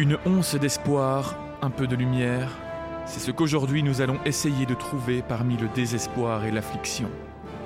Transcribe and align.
Une 0.00 0.16
once 0.24 0.54
d'espoir, 0.54 1.36
un 1.60 1.68
peu 1.68 1.86
de 1.86 1.94
lumière, 1.94 2.48
c'est 3.04 3.20
ce 3.20 3.30
qu'aujourd'hui 3.30 3.82
nous 3.82 4.00
allons 4.00 4.18
essayer 4.24 4.64
de 4.64 4.72
trouver 4.72 5.20
parmi 5.20 5.58
le 5.58 5.68
désespoir 5.68 6.46
et 6.46 6.50
l'affliction. 6.50 7.10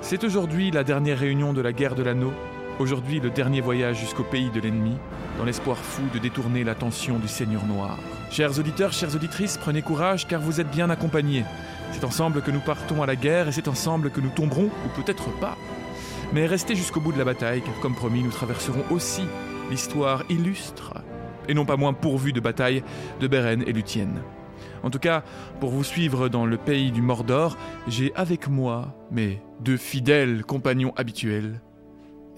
C'est 0.01 0.21
aujourd'hui 0.25 0.69
la 0.69 0.83
dernière 0.83 1.19
réunion 1.19 1.53
de 1.53 1.61
la 1.61 1.71
guerre 1.71 1.95
de 1.95 2.03
l'anneau, 2.03 2.33
aujourd'hui 2.77 3.21
le 3.21 3.29
dernier 3.29 3.61
voyage 3.61 4.01
jusqu'au 4.01 4.25
pays 4.25 4.49
de 4.49 4.59
l'ennemi, 4.59 4.97
dans 5.37 5.45
l'espoir 5.45 5.77
fou 5.77 6.01
de 6.13 6.19
détourner 6.19 6.65
l'attention 6.65 7.19
du 7.19 7.29
Seigneur 7.29 7.65
Noir. 7.65 7.97
Chers 8.31 8.59
auditeurs, 8.59 8.91
chères 8.91 9.15
auditrices, 9.15 9.57
prenez 9.57 9.81
courage 9.81 10.27
car 10.27 10.41
vous 10.41 10.59
êtes 10.59 10.71
bien 10.71 10.89
accompagnés. 10.89 11.45
C'est 11.93 12.03
ensemble 12.03 12.41
que 12.41 12.51
nous 12.51 12.59
partons 12.59 13.01
à 13.01 13.05
la 13.05 13.15
guerre 13.15 13.47
et 13.47 13.53
c'est 13.53 13.69
ensemble 13.69 14.11
que 14.11 14.19
nous 14.19 14.31
tomberons, 14.35 14.65
ou 14.85 15.01
peut-être 15.01 15.29
pas. 15.39 15.55
Mais 16.33 16.47
restez 16.47 16.75
jusqu'au 16.75 16.99
bout 16.99 17.13
de 17.13 17.17
la 17.17 17.23
bataille, 17.23 17.61
car 17.61 17.79
comme 17.79 17.95
promis, 17.95 18.23
nous 18.23 18.31
traverserons 18.31 18.83
aussi 18.91 19.23
l'histoire 19.71 20.23
illustre, 20.29 20.95
et 21.47 21.53
non 21.53 21.65
pas 21.65 21.77
moins 21.77 21.93
pourvue 21.93 22.33
de 22.33 22.39
batailles, 22.39 22.83
de 23.19 23.27
Beren 23.27 23.63
et 23.65 23.73
Luthien. 23.73 24.07
En 24.83 24.89
tout 24.89 24.99
cas, 24.99 25.23
pour 25.59 25.71
vous 25.71 25.83
suivre 25.83 26.29
dans 26.29 26.45
le 26.45 26.57
pays 26.57 26.91
du 26.91 27.01
Mordor, 27.01 27.57
j'ai 27.87 28.13
avec 28.15 28.47
moi 28.47 28.93
mes 29.11 29.41
deux 29.61 29.77
fidèles 29.77 30.43
compagnons 30.43 30.93
habituels, 30.95 31.59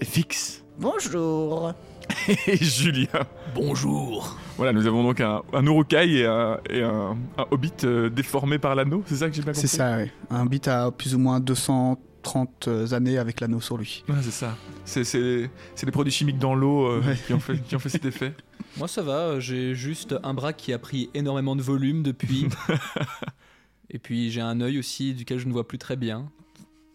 Fix 0.02 0.64
Bonjour. 0.78 1.72
et 2.46 2.56
Julien. 2.56 3.08
Bonjour. 3.54 4.36
Voilà, 4.56 4.72
nous 4.72 4.86
avons 4.86 5.02
donc 5.02 5.20
un, 5.20 5.42
un 5.52 5.66
Urukai 5.66 6.08
et 6.20 6.24
un, 6.26 6.58
et 6.70 6.82
un- 6.82 7.16
un 7.36 7.46
hobbit 7.50 7.72
euh, 7.84 8.08
déformé 8.08 8.58
par 8.58 8.74
l'anneau, 8.74 9.02
c'est 9.06 9.16
ça 9.16 9.28
que 9.28 9.34
j'ai 9.34 9.42
bien 9.42 9.52
compris? 9.52 9.68
C'est 9.68 9.76
ça, 9.76 9.98
oui. 9.98 10.10
Un 10.30 10.46
bit 10.46 10.66
à 10.68 10.90
plus 10.90 11.14
ou 11.14 11.18
moins 11.18 11.38
230 11.40 12.68
années 12.92 13.18
avec 13.18 13.40
l'anneau 13.40 13.60
sur 13.60 13.76
lui. 13.76 14.04
Ouais, 14.08 14.14
c'est 14.22 14.30
ça. 14.30 14.56
C'est, 14.86 15.04
c'est, 15.04 15.50
c'est 15.74 15.84
les 15.84 15.92
produits 15.92 16.12
chimiques 16.12 16.38
dans 16.38 16.54
l'eau 16.54 16.86
euh, 16.86 17.02
Ouais. 17.02 17.16
qui, 17.26 17.34
ont 17.34 17.40
fait, 17.40 17.58
qui 17.58 17.76
ont 17.76 17.80
fait 17.80 17.88
cet 17.90 18.04
effet. 18.06 18.32
Moi 18.76 18.88
ça 18.88 19.02
va, 19.02 19.12
euh, 19.18 19.40
j'ai 19.40 19.74
juste 19.74 20.14
un 20.22 20.34
bras 20.34 20.52
qui 20.52 20.72
a 20.72 20.78
pris 20.78 21.10
énormément 21.14 21.56
de 21.56 21.62
volume 21.62 22.02
depuis. 22.02 22.46
Et 23.90 23.98
puis 23.98 24.30
j'ai 24.30 24.40
un 24.40 24.60
œil 24.60 24.78
aussi 24.78 25.14
duquel 25.14 25.38
je 25.38 25.46
ne 25.46 25.52
vois 25.52 25.66
plus 25.66 25.78
très 25.78 25.96
bien. 25.96 26.30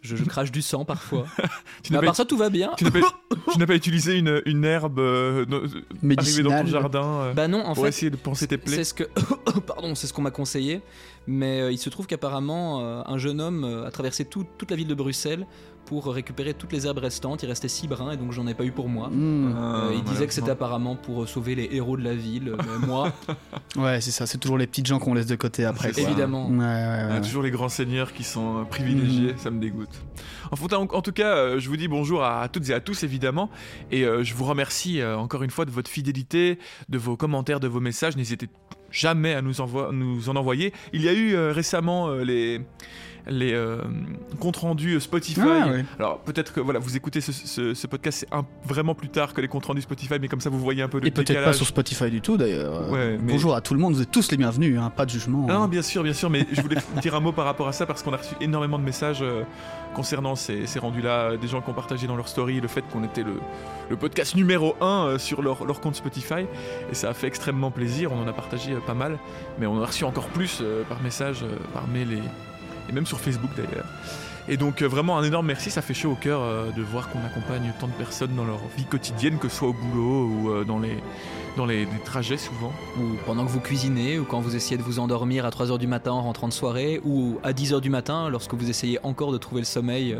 Je, 0.01 0.17
je 0.17 0.23
crache 0.25 0.51
du 0.51 0.61
sang 0.61 0.83
parfois. 0.85 1.25
Tu 1.81 1.91
Mais 1.91 1.97
n'as 1.97 2.03
à 2.03 2.05
part 2.05 2.15
ça 2.15 2.25
tout 2.25 2.37
va 2.37 2.49
bien. 2.49 2.71
tu 2.77 2.83
n'as 2.83 2.91
pas- 2.91 2.99
tu 3.53 3.57
n'as 3.59 3.65
pas 3.65 3.75
utilisé 3.75 4.17
une, 4.17 4.41
une 4.45 4.63
herbe 4.65 4.99
euh, 4.99 5.45
dans- 5.45 5.61
arrivée 6.17 6.43
dans 6.43 6.61
ton 6.61 6.67
jardin 6.67 7.03
euh, 7.21 7.33
Bah 7.33 7.47
non, 7.47 7.59
en 7.65 7.73
pour 7.73 7.83
fait, 7.83 7.89
essayer 7.89 8.09
de 8.09 8.15
penser 8.17 8.47
tes 8.47 8.57
plaies 8.57 8.75
c'est 8.75 8.83
ce 8.83 8.93
que 8.93 9.03
pardon, 9.65 9.95
c'est 9.95 10.07
ce 10.07 10.13
qu'on 10.13 10.21
m'a 10.21 10.31
conseillé, 10.31 10.81
mais 11.27 11.61
euh, 11.61 11.71
il 11.71 11.77
se 11.77 11.89
trouve 11.89 12.07
qu'apparemment 12.07 12.81
euh, 12.81 13.01
un 13.05 13.17
jeune 13.17 13.39
homme 13.41 13.63
euh, 13.63 13.85
a 13.87 13.91
traversé 13.91 14.25
tout- 14.25 14.45
toute 14.57 14.69
la 14.71 14.77
ville 14.77 14.87
de 14.87 14.93
Bruxelles 14.95 15.45
pour 15.85 16.05
récupérer 16.07 16.53
toutes 16.53 16.71
les 16.71 16.85
herbes 16.87 16.99
restantes. 16.99 17.43
Il 17.43 17.47
restait 17.47 17.67
six 17.67 17.87
brins 17.89 18.11
et 18.11 18.17
donc 18.17 18.31
j'en 18.31 18.47
ai 18.47 18.53
pas 18.53 18.63
eu 18.63 18.71
pour 18.71 18.87
moi. 18.87 19.09
Mmh. 19.09 19.53
Ah, 19.57 19.75
Euh, 19.87 19.91
il 19.95 20.03
disait 20.03 20.27
que 20.27 20.33
c'était 20.33 20.51
apparemment 20.51 20.95
pour 20.95 21.27
sauver 21.27 21.55
les 21.55 21.67
héros 21.73 21.97
de 21.97 22.03
la 22.03 22.15
ville. 22.15 22.55
Mais 22.57 22.87
moi, 22.87 23.11
Ouais, 23.75 23.99
c'est 23.99 24.11
ça. 24.11 24.25
C'est 24.25 24.37
toujours 24.37 24.57
les 24.57 24.65
petites 24.67 24.85
gens 24.85 24.97
qu'on 24.99 25.13
laisse 25.13 25.25
de 25.25 25.35
côté 25.35 25.65
après. 25.65 25.91
Quoi. 25.91 26.03
évidemment. 26.03 26.47
Ouais, 26.49 26.57
ouais, 26.57 26.65
Ah, 26.65 27.13
ouais. 27.15 27.21
toujours 27.21 27.43
les 27.43 27.51
grands 27.51 27.67
seigneurs 27.69 28.13
qui 28.13 28.23
sont 28.23 28.65
privilégiés, 28.69 29.33
ça 29.37 29.51
me 29.51 29.59
dégoûte. 29.59 29.89
Enfin, 30.51 30.77
en, 30.77 30.83
en 30.83 31.01
tout 31.01 31.11
cas, 31.11 31.57
je 31.59 31.67
vous 31.67 31.75
dis 31.77 31.87
bonjour 31.89 32.23
à, 32.23 32.47
toutes 32.47 32.69
et 32.69 32.73
à 32.73 32.79
tous 32.79 33.03
évidemment, 33.03 33.49
et 33.91 34.03
je 34.03 34.33
vous 34.35 34.45
remercie 34.45 35.03
encore 35.03 35.43
une 35.43 35.49
fois 35.51 35.65
de 35.65 35.71
votre 35.71 35.89
fidélité, 35.91 36.59
de 36.87 36.97
vos 36.97 37.17
commentaires, 37.17 37.59
de 37.59 37.67
vos 37.67 37.79
messages. 37.81 38.15
N'hésitez 38.15 38.47
jamais 38.93 39.33
à 39.33 39.41
nous, 39.41 39.53
nous 39.91 40.29
en 40.29 40.35
envoyer. 40.37 40.71
Il 40.93 41.01
y 41.01 41.09
a 41.09 41.13
eu 41.13 41.35
euh, 41.35 41.51
récemment 41.51 42.07
euh, 42.07 42.23
les 42.23 42.61
les 43.27 43.53
euh, 43.53 43.77
comptes 44.39 44.57
rendus 44.57 44.99
Spotify. 44.99 45.41
Ah, 45.43 45.67
ouais. 45.69 45.85
Alors 45.99 46.19
peut-être 46.19 46.51
que 46.53 46.59
voilà, 46.59 46.79
vous 46.79 46.95
écoutez 46.97 47.21
ce, 47.21 47.31
ce- 47.31 47.73
ce 47.73 47.87
podcast 47.87 48.19
c'est 48.27 48.35
un- 48.35 48.45
vraiment 48.65 48.95
plus 48.95 49.09
tard 49.09 49.33
que 49.33 49.41
les 49.41 49.47
comptes 49.47 49.65
rendus 49.65 49.81
Spotify, 49.81 50.15
mais 50.19 50.27
comme 50.27 50.41
ça 50.41 50.49
vous 50.49 50.59
voyez 50.59 50.81
un 50.81 50.89
peu 50.89 50.99
le 50.99 51.07
Et 51.07 51.11
peut-être 51.11 51.43
pas 51.43 51.53
sur 51.53 51.65
Spotify 51.65 52.09
du 52.09 52.21
tout 52.21 52.35
d'ailleurs. 52.37 52.89
Ouais, 52.91 53.17
mais- 53.21 53.31
Bonjour 53.33 53.55
à 53.55 53.61
tout 53.61 53.73
le 53.73 53.79
monde, 53.79 53.93
vous 53.93 54.01
êtes 54.01 54.11
tous 54.11 54.29
les 54.31 54.37
bienvenus, 54.37 54.77
hein, 54.79 54.89
pas 54.95 55.05
de 55.05 55.11
jugement. 55.11 55.47
Non, 55.47 55.63
hein. 55.63 55.67
bien 55.67 55.81
sûr, 55.81 56.03
bien 56.03 56.13
sûr, 56.13 56.29
mais 56.29 56.45
je 56.51 56.61
voulais 56.61 56.77
dire 57.01 57.15
un 57.15 57.19
mot 57.19 57.31
par 57.31 57.45
rapport 57.45 57.67
à 57.67 57.71
ça 57.73 57.85
parce 57.85 58.03
qu'on 58.03 58.13
a 58.13 58.17
reçu 58.17 58.35
énormément 58.41 58.77
de 58.77 58.83
messages 58.83 59.19
euh, 59.21 59.43
concernant 59.95 60.35
ces, 60.35 60.65
ces 60.67 60.79
rendus-là, 60.79 61.31
euh, 61.31 61.37
des 61.37 61.47
gens 61.47 61.61
qui 61.61 61.69
ont 61.69 61.73
partagé 61.73 62.07
dans 62.07 62.15
leur 62.15 62.27
story 62.27 62.59
le 62.59 62.67
fait 62.67 62.81
qu'on 62.91 63.03
était 63.03 63.23
le, 63.23 63.33
le 63.89 63.95
podcast 63.95 64.35
numéro 64.35 64.75
1 64.81 65.17
sur 65.17 65.41
leur, 65.41 65.65
leur 65.65 65.79
compte 65.81 65.95
Spotify 65.95 66.45
et 66.91 66.95
ça 66.95 67.09
a 67.09 67.13
fait 67.13 67.27
extrêmement 67.27 67.71
plaisir, 67.71 68.11
on 68.11 68.21
en 68.21 68.27
a 68.27 68.33
partagé 68.33 68.73
pas 68.85 68.93
mal, 68.95 69.17
mais 69.59 69.65
on 69.65 69.77
en 69.77 69.81
a 69.81 69.85
reçu 69.85 70.03
encore 70.03 70.27
plus 70.27 70.59
euh, 70.61 70.83
par 70.89 71.01
message, 71.01 71.45
par 71.73 71.87
mail 71.87 72.11
et, 72.13 72.17
et 72.89 72.91
même 72.91 73.05
sur 73.05 73.19
Facebook 73.19 73.51
d'ailleurs. 73.55 73.85
Et 74.49 74.57
donc 74.57 74.81
euh, 74.81 74.87
vraiment 74.87 75.17
un 75.17 75.23
énorme 75.23 75.47
merci, 75.47 75.71
ça 75.71 75.81
fait 75.81 75.93
chaud 75.93 76.11
au 76.11 76.15
cœur 76.15 76.41
euh, 76.41 76.69
de 76.71 76.81
voir 76.81 77.09
qu'on 77.09 77.19
accompagne 77.19 77.71
tant 77.79 77.87
de 77.87 77.93
personnes 77.93 78.35
dans 78.35 78.43
leur 78.43 78.59
vie 78.75 78.83
quotidienne, 78.83 79.37
que 79.37 79.47
ce 79.47 79.55
soit 79.55 79.69
au 79.69 79.73
boulot 79.73 80.27
ou 80.27 80.49
euh, 80.49 80.65
dans 80.65 80.79
les, 80.79 80.97
les, 81.65 81.87
trajets 82.03 82.37
souvent. 82.37 82.73
ou 82.97 83.15
pendant 83.25 83.45
que 83.45 83.51
vous 83.51 83.61
cuisinez, 83.61 84.19
ou 84.19 84.25
quand 84.25 84.41
vous 84.41 84.55
essayez 84.55 84.77
de 84.77 84.83
vous 84.83 84.99
endormir 84.99 85.45
à 85.45 85.49
3h 85.49 85.77
du 85.77 85.87
matin 85.87 86.11
en 86.11 86.23
rentrant 86.23 86.49
de 86.49 86.53
soirée, 86.53 86.99
ou 87.05 87.39
à 87.43 87.53
10h 87.53 87.79
du 87.79 87.89
matin 87.89 88.27
lorsque 88.29 88.53
vous 88.53 88.69
essayez 88.69 88.99
encore 89.03 89.31
de 89.31 89.37
trouver 89.37 89.61
le 89.61 89.65
sommeil 89.65 90.17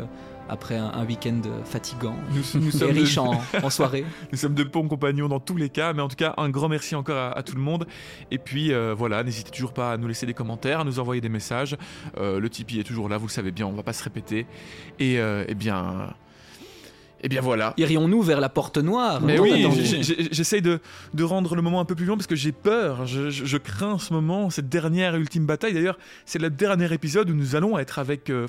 après 0.48 0.76
un, 0.76 0.86
un 0.86 1.04
week-end 1.06 1.40
fatigant 1.64 2.16
Nous, 2.32 2.60
nous 2.60 2.68
et 2.68 2.70
sommes 2.72 2.92
de- 2.92 2.98
riche 3.00 3.18
en, 3.18 3.40
en 3.62 3.70
soirée. 3.70 4.04
Nous 4.32 4.38
sommes 4.38 4.54
de 4.54 4.64
bons 4.64 4.86
compagnons 4.88 5.28
dans 5.28 5.40
tous 5.40 5.56
les 5.56 5.68
cas, 5.70 5.92
mais 5.92 6.02
en 6.02 6.08
tout 6.08 6.16
cas, 6.16 6.34
un 6.36 6.48
grand 6.50 6.68
merci 6.68 6.94
encore 6.94 7.16
à, 7.16 7.38
à 7.38 7.42
tout 7.42 7.54
le 7.54 7.60
monde. 7.62 7.86
Et 8.30 8.38
puis 8.38 8.72
euh, 8.72 8.94
voilà, 8.96 9.22
n'hésitez 9.24 9.50
toujours 9.50 9.72
pas 9.72 9.92
à 9.92 9.96
nous 9.96 10.08
laisser 10.08 10.26
des 10.26 10.34
commentaires, 10.34 10.80
à 10.80 10.84
nous 10.84 10.98
envoyer 10.98 11.20
des 11.20 11.28
messages. 11.28 11.76
Euh, 12.18 12.40
le 12.40 12.50
Tipeee 12.50 12.80
est 12.80 12.84
toujours 12.84 13.08
là, 13.08 13.16
vous 13.18 13.26
le 13.26 13.32
savez 13.32 13.50
bien, 13.52 13.66
on 13.66 13.72
va 13.72 13.82
pas 13.82 13.92
se 13.92 14.04
répéter. 14.04 14.46
Et 14.98 15.18
euh, 15.18 15.44
eh 15.48 15.54
bien. 15.54 16.14
Eh 17.26 17.28
bien 17.30 17.40
voilà. 17.40 17.72
Irions-nous 17.78 18.20
vers 18.20 18.38
la 18.38 18.50
porte 18.50 18.76
noire? 18.76 19.22
Mais 19.22 19.38
oui, 19.38 19.66
j'essaye 20.30 20.60
de, 20.60 20.78
de 21.14 21.24
rendre 21.24 21.54
le 21.56 21.62
moment 21.62 21.80
un 21.80 21.86
peu 21.86 21.94
plus 21.94 22.04
long 22.04 22.16
parce 22.16 22.26
que 22.26 22.36
j'ai 22.36 22.52
peur, 22.52 23.06
je, 23.06 23.30
je- 23.30 23.46
je 23.46 23.56
crains 23.56 23.98
ce 23.98 24.12
moment, 24.12 24.50
cette 24.50 24.68
dernière 24.68 25.14
et 25.14 25.18
ultime 25.18 25.46
bataille. 25.46 25.72
D'ailleurs, 25.72 25.96
c'est 26.26 26.38
le 26.38 26.50
dernier 26.50 26.92
épisode 26.92 27.30
où 27.30 27.34
nous 27.34 27.56
allons 27.56 27.78
être 27.78 27.98
avec. 27.98 28.28
euh, 28.28 28.44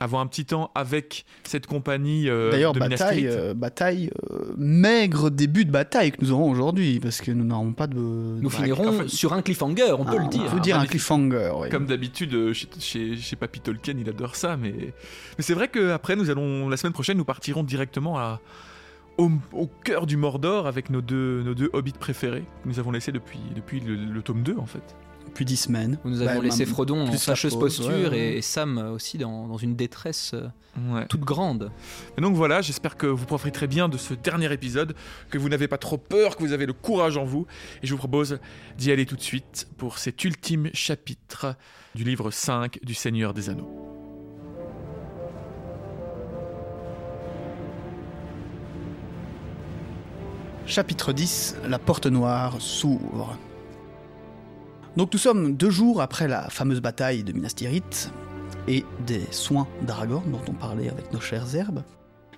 Avoir 0.00 0.20
un 0.22 0.26
petit 0.26 0.44
temps 0.44 0.72
avec 0.74 1.24
cette 1.44 1.68
compagnie. 1.68 2.28
euh, 2.28 2.50
D'ailleurs, 2.50 2.72
de 2.72 2.80
bataille, 2.80 3.28
euh, 3.28 3.54
bataille 3.54 4.10
euh, 4.32 4.52
maigre 4.56 5.30
début 5.30 5.64
de 5.64 5.70
bataille 5.70 6.10
que 6.10 6.16
nous 6.20 6.32
aurons 6.32 6.50
aujourd'hui, 6.50 6.98
parce 6.98 7.20
que 7.20 7.30
nous 7.30 7.44
n'aurons 7.44 7.72
pas 7.72 7.86
de. 7.86 7.94
Nous 7.94 8.40
de- 8.40 8.48
finirons 8.48 8.88
enfin, 8.88 9.06
sur 9.06 9.32
un 9.34 9.40
cliffhanger, 9.40 9.92
on 9.96 10.04
peut 10.04 10.16
Ah, 10.18 10.22
le 10.24 10.28
dire. 10.28 10.42
On 10.48 10.50
peut 10.54 10.60
dire 10.60 10.74
un 10.74 10.78
magnifique. 10.78 10.98
cliffhanger, 10.98 11.52
oui. 11.56 11.68
Comme 11.70 11.86
d'habitude, 11.86 12.34
euh, 12.34 12.52
chez, 12.52 12.66
chez, 12.80 13.16
chez 13.16 13.36
Papy 13.36 13.60
Tolkien, 13.60 13.94
il 13.96 14.08
adore 14.08 14.34
ça, 14.34 14.56
mais, 14.56 14.72
mais 14.72 15.44
c'est 15.44 15.54
vrai 15.54 15.68
qu'après, 15.68 16.16
nous 16.16 16.28
allons, 16.28 16.68
la 16.68 16.76
semaine 16.76 16.92
prochaine, 16.92 17.16
nous 17.16 17.24
partirons 17.24 17.62
directement 17.62 18.18
à, 18.18 18.40
au, 19.16 19.30
au 19.52 19.68
cœur 19.84 20.06
du 20.06 20.16
Mordor 20.16 20.66
avec 20.66 20.90
nos 20.90 21.02
deux, 21.02 21.42
nos 21.44 21.54
deux 21.54 21.70
hobbits 21.72 21.92
préférés 21.92 22.42
que 22.64 22.68
nous 22.68 22.80
avons 22.80 22.90
laissés 22.90 23.12
depuis, 23.12 23.38
depuis 23.54 23.78
le, 23.78 23.94
le 23.94 24.22
tome 24.22 24.42
2, 24.42 24.56
en 24.58 24.66
fait. 24.66 24.96
Depuis 25.26 25.44
dix 25.44 25.56
semaines. 25.56 25.98
Nous 26.04 26.22
avons 26.22 26.38
Bah, 26.38 26.44
laissé 26.44 26.64
Frodon 26.64 27.02
en 27.04 27.08
plus 27.08 27.22
fâcheuse 27.22 27.58
posture 27.58 27.88
ouais, 27.88 28.08
ouais. 28.08 28.36
Et, 28.36 28.42
Sam 28.42 28.78
aussi 28.78 29.18
dans, 29.18 29.48
dans 29.48 29.56
une 29.58 29.74
détresse 29.74 30.32
euh, 30.34 30.48
Ouais. 30.92 31.06
toute 31.06 31.20
grande. 31.20 31.70
Et 32.18 32.20
donc 32.20 32.34
voilà, 32.34 32.60
j'espère 32.60 32.96
que 32.96 33.06
vous 33.06 33.26
profiterez 33.26 33.68
bien 33.68 33.88
de 33.88 33.96
ce 33.96 34.12
dernier 34.14 34.52
épisode, 34.52 34.94
que 35.30 35.38
vous 35.38 35.48
n'avez 35.48 35.68
pas 35.68 35.78
trop 35.78 35.98
peur, 35.98 36.36
que 36.36 36.42
vous 36.42 36.52
avez 36.52 36.66
le 36.66 36.72
courage 36.72 37.16
en 37.16 37.24
vous. 37.24 37.46
Et 37.82 37.86
je 37.86 37.92
vous 37.92 37.98
propose 37.98 38.38
d'y 38.76 38.90
aller 38.90 39.06
tout 39.06 39.14
de 39.14 39.22
suite 39.22 39.68
pour 39.76 39.98
cet 39.98 40.24
ultime 40.24 40.70
chapitre 40.72 41.54
du 41.94 42.02
livre 42.02 42.32
5 42.32 42.80
du 42.82 42.94
Seigneur 42.94 43.34
des 43.34 43.50
Anneaux. 43.50 43.70
Chapitre 50.66 51.12
10 51.12 51.56
La 51.68 51.78
porte 51.78 52.06
noire 52.06 52.56
s'ouvre. 52.60 53.36
Donc 54.96 55.12
nous 55.12 55.18
sommes 55.18 55.56
deux 55.56 55.70
jours 55.70 56.00
après 56.00 56.28
la 56.28 56.48
fameuse 56.50 56.80
bataille 56.80 57.24
de 57.24 57.32
Minas 57.32 57.54
Tirith 57.56 58.12
et 58.68 58.84
des 59.06 59.22
soins 59.32 59.66
d'Aragorn 59.82 60.30
dont 60.30 60.40
on 60.48 60.52
parlait 60.52 60.88
avec 60.88 61.12
nos 61.12 61.20
chères 61.20 61.56
herbes. 61.56 61.82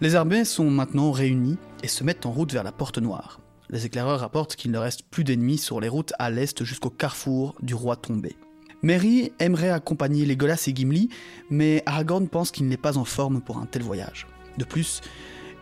Les 0.00 0.14
armées 0.14 0.46
sont 0.46 0.70
maintenant 0.70 1.10
réunies 1.10 1.58
et 1.82 1.88
se 1.88 2.02
mettent 2.02 2.24
en 2.24 2.32
route 2.32 2.52
vers 2.54 2.64
la 2.64 2.72
porte 2.72 2.96
noire. 2.96 3.40
Les 3.68 3.84
éclaireurs 3.84 4.20
rapportent 4.20 4.56
qu'il 4.56 4.70
ne 4.70 4.78
reste 4.78 5.02
plus 5.02 5.22
d'ennemis 5.22 5.58
sur 5.58 5.80
les 5.80 5.88
routes 5.88 6.14
à 6.18 6.30
l'est 6.30 6.64
jusqu'au 6.64 6.88
carrefour 6.88 7.54
du 7.60 7.74
roi 7.74 7.96
tombé. 7.96 8.36
Merry 8.82 9.32
aimerait 9.38 9.70
accompagner 9.70 10.24
Legolas 10.24 10.64
et 10.66 10.74
Gimli, 10.74 11.10
mais 11.50 11.82
Aragorn 11.84 12.26
pense 12.26 12.50
qu'il 12.52 12.68
n'est 12.68 12.76
pas 12.78 12.96
en 12.96 13.04
forme 13.04 13.42
pour 13.42 13.58
un 13.58 13.66
tel 13.66 13.82
voyage. 13.82 14.26
De 14.56 14.64
plus, 14.64 15.02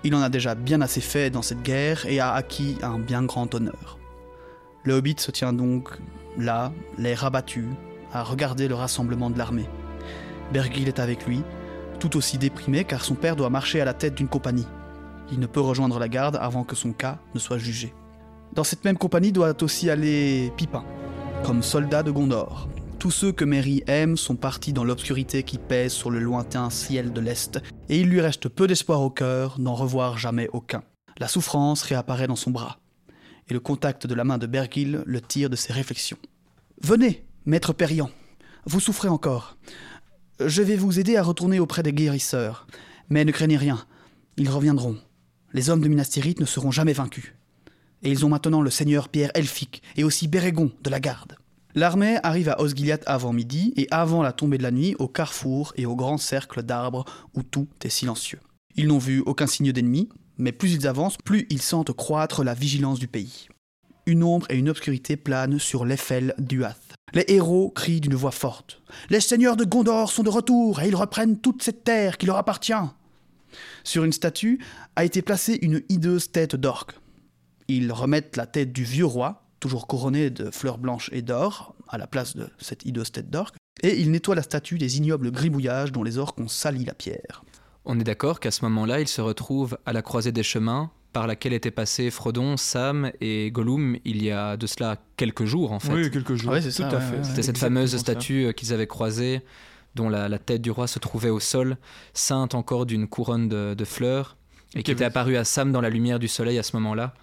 il 0.05 0.15
en 0.15 0.23
a 0.23 0.29
déjà 0.29 0.55
bien 0.55 0.81
assez 0.81 1.01
fait 1.01 1.31
dans 1.31 1.43
cette 1.43 1.63
guerre 1.63 2.07
et 2.07 2.21
a 2.21 2.35
acquis 2.35 2.77
un 2.83 3.01
bien 3.01 3.25
grand 3.25 3.53
honneur. 3.53 3.99
Le 4.85 4.95
hobbit 4.95 5.17
se 5.19 5.31
tient 5.31 5.53
donc 5.53 5.99
là, 6.39 6.73
l'air 6.99 7.25
abattu, 7.25 7.67
à 8.13 8.23
regarder 8.23 8.69
le 8.69 8.75
rassemblement 8.75 9.31
de 9.31 9.39
l'armée. 9.39 9.69
Bergil 10.53 10.89
est 10.89 11.01
avec 11.01 11.27
lui, 11.27 11.43
tout 11.99 12.17
aussi 12.17 12.39
déprimé 12.39 12.85
car 12.85 13.05
son 13.05 13.15
père 13.15 13.37
doit 13.37 13.51
marcher 13.51 13.81
à 13.81 13.85
la 13.85 13.95
tête 13.95 14.15
d'une 14.15 14.29
compagnie. 14.29 14.67
Il 15.33 15.41
ne 15.41 15.47
peut 15.47 15.61
rejoindre 15.61 15.99
la 15.99 16.09
garde 16.09 16.39
avant 16.41 16.65
que 16.65 16.77
son 16.77 16.93
cas 16.93 17.19
ne 17.35 17.39
soit 17.39 17.59
jugé. 17.59 17.95
Dans 18.55 18.65
cette 18.65 18.85
même 18.85 18.99
compagnie 18.99 19.33
doit 19.33 19.63
aussi 19.63 19.91
aller 19.91 20.53
Pipin, 20.57 20.85
comme 21.45 21.63
soldat 21.63 22.03
de 22.03 22.11
Gondor. 22.11 22.69
Tous 22.99 23.11
ceux 23.11 23.33
que 23.33 23.45
Merry 23.45 23.83
aime 23.87 24.17
sont 24.17 24.37
partis 24.37 24.73
dans 24.73 24.85
l'obscurité 24.85 25.43
qui 25.43 25.59
pèse 25.59 25.93
sur 25.93 26.11
le 26.11 26.21
lointain 26.21 26.71
ciel 26.71 27.13
de 27.13 27.21
l'Est, 27.21 27.61
et 27.89 28.01
il 28.01 28.09
lui 28.09 28.21
reste 28.21 28.49
peu 28.49 28.67
d'espoir 28.67 29.03
au 29.03 29.11
cœur 29.11 29.57
d'en 29.59 29.75
revoir 29.75 30.19
jamais 30.19 30.49
aucun. 30.53 30.83
La 31.19 31.29
souffrance 31.29 31.83
réapparaît 31.83 32.27
dans 32.27 32.37
son 32.37 32.51
bras. 32.51 32.79
Et 33.49 33.55
le 33.55 33.61
contact 33.61 34.07
de 34.07 34.15
la 34.15 34.25
main 34.25 34.39
de 34.39 34.47
Bergil 34.47 35.03
le 35.05 35.21
tire 35.21 35.51
de 35.51 35.57
ses 35.57 35.73
réflexions. 35.73 36.19
Venez, 36.83 37.25
maître 37.47 37.73
Périan, 37.73 38.11
vous 38.67 38.81
souffrez 38.81 39.09
encore. 39.09 39.57
Je 40.41 40.63
vais 40.63 40.77
vous 40.77 40.99
aider 40.99 41.17
à 41.17 41.23
retourner 41.23 41.61
auprès 41.61 41.83
des 41.83 41.93
guérisseurs. 41.93 42.67
Mais 43.11 43.25
ne 43.25 43.33
craignez 43.33 43.57
rien, 43.57 43.85
ils 44.37 44.49
reviendront. 44.49 44.97
Les 45.53 45.71
hommes 45.71 45.81
de 45.81 45.89
Minastérite 45.89 46.41
ne 46.41 46.47
seront 46.47 46.71
jamais 46.71 46.95
vaincus. 46.95 47.35
Et 48.03 48.11
ils 48.11 48.25
ont 48.25 48.29
maintenant 48.29 48.63
le 48.63 48.71
seigneur 48.71 49.09
Pierre 49.09 49.31
Elphic 49.35 49.83
et 49.97 50.05
aussi 50.05 50.27
Bérégon 50.27 50.73
de 50.83 50.91
la 50.91 51.01
garde. 51.01 51.37
L'armée 51.75 52.19
arrive 52.23 52.49
à 52.49 52.61
Osgiliath 52.61 53.03
avant 53.07 53.33
midi 53.33 53.73
et 53.77 53.89
avant 53.91 54.23
la 54.23 54.33
tombée 54.33 54.59
de 54.59 54.63
la 54.63 54.71
nuit 54.71 54.95
au 54.99 55.09
carrefour 55.09 55.73
et 55.77 55.87
au 55.87 55.97
grand 55.97 56.19
cercle 56.19 56.63
d'arbres 56.63 57.05
où 57.35 57.43
tout 57.43 57.69
est 57.83 57.89
silencieux. 57.89 58.41
Ils 58.77 58.87
n'ont 58.87 58.99
vu 58.99 59.23
aucun 59.27 59.47
signe 59.47 59.73
d'ennemi, 59.73 60.09
mais 60.39 60.53
plus 60.53 60.75
ils 60.75 60.87
avancent, 60.87 61.17
plus 61.25 61.47
ils 61.51 61.63
sentent 61.63 61.93
croître 61.93 62.45
la 62.45 62.55
vigilance 62.55 62.99
du 62.99 63.09
pays. 63.09 63.49
Une 64.07 64.23
ombre 64.23 64.47
et 64.51 64.57
une 64.57 64.69
obscurité 64.69 65.17
planent 65.17 65.59
sur 65.59 65.85
l'Eiffel 65.85 66.35
d'Uath. 66.39 66.95
Les 67.15 67.25
héros 67.29 67.71
crient 67.71 68.01
d'une 68.01 68.15
voix 68.15 68.33
forte. 68.33 68.83
Les 69.09 69.21
seigneurs 69.21 69.57
de 69.57 69.65
Gondor 69.65 70.11
sont 70.11 70.23
de 70.23 70.31
retour 70.31 70.81
et 70.81 70.89
ils 70.89 70.97
reprennent 70.97 71.39
toute 71.39 71.63
cette 71.63 71.85
terre 71.85 72.19
qui 72.19 72.27
leur 72.27 72.37
appartient. 72.37 72.73
Sur 73.85 74.05
une 74.05 74.13
statue 74.13 74.59
a 74.97 75.05
été 75.05 75.23
placée 75.23 75.59
une 75.63 75.83
hideuse 75.89 76.33
tête 76.33 76.57
d'orque. 76.57 76.99
Ils 77.69 77.93
remettent 77.93 78.37
la 78.37 78.47
tête 78.47 78.73
du 78.73 78.85
vieux 78.85 79.07
roi, 79.07 79.47
toujours 79.61 79.87
couronné 79.87 80.31
de 80.31 80.51
fleurs 80.51 80.79
blanches 80.79 81.09
et 81.13 81.23
d'or, 81.23 81.75
à 81.89 81.97
la 81.97 82.07
place 82.07 82.37
de 82.37 82.49
cette 82.59 82.85
hideuse 82.85 83.13
tête 83.13 83.31
d'orque, 83.31 83.57
et 83.83 84.01
ils 84.01 84.11
nettoient 84.11 84.35
la 84.35 84.43
statue 84.43 84.79
des 84.79 84.99
ignobles 84.99 85.31
gribouillages 85.31 85.93
dont 85.93 86.03
les 86.03 86.19
orques 86.19 86.41
ont 86.41 86.49
sali 86.49 86.85
la 86.85 86.95
pierre. 86.95 87.45
On 87.85 87.99
est 88.01 88.05
d'accord 88.05 88.41
qu'à 88.41 88.51
ce 88.51 88.65
moment-là, 88.65 89.01
ils 89.01 89.09
se 89.09 89.21
retrouvent 89.21 89.77
à 89.87 89.93
la 89.93 90.03
croisée 90.03 90.33
des 90.33 90.43
chemins 90.43 90.91
par 91.13 91.27
laquelle 91.27 91.53
étaient 91.53 91.71
passés 91.71 92.11
Frodon, 92.11 92.57
Sam 92.57 93.13
et 93.21 93.51
Gollum 93.53 93.97
il 94.05 94.23
y 94.23 94.31
a 94.33 94.57
de 94.57 94.67
cela 94.67 94.97
quelques 95.17 95.45
jours 95.45 95.71
en 95.73 95.79
fait. 95.79 95.93
Oui, 95.93 96.11
quelques 96.11 96.35
jours. 96.35 96.51
Ah 96.51 96.55
ouais, 96.55 96.63
c'est 96.63 96.71
Tout 96.71 96.77
ça, 96.77 96.89
à 96.89 96.95
ouais, 96.95 97.01
fait. 97.01 97.17
ouais. 97.19 97.25
C'était 97.25 97.43
cette 97.43 97.59
fameuse 97.59 97.97
statue 97.97 98.47
euh, 98.47 98.53
qu'ils 98.53 98.73
avaient 98.73 98.87
croisée, 98.89 99.43
dont 99.95 100.09
la, 100.09 100.29
la 100.29 100.39
tête 100.41 100.61
du 100.63 100.71
roi 100.73 100.87
se 100.89 100.99
trouvait 100.99 101.31
au 101.31 101.39
sol, 101.41 101.77
ceinte 102.15 102.55
encore 102.57 102.85
d'une 102.87 103.07
couronne 103.07 103.49
de, 103.49 103.75
de 103.75 103.85
fleurs, 103.85 104.37
et 104.75 104.83
qui 104.83 104.91
était 104.91 105.05
apparue 105.05 105.37
à 105.37 105.45
Sam 105.45 105.71
dans 105.71 105.81
la 105.81 105.91
lumière 105.91 106.19
du 106.19 106.27
soleil 106.27 106.59
à 106.59 106.65
ce 106.65 106.75
moment-là. 106.77 107.15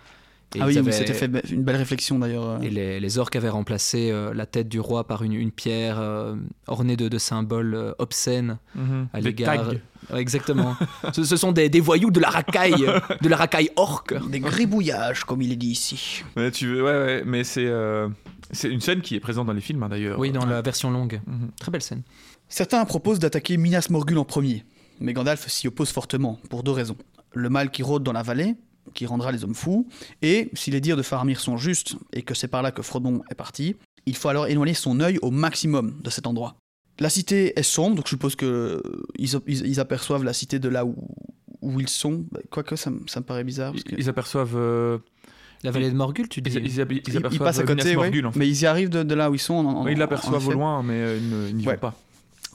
Et 0.55 0.59
ah 0.61 0.65
oui, 0.67 0.77
avaient- 0.77 0.81
mais 0.87 0.91
c'était 0.91 1.13
fait 1.13 1.31
une 1.49 1.63
belle 1.63 1.77
réflexion 1.77 2.19
d'ailleurs. 2.19 2.43
euh. 2.49 2.59
Et 2.61 2.69
les, 2.69 2.99
les 2.99 3.17
orques 3.17 3.35
avaient 3.37 3.49
remplacé 3.49 4.09
euh, 4.11 4.33
la 4.33 4.45
tête 4.45 4.67
du 4.67 4.79
roi 4.79 5.05
par 5.07 5.23
une, 5.23 5.31
une 5.33 5.51
pierre 5.51 5.97
euh, 5.99 6.35
ornée 6.67 6.97
de, 6.97 7.07
de 7.07 7.17
symboles 7.17 7.73
euh, 7.73 7.93
obscènes 7.99 8.57
Mhm. 8.75 9.07
à 9.13 9.19
l'égard. 9.21 9.69
Ouais, 9.69 9.81
Exactement. 10.19 10.75
ce, 11.13 11.23
ce 11.23 11.37
sont 11.37 11.51
des, 11.53 11.69
des 11.69 11.79
voyous 11.79 12.11
de 12.11 12.19
la 12.19 12.29
racaille, 12.29 12.85
de 13.21 13.29
la 13.29 13.37
racaille 13.37 13.69
orque. 13.77 14.13
Des 14.29 14.39
gribouillages, 14.41 15.23
comme 15.23 15.41
il 15.41 15.51
est 15.51 15.55
dit 15.55 15.69
ici. 15.69 16.23
Ouais, 16.35 16.51
tu 16.51 16.67
veux, 16.67 16.83
ouais, 16.83 16.91
ouais, 16.91 17.23
mais 17.25 17.43
c'est 17.45 17.65
euh, 17.67 18.09
c'est 18.51 18.67
une 18.69 18.81
scène 18.81 18.99
qui 19.01 19.15
est 19.15 19.19
présente 19.21 19.47
dans 19.47 19.53
les 19.53 19.61
films 19.61 19.81
hein, 19.83 19.89
d'ailleurs. 19.89 20.19
Oui, 20.19 20.31
dans 20.31 20.45
la 20.45 20.61
version 20.61 20.91
longue. 20.91 21.21
Mhm. 21.27 21.51
Très 21.59 21.71
belle 21.71 21.81
scène. 21.83 22.01
Certains 22.49 22.83
proposent 22.83 23.19
d'attaquer 23.19 23.55
Minas 23.55 23.87
Morgul 23.89 24.17
en 24.17 24.25
premier, 24.25 24.65
mais 24.99 25.13
Gandalf 25.13 25.47
s'y 25.47 25.69
oppose 25.69 25.91
fortement, 25.91 26.37
pour 26.49 26.63
deux 26.63 26.71
raisons. 26.73 26.97
Le 27.33 27.47
mal 27.49 27.71
qui 27.71 27.81
rôde 27.83 28.03
dans 28.03 28.11
la 28.11 28.23
vallée, 28.23 28.55
qui 28.93 29.05
rendra 29.05 29.31
les 29.31 29.43
hommes 29.43 29.55
fous, 29.55 29.87
et 30.21 30.49
si 30.53 30.71
les 30.71 30.81
dires 30.81 30.97
de 30.97 31.01
Faramir 31.03 31.39
sont 31.39 31.57
justes, 31.57 31.95
et 32.13 32.21
que 32.23 32.33
c'est 32.33 32.47
par 32.47 32.61
là 32.61 32.71
que 32.71 32.81
Frodon 32.81 33.21
est 33.29 33.35
parti, 33.35 33.75
il 34.05 34.15
faut 34.15 34.29
alors 34.29 34.47
éloigner 34.47 34.73
son 34.73 34.99
œil 34.99 35.17
au 35.21 35.31
maximum 35.31 35.99
de 36.03 36.09
cet 36.09 36.27
endroit. 36.27 36.55
La 36.99 37.09
cité 37.09 37.57
est 37.57 37.63
sombre, 37.63 37.95
donc 37.97 38.05
je 38.05 38.09
suppose 38.09 38.35
que 38.35 38.81
ils, 39.17 39.29
ils- 39.47 39.65
ils 39.65 39.79
aperçoivent 39.79 40.23
la 40.23 40.33
cité 40.33 40.59
de 40.59 40.67
là 40.69 40.85
où, 40.85 40.95
où 41.61 41.79
ils 41.79 41.87
sont. 41.89 42.25
Bah, 42.31 42.39
Quoique 42.49 42.75
ça, 42.75 42.89
me- 42.91 43.01
ça 43.07 43.19
me 43.21 43.25
paraît 43.25 43.43
bizarre. 43.43 43.71
Parce 43.71 43.83
que... 43.83 43.95
Ils, 43.97 44.09
aperçoivent. 44.09 44.55
euh, 44.55 44.97
La 45.63 45.71
vallée 45.71 45.89
de 45.89 45.95
Morgul, 45.95 46.27
tu 46.27 46.41
dis 46.41 46.49
ils, 46.51 46.57
ils- 46.57 46.65
ils 46.65 46.79
Ils- 46.91 47.01
ils 47.07 47.17
aperçoivent 47.17 47.47
passent 47.47 47.59
à 47.59 47.63
côté, 47.63 47.89
ouais, 47.89 47.95
Morgul, 47.95 48.25
en 48.25 48.31
fait. 48.31 48.39
mais 48.39 48.47
ils 48.47 48.61
y 48.61 48.65
arrivent 48.65 48.89
de, 48.89 49.03
de 49.03 49.15
là 49.15 49.31
où 49.31 49.35
ils 49.35 49.39
sont. 49.39 49.53
en- 49.53 49.65
en- 49.65 49.85
Oui, 49.85 49.91
ils 49.93 49.95
en 49.95 49.99
l'aperçoivent 49.99 50.47
au 50.47 50.51
loin, 50.51 50.83
mais 50.83 50.93
euh, 50.95 51.47
ils 51.49 51.55
n'y 51.55 51.65
Ouais. 51.67 51.75
vont 51.75 51.79
pas. 51.79 51.95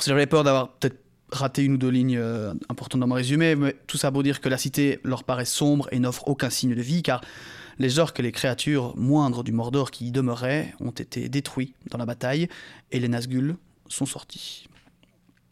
J'avais 0.04 0.26
peur 0.26 0.44
d'avoir 0.44 0.68
peut-être 0.74 0.98
raté 1.30 1.62
une 1.62 1.74
ou 1.74 1.78
deux 1.78 1.88
lignes 1.88 2.18
euh, 2.18 2.54
importantes 2.68 3.00
dans 3.00 3.06
mon 3.06 3.14
résumé, 3.14 3.56
mais 3.56 3.76
tout 3.86 3.96
ça 3.96 4.12
pour 4.12 4.22
dire 4.22 4.40
que 4.40 4.48
la 4.48 4.58
cité 4.58 5.00
leur 5.02 5.24
paraît 5.24 5.44
sombre 5.44 5.88
et 5.92 5.98
n'offre 5.98 6.28
aucun 6.28 6.50
signe 6.50 6.74
de 6.74 6.82
vie, 6.82 7.02
car 7.02 7.20
les 7.78 7.98
orques 7.98 8.20
et 8.20 8.22
les 8.22 8.32
créatures 8.32 8.96
moindres 8.96 9.44
du 9.44 9.52
Mordor 9.52 9.90
qui 9.90 10.06
y 10.06 10.12
demeuraient 10.12 10.74
ont 10.80 10.90
été 10.90 11.28
détruits 11.28 11.74
dans 11.90 11.98
la 11.98 12.06
bataille, 12.06 12.48
et 12.92 13.00
les 13.00 13.08
Nazgûl 13.08 13.56
sont 13.88 14.06
sortis. 14.06 14.68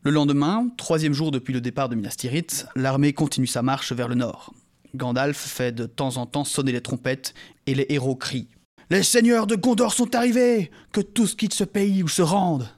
Le 0.02 0.10
lendemain, 0.10 0.68
troisième 0.76 1.14
jour 1.14 1.30
depuis 1.30 1.54
le 1.54 1.60
départ 1.60 1.88
de 1.88 1.94
Minas 1.94 2.14
Tirith, 2.16 2.66
l'armée 2.76 3.12
continue 3.12 3.46
sa 3.46 3.62
marche 3.62 3.92
vers 3.92 4.08
le 4.08 4.14
nord. 4.14 4.52
Gandalf 4.94 5.36
fait 5.36 5.72
de 5.72 5.86
temps 5.86 6.18
en 6.18 6.26
temps 6.26 6.44
sonner 6.44 6.72
les 6.72 6.80
trompettes, 6.80 7.34
et 7.66 7.74
les 7.74 7.86
héros 7.88 8.14
crient 8.14 8.48
Les 8.90 9.02
seigneurs 9.02 9.46
de 9.46 9.56
Gondor 9.56 9.92
sont 9.92 10.14
arrivés 10.14 10.70
Que 10.92 11.00
tous 11.00 11.34
quittent 11.34 11.54
ce 11.54 11.64
pays 11.64 12.02
ou 12.02 12.08
se 12.08 12.22
rendent 12.22 12.68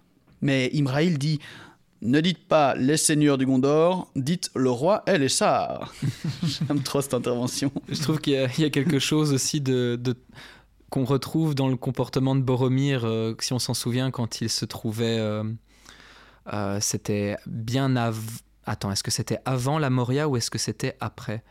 Mais 0.40 0.70
Imraïl 0.72 1.19
dit 1.19 1.40
Ne 2.02 2.20
dites 2.20 2.46
pas 2.46 2.75
les 2.75 2.96
seigneurs 2.96 3.38
du 3.38 3.46
Gondor, 3.46 4.10
dites 4.16 4.50
le 4.54 4.70
roi 4.70 5.02
et 5.06 5.19
les 5.19 5.28
chars. 5.28 5.94
J'aime 6.43 6.82
trop 6.82 7.00
cette 7.00 7.14
intervention. 7.14 7.72
Je 7.88 8.00
trouve 8.02 8.20
qu'il 8.20 8.34
y, 8.34 8.37
a- 8.37 8.48
il 8.58 8.60
y 8.60 8.64
a 8.64 8.70
quelque 8.70 8.98
chose 8.98 9.32
aussi 9.32 9.60
de, 9.60 9.98
de- 10.00 10.14
qu'on 10.90 11.04
retrouve 11.04 11.54
dans 11.54 11.69
le 11.69 11.76
comportement 11.76 12.37
de 12.37 12.43
Boromir, 12.43 13.04
euh, 13.04 13.34
si 13.40 13.52
on 13.52 13.58
s'en 13.58 13.75
souvient, 13.75 14.10
quand 14.10 14.40
il 14.40 14.50
se 14.50 14.64
trouvait. 14.64 15.19
euh, 15.19 15.43
euh, 16.52 16.78
c'était 16.81 17.37
bien 17.46 17.96
avant. 17.96 18.20
Attends, 18.66 18.90
est-ce 18.93 19.02
que 19.02 19.10
c'était 19.10 19.38
avant 19.44 19.78
la 19.78 19.90
Moria 19.90 20.28
ou 20.28 20.37
est-ce 20.37 20.50
que 20.50 20.58
c'était 20.58 20.96
après? 21.00 21.43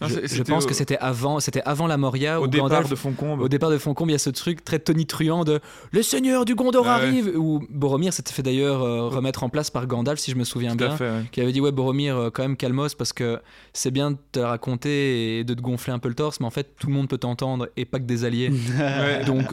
Non, 0.00 0.08
je, 0.08 0.42
pense 0.42 0.64
au- 0.64 0.66
que 0.68 0.74
c'était 0.74 0.98
avant, 0.98 1.40
c'était 1.40 1.62
avant 1.64 1.86
la 1.86 1.96
Moria 1.96 2.38
Au 2.38 2.44
où 2.44 2.48
départ 2.48 2.68
Gandalf- 2.68 2.90
de 2.90 2.94
Foncombe. 2.94 3.40
Au 3.40 3.48
départ 3.48 3.70
de 3.70 3.78
Foncombe, 3.78 4.10
il 4.10 4.12
y 4.12 4.16
a 4.16 4.18
ce 4.18 4.28
truc 4.28 4.62
très 4.62 4.78
tonitruant 4.78 5.42
de 5.44 5.60
Le 5.90 6.02
Seigneur 6.02 6.44
du 6.44 6.54
Gondor 6.54 6.86
Ah 6.86 6.98
ouais. 6.98 7.04
arrive 7.06 7.32
Où 7.34 7.62
Boromir 7.70 8.12
s'était 8.12 8.32
fait 8.34 8.42
d'ailleurs 8.42 8.82
euh, 8.82 9.08
remettre 9.08 9.42
en 9.42 9.48
place 9.48 9.70
par 9.70 9.86
Gandalf, 9.86 10.18
si 10.18 10.30
je 10.30 10.36
me 10.36 10.44
souviens 10.44 10.72
Tout 10.72 10.76
bien. 10.84 10.96
fait, 10.96 11.08
ouais. 11.08 11.22
Qui 11.32 11.40
avait 11.40 11.52
dit 11.52 11.62
Ouais, 11.62 11.72
Boromir, 11.72 12.16
euh, 12.16 12.30
quand 12.30 12.42
même, 12.42 12.56
calmos, 12.58 12.94
parce 12.94 13.14
que 13.14 13.40
c'est 13.72 13.90
bien 13.90 14.10
de 14.10 14.18
te 14.32 14.40
raconter 14.40 15.38
et 15.38 15.44
de 15.44 15.54
te 15.54 15.62
gonfler 15.62 15.94
un 15.94 15.98
peu 15.98 16.08
le 16.10 16.14
torse, 16.14 16.40
mais 16.40 16.46
en 16.46 16.50
fait, 16.50 16.76
tout 16.78 16.88
le 16.88 16.92
monde 16.92 17.08
peut 17.08 17.16
t'entendre 17.18 17.68
et 17.78 17.86
pas 17.86 17.98
que 17.98 18.04
des 18.04 18.24
alliés. 18.24 18.50
Ouais. 18.76 19.24
Donc, 19.24 19.44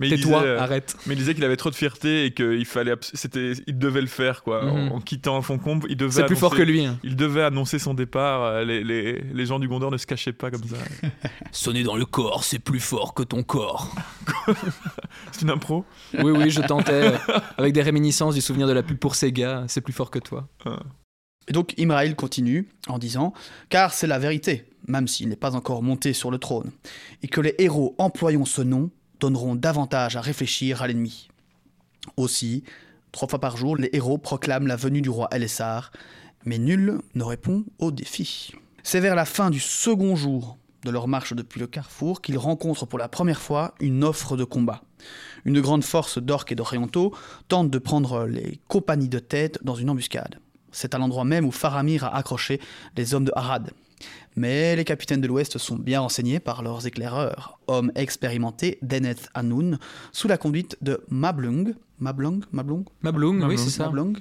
Mais 0.00 0.08
il 0.08 0.16
tais-toi, 0.16 0.38
disait, 0.40 0.50
euh, 0.50 0.58
arrête. 0.60 0.96
Mais 1.06 1.14
il 1.14 1.18
disait 1.18 1.34
qu'il 1.34 1.44
avait 1.44 1.56
trop 1.56 1.70
de 1.70 1.74
fierté 1.74 2.24
et 2.24 2.32
qu'il 2.34 2.64
fallait, 2.64 2.94
c'était, 3.12 3.52
il 3.66 3.78
devait 3.78 4.00
le 4.00 4.06
faire 4.06 4.42
quoi. 4.42 4.64
En- 4.64 4.76
Mhm. 4.86 4.92
En, 4.92 5.00
quittant 5.00 5.40
Foncombe, 5.42 5.84
il 5.88 5.96
devait. 5.96 6.10
C'est 6.10 6.24
plus 6.26 6.36
fort 6.36 6.54
que 6.56 6.62
lui. 6.62 6.84
hein. 6.84 6.98
Il 7.04 7.14
devait 7.16 7.42
annoncer 7.42 7.78
son 7.78 7.92
départ. 7.94 8.42
euh, 8.42 8.64
Les, 8.64 8.82
les, 8.82 9.20
les 9.20 9.46
gens 9.46 9.58
du 9.58 9.68
Gondor 9.68 9.90
ne 9.90 9.96
se 9.98 10.06
cachaient 10.06 10.32
pas 10.32 10.50
comme 10.50 10.64
ça. 10.64 10.76
Sonner 11.52 11.82
dans 11.82 11.96
le 11.96 12.06
corps, 12.06 12.42
c'est 12.44 12.58
plus 12.58 12.80
fort 12.80 13.14
que 13.14 13.22
ton 13.22 13.42
corps. 13.42 13.94
C'est 15.32 15.42
une 15.42 15.50
impro. 15.50 15.84
Oui, 16.18 16.32
oui, 16.32 16.50
je 16.50 16.60
tentais, 16.62 16.92
euh, 17.14 17.18
avec 17.58 17.72
des 17.72 17.82
réminiscences 17.82 18.34
du 18.34 18.40
souvenir 18.40 18.66
de 18.66 18.72
la 18.72 18.82
pub 18.82 18.96
pour 18.98 19.14
Sega, 19.14 19.64
c'est 19.68 19.80
plus 19.80 19.92
fort 19.92 20.10
que 20.10 20.18
toi. 20.18 20.48
Et 21.48 21.52
donc 21.52 21.74
Imraïl 21.78 22.14
continue 22.14 22.68
en 22.88 22.98
disant 22.98 23.32
Car 23.68 23.92
c'est 23.92 24.06
la 24.06 24.18
vérité, 24.18 24.64
même 24.86 25.08
s'il 25.08 25.28
n'est 25.28 25.36
pas 25.36 25.56
encore 25.56 25.82
monté 25.82 26.12
sur 26.12 26.30
le 26.30 26.38
trône, 26.38 26.70
et 27.22 27.28
que 27.28 27.40
les 27.40 27.54
héros 27.58 27.94
employant 27.98 28.44
ce 28.44 28.62
nom 28.62 28.90
donneront 29.20 29.54
davantage 29.54 30.16
à 30.16 30.20
réfléchir 30.20 30.82
à 30.82 30.88
l'ennemi. 30.88 31.28
Aussi, 32.16 32.64
trois 33.12 33.28
fois 33.28 33.38
par 33.38 33.56
jour, 33.56 33.76
les 33.76 33.90
héros 33.92 34.18
proclament 34.18 34.66
la 34.66 34.76
venue 34.76 35.02
du 35.02 35.10
roi 35.10 35.28
Elessar, 35.30 35.92
mais 36.44 36.58
nul 36.58 36.98
ne 37.14 37.22
répond 37.22 37.64
au 37.78 37.90
défi. 37.90 38.52
C'est 38.82 39.00
vers 39.00 39.14
la 39.14 39.26
fin 39.26 39.50
du 39.50 39.60
second 39.60 40.16
jour 40.16 40.56
de 40.84 40.90
leur 40.90 41.06
marche 41.06 41.34
depuis 41.34 41.60
le 41.60 41.66
carrefour 41.66 42.22
qu'ils 42.22 42.38
rencontrent 42.38 42.86
pour 42.86 42.98
la 42.98 43.08
première 43.08 43.40
fois 43.40 43.74
une 43.80 44.02
offre 44.02 44.36
de 44.36 44.44
combat. 44.44 44.82
Une 45.44 45.60
grande 45.60 45.84
force 45.84 46.18
d'orques 46.18 46.52
et 46.52 46.54
d'orientaux 46.54 47.14
tente 47.48 47.70
de 47.70 47.78
prendre 47.78 48.26
les 48.26 48.60
compagnies 48.68 49.08
de 49.08 49.18
tête 49.18 49.58
dans 49.62 49.74
une 49.74 49.90
embuscade. 49.90 50.38
C'est 50.72 50.94
à 50.94 50.98
l'endroit 50.98 51.24
même 51.24 51.44
où 51.44 51.50
Faramir 51.50 52.04
a 52.04 52.16
accroché 52.16 52.60
les 52.96 53.12
hommes 53.14 53.24
de 53.24 53.32
Harad. 53.34 53.72
Mais 54.40 54.74
les 54.74 54.84
capitaines 54.84 55.20
de 55.20 55.26
l'Ouest 55.26 55.58
sont 55.58 55.76
bien 55.76 56.00
renseignés 56.00 56.40
par 56.40 56.62
leurs 56.62 56.86
éclaireurs, 56.86 57.58
hommes 57.66 57.92
expérimentés 57.94 58.78
d'Eneth 58.80 59.28
Hanoun, 59.34 59.78
sous 60.12 60.28
la 60.28 60.38
conduite 60.38 60.78
de 60.80 61.02
Mablung. 61.10 61.74
Mablung 61.98 62.42
Mablung 62.50 62.84
Mablung, 63.02 63.34
oui, 63.34 63.40
Mablung, 63.40 63.58
c'est 63.58 63.68
ça. 63.68 63.84
Mablung 63.84 64.16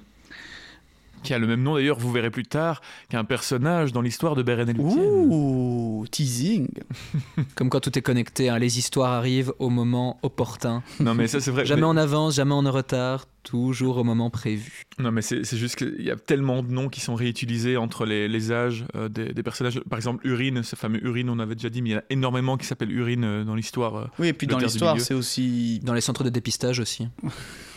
Qui 1.24 1.34
a 1.34 1.40
le 1.40 1.48
même 1.48 1.64
nom 1.64 1.76
d'ailleurs, 1.76 1.98
vous 1.98 2.12
verrez 2.12 2.32
plus 2.32 2.44
tard, 2.44 2.82
qu'un 3.08 3.24
personnage 3.24 3.94
dans 3.94 4.02
l'histoire 4.02 4.36
de 4.36 4.44
Beren 4.44 4.68
et 4.68 4.74
Lúthien. 4.74 5.02
Ouh, 5.02 6.06
teasing. 6.12 6.68
Comme 7.56 7.70
quand 7.70 7.80
tout 7.80 7.98
est 7.98 8.02
connecté, 8.02 8.50
hein, 8.50 8.60
les 8.60 8.78
histoires 8.78 9.14
arrivent 9.14 9.54
au 9.58 9.70
moment 9.70 10.20
opportun. 10.22 10.84
Non 11.00 11.14
mais 11.14 11.28
ça 11.28 11.40
c'est 11.40 11.52
vrai. 11.52 11.66
Jamais 11.66 11.84
mais- 11.84 11.88
en 11.88 11.96
avance, 11.96 12.36
jamais 12.36 12.54
en 12.54 12.70
retard, 12.70 13.26
toujours 13.44 13.98
au 13.98 14.04
moment 14.04 14.30
prévu. 14.30 14.84
Non, 15.00 15.12
mais 15.12 15.22
c'est 15.22 15.44
juste 15.58 15.76
qu'il 15.78 16.02
y 16.02 16.12
a 16.12 16.16
tellement 16.16 16.62
de 16.64 16.72
noms 16.72 16.90
qui 16.90 17.00
sont 17.02 17.16
réutilisés 17.16 17.78
entre 17.78 18.06
les, 18.06 18.28
les 18.28 18.52
âges 18.52 18.86
euh, 18.96 19.10
des, 19.10 19.34
des 19.34 19.44
personnages. 19.44 19.80
Par 19.90 19.98
exemple, 19.98 20.26
Urine, 20.28 20.64
ce 20.64 20.76
fameux 20.76 21.04
Urine, 21.04 21.30
on 21.30 21.40
avait 21.40 21.56
déjà 21.56 21.70
dit, 21.70 21.82
mais 21.82 21.90
il 21.90 21.94
y 21.94 21.96
en 21.96 22.00
a 22.00 22.04
énormément 22.10 22.58
qui 22.58 22.66
s'appellent 22.66 22.92
Urine 22.92 23.24
euh, 23.24 23.44
dans 23.44 23.56
l'histoire 23.56 23.96
euh, 23.96 24.06
Oui, 24.20 24.28
et 24.28 24.34
puis 24.34 24.48
dans 24.48 24.58
l'histoire, 24.58 25.00
c'est 25.00 25.14
aussi. 25.14 25.80
Dans 25.84 25.94
les 25.94 26.02
centres 26.02 26.24
de 26.24 26.30
dépistage 26.30 26.80
aussi. 26.80 27.08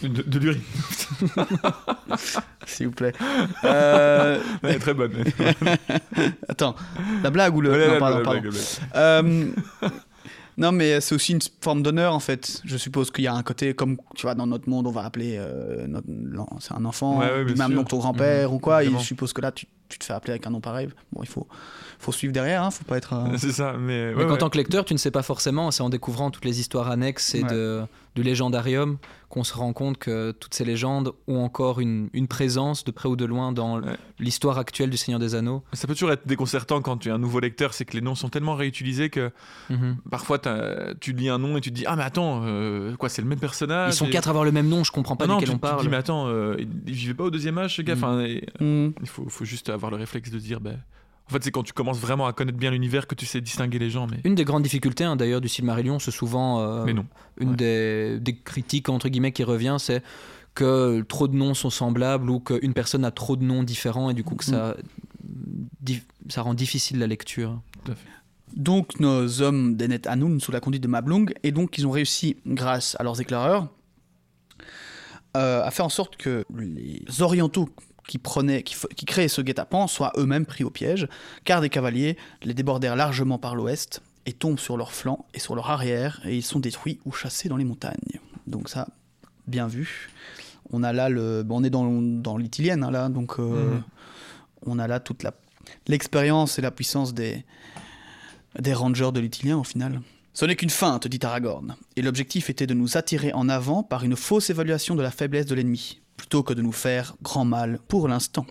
de, 0.03 0.09
de 0.09 0.39
l'urine. 0.39 0.61
S'il 2.67 2.87
vous 2.87 2.93
plaît. 2.93 3.13
Euh, 3.65 4.41
Elle 4.63 4.77
est 4.77 4.79
très 4.79 4.95
bonne. 4.95 5.13
Attends, 6.49 6.75
la 7.23 7.31
blague 7.31 7.55
ou 7.57 7.61
le. 7.61 7.71
Ouais, 7.71 7.87
non, 7.87 7.93
la 7.95 7.99
pardon, 7.99 8.23
blague, 8.23 8.51
pardon. 8.51 8.51
la 8.95 9.23
blague. 9.23 9.93
Non, 10.59 10.71
mais 10.73 11.01
c'est 11.01 11.15
aussi 11.15 11.33
une 11.33 11.41
forme 11.61 11.83
d'honneur 11.83 12.15
en 12.15 12.21
fait. 12.21 12.61
Je 12.65 12.77
suppose 12.77 13.11
qu'il 13.11 13.25
y 13.25 13.27
a 13.27 13.35
un 13.35 13.43
côté 13.43 13.75
comme 13.75 13.97
tu 14.15 14.23
vois 14.23 14.35
dans 14.35 14.47
notre 14.47 14.69
monde, 14.69 14.87
on 14.87 14.91
va 14.91 15.05
appeler 15.05 15.37
euh, 15.39 15.87
notre- 15.87 16.07
c'est 16.61 16.75
un 16.75 16.85
enfant, 16.85 17.19
Ouais, 17.21 17.45
même 17.45 17.57
sûr. 17.57 17.69
donc 17.77 17.89
ton 17.89 17.99
grand-père 17.99 18.51
Mhm, 18.51 18.55
ou 18.57 18.59
quoi. 18.59 18.85
Et 18.85 18.91
je 18.91 18.99
suppose 18.99 19.33
que 19.33 19.41
là, 19.41 19.51
tu, 19.53 19.67
tu 19.89 19.99
te 19.99 20.05
fais 20.05 20.13
appeler 20.13 20.33
avec 20.33 20.47
un 20.47 20.51
nom 20.51 20.61
pareil. 20.61 20.89
Bon, 21.13 21.23
il 21.23 21.29
faut, 21.29 21.47
faut 22.03 22.13
suivre 22.13 22.33
derrière, 22.33 22.63
hein, 22.65 22.71
faut 22.71 22.85
pas 22.85 22.97
être. 22.99 23.13
euh, 23.15 23.29
C'est 23.39 23.53
ça, 23.53 23.75
mais. 23.79 24.13
Mais 24.13 24.15
ouais, 24.15 24.25
qu'en 24.27 24.33
ouais. 24.33 24.39
tant 24.39 24.51
que 24.51 24.59
lecteur, 24.59 24.85
tu 24.85 24.93
ne 24.93 24.99
sais 24.99 25.11
pas 25.11 25.23
forcément, 25.23 25.71
c'est 25.71 25.83
en 25.83 25.89
découvrant 25.91 26.31
toutes 26.31 26.45
les 26.45 26.61
histoires 26.61 26.91
annexes 26.91 27.35
et 27.35 27.43
Ouais. 27.43 27.51
de, 27.51 27.83
du 28.15 28.23
légendarium 28.23 28.99
qu'on 29.31 29.45
se 29.45 29.55
rend 29.55 29.73
compte 29.73 29.97
que 29.97 30.33
toutes 30.33 30.53
ces 30.53 30.65
légendes 30.67 31.13
ont 31.27 31.39
encore 31.43 31.81
une, 31.81 32.11
une 32.13 32.29
présence 32.29 32.85
de 32.85 32.91
près 32.91 33.09
ou 33.09 33.17
de 33.17 33.25
loin 33.25 33.51
dans 33.53 33.81
Ouais. 33.81 33.97
l'histoire 34.19 34.59
actuelle 34.59 34.91
du 34.91 34.99
Seigneur 34.99 35.19
des 35.19 35.35
Anneaux. 35.35 35.63
Ça 35.73 35.87
peut 35.87 35.95
toujours 35.95 36.13
être 36.13 36.27
déconcertant 36.27 36.83
quand 36.83 36.99
tu 36.99 37.09
es 37.09 37.13
un 37.13 37.17
nouveau 37.19 37.41
lecteur, 37.41 37.73
c'est 37.73 37.87
que 37.87 37.95
les 37.95 38.03
noms 38.03 38.15
sont 38.15 38.29
tellement 38.29 38.55
réutilisés 38.57 39.09
que 39.09 39.31
Mhm. 39.71 39.97
parfois 40.11 40.39
tu 41.01 41.13
lis 41.15 41.31
un 41.31 41.39
nom 41.39 41.57
et 41.57 41.61
tu 41.63 41.71
te 41.71 41.77
dis 41.77 41.85
Ah, 41.87 41.97
mais 41.97 42.03
attends, 42.03 42.43
euh, 42.45 42.95
quoi, 42.97 43.09
c'est 43.09 43.23
le 43.23 43.29
même 43.29 43.39
personnage 43.41 43.95
Ils 43.95 43.97
sont 43.97 44.07
et- 44.07 44.11
quatre 44.11 44.27
à 44.29 44.31
avoir 44.31 44.45
le 44.45 44.53
même 44.53 44.69
nom, 44.69 44.85
je 44.85 44.93
comprends 44.93 45.17
pas 45.17 45.27
Non, 45.27 45.35
non, 45.35 45.39
duquel 45.39 45.49
tu, 45.49 45.55
on 45.55 45.59
tu 45.59 45.61
te 45.63 45.67
parle. 45.67 45.83
dis, 45.83 45.89
mais 45.89 45.97
attends, 45.97 46.27
euh, 46.29 46.57
il, 46.59 46.69
il 46.89 46.93
vivait 46.95 47.15
pas 47.15 47.25
au 47.25 47.31
deuxième 47.31 47.57
âge, 47.59 47.77
ce 47.77 47.83
gars. 47.83 47.95
Mm. 47.95 47.99
Enfin, 47.99 48.21
et- 48.21 48.45
hmm. 48.61 48.91
il 49.01 49.09
faut, 49.09 49.27
faut 49.29 49.45
juste 49.47 49.71
avoir 49.71 49.91
le 49.91 49.97
réflexe 49.97 50.31
de 50.31 50.39
dire, 50.39 50.61
ben. 50.61 50.77
En 51.29 51.33
fait, 51.33 51.45
c'est 51.45 51.51
quand 51.51 51.63
tu 51.63 51.73
commences 51.73 51.99
vraiment 51.99 52.27
à 52.27 52.33
connaître 52.33 52.59
bien 52.59 52.71
l'univers 52.71 53.07
que 53.07 53.15
tu 53.15 53.25
sais 53.27 53.41
distinguer 53.41 53.79
les 53.79 53.91
gens, 53.91 54.07
mais. 54.07 54.19
Une 54.25 54.35
des 54.35 54.45
grandes 54.45 54.63
difficultés 54.65 55.05
hein, 55.05 55.17
d'ailleurs 55.17 55.41
du 55.41 55.49
Silmarillion, 55.49 55.99
c'est 55.99 56.11
souvent 56.11 56.61
euh, 56.61 56.85
Mais 56.85 56.93
non. 56.93 57.07
une 57.39 57.51
Ouais. 57.51 57.57
des, 57.57 58.19
des 58.21 58.37
critiques 58.37 58.89
entre 58.89 59.09
guillemets 59.09 59.33
qui 59.33 59.45
revient, 59.45 59.77
c'est 59.79 60.03
que 60.55 61.01
trop 61.03 61.29
de 61.29 61.35
noms 61.35 61.55
sont 61.55 61.71
semblables 61.71 62.29
ou 62.29 62.39
qu'une 62.41 62.75
personne 62.75 63.05
a 63.07 63.11
trop 63.11 63.37
de 63.37 63.45
noms 63.45 63.63
différents 63.63 64.11
et 64.11 64.15
du 64.15 64.23
coup 64.25 64.35
que 64.35 64.45
ça, 64.45 64.77
di- 65.81 66.03
ça 66.29 66.43
rend 66.43 66.53
difficile 66.53 66.99
la 66.99 67.07
lecture. 67.07 67.59
Donc 68.55 69.01
nos 69.01 69.41
hommes 69.41 69.77
d'Enet 69.77 70.07
Hanoun 70.07 70.39
sous 70.41 70.53
la 70.53 70.61
conduite 70.61 70.83
de 70.83 70.89
Mablung, 70.89 71.33
et 71.43 71.53
donc 71.53 71.79
ils 71.79 71.87
ont 71.87 71.91
réussi, 71.91 72.37
grâce 72.47 72.97
à 73.01 73.03
leurs 73.05 73.19
éclaireurs, 73.19 73.69
euh, 75.37 75.65
à 75.65 75.71
faire 75.71 75.87
en 75.87 75.91
sorte 75.91 76.17
que 76.17 76.45
les 76.55 77.03
orientaux 77.21 77.71
qui, 78.07 78.19
prenaient, 78.19 78.63
qui, 78.63 79.07
créaient 79.07 79.29
ce 79.29 79.41
guet-apens 79.41 79.87
soient 79.87 80.13
eux-mêmes 80.17 80.47
pris 80.47 80.65
au 80.65 80.71
piège, 80.71 81.09
car 81.45 81.61
des 81.61 81.69
cavaliers 81.69 82.17
les 82.43 82.55
débordèrent 82.55 82.97
largement 82.97 83.39
par 83.39 83.55
l'ouest 83.55 84.03
et 84.27 84.33
tombent 84.33 84.59
sur 84.59 84.77
leurs 84.77 84.93
flancs 84.93 85.25
et 85.35 85.39
sur 85.39 85.55
leur 85.55 85.71
arrière, 85.71 86.21
et 86.25 86.37
ils 86.37 86.43
sont 86.43 86.61
détruits 86.61 87.01
ou 87.05 87.13
chassés 87.13 87.49
dans 87.49 87.57
les 87.57 87.65
montagnes. 87.65 88.21
Donc 88.47 88.69
ça, 88.69 88.89
bien 89.47 89.67
vu. 89.67 90.11
On 90.71 90.83
a 90.83 90.93
là 90.93 91.09
le, 91.09 91.45
on 91.49 91.65
est 91.65 91.71
dans, 91.71 91.85
dans 92.03 92.37
l'Itilienne 92.37 92.85
hein, 92.85 92.91
là, 92.91 93.09
donc 93.09 93.39
euh, 93.39 93.75
Mhm. 93.75 93.83
on 94.67 94.79
a 94.79 94.87
là 94.87 95.01
toute 95.01 95.23
la 95.23 95.33
l'expérience 95.89 96.59
et 96.59 96.63
la 96.63 96.71
puissance 96.71 97.15
des 97.15 97.45
des 98.59 98.75
rangers 98.75 99.13
de 99.13 99.21
l'Itilien 99.21 99.57
au 99.59 99.65
final. 99.65 100.01
Ce 100.35 100.45
n'est 100.45 100.57
qu'une 100.57 100.71
feinte, 100.71 101.07
dit 101.09 101.19
Aragorn, 101.23 101.77
et 101.97 102.03
l'objectif 102.03 102.51
était 102.51 102.67
de 102.67 102.75
nous 102.75 102.97
attirer 102.97 103.33
en 103.33 103.49
avant 103.49 103.83
par 103.83 104.05
une 104.05 104.17
fausse 104.17 104.51
évaluation 104.51 104.95
de 104.95 105.03
la 105.03 105.11
faiblesse 105.11 105.47
de 105.47 105.55
l'ennemi, 105.55 106.02
plutôt 106.23 106.45
que 106.45 106.55
de 106.55 106.63
nous 106.63 106.71
faire 106.71 107.17
grand 107.21 107.45
mal 107.45 107.81
pour 107.89 108.07
l'instant. 108.07 108.47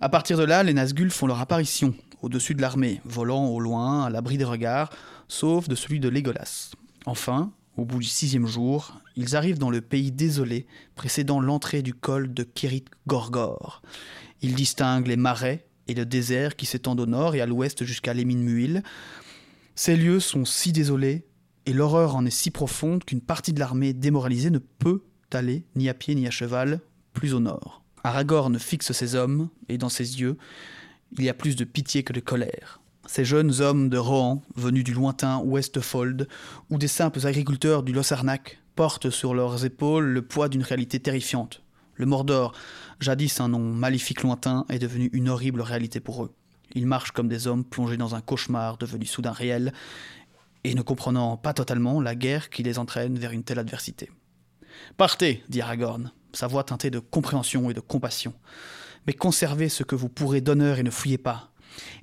À 0.00 0.08
partir 0.08 0.38
de 0.38 0.42
là, 0.42 0.62
les 0.62 0.72
Nazgûl 0.72 1.10
font 1.10 1.26
leur 1.26 1.38
apparition, 1.38 1.92
au-dessus 2.22 2.54
de 2.54 2.62
l'armée, 2.62 3.02
volant 3.04 3.48
au 3.48 3.60
loin, 3.60 4.06
à 4.06 4.08
l'abri 4.08 4.38
des 4.38 4.44
regards, 4.44 4.88
sauf 5.28 5.68
de 5.68 5.74
celui 5.74 6.00
de 6.00 6.08
Légolas. 6.08 6.70
Enfin, 7.04 7.52
au 7.76 7.84
bout 7.84 7.98
du 7.98 8.06
sixième 8.06 8.46
jour, 8.46 8.98
ils 9.16 9.36
arrivent 9.36 9.58
dans 9.58 9.68
le 9.68 9.82
pays 9.82 10.12
désolé, 10.12 10.66
précédant 10.94 11.40
l'entrée 11.40 11.82
du 11.82 11.92
col 11.92 12.32
de 12.32 12.42
Kirit 12.42 12.86
Gorgor. 13.06 13.82
Ils 14.40 14.54
distinguent 14.54 15.08
les 15.08 15.18
marais 15.18 15.66
et 15.88 15.94
le 15.94 16.06
désert 16.06 16.56
qui 16.56 16.64
s'étendent 16.64 17.00
au 17.00 17.06
nord 17.06 17.34
et 17.34 17.42
à 17.42 17.46
l'ouest 17.46 17.84
jusqu'à 17.84 18.14
l'Emin 18.14 18.38
Muil, 18.38 18.82
ces 19.74 19.94
lieux 19.94 20.20
sont 20.20 20.46
si 20.46 20.72
désolés 20.72 21.26
et 21.66 21.74
l'horreur 21.74 22.16
en 22.16 22.24
est 22.24 22.30
si 22.30 22.50
profonde 22.50 23.04
qu'une 23.04 23.20
partie 23.20 23.52
de 23.52 23.60
l'armée 23.60 23.92
démoralisée 23.92 24.50
ne 24.50 24.58
peut 24.58 25.02
aller, 25.32 25.66
ni 25.76 25.90
à 25.90 25.94
pied 25.94 26.14
ni 26.14 26.26
à 26.26 26.30
cheval, 26.30 26.80
plus 27.12 27.34
au 27.34 27.40
nord. 27.40 27.82
Aragorn 28.04 28.58
fixe 28.58 28.92
ses 28.92 29.14
hommes, 29.14 29.48
et 29.68 29.78
dans 29.78 29.88
ses 29.88 30.20
yeux, 30.20 30.36
il 31.18 31.24
y 31.24 31.28
a 31.28 31.34
plus 31.34 31.56
de 31.56 31.64
pitié 31.64 32.02
que 32.02 32.12
de 32.12 32.20
colère. 32.20 32.80
Ces 33.06 33.24
jeunes 33.24 33.60
hommes 33.60 33.88
de 33.88 33.98
Rohan, 33.98 34.42
venus 34.54 34.84
du 34.84 34.94
lointain 34.94 35.40
Westfold, 35.40 36.28
ou 36.70 36.78
des 36.78 36.88
simples 36.88 37.26
agriculteurs 37.26 37.82
du 37.82 37.92
Lossarnac, 37.92 38.60
portent 38.76 39.10
sur 39.10 39.34
leurs 39.34 39.64
épaules 39.64 40.06
le 40.06 40.22
poids 40.22 40.48
d'une 40.48 40.62
réalité 40.62 41.00
terrifiante. 41.00 41.62
Le 41.96 42.06
Mordor, 42.06 42.52
jadis 43.00 43.40
un 43.40 43.48
nom 43.48 43.58
maléfique 43.58 44.22
lointain, 44.22 44.64
est 44.68 44.78
devenu 44.78 45.10
une 45.12 45.28
horrible 45.28 45.60
réalité 45.60 46.00
pour 46.00 46.24
eux. 46.24 46.32
Ils 46.74 46.86
marchent 46.86 47.10
comme 47.10 47.28
des 47.28 47.46
hommes 47.46 47.64
plongés 47.64 47.96
dans 47.96 48.14
un 48.14 48.20
cauchemar 48.20 48.78
devenu 48.78 49.04
soudain 49.04 49.32
réel, 49.32 49.72
et 50.64 50.74
ne 50.74 50.82
comprenant 50.82 51.36
pas 51.36 51.52
totalement 51.52 52.00
la 52.00 52.14
guerre 52.14 52.48
qui 52.50 52.62
les 52.62 52.78
entraîne 52.78 53.18
vers 53.18 53.32
une 53.32 53.44
telle 53.44 53.58
adversité. 53.58 54.10
Partez, 54.96 55.42
dit 55.48 55.60
Aragorn, 55.60 56.12
sa 56.32 56.46
voix 56.46 56.64
teintée 56.64 56.90
de 56.90 56.98
compréhension 56.98 57.70
et 57.70 57.74
de 57.74 57.80
compassion. 57.80 58.34
Mais 59.06 59.12
conservez 59.12 59.68
ce 59.68 59.82
que 59.82 59.94
vous 59.94 60.08
pourrez 60.08 60.40
d'honneur 60.40 60.78
et 60.78 60.82
ne 60.82 60.90
fouillez 60.90 61.18
pas. 61.18 61.50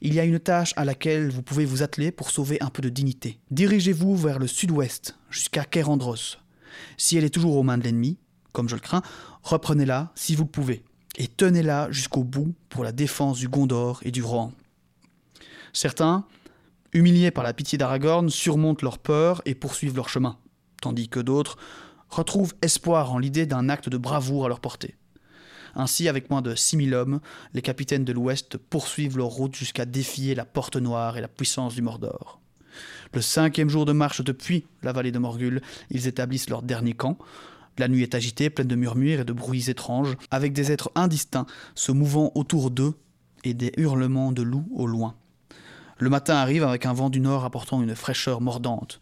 Il 0.02 0.14
y 0.14 0.20
a 0.20 0.26
une 0.26 0.40
tâche 0.40 0.74
à 0.78 0.86
laquelle 0.86 1.30
vous 1.30 1.42
pouvez 1.42 1.66
vous 1.66 1.84
atteler 1.84 2.12
pour 2.12 2.32
sauver 2.32 2.58
un 2.62 2.70
peu 2.70 2.82
de 2.82 2.90
dignité. 2.90 3.40
Dirigez-vous 3.52 4.16
vers 4.16 4.40
le 4.40 4.48
sud-ouest, 4.48 5.18
jusqu'à 5.30 5.66
Kerandros. 5.66 6.38
Si 6.98 7.18
elle 7.18 7.24
est 7.24 7.30
toujours 7.30 7.58
aux 7.58 7.64
mains 7.64 7.78
de 7.78 7.84
l'ennemi, 7.84 8.18
comme 8.54 8.70
je 8.70 8.76
le 8.76 8.82
crains, 8.82 9.02
reprenez-la 9.44 10.12
si 10.16 10.36
vous 10.36 10.44
le 10.44 10.50
pouvez, 10.50 10.84
et 11.18 11.28
tenez-la 11.28 11.92
jusqu'au 11.92 12.24
bout 12.24 12.56
pour 12.70 12.84
la 12.84 12.92
défense 12.92 13.38
du 13.40 13.50
Gondor 13.50 14.00
et 14.04 14.12
du 14.12 14.24
Rohan. 14.24 14.52
Certains, 15.74 16.26
humiliés 16.94 17.32
par 17.32 17.44
la 17.44 17.54
pitié 17.54 17.78
d'Aragorn, 17.78 18.30
surmontent 18.30 18.84
leur 18.84 18.98
peur 18.98 19.42
et 19.46 19.56
poursuivent 19.56 19.96
leur 19.96 20.10
chemin, 20.10 20.38
tandis 20.82 21.10
que 21.10 21.20
d'autres 21.20 21.58
retrouvent 22.10 22.56
espoir 22.62 23.12
en 23.12 23.20
l'idée 23.20 23.46
d'un 23.46 23.70
acte 23.70 23.90
de 23.90 23.98
bravoure 23.98 24.46
à 24.46 24.50
leur 24.50 24.60
portée. 24.60 24.96
Ainsi, 25.76 26.08
avec 26.08 26.30
moins 26.30 26.42
de 26.42 26.56
6000 26.56 26.94
hommes, 26.96 27.20
les 27.54 27.62
capitaines 27.62 28.06
de 28.06 28.14
l'Ouest 28.14 28.58
poursuivent 28.58 29.18
leur 29.18 29.28
route 29.28 29.56
jusqu'à 29.56 29.86
défier 29.86 30.34
la 30.34 30.46
Porte 30.46 30.76
Noire 30.76 31.18
et 31.18 31.22
la 31.22 31.28
puissance 31.28 31.76
du 31.76 31.82
Mordor. 31.82 32.40
Le 33.14 33.22
cinquième 33.22 33.70
jour 33.70 33.86
de 33.86 33.94
marche 33.94 34.24
depuis 34.24 34.66
la 34.84 34.92
vallée 34.92 35.12
de 35.12 35.20
Morgul, 35.20 35.62
ils 35.92 36.08
établissent 36.08 36.50
leur 36.50 36.62
dernier 36.62 36.94
camp. 36.94 37.18
La 37.78 37.88
nuit 37.88 38.04
est 38.04 38.16
agitée, 38.16 38.50
pleine 38.50 38.68
de 38.68 38.76
murmures 38.76 39.20
et 39.20 39.26
de 39.26 39.34
bruits 39.34 39.70
étranges, 39.70 40.18
avec 40.32 40.52
des 40.52 40.72
êtres 40.72 40.92
indistincts 40.96 41.46
se 41.76 41.92
mouvant 41.92 42.32
autour 42.36 42.72
d'eux 42.72 42.96
et 43.44 43.54
des 43.54 43.72
hurlements 43.78 44.32
de 44.32 44.42
loups 44.42 44.68
au 44.74 44.88
loin. 44.88 45.16
Le 46.00 46.10
matin 46.10 46.36
arrive 46.36 46.64
avec 46.64 46.86
un 46.86 46.94
vent 46.94 47.10
du 47.10 47.20
nord 47.20 47.46
apportant 47.46 47.82
une 47.82 47.96
fraîcheur 47.96 48.42
mordante. 48.42 49.00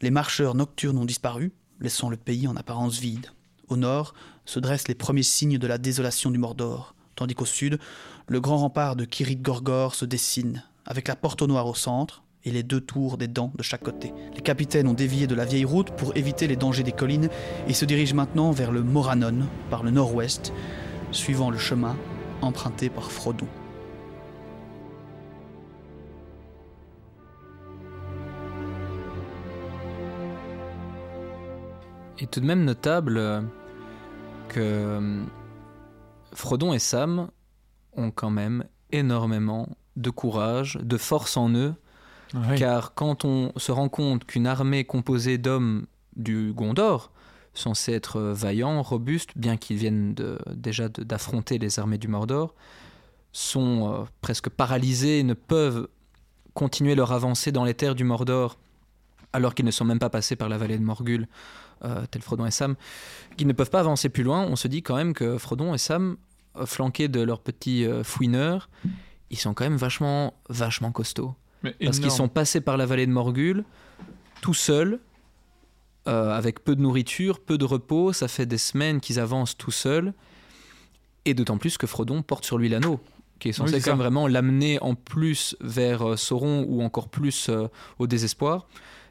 Les 0.00 0.10
marcheurs 0.10 0.54
nocturnes 0.54 0.98
ont 0.98 1.04
disparu, 1.04 1.52
laissant 1.80 2.08
le 2.08 2.16
pays 2.16 2.48
en 2.48 2.56
apparence 2.56 2.98
vide. 2.98 3.26
Au 3.68 3.76
nord 3.76 4.14
se 4.44 4.60
dressent 4.60 4.88
les 4.88 4.94
premiers 4.94 5.22
signes 5.22 5.58
de 5.58 5.66
la 5.66 5.78
désolation 5.78 6.30
du 6.30 6.38
Mordor, 6.38 6.94
tandis 7.16 7.34
qu'au 7.34 7.44
sud, 7.44 7.78
le 8.26 8.40
grand 8.40 8.58
rempart 8.58 8.96
de 8.96 9.04
Kirit 9.04 9.36
Gorgor 9.36 9.94
se 9.94 10.04
dessine, 10.04 10.64
avec 10.86 11.08
la 11.08 11.16
porte 11.16 11.42
au 11.42 11.46
noir 11.46 11.66
au 11.66 11.74
centre 11.74 12.22
et 12.44 12.50
les 12.50 12.62
deux 12.62 12.80
tours 12.80 13.18
des 13.18 13.28
dents 13.28 13.52
de 13.56 13.62
chaque 13.62 13.82
côté. 13.82 14.12
Les 14.34 14.40
capitaines 14.40 14.88
ont 14.88 14.94
dévié 14.94 15.26
de 15.26 15.34
la 15.34 15.44
vieille 15.44 15.64
route 15.64 15.90
pour 15.90 16.16
éviter 16.16 16.46
les 16.46 16.56
dangers 16.56 16.82
des 16.82 16.92
collines 16.92 17.28
et 17.66 17.74
se 17.74 17.84
dirigent 17.84 18.14
maintenant 18.14 18.52
vers 18.52 18.72
le 18.72 18.82
Moranon 18.82 19.46
par 19.70 19.82
le 19.82 19.90
nord-ouest, 19.90 20.52
suivant 21.12 21.50
le 21.50 21.58
chemin 21.58 21.96
emprunté 22.40 22.88
par 22.88 23.10
Frodon. 23.10 23.48
Et 32.18 32.26
tout 32.26 32.40
de 32.40 32.46
même 32.46 32.64
notable 32.64 33.16
euh, 33.18 33.40
que 34.48 34.60
euh, 34.60 35.22
Frodon 36.32 36.72
et 36.72 36.78
Sam 36.78 37.28
ont 37.96 38.10
quand 38.10 38.30
même 38.30 38.64
énormément 38.92 39.68
de 39.96 40.10
courage, 40.10 40.78
de 40.82 40.96
force 40.96 41.36
en 41.36 41.50
eux, 41.54 41.74
Ouais. 42.34 42.56
car 42.58 42.92
quand 42.92 43.24
on 43.24 43.52
se 43.56 43.72
rend 43.72 43.88
compte 43.88 44.26
qu'une 44.26 44.46
armée 44.46 44.84
composée 44.84 45.38
d'hommes 45.38 45.86
du 46.14 46.52
Gondor, 46.52 47.10
censés 47.54 47.92
être 47.94 48.20
vaillants, 48.20 48.82
robustes, 48.82 49.30
bien 49.34 49.56
qu'ils 49.56 49.78
viennent 49.78 50.12
de- 50.12 50.38
déjà 50.54 50.90
d'affronter 50.90 51.56
les 51.58 51.78
armées 51.78 51.96
du 51.96 52.06
Mordor, 52.06 52.54
sont 53.32 53.90
euh, 53.94 54.04
presque 54.20 54.50
paralysés 54.50 55.20
et 55.20 55.22
ne 55.22 55.32
peuvent 55.32 55.88
continuer 56.52 56.94
leur 56.94 57.12
avancée 57.12 57.50
dans 57.50 57.64
les 57.64 57.72
terres 57.72 57.94
du 57.94 58.04
Mordor, 58.04 58.58
alors 59.32 59.54
qu'ils 59.54 59.64
ne 59.64 59.70
sont 59.70 59.86
même 59.86 59.98
pas 59.98 60.10
passés 60.10 60.36
par 60.36 60.50
la 60.50 60.58
vallée 60.58 60.76
de 60.78 60.84
Morgul, 60.84 61.28
tels 62.10 62.22
Frodon 62.22 62.46
et 62.46 62.50
Sam, 62.50 62.74
qu'ils 63.36 63.46
ne 63.46 63.52
peuvent 63.52 63.70
pas 63.70 63.80
avancer 63.80 64.08
plus 64.08 64.22
loin, 64.22 64.42
on 64.42 64.56
se 64.56 64.68
dit 64.68 64.82
quand 64.82 64.96
même 64.96 65.14
que 65.14 65.38
Frodon 65.38 65.74
et 65.74 65.78
Sam, 65.78 66.16
euh, 66.56 66.66
flanqués 66.66 67.08
de 67.08 67.20
leurs 67.20 67.40
petits 67.40 67.84
euh, 67.84 68.02
fouineurs, 68.04 68.68
ils 69.30 69.38
sont 69.38 69.54
quand 69.54 69.64
même 69.64 69.76
vachement, 69.76 70.34
vachement 70.48 70.92
costauds. 70.92 71.34
Mais 71.62 71.74
Parce 71.84 71.98
qu'ils 71.98 72.10
sont 72.10 72.28
passés 72.28 72.60
par 72.60 72.76
la 72.76 72.86
vallée 72.86 73.06
de 73.06 73.12
Morgul, 73.12 73.64
tout 74.40 74.54
seuls, 74.54 75.00
euh, 76.06 76.30
avec 76.30 76.64
peu 76.64 76.74
de 76.74 76.80
nourriture, 76.80 77.40
peu 77.40 77.58
de 77.58 77.64
repos. 77.64 78.12
Ça 78.12 78.28
fait 78.28 78.46
des 78.46 78.58
semaines 78.58 79.00
qu'ils 79.00 79.20
avancent 79.20 79.56
tout 79.56 79.70
seuls. 79.70 80.14
Et 81.24 81.34
d'autant 81.34 81.58
plus 81.58 81.76
que 81.76 81.86
Frodon 81.86 82.22
porte 82.22 82.44
sur 82.44 82.56
lui 82.56 82.68
l'anneau, 82.68 83.00
qui 83.38 83.50
est 83.50 83.52
censé 83.52 83.74
c'est 83.74 83.78
quand 83.80 83.84
ça. 83.84 83.90
même 83.90 83.98
vraiment 83.98 84.26
l'amener 84.26 84.78
en 84.80 84.94
plus 84.94 85.56
vers 85.60 86.10
euh, 86.10 86.16
Sauron 86.16 86.64
ou 86.66 86.82
encore 86.82 87.08
plus 87.08 87.48
euh, 87.50 87.68
au 87.98 88.06
désespoir. 88.06 88.68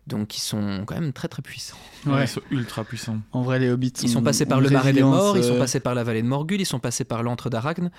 Donc 0.07 0.37
ils 0.37 0.41
sont 0.41 0.83
quand 0.85 0.95
même 0.95 1.13
très 1.13 1.27
très 1.27 1.41
puissants. 1.41 1.77
Ouais, 2.05 2.23
Ils 2.23 2.27
sont 2.27 2.41
ultra 2.49 2.83
puissants. 2.83 3.19
En 3.33 3.41
vrai, 3.43 3.59
les 3.59 3.69
hobbits. 3.69 3.93
Ils 4.01 4.09
sont 4.09 4.19
ont- 4.19 4.23
passés 4.23 4.45
par 4.45 4.61
le 4.61 4.69
marais 4.69 4.93
des 4.93 5.03
morts, 5.03 5.37
ils 5.37 5.43
sont 5.43 5.53
euh, 5.55 5.59
passés 5.59 5.79
par 5.79 5.93
la 5.95 6.03
vallée 6.03 6.21
de 6.21 6.27
Morgul, 6.27 6.59
ils 6.61 6.65
sont 6.65 6.79
passés 6.79 7.03
par 7.03 7.23
l'antre 7.23 7.49
d'Arachne. 7.49 7.91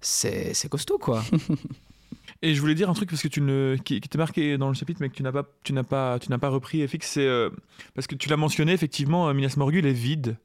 C'est 0.00 0.52
c'est 0.54 0.68
costaud 0.68 0.98
quoi. 0.98 1.24
Et 2.42 2.54
je 2.54 2.60
voulais 2.60 2.74
dire 2.74 2.90
un 2.90 2.92
truc 2.94 3.08
parce 3.08 3.22
que 3.22 3.28
tu 3.28 3.40
ne, 3.40 3.76
qui, 3.82 4.00
qui 4.02 4.08
t'est 4.08 4.18
marqué 4.18 4.58
dans 4.58 4.68
le 4.68 4.74
chapitre, 4.74 4.98
mais 5.00 5.08
que 5.08 5.14
tu 5.14 5.22
n'as 5.22 5.32
pas, 5.32 5.44
tu 5.62 5.72
n'as 5.72 5.82
pas, 5.82 6.18
tu 6.18 6.28
n'as 6.30 6.36
pas 6.36 6.50
repris, 6.50 6.86
FX, 6.86 6.98
c'est 7.08 7.26
euh, 7.26 7.48
parce 7.94 8.06
que 8.06 8.14
tu 8.14 8.28
l'as 8.28 8.36
mentionné 8.36 8.72
effectivement, 8.72 9.28
euh, 9.28 9.32
Minas 9.32 9.54
Morgul 9.56 9.86
est 9.86 9.92
vide. 9.92 10.36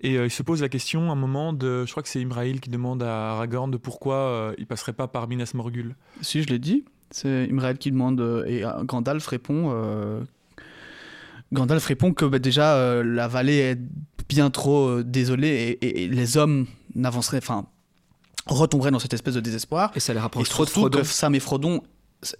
Et 0.00 0.16
euh, 0.16 0.26
il 0.26 0.30
se 0.30 0.42
pose 0.42 0.62
la 0.62 0.68
question 0.68 1.10
à 1.10 1.12
un 1.12 1.16
moment 1.16 1.52
de, 1.52 1.84
je 1.86 1.90
crois 1.92 2.02
que 2.02 2.08
c'est 2.08 2.20
Imraïl 2.20 2.60
qui 2.60 2.70
demande 2.70 3.02
à 3.04 3.32
Aragorn 3.32 3.70
de 3.70 3.76
pourquoi 3.76 4.14
euh, 4.16 4.54
il 4.58 4.66
passerait 4.66 4.92
pas 4.92 5.06
par 5.06 5.28
Minas 5.28 5.52
Morgul. 5.54 5.94
Si, 6.22 6.42
je 6.42 6.48
l'ai 6.48 6.58
dit. 6.58 6.84
C'est 7.10 7.46
Imrael 7.46 7.78
qui 7.78 7.90
demande 7.90 8.20
euh, 8.20 8.44
et 8.46 8.64
Gandalf 8.84 9.26
répond. 9.26 9.70
Gandalf 11.52 11.84
répond 11.86 12.12
que 12.12 12.24
bah, 12.24 12.38
déjà 12.38 12.74
euh, 12.76 13.02
la 13.02 13.26
vallée 13.28 13.56
est 13.58 13.78
bien 14.28 14.50
trop 14.50 14.86
euh, 14.88 15.04
désolée 15.04 15.48
et, 15.80 15.86
et- 15.86 16.04
et 16.04 16.08
les 16.08 16.36
hommes 16.36 16.66
n'avanceraient, 16.94 17.38
enfin, 17.38 17.64
retomberaient 18.46 18.90
dans 18.90 18.98
cette 18.98 19.14
espèce 19.14 19.34
de 19.34 19.40
désespoir. 19.40 19.90
Et 19.94 20.00
ça 20.00 20.12
les 20.12 20.18
Et 20.18 20.22
rapproche 20.22 20.48
trop 20.50 20.64
de 20.64 20.70
Frodon. 20.70 20.98
que 20.98 21.04
Sam 21.04 21.34
et 21.34 21.40
Frodon, 21.40 21.82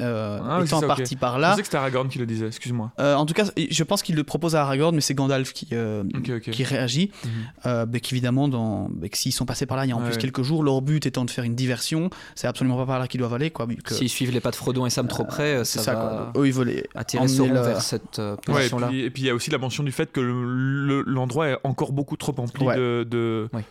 euh, 0.03 0.41
Ah 0.43 0.61
étant 0.65 0.81
ça, 0.81 0.87
partis 0.89 1.15
par 1.17 1.37
Je 1.37 1.41
là, 1.41 1.55
sais 1.55 1.61
que 1.61 1.67
c'était 1.67 1.77
Aragorn 1.77 2.09
qui 2.09 2.19
le 2.19 2.27
disait, 2.27 2.47
excuse-moi. 2.49 2.91
euh, 2.99 3.15
en 3.15 3.27
tout 3.27 3.35
cas, 3.35 3.45
je 3.57 3.83
pense 3.85 4.03
qu'il 4.03 4.17
le 4.17 4.25
propose 4.25 4.57
à 4.57 4.63
Aragorn, 4.63 4.95
mais 4.95 5.01
c'est 5.01 5.15
Gandalf 5.15 5.53
qui, 5.53 5.69
euh, 5.73 6.03
qui 6.41 6.65
réagit. 6.65 7.11
Mhm. 7.25 7.31
Euh, 7.67 7.87
qu'évidemment, 8.03 8.49
dans, 8.49 8.91
s'ils 9.13 9.33
sont 9.33 9.47
passés 9.47 9.67
par 9.67 9.77
là 9.77 9.85
il 9.87 9.91
y 9.91 9.93
a 9.93 9.97
en 9.97 10.01
Ouais, 10.01 10.07
plus 10.07 10.15
ouais. 10.15 10.21
quelques 10.21 10.43
jours, 10.43 10.63
leur 10.65 10.83
but 10.83 11.07
étant 11.07 11.25
de 11.25 11.31
faire 11.31 11.45
une 11.45 11.55
diversion, 11.55 12.11
c'est 12.35 12.47
absolument 12.47 12.77
pas 12.77 12.87
par 12.87 12.99
là 12.99 13.07
qu'ils 13.07 13.21
doivent 13.21 13.35
aller. 13.35 13.51
Quoi, 13.51 13.67
que- 13.85 13.95
S'ils 13.95 14.09
suivent 14.09 14.33
les 14.33 14.41
pas 14.41 14.51
de 14.51 14.57
Frodon 14.57 14.85
et 14.87 14.91
Sam 14.91 15.07
trop 15.09 15.25
près, 15.25 15.57
euh, 15.59 15.65
c'est 15.65 15.79
ça, 15.79 15.85
ça, 15.85 15.95
va 15.95 16.31
quoi. 16.33 16.43
Eux, 16.43 16.47
ils 16.49 16.53
veulent 16.53 16.83
attirer 16.95 17.29
Sauron 17.29 17.55
le- 17.55 17.61
vers 17.61 17.81
cette 17.83 18.19
euh, 18.19 18.33
Ouais, 18.35 18.37
et 18.37 18.53
position-là. 18.53 18.87
puis 18.89 19.01
et 19.03 19.11
puis 19.11 19.23
il 19.23 19.27
y 19.27 19.31
a 19.31 19.35
aussi 19.35 19.51
la 19.51 19.59
mention 19.59 19.83
du 19.85 19.93
fait 19.93 20.11
que 20.11 20.21
le- 20.21 20.87
le- 20.87 21.03
l'endroit 21.07 21.49
est 21.49 21.57
encore 21.65 21.93
beaucoup 21.93 22.17
trop 22.17 22.35
empli 22.39 22.65
Ouais. 22.65 22.77
de, 22.77 23.07
de- 23.09 23.49
Ouais. 23.53 23.65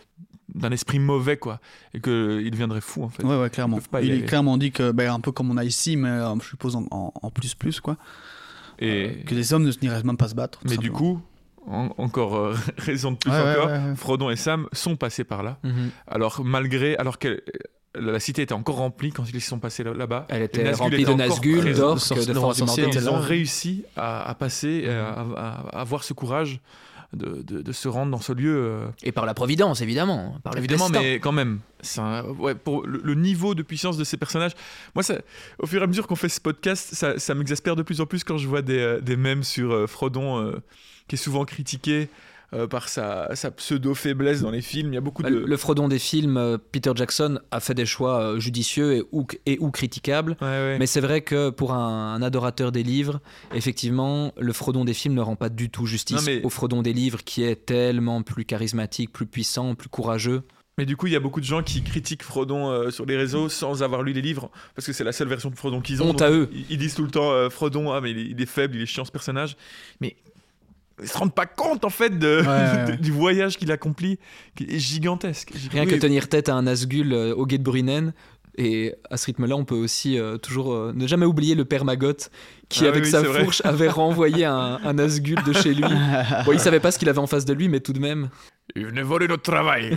D'un 0.54 0.70
esprit 0.72 0.98
mauvais, 0.98 1.36
quoi, 1.36 1.60
et 1.94 2.00
qu'il 2.00 2.50
deviendrait 2.50 2.80
fou 2.80 3.02
en 3.04 3.08
fait. 3.08 3.22
Ouais, 3.22 3.38
ouais, 3.38 3.50
clairement. 3.50 3.78
Il 4.02 4.12
est 4.12 4.22
clairement 4.24 4.56
dit 4.56 4.72
que, 4.72 4.90
ben, 4.92 5.12
un 5.12 5.20
peu 5.20 5.30
comme 5.32 5.50
on 5.50 5.56
a 5.56 5.64
ici, 5.64 5.96
mais 5.96 6.08
euh, 6.08 6.34
je 6.42 6.48
suppose 6.48 6.74
en, 6.76 6.86
en- 6.90 7.12
en 7.22 7.30
plus 7.30 7.54
plus, 7.54 7.80
quoi. 7.80 7.96
Et 8.78 9.06
Euh, 9.06 9.24
que 9.26 9.34
les 9.34 9.52
hommes 9.52 9.64
ne 9.64 9.72
n'iraient 9.82 10.02
même 10.04 10.16
pas 10.16 10.28
se 10.28 10.34
battre. 10.34 10.60
mais 10.64 10.76
du 10.76 10.90
coup, 10.90 11.20
en- 11.66 11.90
encore 11.98 12.36
euh, 12.36 12.54
raison 12.78 13.12
de 13.12 13.16
plus 13.16 13.30
Ouais, 13.30 13.36
encore, 13.38 13.66
ouais, 13.66 13.72
ouais. 13.90 13.96
Frodon 13.96 14.30
et 14.30 14.36
Sam 14.36 14.68
sont 14.72 14.96
passés 14.96 15.24
par 15.24 15.42
là. 15.42 15.58
Mhm. 15.64 15.90
Alors 16.06 16.42
malgré, 16.44 16.96
alors 16.96 17.18
que 17.18 17.42
la 17.94 18.20
cité 18.20 18.42
était 18.42 18.52
encore 18.54 18.76
remplie 18.76 19.10
quand 19.12 19.24
ils 19.32 19.40
sont 19.40 19.58
passés 19.58 19.82
là- 19.82 19.92
là-bas. 19.94 20.26
Elle 20.28 20.42
était 20.42 20.62
Nazgûl 20.62 20.82
remplie 20.84 21.04
de 21.04 21.12
Nazgûl, 21.14 21.74
d'orques, 21.74 22.08
de 22.08 22.32
immortelles. 22.32 22.86
était 22.88 22.98
Ils 23.00 23.08
ont 23.10 23.18
réussi 23.20 23.84
à, 23.96 24.28
à 24.30 24.34
passer, 24.34 24.88
à- 24.88 25.26
à 25.36 25.80
avoir 25.80 26.04
ce 26.04 26.12
courage 26.12 26.60
de, 27.14 27.42
de- 27.42 27.62
de 27.62 27.72
se 27.72 27.88
rendre 27.88 28.10
dans 28.12 28.20
ce 28.20 28.32
lieu. 28.32 28.54
euh, 28.56 28.86
Et 29.02 29.12
par 29.12 29.24
la 29.26 29.34
Providence, 29.34 29.80
évidemment. 29.80 30.36
Par 30.42 30.56
Évidemment, 30.56 30.88
mais 30.90 31.14
quand 31.20 31.32
même, 31.32 31.60
un- 31.98 32.24
ouais, 32.24 32.54
pour 32.54 32.86
le, 32.86 33.00
le 33.02 33.14
niveau 33.14 33.54
de 33.54 33.62
puissance 33.62 33.96
de 33.96 34.04
ces 34.04 34.16
personnages, 34.16 34.52
moi, 34.94 35.02
ça, 35.02 35.14
au 35.58 35.66
fur 35.66 35.80
et 35.80 35.84
à 35.84 35.86
mesure 35.86 36.06
qu'on 36.06 36.16
fait 36.16 36.28
ce 36.28 36.40
podcast, 36.40 36.90
ça, 36.92 37.18
ça 37.18 37.34
m'exaspère 37.34 37.76
de 37.76 37.82
plus 37.82 38.00
en 38.00 38.06
plus 38.06 38.24
quand 38.24 38.36
je 38.38 38.46
vois 38.46 38.62
des, 38.62 38.78
euh, 38.78 39.00
des 39.00 39.16
mèmes 39.16 39.42
sur 39.42 39.72
euh, 39.72 39.86
Frodon, 39.86 40.38
euh, 40.44 40.56
qui 41.08 41.14
est 41.14 41.18
souvent 41.18 41.44
critiqué 41.46 42.08
euh, 42.54 42.66
par 42.66 42.88
sa, 42.88 43.34
sa 43.36 43.50
pseudo-faiblesse 43.50 44.40
dans 44.42 44.50
les 44.50 44.62
films. 44.62 44.92
Il 44.92 44.94
y 44.94 44.98
a 44.98 45.00
beaucoup 45.00 45.22
Bah, 45.22 45.30
de... 45.30 45.36
Le 45.36 45.56
Frodon 45.56 45.88
des 45.88 45.98
films, 45.98 46.36
euh, 46.36 46.58
Peter 46.58 46.92
Jackson 46.94 47.38
a 47.50 47.60
fait 47.60 47.74
des 47.74 47.86
choix 47.86 48.20
euh, 48.22 48.40
judicieux 48.40 48.94
et 48.96 49.02
ou, 49.12 49.26
et 49.46 49.58
ou 49.60 49.70
critiquables. 49.70 50.36
Ouais, 50.40 50.46
ouais. 50.46 50.76
Mais 50.78 50.86
c'est 50.86 51.00
vrai 51.00 51.20
que 51.20 51.50
pour 51.50 51.72
un, 51.74 52.14
un 52.14 52.22
adorateur 52.22 52.72
des 52.72 52.82
livres, 52.82 53.20
effectivement, 53.54 54.32
le 54.38 54.52
Frodon 54.52 54.84
des 54.84 54.94
films 54.94 55.14
ne 55.14 55.20
rend 55.20 55.36
pas 55.36 55.48
du 55.50 55.68
tout 55.70 55.86
justice 55.86 56.16
Non, 56.16 56.22
mais- 56.26 56.42
au 56.42 56.48
Frodon 56.50 56.82
des 56.82 56.92
livres 56.92 57.22
qui 57.24 57.42
est 57.42 57.66
tellement 57.66 58.22
plus 58.22 58.44
charismatique, 58.44 59.12
plus 59.12 59.26
puissant, 59.26 59.74
plus 59.74 59.88
courageux. 59.88 60.42
Mais 60.78 60.86
du 60.86 60.96
coup, 60.96 61.08
il 61.08 61.12
y 61.12 61.16
a 61.16 61.20
beaucoup 61.20 61.40
de 61.40 61.44
gens 61.44 61.64
qui 61.64 61.82
critiquent 61.82 62.22
Frodon 62.22 62.70
euh, 62.70 62.90
sur 62.92 63.04
les 63.04 63.16
réseaux 63.16 63.48
sans 63.48 63.82
avoir 63.82 64.04
lu 64.04 64.12
les 64.12 64.22
livres, 64.22 64.48
parce 64.76 64.86
que 64.86 64.92
c'est 64.92 65.02
la 65.02 65.10
seule 65.10 65.26
version 65.26 65.50
de 65.50 65.56
Frodon 65.56 65.80
qu'ils 65.80 66.00
ont. 66.04 66.10
Honte 66.10 66.22
à 66.22 66.30
eux. 66.30 66.48
Ils, 66.52 66.66
ils 66.70 66.78
disent 66.78 66.94
tout 66.94 67.02
le 67.02 67.10
temps 67.10 67.32
euh, 67.32 67.50
Frodon, 67.50 67.90
ah 67.90 68.00
mais 68.00 68.12
il 68.12 68.18
est, 68.18 68.26
il 68.26 68.40
est 68.40 68.46
faible, 68.46 68.76
il 68.76 68.82
est 68.82 68.86
chiant 68.86 69.04
ce 69.04 69.10
personnage. 69.10 69.56
Mais 70.00 70.14
ils 71.02 71.08
se 71.08 71.16
rendent 71.18 71.34
pas 71.34 71.46
compte 71.46 71.84
en 71.84 71.90
fait 71.90 72.18
de, 72.18 72.40
Ouais, 72.40 72.46
ouais, 72.46 72.84
de- 72.86 72.90
ouais. 72.92 72.96
du 72.98 73.10
voyage 73.12 73.56
qu'il 73.56 73.70
accomplit, 73.72 74.18
qui 74.56 74.64
est 74.64 74.78
gigantesque. 74.78 75.52
Rien 75.72 75.84
Oui, 75.84 75.90
que 75.90 75.94
tenir 75.96 76.28
tête 76.28 76.48
à 76.48 76.54
un 76.54 76.62
Nazgûl 76.62 77.12
euh, 77.12 77.34
au 77.34 77.46
guet 77.46 77.58
de 77.58 77.62
Brunnen. 77.64 78.12
Et 78.60 78.92
à 79.08 79.16
ce 79.16 79.26
rythme-là, 79.26 79.54
on 79.54 79.64
peut 79.64 79.76
aussi 79.76 80.18
euh, 80.18 80.36
toujours 80.36 80.72
euh, 80.74 80.92
ne 80.92 81.06
jamais 81.06 81.26
oublier 81.26 81.54
le 81.54 81.64
père 81.64 81.84
Maggot 81.84 82.12
qui, 82.68 82.86
Ah 82.86 82.88
avec 82.88 83.04
oui, 83.04 83.10
sa 83.10 83.22
vrai. 83.22 83.44
fourche, 83.44 83.62
avait 83.64 83.88
renvoyé 84.02 84.46
un, 84.46 84.80
un 84.84 84.92
Nazgûl 84.94 85.38
de 85.44 85.52
chez 85.52 85.74
lui. 85.74 85.84
Bon, 86.44 86.50
il 86.52 86.58
savait 86.58 86.80
pas 86.80 86.90
ce 86.90 86.98
qu'il 86.98 87.08
avait 87.08 87.20
en 87.20 87.28
face 87.28 87.44
de 87.44 87.52
lui, 87.52 87.68
mais 87.68 87.78
tout 87.78 87.92
de 87.92 88.00
même. 88.00 88.30
Il 88.74 88.86
venait 88.86 89.02
voler 89.02 89.28
notre 89.28 89.44
travail. 89.44 89.96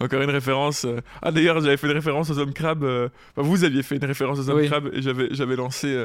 Encore 0.00 0.22
une 0.22 0.30
référence. 0.30 0.86
Ah 1.20 1.30
d'ailleurs, 1.30 1.60
j'avais 1.60 1.76
fait 1.76 1.86
une 1.86 1.92
référence 1.94 2.30
aux 2.30 2.38
hommes 2.38 2.52
crabes. 2.52 2.84
enfin, 2.84 3.46
vous 3.48 3.64
aviez 3.64 3.82
fait 3.82 3.96
une 3.96 4.04
référence 4.04 4.38
aux 4.38 4.48
hommes 4.50 4.58
Oui. 4.58 4.68
crabes 4.68 4.90
et 4.92 5.02
j'avais 5.02 5.28
j'avais 5.32 5.56
lancé. 5.56 6.04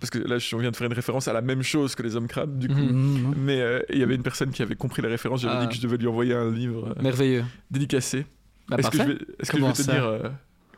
Parce 0.00 0.10
que 0.10 0.18
là, 0.18 0.38
je 0.38 0.56
viens 0.56 0.70
de 0.70 0.76
faire 0.76 0.86
une 0.86 0.92
référence 0.92 1.26
à 1.28 1.32
la 1.32 1.40
même 1.42 1.62
chose 1.62 1.94
que 1.96 2.02
les 2.04 2.14
hommes 2.14 2.28
crabes, 2.28 2.58
du 2.58 2.68
coup. 2.68 2.74
Mhm. 2.74 2.92
Mhm. 3.28 3.34
Mais 3.38 3.60
euh, 3.60 3.80
il 3.90 3.98
y 3.98 4.02
avait 4.02 4.14
une 4.14 4.22
personne 4.22 4.50
qui 4.50 4.62
avait 4.62 4.76
compris 4.76 5.02
la 5.02 5.08
référence. 5.08 5.40
J'avais 5.42 5.56
Ah. 5.58 5.62
dit 5.62 5.68
que 5.68 5.74
je 5.74 5.80
devais 5.80 5.96
lui 5.96 6.06
envoyer 6.06 6.34
un 6.34 6.50
livre 6.50 6.94
euh, 6.96 7.02
Merveilleux. 7.02 7.44
dédicacé. 7.70 8.24
Bah, 8.68 8.76
Est-ce 8.78 8.90
que 8.90 8.98
je 8.98 9.02
vais, 9.02 9.12
est-ce 9.12 9.50
que 9.50 9.56
je 9.56 9.62
Comment 9.62 9.72
vais 9.72 9.82
te 9.82 9.90
dire 9.90 10.04
euh, 10.04 10.28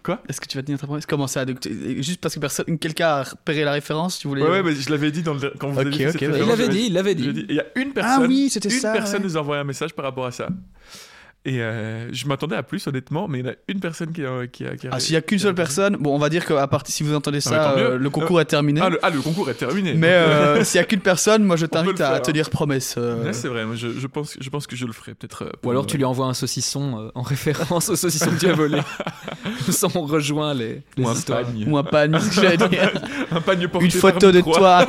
Quoi? 0.02 0.22
Est-ce 0.28 0.40
que 0.40 0.46
tu 0.46 0.56
vas 0.56 0.62
tenir 0.62 0.78
ta 0.78 0.86
promesse 0.86 1.04
Comment 1.04 1.26
ça 1.26 1.44
donc, 1.44 1.60
tu- 1.60 2.02
Juste 2.02 2.20
parce 2.22 2.34
que 2.34 2.40
personne, 2.40 2.78
quelqu'un 2.78 3.08
a 3.08 3.22
repéré 3.24 3.64
la 3.64 3.72
référence, 3.72 4.18
tu 4.18 4.28
voulais. 4.28 4.42
Ouais, 4.42 4.48
ouais, 4.48 4.62
mais 4.62 4.74
je 4.74 4.88
l'avais 4.90 5.10
dit 5.10 5.22
dans 5.22 5.34
le, 5.34 5.52
quand 5.58 5.68
vous 5.68 5.78
avez 5.78 5.90
ouais. 5.90 6.12
Il 6.20 6.46
l'avait 6.46 6.68
dit, 6.68 6.84
il 6.86 6.92
l'avait 6.94 7.14
dit. 7.14 7.30
dit. 7.34 7.46
Il 7.50 7.56
y 7.56 7.60
a 7.60 7.66
une 7.76 7.88
Ah 7.90 7.94
personne. 7.94 8.26
oui, 8.28 8.48
c'était 8.48 8.70
une 8.70 8.80
ça. 8.80 8.92
personne 8.92 9.18
ouais. 9.20 9.24
nous 9.28 9.36
a 9.36 9.40
envoyé 9.40 9.60
un 9.60 9.64
message 9.64 9.92
par 9.92 10.06
rapport 10.06 10.24
à 10.24 10.30
ça. 10.30 10.48
Et 11.46 11.62
euh, 11.62 12.12
je 12.12 12.26
m'attendais 12.26 12.54
à 12.54 12.62
plus, 12.62 12.86
honnêtement, 12.86 13.26
mais 13.26 13.38
il 13.38 13.46
y 13.46 13.48
en 13.48 13.52
a 13.52 13.54
une 13.68 13.80
personne 13.80 14.12
qui 14.12 14.22
a. 14.26 14.46
Qui 14.46 14.66
a, 14.66 14.76
qui 14.76 14.86
a- 14.86 14.90
Ah, 14.92 15.00
s'il 15.00 15.14
y 15.14 15.16
a 15.16 15.22
qu'une 15.22 15.38
seule 15.38 15.54
personne, 15.54 15.96
bon, 15.98 16.14
on 16.14 16.18
va 16.18 16.28
dire 16.28 16.44
que 16.44 16.52
à 16.52 16.66
partir, 16.66 16.94
si 16.94 17.02
vous 17.02 17.14
entendez 17.14 17.36
mais 17.38 17.40
ça, 17.40 17.78
euh, 17.78 17.96
le 17.96 18.10
concours 18.10 18.42
est 18.42 18.44
terminé. 18.44 18.82
Ah 18.84 18.90
le, 18.90 18.98
ah, 19.02 19.08
le 19.08 19.22
concours 19.22 19.48
est 19.48 19.54
terminé. 19.54 19.94
Mais 19.94 20.08
euh, 20.12 20.62
s'il 20.64 20.78
y 20.78 20.82
a 20.82 20.84
qu'une 20.84 21.00
personne, 21.00 21.42
moi 21.44 21.56
je 21.56 21.64
t'invite 21.64 21.98
à 22.02 22.10
faire, 22.12 22.22
tenir 22.22 22.50
promesse. 22.50 22.94
euh. 22.98 23.24
Ouais, 23.24 23.32
c'est 23.32 23.48
vrai, 23.48 23.64
moi, 23.64 23.74
je, 23.74 23.88
je, 23.98 24.06
pense, 24.06 24.36
je 24.38 24.50
pense 24.50 24.66
que 24.66 24.76
je 24.76 24.84
le 24.84 24.92
ferai 24.92 25.14
peut-être. 25.14 25.44
euh, 25.44 25.50
Ou 25.64 25.70
alors 25.70 25.84
euh, 25.84 25.86
tu 25.86 25.96
lui 25.96 26.04
envoies 26.04 26.26
un 26.26 26.34
saucisson 26.34 27.06
euh, 27.06 27.10
en 27.14 27.22
référence 27.34 27.88
au 27.88 27.96
saucisson 27.96 28.30
que 28.32 28.38
tu 28.38 28.46
as 28.46 28.52
volé. 28.52 28.78
Ça, 29.70 29.86
on 29.94 30.02
rejoint 30.02 30.52
les, 30.52 30.82
les 30.98 31.04
ou 31.04 31.08
un 31.08 31.14
histoires. 31.14 31.40
pagne. 31.40 31.64
Ou 31.66 31.78
un 31.78 31.82
ce 32.20 32.38
que 32.38 32.68
dire. 32.68 32.92
Un 33.32 33.40
pagne 33.40 33.66
porté 33.68 33.86
Une 33.86 33.92
par 33.92 34.00
photo 34.12 34.30
de 34.30 34.40
toi, 34.42 34.86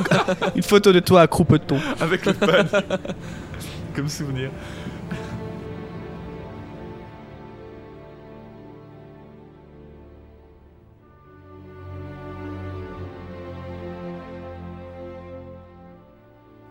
une 0.54 0.62
photo 0.62 0.92
de 0.92 1.00
toi 1.00 1.22
à 1.22 1.26
croupeton. 1.26 1.78
Avec 1.98 2.26
le 2.26 2.34
pagne. 2.34 2.66
Comme 3.96 4.08
souvenir. 4.08 4.50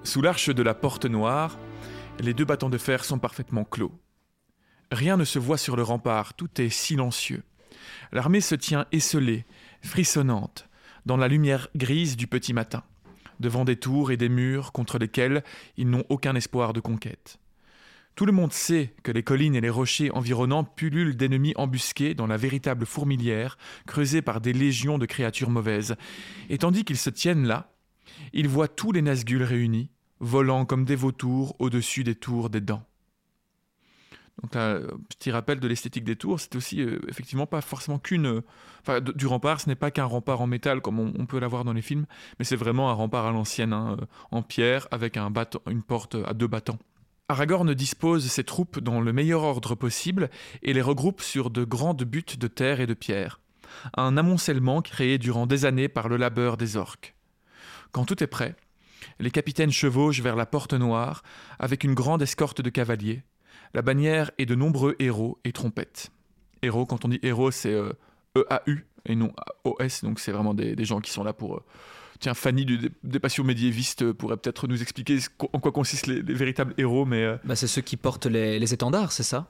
Sous 0.03 0.21
l'arche 0.21 0.49
de 0.49 0.63
la 0.63 0.73
porte 0.73 1.05
noire, 1.05 1.57
les 2.19 2.33
deux 2.33 2.43
battants 2.43 2.71
de 2.71 2.77
fer 2.79 3.05
sont 3.05 3.19
parfaitement 3.19 3.63
clos. 3.63 3.91
Rien 4.91 5.15
ne 5.15 5.23
se 5.23 5.37
voit 5.37 5.59
sur 5.59 5.75
le 5.75 5.83
rempart, 5.83 6.33
tout 6.33 6.59
est 6.59 6.69
silencieux. 6.69 7.43
L'armée 8.11 8.41
se 8.41 8.55
tient 8.55 8.87
esselée, 8.91 9.45
frissonnante, 9.83 10.67
dans 11.05 11.17
la 11.17 11.27
lumière 11.27 11.67
grise 11.75 12.17
du 12.17 12.25
petit 12.25 12.51
matin, 12.51 12.83
devant 13.39 13.63
des 13.63 13.75
tours 13.75 14.11
et 14.11 14.17
des 14.17 14.27
murs 14.27 14.71
contre 14.71 14.97
lesquels 14.97 15.43
ils 15.77 15.89
n'ont 15.89 16.05
aucun 16.09 16.35
espoir 16.35 16.73
de 16.73 16.79
conquête. 16.79 17.37
Tout 18.15 18.25
le 18.25 18.33
monde 18.33 18.53
sait 18.53 18.93
que 19.03 19.11
les 19.11 19.23
collines 19.23 19.55
et 19.55 19.61
les 19.61 19.69
rochers 19.69 20.11
environnants 20.11 20.63
pullulent 20.63 21.15
d'ennemis 21.15 21.53
embusqués 21.55 22.15
dans 22.15 22.27
la 22.27 22.37
véritable 22.37 22.85
fourmilière 22.85 23.57
creusée 23.85 24.21
par 24.21 24.41
des 24.41 24.51
légions 24.51 24.97
de 24.97 25.05
créatures 25.05 25.51
mauvaises, 25.51 25.95
et 26.49 26.57
tandis 26.57 26.83
qu'ils 26.83 26.97
se 26.97 27.11
tiennent 27.11 27.45
là, 27.45 27.71
ils 28.33 28.47
voient 28.47 28.67
tous 28.67 28.91
les 28.91 29.01
Nazgûl 29.01 29.43
réunis, 29.43 29.89
volant 30.19 30.65
comme 30.65 30.85
des 30.85 30.95
vautours 30.95 31.55
au-dessus 31.59 32.03
des 32.03 32.15
tours 32.15 32.49
des 32.49 32.61
dents. 32.61 32.83
Donc 34.41 34.55
un 34.55 34.81
petit 35.09 35.29
rappel 35.29 35.59
de 35.59 35.67
l'esthétique 35.67 36.03
des 36.03 36.15
tours, 36.15 36.39
c'est 36.39 36.55
aussi 36.55 36.81
euh, 36.81 36.99
effectivement 37.09 37.45
pas 37.45 37.61
forcément 37.61 37.99
qu'une... 37.99 38.41
euh, 38.89 38.99
du 38.99 39.27
rempart, 39.27 39.61
ce 39.61 39.69
n'est 39.69 39.75
pas 39.75 39.91
qu'un 39.91 40.05
rempart 40.05 40.41
en 40.41 40.47
métal 40.47 40.81
comme 40.81 40.99
on, 40.99 41.25
peut 41.25 41.39
l'avoir 41.39 41.63
dans 41.63 41.73
les 41.73 41.81
films, 41.81 42.05
mais 42.39 42.45
c'est 42.45 42.55
vraiment 42.55 42.89
un 42.89 42.93
rempart 42.93 43.25
à 43.27 43.31
l'ancienne, 43.31 43.73
hein, 43.73 43.97
euh, 43.99 44.05
en 44.31 44.41
pierre, 44.41 44.87
avec 44.89 45.17
une 45.17 45.83
porte 45.83 46.15
à 46.25 46.33
deux 46.33 46.47
battants. 46.47 46.79
Aragorn 47.29 47.73
dispose 47.73 48.25
ses 48.25 48.43
troupes 48.43 48.79
dans 48.79 48.99
le 48.99 49.13
meilleur 49.13 49.43
ordre 49.43 49.75
possible 49.75 50.29
et 50.63 50.73
les 50.73 50.81
regroupe 50.81 51.21
sur 51.21 51.49
de 51.49 51.63
grandes 51.63 52.03
buttes 52.03 52.37
de 52.37 52.47
terre 52.47 52.81
et 52.81 52.87
de 52.87 52.93
pierre. 52.93 53.39
Un 53.95 54.17
amoncellement 54.17 54.81
créé 54.81 55.17
durant 55.17 55.47
des 55.47 55.65
années 55.65 55.87
par 55.87 56.09
le 56.09 56.17
labeur 56.17 56.57
des 56.57 56.75
orques. 56.75 57.15
Quand 57.91 58.05
tout 58.05 58.23
est 58.23 58.27
prêt, 58.27 58.55
les 59.19 59.31
capitaines 59.31 59.71
chevauchent 59.71 60.21
vers 60.21 60.35
la 60.35 60.45
porte 60.45 60.73
noire 60.73 61.23
avec 61.59 61.83
une 61.83 61.93
grande 61.93 62.21
escorte 62.21 62.61
de 62.61 62.69
cavaliers, 62.69 63.23
la 63.73 63.81
bannière 63.81 64.31
et 64.37 64.45
de 64.45 64.55
nombreux 64.55 64.95
héros 64.99 65.39
et 65.43 65.51
trompettes. 65.51 66.11
Héros, 66.61 66.85
quand 66.85 67.05
on 67.05 67.07
dit 67.07 67.19
héros, 67.23 67.51
c'est 67.51 67.73
euh, 67.73 67.91
E-A-U 68.37 68.85
et 69.05 69.15
non 69.15 69.33
O-S, 69.63 70.03
donc 70.03 70.19
c'est 70.19 70.31
vraiment 70.31 70.53
des, 70.53 70.75
des 70.75 70.85
gens 70.85 70.99
qui 71.01 71.11
sont 71.11 71.23
là 71.23 71.33
pour 71.33 71.55
euh, 71.55 71.63
Tiens, 72.19 72.35
Fanny 72.35 72.65
du- 72.65 72.91
des 73.03 73.19
passions 73.19 73.43
médiévistes 73.43 74.11
pourrait 74.13 74.37
peut-être 74.37 74.67
nous 74.67 74.79
expliquer 74.83 75.17
en 75.53 75.59
quoi 75.59 75.71
consistent 75.71 76.05
les, 76.05 76.21
les 76.21 76.33
véritables 76.35 76.75
héros, 76.77 77.03
mais 77.03 77.23
euh, 77.23 77.37
Bah, 77.43 77.55
c'est 77.55 77.65
ceux 77.65 77.81
qui 77.81 77.97
portent 77.97 78.27
les, 78.27 78.59
les 78.59 78.73
étendards, 78.75 79.11
c'est 79.11 79.23
ça? 79.23 79.47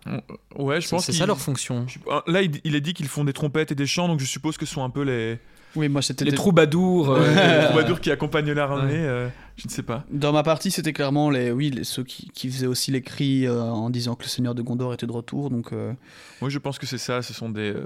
Ouais, 0.57 0.79
je 0.79 0.87
pense 0.87 1.05
c'est 1.07 1.11
ça 1.11 1.25
leur 1.25 1.41
fonction. 1.41 1.85
je- 1.89 1.99
ah, 2.09 2.23
Là, 2.27 2.41
il, 2.41 2.61
il 2.63 2.75
est 2.75 2.79
dit 2.81 2.93
qu'ils 2.93 3.09
font 3.09 3.25
des 3.25 3.33
trompettes 3.33 3.73
et 3.73 3.75
des 3.75 3.87
chants, 3.87 4.07
donc 4.07 4.21
je 4.21 4.25
suppose 4.25 4.57
que 4.57 4.65
ce 4.65 4.73
sont 4.73 4.85
un 4.85 4.89
peu 4.89 5.01
les, 5.01 5.37
Oui, 5.75 5.87
moi 5.89 6.01
c'était. 6.01 6.25
Les 6.25 6.31
troubadours. 6.33 7.09
Ouais, 7.17 7.19
euh, 7.19 7.61
les 7.61 7.65
troubadours 7.67 7.99
qui 8.01 8.11
accompagnent 8.11 8.51
l'armée. 8.51 8.93
euh, 8.93 9.29
je 9.57 9.67
ne 9.67 9.71
sais 9.71 9.83
pas. 9.83 10.05
Dans 10.11 10.31
ma 10.33 10.43
partie, 10.43 10.71
c'était 10.71 10.93
clairement 10.93 11.29
les, 11.29 11.51
oui, 11.51 11.69
les- 11.69 11.83
ceux 11.83 12.03
qui, 12.03 12.27
qui 12.29 12.49
faisaient 12.49 12.67
aussi 12.67 12.91
les 12.91 13.01
cris 13.01 13.45
euh, 13.47 13.61
en 13.61 13.89
disant 13.89 14.15
que 14.15 14.23
le 14.23 14.29
Seigneur 14.29 14.55
de 14.55 14.61
Gondor 14.61 14.93
était 14.93 15.07
de 15.07 15.11
retour. 15.11 15.49
Donc, 15.49 15.71
euh, 15.73 15.93
Moi, 16.41 16.49
je 16.49 16.57
pense 16.59 16.77
que 16.79 16.85
c'est 16.85 16.97
ça. 16.97 17.21
Ce 17.21 17.33
sont 17.33 17.49
des, 17.49 17.71
euh, 17.73 17.85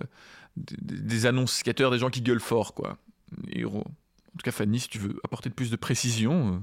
des, 0.57 0.75
des 0.99 1.25
annonciateurs, 1.25 1.91
des 1.91 1.99
gens 1.99 2.09
qui 2.09 2.21
gueulent 2.21 2.39
fort, 2.39 2.73
quoi. 2.73 2.97
Les 3.47 3.61
héros. 3.61 3.79
En 3.85 4.37
tout 4.37 4.43
cas, 4.43 4.51
Fanny, 4.51 4.79
si 4.79 4.87
tu 4.89 4.97
veux 4.99 5.15
apporter 5.23 5.49
de 5.49 5.53
plus 5.55 5.69
de 5.71 5.75
précision, 5.75 6.53
euh, 6.53 6.57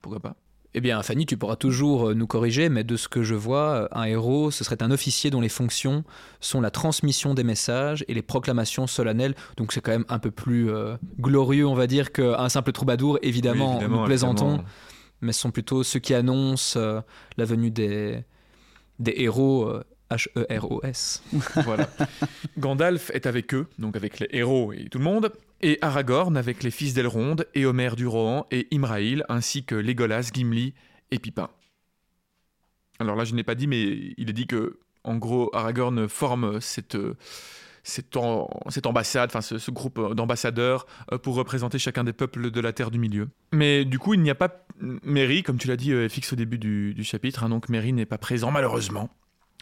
pourquoi 0.00 0.20
pas 0.20 0.36
Eh 0.74 0.80
bien, 0.80 1.02
Fanny, 1.02 1.26
tu 1.26 1.36
pourras 1.36 1.56
toujours 1.56 2.08
euh, 2.08 2.14
nous 2.14 2.26
corriger, 2.26 2.70
mais 2.70 2.82
de 2.82 2.96
ce 2.96 3.06
que 3.06 3.22
je 3.22 3.34
vois, 3.34 3.68
euh, 3.72 3.88
un 3.92 4.04
héros, 4.04 4.50
ce 4.50 4.64
serait 4.64 4.82
un 4.82 4.90
officier 4.90 5.30
dont 5.30 5.42
les 5.42 5.50
fonctions 5.50 6.02
sont 6.40 6.62
la 6.62 6.70
transmission 6.70 7.34
des 7.34 7.44
messages 7.44 8.04
et 8.08 8.14
les 8.14 8.22
proclamations 8.22 8.86
solennelles. 8.86 9.34
Donc 9.58 9.72
c'est 9.72 9.82
quand 9.82 9.90
même 9.90 10.06
un 10.08 10.18
peu 10.18 10.30
plus 10.30 10.70
euh, 10.70 10.96
glorieux, 11.20 11.66
on 11.66 11.74
va 11.74 11.86
dire, 11.86 12.10
qu'un 12.10 12.48
simple 12.48 12.72
troubadour. 12.72 13.18
Évidemment, 13.20 13.78
Oui, 13.80 13.84
nous 13.86 14.04
plaisantons, 14.04 14.46
évidemment. 14.54 14.68
mais 15.20 15.32
ce 15.32 15.40
sont 15.40 15.50
plutôt 15.50 15.82
ceux 15.82 15.98
qui 16.00 16.14
annoncent 16.14 16.78
euh, 16.80 17.02
la 17.36 17.44
venue 17.44 17.70
des, 17.70 18.24
des 18.98 19.12
héros 19.18 19.70
H-E-R-O-S. 20.14 21.22
Voilà. 21.64 21.88
Gandalf 22.58 23.10
est 23.10 23.26
avec 23.26 23.54
eux, 23.54 23.66
donc 23.78 23.96
avec 23.96 24.20
les 24.20 24.28
héros 24.32 24.72
et 24.72 24.88
tout 24.88 24.98
le 24.98 25.04
monde, 25.04 25.32
et 25.60 25.78
Aragorn 25.80 26.36
avec 26.36 26.62
les 26.62 26.70
fils 26.70 26.94
d'Elrond, 26.94 27.36
et 27.54 27.66
Homer 27.66 27.90
du 27.96 28.06
Rohan, 28.06 28.46
et 28.50 28.68
Imraïl, 28.70 29.24
ainsi 29.28 29.64
que 29.64 29.74
Legolas, 29.74 30.30
Gimli 30.32 30.74
et 31.10 31.18
Pipin. 31.18 31.48
Alors 32.98 33.16
là, 33.16 33.24
je 33.24 33.34
n'ai 33.34 33.42
pas 33.42 33.54
dit, 33.54 33.66
mais 33.66 34.14
il 34.16 34.30
est 34.30 34.34
dit 34.34 34.46
que, 34.46 34.78
en 35.04 35.16
gros, 35.16 35.50
Aragorn 35.54 36.08
forme 36.08 36.60
cette, 36.60 36.96
cette, 37.82 38.16
ambassade, 38.16 39.30
enfin 39.30 39.40
ce, 39.40 39.58
ce 39.58 39.70
groupe 39.70 40.14
d'ambassadeurs 40.14 40.86
euh, 41.10 41.18
pour 41.18 41.34
représenter 41.34 41.78
chacun 41.78 42.04
des 42.04 42.12
peuples 42.12 42.50
de 42.50 42.60
la 42.60 42.72
Terre 42.72 42.90
du 42.90 42.98
Milieu. 42.98 43.28
Mais 43.52 43.84
du 43.84 43.98
coup, 43.98 44.14
il 44.14 44.20
n'y 44.20 44.30
a 44.30 44.34
pas 44.34 44.64
Merry, 44.82 45.42
comme 45.42 45.58
tu 45.58 45.68
l'as 45.68 45.76
dit, 45.76 45.92
euh, 45.92 46.08
fixe 46.08 46.32
au 46.32 46.36
début 46.36 46.58
du, 46.58 47.04
chapitre, 47.04 47.44
hein, 47.44 47.48
donc 47.48 47.68
Merry 47.68 47.92
n'est 47.92 48.06
pas 48.06 48.18
présent, 48.18 48.50
malheureusement. 48.50 49.10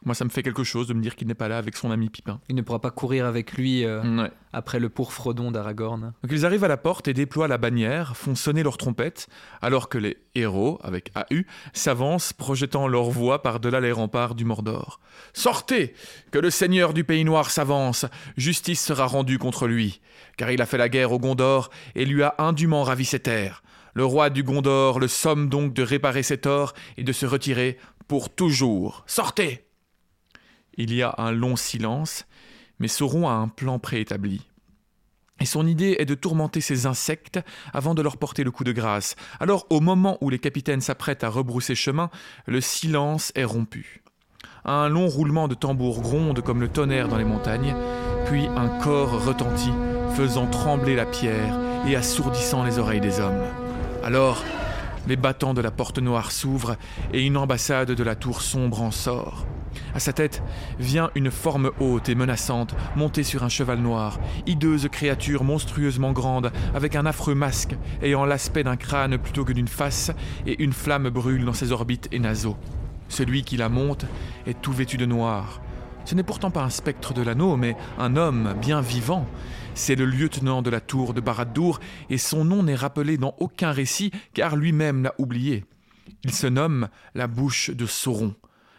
Moi, 0.05 0.15
ça 0.15 0.25
me 0.25 0.31
fait 0.31 0.43
quelque 0.43 0.65
chose 0.65 0.87
de 0.89 0.95
me 0.95 1.03
dire 1.03 1.15
qu'il 1.15 1.29
n'est 1.29 1.35
pas 1.35 1.49
là 1.49 1.59
avec 1.59 1.77
son 1.77 1.91
ami 1.91 2.09
Pipin. 2.09 2.41
Il 2.49 2.55
ne 2.57 2.63
pourra 2.63 2.81
pas 2.81 2.91
courir 2.91 3.27
avec 3.27 3.53
lui 3.53 3.85
euh, 3.85 4.01
Ouais. 4.23 4.31
après 4.53 4.81
le 4.81 4.89
pourfredon 4.89 5.51
d'Aragorn. 5.51 6.15
Donc 6.23 6.33
ils 6.33 6.47
arrivent 6.47 6.65
à 6.65 6.69
la 6.69 6.79
porte 6.79 7.07
et 7.09 7.13
déploient 7.13 7.49
la 7.49 7.59
bannière, 7.59 8.17
font 8.17 8.35
sonner 8.35 8.63
leurs 8.63 8.79
trompettes, 8.79 9.29
alors 9.61 9.91
que 9.91 9.99
les 9.99 10.17
héros, 10.35 10.79
avec 10.83 11.13
AU, 11.31 11.43
s'avancent, 11.75 12.33
projetant 12.33 12.89
leur 12.89 13.11
voix 13.11 13.43
par-delà 13.43 13.81
les 13.81 13.93
remparts 13.93 14.35
du 14.35 14.45
Mordor. 14.47 15.01
Sortez 15.35 15.95
Que 16.31 16.39
le 16.39 16.51
seigneur 16.51 16.95
du 16.95 17.05
pays 17.05 17.25
noir 17.25 17.51
s'avance, 17.51 18.07
justice 18.37 18.83
sera 18.85 19.07
rendue 19.07 19.39
contre 19.39 19.67
lui, 19.67 20.01
car 20.39 20.51
il 20.51 20.63
a 20.63 20.67
fait 20.67 20.79
la 20.79 20.89
guerre 20.89 21.13
au 21.13 21.19
Gondor 21.19 21.71
et 21.95 22.05
lui 22.07 22.23
a 22.23 22.35
indûment 22.39 22.85
ravi 22.85 23.05
ses 23.05 23.21
terres. 23.21 23.63
Le 23.95 24.05
roi 24.05 24.31
du 24.31 24.45
Gondor 24.45 24.99
le 25.01 25.09
somme 25.09 25.49
donc 25.49 25.75
de 25.75 25.83
réparer 25.83 26.23
ses 26.23 26.39
torts 26.39 26.73
et 26.97 27.03
de 27.03 27.13
se 27.13 27.27
retirer 27.27 27.77
pour 28.09 28.31
toujours. 28.35 29.03
Sortez 29.07 29.65
Il 30.75 30.95
y 30.95 31.03
a 31.03 31.15
un 31.19 31.33
long 31.33 31.57
silence, 31.57 32.27
mais 32.79 32.89
Sauron 32.89 33.29
a 33.29 33.33
un 33.33 33.49
plan 33.49 33.79
préétabli. 33.79 34.47
Et 35.41 35.47
son 35.47 35.67
idée 35.67 35.97
est 35.99 36.05
de 36.05 36.15
tourmenter 36.15 36.61
ces 36.61 36.87
insectes 36.87 37.41
avant 37.73 37.95
de 37.95 38.03
leur 38.03 38.19
porter 38.19 38.45
le 38.45 38.51
coup 38.51 38.65
de 38.65 38.73
grâce. 38.73 39.17
Alors, 39.41 39.67
au 39.71 39.81
moment 39.81 40.19
où 40.21 40.29
les 40.29 40.39
capitaines 40.39 40.83
s'apprêtent 40.83 41.25
à 41.25 41.31
rebrousser 41.31 41.75
chemin, 41.75 42.11
le 42.47 42.61
silence 42.61 43.33
est 43.35 43.45
rompu. 43.45 44.03
Un 44.65 44.91
long 44.91 45.09
roulement 45.09 45.49
de 45.49 45.55
tambour 45.55 46.03
gronde 46.03 46.43
comme 46.43 46.61
le 46.61 46.69
tonnerre 46.69 47.09
dans 47.09 47.17
les 47.17 47.25
montagnes, 47.25 47.75
puis 48.27 48.47
un 48.57 48.69
corps 48.69 49.25
retentit, 49.25 49.73
faisant 50.15 50.47
trembler 50.47 50.95
la 50.95 51.07
pierre 51.07 51.59
et 51.87 51.97
assourdissant 51.97 52.63
les 52.63 52.79
oreilles 52.79 53.01
des 53.01 53.21
hommes. 53.21 53.43
Alors, 54.05 54.45
les 55.07 55.17
battants 55.17 55.55
de 55.55 55.61
la 55.61 55.71
porte 55.71 55.99
noire 55.99 56.33
s'ouvrent 56.33 56.77
et 57.13 57.25
une 57.25 57.37
ambassade 57.37 57.93
de 57.93 58.03
la 58.03 58.15
tour 58.15 58.43
sombre 58.43 58.83
en 58.83 58.91
sort. 58.91 59.47
À 59.95 60.01
sa 60.01 60.13
tête 60.13 60.43
vient 60.79 61.11
une 61.15 61.31
forme 61.31 61.71
haute 61.81 62.09
et 62.09 62.15
menaçante, 62.15 62.75
montée 62.97 63.23
sur 63.23 63.45
un 63.45 63.49
cheval 63.49 63.79
noir, 63.79 64.19
hideuse 64.47 64.89
créature 64.91 65.45
monstrueusement 65.45 66.13
grande, 66.13 66.53
avec 66.75 66.97
un 66.97 67.07
affreux 67.07 67.35
masque, 67.35 67.77
ayant 68.03 68.25
l'aspect 68.25 68.65
d'un 68.65 68.77
crâne 68.77 69.19
plutôt 69.19 69.45
que 69.45 69.53
d'une 69.53 69.69
face, 69.69 70.11
et 70.47 70.63
une 70.63 70.73
flamme 70.73 71.11
brûle 71.11 71.45
dans 71.45 71.53
ses 71.53 71.73
orbites 71.73 72.09
et 72.13 72.19
naseaux. 72.19 72.57
Celui 73.09 73.43
qui 73.43 73.57
la 73.57 73.69
monte 73.69 74.07
est 74.47 74.61
tout 74.61 74.73
vêtu 74.73 74.97
de 74.97 75.07
noir. 75.07 75.61
Ce 76.05 76.15
n'est 76.15 76.23
pourtant 76.23 76.51
pas 76.51 76.63
un 76.63 76.71
spectre 76.71 77.13
de 77.13 77.23
l'anneau, 77.23 77.57
mais 77.57 77.77
un 77.99 78.17
homme 78.17 78.55
bien 78.61 78.81
vivant. 78.81 79.27
C'est 79.75 79.95
le 79.95 80.05
lieutenant 80.05 80.63
de 80.63 80.71
la 80.71 80.81
tour 80.81 81.15
de 81.15 81.21
Barad-dûr, 81.21 81.81
et 82.11 82.19
son 82.19 82.45
nom 82.45 82.63
n'est 82.63 82.75
rappelé 82.75 83.17
dans 83.17 83.35
aucun 83.39 83.73
récit, 83.73 84.11
car 84.35 84.57
lui-même 84.57 85.05
l'a 85.05 85.15
oublié. 85.19 85.65
Il 86.25 86.33
se 86.33 86.47
nomme 86.47 86.89
la 87.15 87.27
bouche 87.27 87.71
de 87.71 87.87
Sauron. 87.87 88.35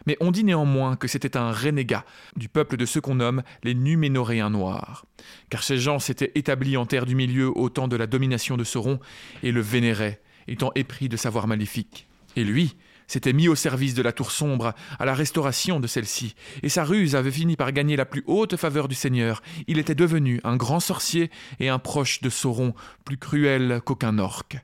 Mais 0.06 0.16
on 0.20 0.30
dit 0.30 0.44
néanmoins 0.44 0.96
que 0.96 1.08
c'était 1.08 1.36
un 1.36 1.52
renégat 1.52 2.04
du 2.36 2.48
peuple 2.48 2.76
de 2.76 2.86
ceux 2.86 3.00
qu'on 3.00 3.16
nomme 3.16 3.42
les 3.62 3.74
Numénoréens 3.74 4.50
noirs. 4.50 5.06
Car 5.48 5.62
ces 5.62 5.78
gens 5.78 5.98
s'étaient 5.98 6.32
établis 6.34 6.76
en 6.76 6.86
terre 6.86 7.06
du 7.06 7.14
milieu 7.14 7.56
au 7.56 7.68
temps 7.68 7.88
de 7.88 7.96
la 7.96 8.06
domination 8.06 8.56
de 8.56 8.64
Sauron 8.64 8.98
et 9.42 9.52
le 9.52 9.60
vénéraient, 9.60 10.20
étant 10.48 10.72
épris 10.74 11.08
de 11.08 11.16
savoir 11.16 11.46
maléfique. 11.46 12.08
Et 12.36 12.44
lui 12.44 12.76
s'était 13.06 13.32
mis 13.32 13.48
au 13.48 13.54
service 13.54 13.94
de 13.94 14.02
la 14.02 14.12
tour 14.12 14.30
sombre, 14.30 14.74
à 14.98 15.04
la 15.04 15.14
restauration 15.14 15.80
de 15.80 15.86
celle-ci, 15.86 16.34
et 16.62 16.68
sa 16.68 16.84
ruse 16.84 17.16
avait 17.16 17.30
fini 17.30 17.56
par 17.56 17.72
gagner 17.72 17.96
la 17.96 18.04
plus 18.06 18.22
haute 18.26 18.56
faveur 18.56 18.88
du 18.88 18.94
Seigneur. 18.94 19.42
Il 19.66 19.78
était 19.78 19.94
devenu 19.94 20.40
un 20.44 20.56
grand 20.56 20.80
sorcier 20.80 21.30
et 21.60 21.68
un 21.68 21.78
proche 21.78 22.20
de 22.20 22.30
Sauron, 22.30 22.74
plus 23.04 23.18
cruel 23.18 23.80
qu'aucun 23.84 24.18
orc. 24.18 24.56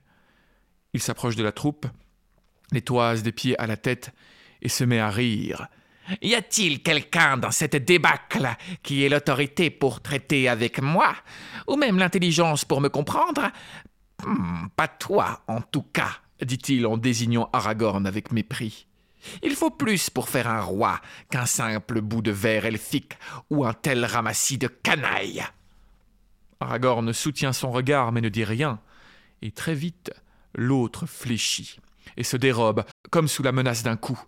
Il 0.94 1.00
s'approche 1.00 1.36
de 1.36 1.42
la 1.42 1.52
troupe, 1.52 1.86
les 2.72 2.82
toise 2.82 3.22
des 3.22 3.32
pieds 3.32 3.58
à 3.60 3.66
la 3.66 3.76
tête, 3.76 4.10
et 4.62 4.68
se 4.68 4.84
met 4.84 4.98
à 4.98 5.10
rire. 5.10 5.68
Y 6.22 6.34
a-t-il 6.34 6.82
quelqu'un 6.82 7.36
dans 7.36 7.50
cette 7.50 7.76
débâcle 7.76 8.48
qui 8.82 9.04
ait 9.04 9.10
l'autorité 9.10 9.68
pour 9.68 10.00
traiter 10.00 10.48
avec 10.48 10.80
moi 10.80 11.14
Ou 11.66 11.76
même 11.76 11.98
l'intelligence 11.98 12.64
pour 12.64 12.80
me 12.80 12.88
comprendre? 12.88 13.50
Hmm, 14.24 14.68
Pas 14.74 14.88
toi, 14.88 15.42
en 15.48 15.60
tout 15.60 15.82
cas, 15.82 16.10
dit-il 16.42 16.86
en 16.86 16.96
désignant 16.96 17.48
Aragorn 17.52 18.06
avec 18.06 18.32
mépris. 18.32 18.86
Il 19.42 19.54
faut 19.56 19.70
plus 19.70 20.10
pour 20.10 20.28
faire 20.28 20.48
un 20.48 20.60
roi 20.60 21.00
qu'un 21.30 21.46
simple 21.46 22.00
bout 22.00 22.22
de 22.22 22.30
verre 22.30 22.66
elfique 22.66 23.18
ou 23.50 23.64
un 23.64 23.72
tel 23.72 24.04
ramassis 24.04 24.58
de 24.58 24.68
canailles. 24.68 25.44
Aragorn 26.60 27.12
soutient 27.12 27.52
son 27.52 27.70
regard 27.70 28.12
mais 28.12 28.20
ne 28.20 28.28
dit 28.28 28.44
rien, 28.44 28.80
et 29.42 29.50
très 29.50 29.74
vite 29.74 30.12
l'autre 30.54 31.06
fléchit 31.06 31.78
et 32.16 32.24
se 32.24 32.36
dérobe 32.36 32.84
comme 33.10 33.28
sous 33.28 33.42
la 33.42 33.52
menace 33.52 33.82
d'un 33.82 33.96
coup. 33.96 34.18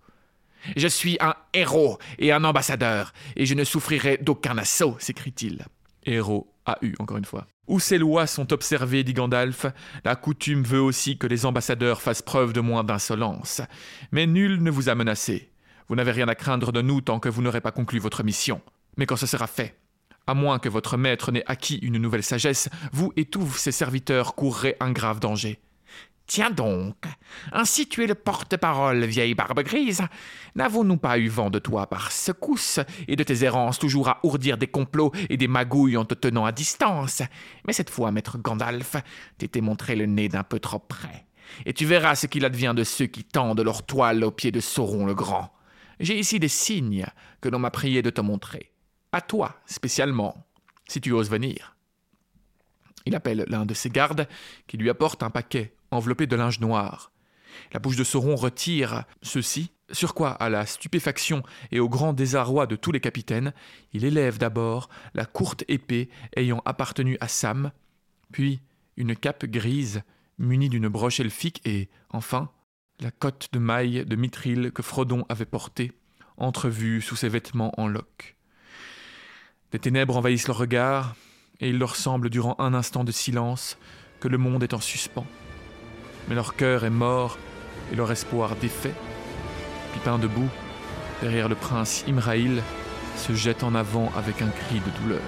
Je 0.77 0.89
suis 0.89 1.17
un 1.21 1.35
héros 1.55 1.99
et 2.19 2.33
un 2.33 2.45
ambassadeur, 2.45 3.13
et 3.37 3.47
je 3.47 3.55
ne 3.55 3.65
souffrirai 3.65 4.19
d'aucun 4.19 4.59
assaut, 4.59 4.97
s'écrie-t-il. 4.99 5.65
Héros 6.05 6.53
AU, 6.67 6.93
encore 6.99 7.17
une 7.17 7.25
fois. 7.25 7.47
Où 7.71 7.79
ces 7.79 7.99
lois 7.99 8.27
sont 8.27 8.53
observées, 8.53 9.05
dit 9.05 9.15
Gandalf, 9.15 9.65
la 10.05 10.17
coutume 10.17 10.65
veut 10.65 10.81
aussi 10.81 11.19
que 11.19 11.29
les 11.29 11.47
ambassadeurs 11.47 12.03
fassent 12.03 12.21
preuve 12.21 12.53
de 12.53 12.61
moins 12.61 12.83
d'insolence. 12.83 13.63
Mais 14.11 14.27
nul 14.27 14.61
ne 14.61 14.73
vous 14.73 14.89
a 14.89 14.97
menacé. 14.97 15.53
Vous 15.87 15.95
n'avez 15.95 16.11
rien 16.11 16.27
à 16.27 16.35
craindre 16.35 16.73
de 16.73 16.83
nous 16.83 17.01
tant 17.01 17.21
que 17.21 17.29
vous 17.29 17.43
n'aurez 17.43 17.61
pas 17.61 17.71
conclu 17.71 18.01
votre 18.01 18.25
mission. 18.25 18.61
Mais 18.97 19.07
quand 19.07 19.15
ce 19.15 19.29
sera 19.29 19.47
fait, 19.47 19.79
à 20.27 20.35
moins 20.35 20.59
que 20.59 20.69
votre 20.69 20.97
maître 20.97 21.31
n'ait 21.31 21.45
acquis 21.47 21.77
une 21.77 21.99
nouvelle 21.99 22.25
sagesse, 22.25 22.69
vous 22.93 23.13
et 23.17 23.25
tous 23.25 23.49
ses 23.53 23.71
serviteurs 23.71 24.35
courrez 24.35 24.77
un 24.81 24.91
grave 24.91 25.21
danger. 25.21 25.61
Tiens 26.31 26.53
donc, 26.53 27.07
ainsi 27.51 27.89
tu 27.89 28.05
es 28.05 28.07
le 28.07 28.15
porte-parole, 28.15 29.05
vieille 29.05 29.35
barbe 29.35 29.65
grise. 29.65 30.03
N'avons-nous 30.55 30.97
pas 30.97 31.19
eu 31.19 31.27
vent 31.27 31.51
de 31.51 31.59
toi 31.59 31.89
par 31.89 32.13
secousse 32.13 32.79
et 33.09 33.17
de 33.17 33.25
tes 33.25 33.43
errances 33.43 33.81
toujours 33.81 34.09
à 34.09 34.21
ourdir 34.23 34.57
des 34.57 34.69
complots 34.69 35.11
et 35.29 35.37
des 35.37 35.49
magouilles 35.49 35.97
en 35.97 36.05
te 36.05 36.15
tenant 36.15 36.45
à 36.45 36.53
distance? 36.53 37.23
Mais 37.67 37.73
cette 37.73 37.91
fois, 37.91 38.13
maître 38.13 38.39
Gandalf, 38.39 38.95
t'étais 39.39 39.61
montré 39.61 39.97
le 39.97 40.07
nez 40.07 40.29
d'un 40.29 40.45
peu 40.45 40.61
trop 40.61 40.79
près. 40.79 41.27
Et 41.67 41.73
tu 41.73 41.85
verras 41.85 42.15
ce 42.15 42.29
qu'il 42.29 42.45
advient 42.45 42.75
de 42.77 42.85
ceux 42.85 43.07
qui 43.07 43.25
tendent 43.25 43.63
leur 43.63 43.85
toile 43.85 44.23
aux 44.23 44.31
pieds 44.31 44.53
de 44.53 44.61
Sauron 44.61 45.07
le 45.07 45.17
Grand. 45.17 45.53
J'ai 45.99 46.17
ici 46.17 46.39
des 46.39 46.47
signes 46.47 47.07
que 47.41 47.49
l'on 47.49 47.59
m'a 47.59 47.73
prié 47.73 48.03
de 48.03 48.11
te 48.11 48.21
montrer. 48.21 48.71
À 49.11 49.21
toi, 49.21 49.59
spécialement, 49.67 50.47
si 50.87 51.01
tu 51.01 51.11
oses 51.11 51.29
venir. 51.29 51.75
Il 53.05 53.17
appelle 53.17 53.47
l'un 53.49 53.67
de 53.67 53.75
ses 53.75 53.91
gardes, 53.91 54.29
qui 54.69 54.77
lui 54.77 54.91
apporte 54.91 55.25
un 55.25 55.31
paquet 55.31 55.75
enveloppé 55.91 56.27
de 56.27 56.37
linge 56.37 56.61
noir. 56.61 57.13
La 57.73 57.81
bouche 57.81 57.97
de 57.97 58.05
Sauron 58.05 58.37
retire 58.37 59.05
ceci, 59.23 59.71
sur 59.93 60.15
quoi, 60.15 60.31
à 60.31 60.49
la 60.49 60.67
stupéfaction 60.67 61.43
et 61.73 61.81
au 61.81 61.89
grand 61.89 62.13
désarroi 62.13 62.67
de 62.67 62.77
tous 62.77 62.93
les 62.93 63.01
capitaines, 63.01 63.53
il 63.93 64.05
élève 64.05 64.39
d'abord 64.39 64.89
la 65.15 65.25
courte 65.25 65.65
épée 65.69 66.09
ayant 66.37 66.63
appartenu 66.65 67.17
à 67.21 67.29
Sam, 67.29 67.73
puis 68.33 68.61
une 68.97 69.17
cape 69.17 69.47
grise 69.47 70.03
muni 70.39 70.69
d'une 70.69 70.89
broche 70.89 71.21
elfique, 71.21 71.61
et, 71.65 71.89
enfin, 72.11 72.51
la 73.01 73.11
cotte 73.11 73.49
de 73.53 73.59
maille 73.59 74.05
de 74.07 74.17
mithril 74.17 74.73
que 74.73 74.83
Frodon 74.83 75.27
avait 75.29 75.45
portée, 75.45 75.93
entrevue 76.37 77.03
sous 77.03 77.17
ses 77.17 77.29
vêtements 77.29 77.79
en 77.79 77.87
loques. 77.87 78.37
Des 79.73 79.79
ténèbres 79.79 80.17
envahissent 80.17 80.49
leur 80.49 80.59
regard, 80.59 81.15
et 81.61 81.69
il 81.69 81.79
leur 81.79 81.95
semble 81.95 82.31
durant 82.31 82.57
un 82.59 82.75
instant 82.75 83.05
de 83.05 83.13
silence 83.13 83.77
que 84.19 84.29
le 84.29 84.39
monde 84.39 84.63
est 84.63 84.75
en 84.75 84.81
suspens. 84.81 85.27
Mais 86.29 86.35
leur 86.35 86.55
cœur 86.55 86.85
est 86.85 86.91
mort 86.91 87.39
et 87.93 87.97
leur 87.97 88.11
espoir 88.13 88.57
défait. 88.57 88.95
Pipin 89.95 90.19
debout, 90.19 90.49
derrière 91.23 91.49
le 91.49 91.55
prince 91.55 92.05
Imraïl, 92.07 92.63
se 93.17 93.35
jette 93.35 93.63
en 93.65 93.75
avant 93.75 94.11
avec 94.17 94.43
un 94.43 94.49
cri 94.49 94.81
de 94.81 95.03
douleur. 95.03 95.21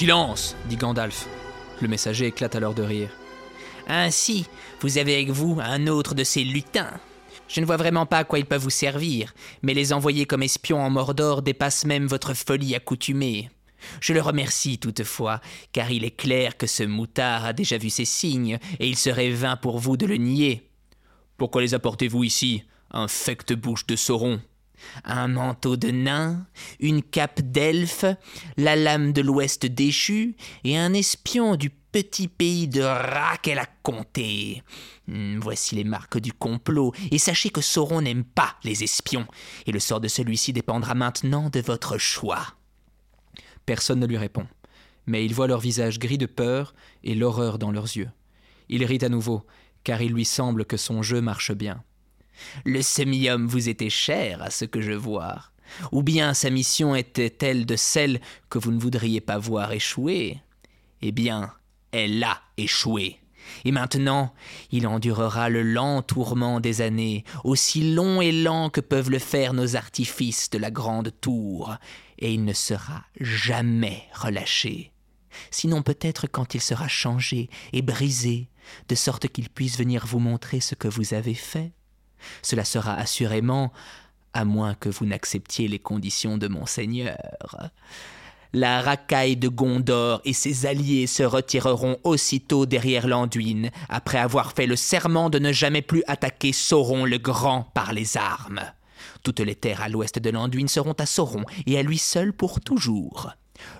Silence 0.00 0.56
dit 0.66 0.78
Gandalf. 0.78 1.26
Le 1.82 1.88
messager 1.88 2.24
éclate 2.24 2.54
alors 2.54 2.72
de 2.72 2.82
rire. 2.82 3.10
Ainsi, 3.92 4.46
vous 4.80 4.98
avez 4.98 5.14
avec 5.16 5.30
vous 5.30 5.58
un 5.60 5.88
autre 5.88 6.14
de 6.14 6.22
ces 6.22 6.44
lutins. 6.44 6.92
Je 7.48 7.60
ne 7.60 7.66
vois 7.66 7.76
vraiment 7.76 8.06
pas 8.06 8.18
à 8.18 8.24
quoi 8.24 8.38
ils 8.38 8.46
peuvent 8.46 8.62
vous 8.62 8.70
servir, 8.70 9.34
mais 9.62 9.74
les 9.74 9.92
envoyer 9.92 10.26
comme 10.26 10.44
espions 10.44 10.80
en 10.80 10.90
Mordor 10.90 11.42
dépasse 11.42 11.84
même 11.84 12.06
votre 12.06 12.32
folie 12.34 12.76
accoutumée. 12.76 13.50
Je 14.00 14.12
le 14.12 14.20
remercie 14.20 14.78
toutefois, 14.78 15.40
car 15.72 15.90
il 15.90 16.04
est 16.04 16.16
clair 16.16 16.56
que 16.56 16.68
ce 16.68 16.84
moutard 16.84 17.44
a 17.44 17.52
déjà 17.52 17.78
vu 17.78 17.90
ses 17.90 18.04
signes, 18.04 18.60
et 18.78 18.86
il 18.86 18.96
serait 18.96 19.30
vain 19.30 19.56
pour 19.56 19.80
vous 19.80 19.96
de 19.96 20.06
le 20.06 20.18
nier. 20.18 20.70
Pourquoi 21.36 21.60
les 21.60 21.74
apportez-vous 21.74 22.22
ici, 22.22 22.62
infecte 22.92 23.54
bouche 23.54 23.86
de 23.86 23.96
Sauron? 23.96 24.40
Un 25.04 25.26
manteau 25.26 25.76
de 25.76 25.90
nain, 25.90 26.46
une 26.78 27.02
cape 27.02 27.40
d'elfe, 27.40 28.04
la 28.56 28.76
lame 28.76 29.12
de 29.12 29.20
l'ouest 29.20 29.66
déchue 29.66 30.36
et 30.62 30.78
un 30.78 30.94
espion 30.94 31.56
du 31.56 31.70
petit 31.92 32.28
pays 32.28 32.68
de 32.68 32.82
rats 32.82 33.36
qu'elle 33.42 33.58
a 33.58 33.68
compté. 33.82 34.62
Hmm, 35.06 35.38
voici 35.38 35.74
les 35.74 35.84
marques 35.84 36.18
du 36.18 36.32
complot, 36.32 36.92
et 37.10 37.18
sachez 37.18 37.50
que 37.50 37.60
Sauron 37.60 38.02
n'aime 38.02 38.24
pas 38.24 38.56
les 38.64 38.84
espions, 38.84 39.26
et 39.66 39.72
le 39.72 39.80
sort 39.80 40.00
de 40.00 40.08
celui-ci 40.08 40.52
dépendra 40.52 40.94
maintenant 40.94 41.50
de 41.50 41.60
votre 41.60 41.98
choix. 41.98 42.54
Personne 43.66 44.00
ne 44.00 44.06
lui 44.06 44.18
répond, 44.18 44.46
mais 45.06 45.24
il 45.24 45.34
voit 45.34 45.46
leur 45.46 45.60
visage 45.60 45.98
gris 45.98 46.18
de 46.18 46.26
peur 46.26 46.74
et 47.04 47.14
l'horreur 47.14 47.58
dans 47.58 47.70
leurs 47.70 47.96
yeux. 47.96 48.10
Il 48.68 48.84
rit 48.84 48.98
à 49.02 49.08
nouveau, 49.08 49.46
car 49.84 50.02
il 50.02 50.12
lui 50.12 50.24
semble 50.24 50.64
que 50.64 50.76
son 50.76 51.02
jeu 51.02 51.20
marche 51.20 51.52
bien. 51.52 51.82
Le 52.64 52.82
semi-homme 52.82 53.46
vous 53.46 53.68
était 53.68 53.90
cher 53.90 54.42
à 54.42 54.50
ce 54.50 54.64
que 54.64 54.80
je 54.80 54.92
vois. 54.92 55.50
Ou 55.92 56.02
bien 56.02 56.34
sa 56.34 56.50
mission 56.50 56.94
était-elle 56.94 57.66
de 57.66 57.76
celle 57.76 58.20
que 58.48 58.58
vous 58.58 58.72
ne 58.72 58.80
voudriez 58.80 59.20
pas 59.20 59.38
voir 59.38 59.72
échouer? 59.72 60.38
Eh 61.02 61.12
bien, 61.12 61.52
elle 61.92 62.22
a 62.22 62.40
échoué. 62.56 63.20
Et 63.64 63.72
maintenant, 63.72 64.32
il 64.70 64.86
endurera 64.86 65.48
le 65.48 65.62
lent 65.62 66.02
tourment 66.02 66.60
des 66.60 66.82
années, 66.82 67.24
aussi 67.44 67.94
long 67.94 68.20
et 68.20 68.32
lent 68.32 68.70
que 68.70 68.80
peuvent 68.80 69.10
le 69.10 69.18
faire 69.18 69.54
nos 69.54 69.76
artifices 69.76 70.50
de 70.50 70.58
la 70.58 70.70
grande 70.70 71.12
tour, 71.20 71.76
et 72.18 72.32
il 72.32 72.44
ne 72.44 72.52
sera 72.52 73.04
jamais 73.18 74.04
relâché. 74.14 74.92
Sinon 75.50 75.82
peut-être 75.82 76.26
quand 76.26 76.54
il 76.54 76.60
sera 76.60 76.88
changé 76.88 77.48
et 77.72 77.82
brisé, 77.82 78.48
de 78.88 78.94
sorte 78.94 79.28
qu'il 79.28 79.48
puisse 79.48 79.78
venir 79.78 80.06
vous 80.06 80.18
montrer 80.18 80.60
ce 80.60 80.74
que 80.74 80.88
vous 80.88 81.14
avez 81.14 81.34
fait. 81.34 81.72
Cela 82.42 82.64
sera 82.64 82.94
assurément, 82.94 83.72
à 84.32 84.44
moins 84.44 84.74
que 84.74 84.88
vous 84.88 85.06
n'acceptiez 85.06 85.66
les 85.66 85.78
conditions 85.78 86.38
de 86.38 86.46
mon 86.46 86.66
seigneur. 86.66 87.16
La 88.52 88.80
racaille 88.82 89.36
de 89.36 89.46
Gondor 89.46 90.20
et 90.24 90.32
ses 90.32 90.66
alliés 90.66 91.06
se 91.06 91.22
retireront 91.22 91.98
aussitôt 92.02 92.66
derrière 92.66 93.06
l'Anduine, 93.06 93.70
après 93.88 94.18
avoir 94.18 94.52
fait 94.52 94.66
le 94.66 94.74
serment 94.74 95.30
de 95.30 95.38
ne 95.38 95.52
jamais 95.52 95.82
plus 95.82 96.02
attaquer 96.08 96.52
Sauron 96.52 97.04
le 97.04 97.18
Grand 97.18 97.68
par 97.74 97.92
les 97.92 98.16
armes. 98.16 98.60
Toutes 99.22 99.40
les 99.40 99.54
terres 99.54 99.82
à 99.82 99.88
l'ouest 99.88 100.18
de 100.18 100.30
l'Anduine 100.30 100.66
seront 100.66 100.94
à 100.94 101.06
Sauron, 101.06 101.44
et 101.66 101.78
à 101.78 101.82
lui 101.82 101.98
seul 101.98 102.32
pour 102.32 102.60
toujours. 102.60 103.30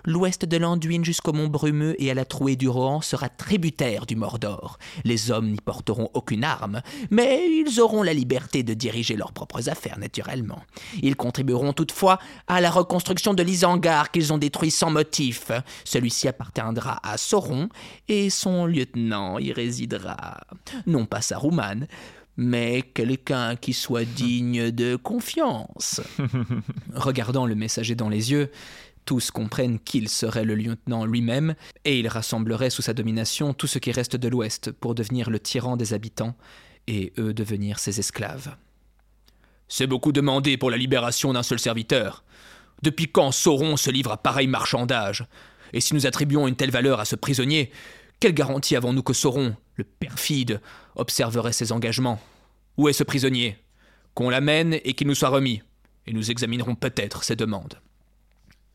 L'ouest 0.05 0.45
de 0.45 0.57
l'Anduin 0.57 1.03
jusqu'au 1.03 1.33
mont 1.33 1.49
Brumeux 1.49 1.95
et 2.03 2.11
à 2.11 2.14
la 2.14 2.25
trouée 2.25 2.57
du 2.57 2.69
Rohan 2.69 3.01
sera 3.01 3.29
tributaire 3.29 4.07
du 4.07 4.16
Mordor. 4.16 4.79
Les 5.05 5.31
hommes 5.31 5.51
n'y 5.51 5.61
porteront 5.61 6.11
aucune 6.14 6.45
arme, 6.45 6.83
mais 7.11 7.47
ils 7.49 7.81
auront 7.81 8.03
la 8.03 8.12
liberté 8.12 8.62
de 8.62 8.75
diriger 8.75 9.16
leurs 9.16 9.33
propres 9.33 9.69
affaires, 9.69 9.99
naturellement. 9.99 10.62
Ils 11.03 11.16
contribueront 11.16 11.73
toutefois 11.73 12.19
à 12.47 12.61
la 12.61 12.71
reconstruction 12.71 13.35
de 13.35 13.43
l'Isangar 13.43 14.11
qu'ils 14.11 14.33
ont 14.33 14.38
détruit 14.38 14.71
sans 14.71 14.90
motif. 14.90 15.51
Celui-ci 15.85 16.29
appartiendra 16.29 17.01
à 17.03 17.16
Sauron 17.16 17.69
et 18.09 18.31
son 18.31 18.66
lieutenant 18.66 19.38
y 19.38 19.53
résidera. 19.53 20.40
Non 20.87 21.07
pas 21.07 21.21
Saruman, 21.21 21.87
mais 22.37 22.83
quelqu'un 22.83 23.57
qui 23.57 23.73
soit 23.73 24.05
digne 24.05 24.71
de 24.71 24.97
confiance. 24.97 26.01
Regardant 26.95 27.47
le 27.47 27.55
messager 27.55 27.95
dans 27.95 28.09
les 28.09 28.33
yeux, 28.33 28.51
tous 29.05 29.31
comprennent 29.31 29.79
qu'il 29.79 30.09
serait 30.09 30.45
le 30.45 30.55
lieutenant 30.55 31.05
lui-même, 31.05 31.55
et 31.85 31.99
il 31.99 32.09
rassemblerait 32.09 32.71
sous 32.71 32.83
sa 32.83 32.95
domination 32.95 33.55
tout 33.55 33.67
ce 33.67 33.79
qui 33.79 33.93
reste 33.93 34.17
de 34.17 34.29
l'Ouest 34.29 34.73
pour 34.73 34.95
devenir 34.95 35.31
le 35.31 35.41
tyran 35.41 35.77
des 35.77 35.95
habitants, 35.95 36.37
et 36.87 37.13
eux 37.19 37.35
devenir 37.35 37.79
ses 37.79 38.01
esclaves. 38.01 38.57
C'est 39.69 39.87
beaucoup 39.87 40.13
demandé 40.13 40.57
pour 40.57 40.71
la 40.71 40.77
libération 40.77 41.33
d'un 41.33 41.45
seul 41.45 41.59
serviteur. 41.59 42.25
Depuis 42.83 43.07
quand 43.07 43.31
Sauron 43.31 43.77
se 43.77 43.91
livre 43.91 44.11
à 44.11 44.17
pareil 44.17 44.49
marchandage? 44.49 45.27
Et 45.73 45.81
si 45.81 45.95
nous 45.95 46.07
attribuons 46.07 46.49
une 46.49 46.57
telle 46.57 46.73
valeur 46.73 46.99
à 46.99 47.05
ce 47.05 47.15
prisonnier, 47.15 47.71
quelle 48.19 48.35
garantie 48.35 48.75
avons-nous 48.75 49.03
que 49.03 49.13
Sauron, 49.13 49.55
le 49.77 49.85
perfide, 49.85 50.61
observerait 50.97 51.53
ses 51.53 51.71
engagements? 51.71 52.21
Où 52.77 52.89
est 52.89 52.93
ce 52.93 53.05
prisonnier? 53.05 53.59
Qu'on 54.15 54.31
l'amène 54.31 54.75
et 54.83 54.95
qu'il 54.95 55.07
nous 55.07 55.15
soit 55.15 55.29
remis, 55.29 55.63
et 56.07 56.13
nous 56.13 56.31
examinerons 56.31 56.75
peut-être 56.75 57.23
ses 57.23 57.37
demandes. 57.37 57.79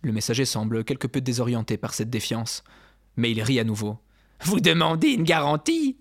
Le 0.01 0.11
messager 0.11 0.45
semble 0.45 0.83
quelque 0.83 1.07
peu 1.07 1.21
désorienté 1.21 1.77
par 1.77 1.93
cette 1.93 2.09
défiance, 2.09 2.63
mais 3.17 3.31
il 3.31 3.41
rit 3.41 3.59
à 3.59 3.63
nouveau. 3.63 3.97
Vous 4.41 4.59
demandez 4.59 5.09
une 5.09 5.23
garantie? 5.23 5.97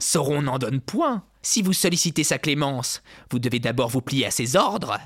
Sauron 0.00 0.42
n'en 0.42 0.58
donne 0.58 0.80
point. 0.80 1.24
Si 1.42 1.62
vous 1.62 1.72
sollicitez 1.72 2.24
sa 2.24 2.38
clémence, 2.38 3.02
vous 3.30 3.38
devez 3.38 3.58
d'abord 3.58 3.88
vous 3.88 4.02
plier 4.02 4.26
à 4.26 4.30
ses 4.30 4.56
ordres. 4.56 4.98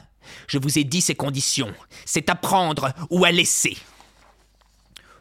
Je 0.47 0.59
vous 0.59 0.79
ai 0.79 0.85
dit 0.85 1.01
ses 1.01 1.15
conditions. 1.15 1.73
C'est 2.05 2.31
à 2.31 2.35
prendre 2.35 2.93
ou 3.11 3.25
à 3.25 3.31
laisser. 3.33 3.77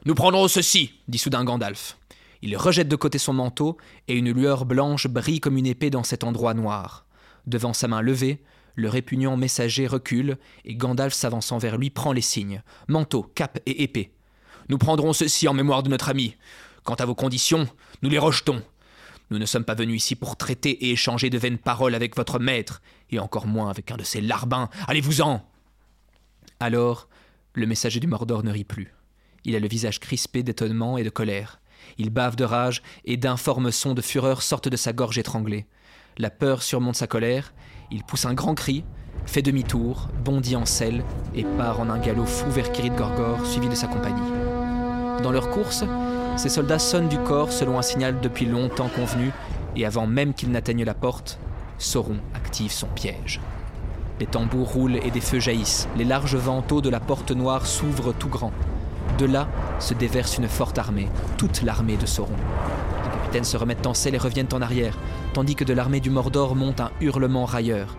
Nous 0.06 0.16
prendrons 0.16 0.48
ceci, 0.48 0.94
dit 1.08 1.18
soudain 1.18 1.44
Gandalf. 1.44 1.98
Il 2.42 2.58
rejette 2.58 2.88
de 2.88 2.96
côté 2.96 3.20
son 3.20 3.34
manteau, 3.34 3.78
et 4.08 4.16
une 4.16 4.32
lueur 4.32 4.66
blanche 4.66 5.08
brille 5.08 5.40
comme 5.40 5.58
une 5.58 5.68
épée 5.68 5.92
dans 5.92 6.04
cet 6.04 6.24
endroit 6.24 6.56
noir. 6.56 7.06
Devant 7.46 7.74
sa 7.74 7.88
main 7.88 8.02
levée, 8.02 8.42
le 8.82 8.90
répugnant 8.90 9.38
messager 9.38 9.88
recule, 9.88 10.38
et 10.66 10.76
Gandalf 10.76 11.14
s'avançant 11.14 11.58
vers 11.58 11.78
lui 11.78 11.90
prend 11.90 12.12
les 12.12 12.22
signes 12.22 12.62
manteau, 12.88 13.24
cape 13.36 13.60
et 13.66 13.84
épée. 13.84 14.12
Nous 14.70 14.78
prendrons 14.78 15.14
ceci 15.14 15.48
en 15.48 15.54
mémoire 15.54 15.84
de 15.84 15.90
notre 15.90 16.10
ami. 16.10 16.36
Quant 16.84 16.96
à 16.96 17.06
vos 17.06 17.16
conditions, 17.16 17.68
nous 18.02 18.10
les 18.10 18.18
rejetons. 18.18 18.62
Nous 19.30 19.40
ne 19.40 19.46
sommes 19.46 19.64
pas 19.64 19.76
venus 19.76 20.04
ici 20.04 20.16
pour 20.16 20.36
traiter 20.36 20.72
et 20.72 20.92
échanger 20.92 21.30
de 21.30 21.38
vaines 21.38 21.58
paroles 21.58 21.96
avec 21.96 22.18
votre 22.18 22.40
maître, 22.40 22.82
et 23.10 23.20
encore 23.20 23.48
moins 23.48 23.70
avec 23.70 23.92
un 23.92 23.98
de 23.98 24.04
ces 24.04 24.20
larbins. 24.20 24.70
Allez-vous-en 24.88 25.48
Alors, 26.60 27.08
le 27.54 27.66
messager 27.66 28.00
du 28.00 28.08
Mordor 28.08 28.44
ne 28.44 28.52
rit 28.52 28.64
plus. 28.64 28.94
Il 29.46 29.56
a 29.56 29.60
le 29.60 29.68
visage 29.68 30.00
crispé 30.00 30.44
d'étonnement 30.44 30.98
et 30.98 31.04
de 31.04 31.10
colère. 31.10 31.60
Il 31.98 32.10
bave 32.10 32.36
de 32.36 32.44
rage, 32.44 32.82
et 33.06 33.18
d'informes 33.18 33.72
sons 33.72 33.94
de 33.94 34.02
fureur 34.02 34.42
sortent 34.42 34.70
de 34.70 34.78
sa 34.78 34.94
gorge 34.94 35.18
étranglée. 35.18 35.66
La 36.18 36.30
peur 36.30 36.62
surmonte 36.62 36.96
sa 36.96 37.08
colère, 37.08 37.54
il 37.92 38.04
pousse 38.04 38.26
un 38.26 38.34
grand 38.34 38.56
cri, 38.56 38.84
fait 39.26 39.42
demi-tour, 39.42 40.08
bondit 40.24 40.56
en 40.56 40.66
selle 40.66 41.04
et 41.36 41.44
part 41.44 41.80
en 41.80 41.90
un 41.90 42.00
galop 42.00 42.26
fou 42.26 42.50
vers 42.50 42.72
Kirit 42.72 42.92
Gorgor, 42.92 43.46
suivi 43.46 43.68
de 43.68 43.76
sa 43.76 43.88
compagnie. 43.88 44.22
Dans 45.22 45.32
leur 45.32 45.50
course, 45.50 45.84
ces 46.38 46.50
soldats 46.50 46.80
sonnent 46.80 47.10
du 47.10 47.20
corps 47.20 47.52
selon 47.52 47.78
un 47.78 47.82
signal 47.84 48.20
depuis 48.22 48.46
longtemps 48.46 48.90
convenu, 48.96 49.32
et 49.76 49.86
avant 49.86 50.08
même 50.08 50.34
qu'ils 50.34 50.52
n'atteignent 50.52 50.84
la 50.84 50.94
porte, 50.94 51.38
Sauron 51.78 52.18
active 52.34 52.72
son 52.72 52.88
piège. 52.88 53.40
Les 54.20 54.26
tambours 54.28 54.72
roulent 54.72 54.98
et 54.98 55.12
des 55.12 55.22
feux 55.22 55.40
jaillissent. 55.40 55.88
Les 55.98 56.04
larges 56.04 56.36
vantaux 56.36 56.82
de 56.82 56.90
la 56.90 57.00
porte 57.00 57.32
noire 57.32 57.66
s'ouvrent 57.66 58.14
tout 58.14 58.30
grand. 58.30 58.52
De 59.18 59.26
là 59.26 59.48
se 59.80 59.94
déverse 59.94 60.38
une 60.38 60.48
forte 60.48 60.78
armée, 60.78 61.08
toute 61.38 61.64
l'armée 61.64 61.98
de 61.98 62.06
Sauron. 62.06 62.36
Les 63.04 63.12
capitaines 63.12 63.44
se 63.44 63.58
remettent 63.58 63.88
en 63.88 63.94
selle 63.94 64.16
et 64.16 64.20
reviennent 64.20 64.54
en 64.54 64.62
arrière, 64.62 64.98
tandis 65.34 65.56
que 65.56 65.64
de 65.64 65.74
l'armée 65.74 66.00
du 66.00 66.10
Mordor 66.10 66.56
monte 66.56 66.82
un 66.82 66.92
hurlement 67.00 67.46
railleur. 67.46 67.96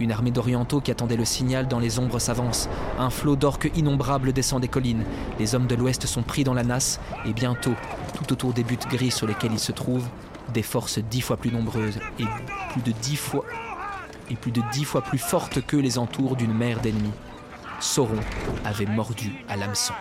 Une 0.00 0.10
armée 0.10 0.30
d'orientaux 0.30 0.80
qui 0.80 0.90
attendait 0.90 1.16
le 1.16 1.24
signal 1.24 1.68
dans 1.68 1.78
les 1.78 1.98
ombres 1.98 2.18
s'avance. 2.18 2.68
Un 2.98 3.10
flot 3.10 3.36
d'orques 3.36 3.70
innombrables 3.76 4.32
descend 4.32 4.60
des 4.60 4.68
collines. 4.68 5.04
Les 5.38 5.54
hommes 5.54 5.66
de 5.66 5.74
l'Ouest 5.74 6.06
sont 6.06 6.22
pris 6.22 6.44
dans 6.44 6.54
la 6.54 6.64
nasse 6.64 6.98
et 7.24 7.32
bientôt, 7.32 7.74
tout 8.14 8.32
autour 8.32 8.52
des 8.52 8.64
buttes 8.64 8.88
grises 8.88 9.14
sur 9.14 9.26
lesquelles 9.26 9.52
ils 9.52 9.60
se 9.60 9.72
trouvent, 9.72 10.08
des 10.52 10.62
forces 10.62 10.98
dix 10.98 11.20
fois 11.20 11.36
plus 11.36 11.52
nombreuses 11.52 11.98
et 12.18 12.24
plus 12.72 12.82
de 12.82 12.92
dix 13.00 13.16
fois 13.16 13.44
et 14.30 14.34
plus 14.34 14.50
de 14.50 14.62
dix 14.72 14.84
fois 14.84 15.02
plus 15.02 15.18
fortes 15.18 15.64
qu'eux 15.64 15.80
les 15.80 15.98
entourent 15.98 16.36
d'une 16.36 16.54
mer 16.54 16.80
d'ennemis. 16.80 17.12
Sauron 17.80 18.20
avait 18.64 18.86
mordu 18.86 19.32
à 19.48 19.56
l'hameçon. 19.56 19.94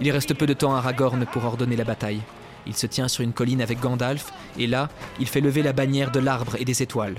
Il 0.00 0.10
reste 0.10 0.34
peu 0.34 0.46
de 0.46 0.52
temps 0.52 0.74
à 0.74 0.78
Aragorn 0.78 1.24
pour 1.26 1.44
ordonner 1.44 1.76
la 1.76 1.84
bataille. 1.84 2.20
Il 2.66 2.74
se 2.74 2.86
tient 2.86 3.08
sur 3.08 3.22
une 3.22 3.32
colline 3.32 3.62
avec 3.62 3.80
Gandalf, 3.80 4.32
et 4.58 4.66
là, 4.66 4.88
il 5.20 5.26
fait 5.26 5.40
lever 5.40 5.62
la 5.62 5.72
bannière 5.72 6.10
de 6.10 6.20
l'arbre 6.20 6.56
et 6.58 6.64
des 6.64 6.82
étoiles. 6.82 7.16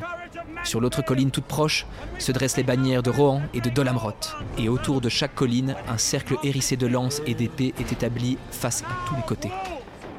Sur 0.64 0.82
l'autre 0.82 1.02
colline 1.02 1.32
toute 1.32 1.46
proche 1.46 1.86
se 2.20 2.32
dressent 2.32 2.58
les 2.58 2.64
bannières 2.64 3.04
de 3.04 3.10
Rohan 3.10 3.42
et 3.54 3.62
de 3.62 3.70
Dolamroth, 3.70 4.36
et 4.58 4.70
autour 4.70 5.02
de 5.02 5.10
chaque 5.10 5.36
colline, 5.36 5.76
un 5.88 5.98
cercle 5.98 6.36
hérissé 6.44 6.76
de 6.76 6.88
lances 6.88 7.22
et 7.26 7.36
d'épées 7.36 7.74
est 7.80 7.92
établi 7.92 8.38
face 8.52 8.84
à 8.84 9.08
tous 9.08 9.16
les 9.16 9.22
côtés. 9.22 9.52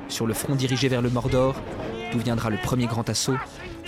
Sur 0.08 0.26
le 0.26 0.34
front 0.34 0.54
dirigé 0.54 0.88
vers 0.88 1.02
le 1.02 1.10
Mordor, 1.10 1.54
d'où 2.12 2.18
viendra 2.18 2.48
le 2.50 2.56
premier 2.56 2.86
grand 2.86 3.08
assaut, 3.10 3.36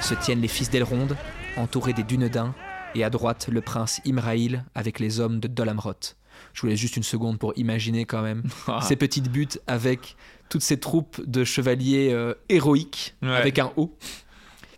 se 0.01 0.15
tiennent 0.15 0.43
les 0.43 0.49
fils 0.49 0.71
d'Elrond, 0.71 1.09
entourés 1.57 1.95
des 1.95 2.03
Dunedains, 2.03 2.55
et 2.95 3.05
à 3.05 3.11
droite 3.11 3.49
le 3.51 3.61
prince 3.61 4.01
Imraïl 4.05 4.65
avec 4.75 4.99
les 4.99 5.21
hommes 5.21 5.41
de 5.41 5.49
Dolamroth. 5.49 6.17
Je 6.53 6.63
vous 6.63 6.67
laisse 6.69 6.79
juste 6.79 6.97
une 6.97 7.03
seconde 7.03 7.39
pour 7.39 7.53
imaginer 7.57 8.05
quand 8.05 8.23
même 8.23 8.43
ces 8.83 8.97
petites 8.97 9.31
buttes 9.31 9.61
avec 9.67 10.17
toutes 10.51 10.63
ces 10.63 10.79
troupes 10.79 11.21
de 11.27 11.43
chevaliers 11.45 12.11
euh, 12.13 12.35
héroïques 12.51 13.17
Ouais. 13.23 13.35
avec 13.35 13.59
un 13.59 13.73
O 13.77 13.97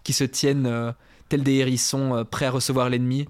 qui 0.04 0.12
se 0.12 0.22
tiennent 0.24 0.66
euh, 0.66 0.92
tels 1.28 1.42
des 1.42 1.54
hérissons 1.56 2.14
euh, 2.14 2.24
prêts 2.24 2.46
à 2.46 2.50
recevoir 2.52 2.88
l'ennemi. 2.90 3.26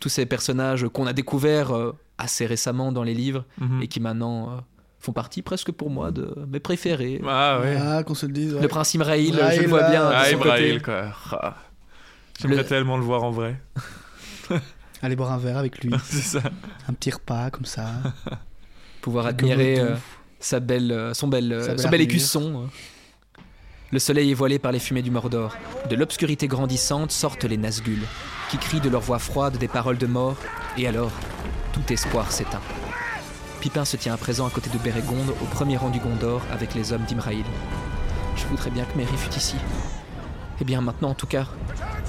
Tous 0.00 0.08
ces 0.08 0.26
personnages 0.26 0.88
qu'on 0.88 1.06
a 1.06 1.12
découverts 1.12 1.72
euh, 1.76 1.92
assez 2.18 2.44
récemment 2.46 2.90
dans 2.90 3.04
les 3.04 3.14
livres 3.14 3.44
Mhm. 3.60 3.82
et 3.82 3.86
qui 3.88 4.00
maintenant 4.00 4.50
euh, 4.50 4.60
font 4.98 5.12
partie 5.12 5.42
presque 5.42 5.70
pour 5.70 5.90
moi 5.90 6.10
de 6.10 6.34
mes 6.48 6.58
préférés. 6.58 7.20
Ah 7.28 7.60
ouais. 7.60 7.76
Ah, 7.80 8.02
qu'on 8.02 8.14
se 8.14 8.26
le 8.26 8.32
dise. 8.32 8.54
ouais. 8.54 8.60
Le 8.62 8.68
prince 8.68 8.94
Imraïl, 8.94 9.38
je 9.54 9.60
le 9.62 9.68
vois 9.68 9.82
là. 9.82 9.90
bien 9.90 10.08
de 10.08 10.14
Ah, 10.14 10.24
son 10.24 10.32
Ibrahim, 10.32 10.72
côté. 10.80 10.84
quoi. 10.84 11.12
Ah. 11.32 11.54
J'aimerais 12.40 12.56
Le- 12.58 12.64
tellement 12.66 12.96
le 12.96 13.04
voir 13.04 13.22
en 13.24 13.30
vrai. 13.30 13.60
Aller 15.02 15.14
boire 15.16 15.32
un 15.32 15.38
verre 15.38 15.58
avec 15.58 15.78
lui. 15.84 15.92
C'est 16.04 16.38
ça. 16.40 16.40
un 16.88 16.92
petit 16.92 17.10
repas 17.10 17.50
comme 17.50 17.64
ça. 17.66 17.86
pouvoir 19.00 19.26
admirer 19.26 19.78
euh. 19.78 19.94
Sa 20.40 20.60
belle, 20.60 20.92
euh, 20.92 21.14
son 21.14 21.28
bel, 21.28 21.52
euh, 21.52 21.62
Sa 21.62 21.68
belle 21.68 21.80
son 21.80 21.88
bel 21.88 22.00
écusson. 22.00 22.62
euh. 22.64 23.42
Le 23.90 23.98
soleil 23.98 24.30
est 24.30 24.34
voilé 24.34 24.58
par 24.58 24.70
les 24.72 24.78
fumées 24.78 25.02
du 25.02 25.10
Mordor. 25.10 25.56
De 25.88 25.96
l'obscurité 25.96 26.46
grandissante 26.46 27.10
sortent 27.10 27.44
les 27.44 27.56
Nazgûl, 27.56 28.02
qui 28.50 28.58
crient 28.58 28.80
de 28.80 28.90
leur 28.90 29.00
voix 29.00 29.18
froide 29.18 29.56
des 29.56 29.68
paroles 29.68 29.96
de 29.98 30.06
mort, 30.06 30.36
et 30.76 30.86
alors, 30.86 31.10
tout 31.72 31.92
espoir 31.92 32.30
s'éteint. 32.30 32.60
Pipin 33.60 33.84
se 33.84 33.96
tient 33.96 34.12
à 34.14 34.18
présent 34.18 34.46
à 34.46 34.50
côté 34.50 34.68
de 34.70 34.78
Bérégonde, 34.78 35.30
au 35.42 35.44
premier 35.46 35.76
rang 35.78 35.88
du 35.88 36.00
Gondor, 36.00 36.42
avec 36.52 36.74
les 36.74 36.92
hommes 36.92 37.04
d'Imraïl. 37.04 37.44
Je 38.36 38.44
voudrais 38.46 38.70
bien 38.70 38.84
que 38.84 38.96
Merry 38.96 39.16
fût 39.16 39.34
ici. 39.36 39.56
Eh 40.60 40.64
bien, 40.64 40.80
maintenant, 40.80 41.10
en 41.10 41.14
tout 41.14 41.26
cas, 41.26 41.46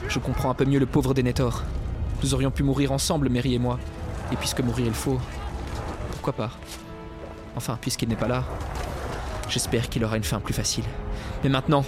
je 0.09 0.19
comprends 0.19 0.49
un 0.51 0.53
peu 0.53 0.65
mieux 0.65 0.79
le 0.79 0.85
pauvre 0.85 1.13
Denethor. 1.13 1.63
Nous 2.21 2.33
aurions 2.33 2.51
pu 2.51 2.63
mourir 2.63 2.91
ensemble, 2.91 3.29
Merry 3.29 3.55
et 3.55 3.59
moi. 3.59 3.79
Et 4.31 4.35
puisque 4.35 4.59
mourir 4.59 4.85
il 4.87 4.93
faut, 4.93 5.19
pourquoi 6.11 6.33
pas? 6.33 6.51
Enfin, 7.59 7.77
puisqu'il 7.81 8.07
n'est 8.07 8.15
pas 8.15 8.29
là, 8.29 8.45
j'espère 9.49 9.89
qu'il 9.89 10.05
aura 10.05 10.15
une 10.15 10.23
fin 10.23 10.39
plus 10.39 10.53
facile. 10.53 10.85
Mais 11.43 11.49
maintenant, 11.49 11.83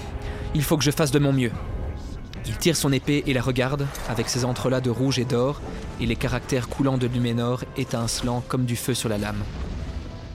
il 0.53 0.63
faut 0.63 0.75
que 0.75 0.84
je 0.84 0.91
fasse 0.91 1.12
de 1.12 1.19
mon 1.19 1.31
mieux. 1.31 1.53
Il 2.45 2.57
tire 2.57 2.75
son 2.75 2.91
épée 2.91 3.23
et 3.25 3.34
la 3.34 3.41
regarde, 3.41 3.88
avec 4.10 4.27
ses 4.27 4.43
entrelacs 4.43 4.84
de 4.84 4.89
rouge 4.89 5.17
et 5.17 5.23
d'or, 5.23 5.62
et 6.01 6.05
les 6.05 6.17
caractères 6.17 6.67
coulants 6.67 6.97
de 6.97 7.07
Numénor 7.07 7.63
étincelant 7.77 8.43
comme 8.49 8.65
du 8.65 8.75
feu 8.75 8.93
sur 8.93 9.07
la 9.07 9.17
lame. 9.17 9.41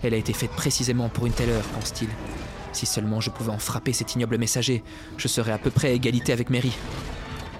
Elle 0.02 0.14
a 0.14 0.16
été 0.16 0.32
faite 0.32 0.52
précisément 0.52 1.10
pour 1.10 1.26
une 1.26 1.34
telle 1.34 1.50
heure, 1.50 1.66
pense-t-il. 1.74 2.08
Si 2.72 2.86
seulement 2.86 3.20
je 3.20 3.28
pouvais 3.28 3.52
en 3.52 3.58
frapper 3.58 3.92
cet 3.92 4.14
ignoble 4.14 4.38
messager, 4.38 4.82
je 5.18 5.28
serais 5.28 5.52
à 5.52 5.58
peu 5.58 5.70
près 5.70 5.88
à 5.88 5.92
égalité 5.92 6.32
avec 6.32 6.48
Mary. 6.48 6.72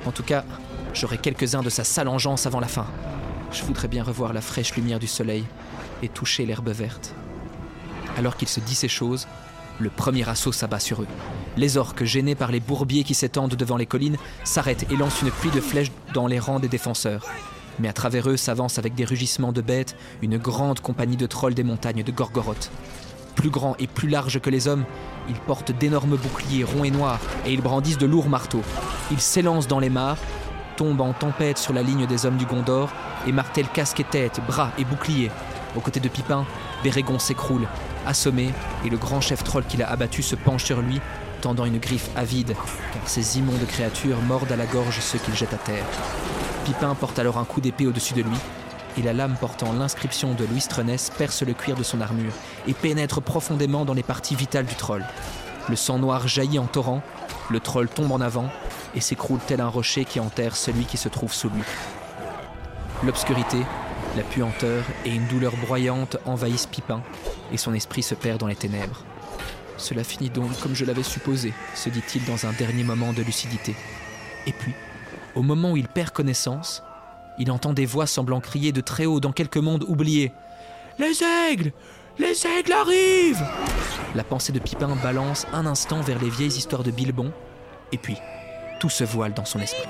En 0.07 0.13
tout 0.13 0.23
cas, 0.23 0.47
j'aurai 0.95 1.19
quelques-uns 1.19 1.63
de 1.63 1.69
sa 1.69 1.85
sale 1.85 2.09
engeance 2.09 2.47
avant 2.47 2.61
la 2.61 2.69
fin. 2.69 2.87
Je 3.53 3.65
voudrais 3.65 3.89
bien 3.89 4.03
revoir 4.03 4.33
la 4.33 4.41
fraîche 4.41 4.75
lumière 4.77 4.99
du 4.99 5.09
soleil 5.09 5.45
et 6.03 6.09
toucher 6.09 6.47
l'herbe 6.47 6.71
verte. 6.71 7.15
Alors 8.17 8.37
qu'il 8.37 8.49
se 8.49 8.61
dit 8.61 8.75
ces 8.75 8.89
choses, 8.89 9.27
le 9.79 9.91
premier 9.91 10.29
assaut 10.29 10.53
s'abat 10.53 10.81
sur 10.81 11.03
eux. 11.03 11.07
Les 11.57 11.77
orques, 11.77 12.05
gênés 12.05 12.35
par 12.35 12.51
les 12.51 12.61
bourbiers 12.61 13.05
qui 13.05 13.15
s'étendent 13.15 13.55
devant 13.55 13.77
les 13.77 13.87
collines, 13.87 14.17
s'arrêtent 14.45 14.91
et 14.91 14.97
lancent 14.97 15.23
une 15.23 15.31
pluie 15.31 15.51
de 15.51 15.61
flèches 15.61 15.93
dans 16.15 16.27
les 16.27 16.39
rangs 16.39 16.61
des 16.61 16.69
défenseurs. 16.69 17.27
Mais 17.79 17.89
à 17.89 17.93
travers 17.93 18.29
eux 18.31 18.39
s'avance 18.39 18.79
avec 18.79 18.95
des 18.95 19.05
rugissements 19.05 19.53
de 19.53 19.61
bêtes 19.61 19.97
une 20.23 20.39
grande 20.39 20.81
compagnie 20.81 21.19
de 21.19 21.27
trolls 21.27 21.55
des 21.55 21.65
montagnes 21.65 22.03
de 22.03 22.13
Gorgoroth. 22.13 22.71
Plus 23.35 23.51
grands 23.51 23.77
et 23.79 23.87
plus 23.87 24.09
larges 24.09 24.41
que 24.41 24.49
les 24.49 24.67
hommes, 24.67 24.85
ils 25.29 25.39
portent 25.41 25.73
d'énormes 25.73 26.17
boucliers 26.17 26.65
ronds 26.65 26.85
et 26.85 26.91
noirs 26.91 27.21
et 27.45 27.53
ils 27.53 27.61
brandissent 27.61 27.99
de 27.99 28.07
lourds 28.07 28.31
marteaux. 28.31 28.63
Ils 29.11 29.21
s'élancent 29.21 29.69
dans 29.69 29.81
les 29.81 29.91
mares, 29.91 30.17
tombent 30.79 31.03
en 31.03 31.13
tempête 31.13 31.59
sur 31.59 31.75
la 31.75 31.83
ligne 31.83 32.07
des 32.07 32.25
hommes 32.25 32.39
du 32.39 32.47
Gondor 32.47 32.91
et 33.27 33.33
martèlent 33.33 33.69
casque 33.69 34.01
et 34.01 34.05
tête, 34.05 34.41
bras 34.47 34.73
et 34.79 34.85
boucliers. 34.87 35.31
Aux 35.77 35.81
côtés 35.81 36.01
de 36.01 36.09
Pipin, 36.09 36.47
Bérégon 36.83 37.19
s'écroule, 37.19 37.69
assommé, 38.07 38.53
et 38.85 38.91
le 38.91 38.97
grand 38.97 39.21
chef 39.21 39.45
troll 39.45 39.65
qui 39.65 39.77
l'a 39.77 39.91
abattu 39.91 40.23
se 40.23 40.37
penche 40.37 40.65
sur 40.65 40.81
lui, 40.81 41.01
tendant 41.41 41.65
une 41.65 41.79
griffe 41.79 42.09
avide, 42.17 42.55
car 42.93 43.09
ces 43.09 43.39
immondes 43.39 43.67
créatures 43.67 44.21
mordent 44.23 44.53
à 44.53 44.57
la 44.57 44.67
gorge 44.67 45.01
ceux 45.01 45.19
qu'il 45.19 45.35
jette 45.35 45.55
à 45.55 45.59
terre. 45.59 45.85
Pipin 46.65 46.95
porte 46.95 47.19
alors 47.19 47.39
un 47.39 47.45
coup 47.45 47.61
d'épée 47.61 47.87
au-dessus 47.87 48.15
de 48.15 48.23
lui, 48.23 48.37
et 48.99 49.03
la 49.03 49.13
lame 49.13 49.37
portant 49.39 49.73
l'inscription 49.73 50.35
de 50.35 50.45
Louis 50.45 50.65
Treness 50.69 51.11
perce 51.11 51.43
le 51.43 51.53
cuir 51.53 51.77
de 51.77 51.83
son 51.83 52.01
armure 52.01 52.33
et 52.67 52.73
pénètre 52.73 53.21
profondément 53.21 53.85
dans 53.85 53.95
les 53.95 54.03
parties 54.03 54.35
vitales 54.35 54.67
du 54.67 54.75
troll. 54.75 55.05
Le 55.69 55.77
sang 55.77 55.99
noir 55.99 56.27
jaillit 56.29 56.59
en 56.59 56.67
torrent, 56.67 57.03
le 57.51 57.61
troll 57.61 57.89
tombe 57.89 58.13
en 58.13 58.21
avant 58.21 58.49
et 58.95 59.01
s'écroule 59.01 59.41
tel 59.47 59.61
un 59.61 59.69
rocher 59.69 60.05
qui 60.05 60.19
enterre 60.19 60.57
celui 60.57 60.85
qui 60.85 60.97
se 60.97 61.09
trouve 61.09 61.33
sous 61.33 61.51
lui. 61.51 61.63
L'obscurité, 63.05 63.59
la 64.17 64.23
puanteur 64.23 64.85
et 65.05 65.11
une 65.11 65.27
douleur 65.27 65.55
broyante 65.57 66.17
envahissent 66.25 66.67
Pipin, 66.67 67.03
et 67.53 67.57
son 67.57 67.75
esprit 67.75 68.03
se 68.03 68.15
perd 68.15 68.41
dans 68.41 68.47
les 68.47 68.57
ténèbres. 68.57 69.05
Cela 69.77 70.05
finit 70.05 70.31
donc 70.31 70.59
comme 70.61 70.75
je 70.75 70.85
l'avais 70.85 71.03
supposé, 71.03 71.53
se 71.75 71.91
dit-il 71.91 72.25
dans 72.25 72.47
un 72.47 72.53
dernier 72.53 72.83
moment 72.83 73.13
de 73.13 73.23
lucidité. 73.23 73.75
Et 74.47 74.53
puis, 74.53 74.73
au 75.35 75.43
moment 75.43 75.73
où 75.73 75.77
il 75.77 75.87
perd 75.87 76.11
connaissance, 76.11 76.83
il 77.39 77.51
entend 77.51 77.75
des 77.75 77.85
voix 77.85 78.07
semblant 78.07 78.41
crier 78.41 78.73
de 78.73 78.81
très 78.81 79.05
haut 79.05 79.21
dans 79.21 79.33
quelque 79.33 79.59
monde 79.59 79.85
oublié. 79.87 80.33
Les 80.99 81.23
aigles 81.51 81.73
Les 82.19 82.47
aigles 82.47 82.73
arrivent 82.73 83.45
La 84.15 84.25
pensée 84.25 84.53
de 84.53 84.59
Pipin 84.59 84.97
balance 85.03 85.47
un 85.53 85.67
instant 85.67 86.01
vers 86.01 86.19
les 86.19 86.31
vieilles 86.31 86.57
histoires 86.57 86.85
de 86.85 86.91
Bilbon, 86.91 87.33
et 87.93 87.99
puis 87.99 88.17
tout 88.81 88.89
se 88.89 89.05
voile 89.05 89.35
dans 89.35 89.45
son 89.45 89.61
esprit. 89.61 89.87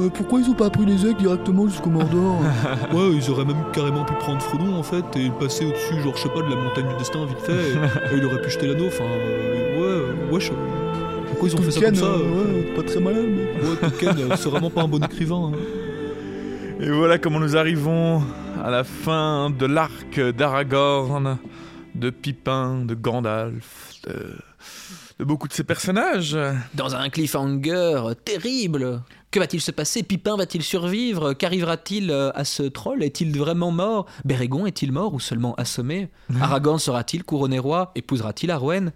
Euh, 0.00 0.08
pourquoi 0.08 0.40
ils 0.40 0.48
ont 0.50 0.54
pas 0.54 0.70
pris 0.70 0.86
les 0.86 1.06
aigles 1.06 1.18
directement 1.18 1.68
jusqu'au 1.68 1.90
Mordor 1.90 2.40
Ouais, 2.92 3.10
ils 3.14 3.30
auraient 3.30 3.44
même 3.44 3.64
carrément 3.72 4.04
pu 4.04 4.14
prendre 4.14 4.40
Frodon 4.40 4.74
en 4.76 4.82
fait 4.82 5.04
et 5.16 5.26
le 5.28 5.32
passer 5.32 5.66
au-dessus, 5.66 6.00
genre 6.02 6.16
je 6.16 6.22
sais 6.22 6.28
pas, 6.28 6.42
de 6.42 6.48
la 6.50 6.56
montagne 6.56 6.88
du 6.88 6.96
destin 6.96 7.24
vite 7.26 7.38
fait. 7.40 7.52
Et, 7.52 7.74
et 8.14 8.18
il 8.18 8.24
aurait 8.24 8.40
pu 8.40 8.50
jeter 8.50 8.66
l'anneau. 8.68 8.86
Enfin, 8.86 9.04
euh, 9.04 10.06
ouais, 10.28 10.32
wesh. 10.32 10.50
Pourquoi 11.28 11.48
ils 11.48 11.56
ont 11.56 11.62
fait 11.62 11.70
ça 11.70 11.80
comme 11.80 11.94
ça 11.94 12.04
euh, 12.06 12.18
ouais, 12.62 12.74
pas 12.76 12.82
très 12.82 13.00
malin, 13.00 13.22
mais. 13.22 13.50
Ouais, 13.68 13.76
Tolkien, 13.80 14.16
euh, 14.18 14.36
c'est 14.36 14.48
vraiment 14.48 14.70
pas 14.70 14.82
un 14.82 14.88
bon 14.88 15.02
écrivain. 15.04 15.52
hein. 15.52 15.58
Et 16.80 16.90
voilà 16.90 17.18
comment 17.18 17.40
nous 17.40 17.56
arrivons 17.56 18.22
à 18.64 18.70
la 18.70 18.84
fin 18.84 19.50
de 19.50 19.66
l'arc 19.66 20.18
d'Aragorn, 20.36 21.38
de 21.94 22.10
Pipin, 22.10 22.84
de 22.86 22.94
Gandalf, 22.94 23.92
de, 24.06 24.34
de 25.18 25.24
beaucoup 25.24 25.46
de 25.46 25.52
ces 25.52 25.64
personnages. 25.64 26.36
Dans 26.74 26.94
un 26.94 27.10
cliffhanger 27.10 28.00
terrible 28.24 29.02
Que 29.32 29.38
va-t-il 29.38 29.60
se 29.60 29.70
passer? 29.70 30.02
Pipin 30.02 30.36
va-t-il 30.36 30.60
survivre? 30.64 31.34
Qu'arrivera-t-il 31.34 32.10
euh, 32.10 32.32
à 32.34 32.44
ce 32.44 32.64
troll? 32.64 33.04
Est-il 33.04 33.38
vraiment 33.38 33.70
mort? 33.70 34.06
Bérégon 34.24 34.66
est-il 34.66 34.90
mort 34.90 35.14
ou 35.14 35.20
seulement 35.20 35.54
assommé? 35.54 36.08
Aragorn 36.40 36.80
sera-t-il 36.80 37.22
couronné 37.22 37.60
roi? 37.60 37.92
Épousera-t-il 37.94 38.50
Arwen? 38.50 38.90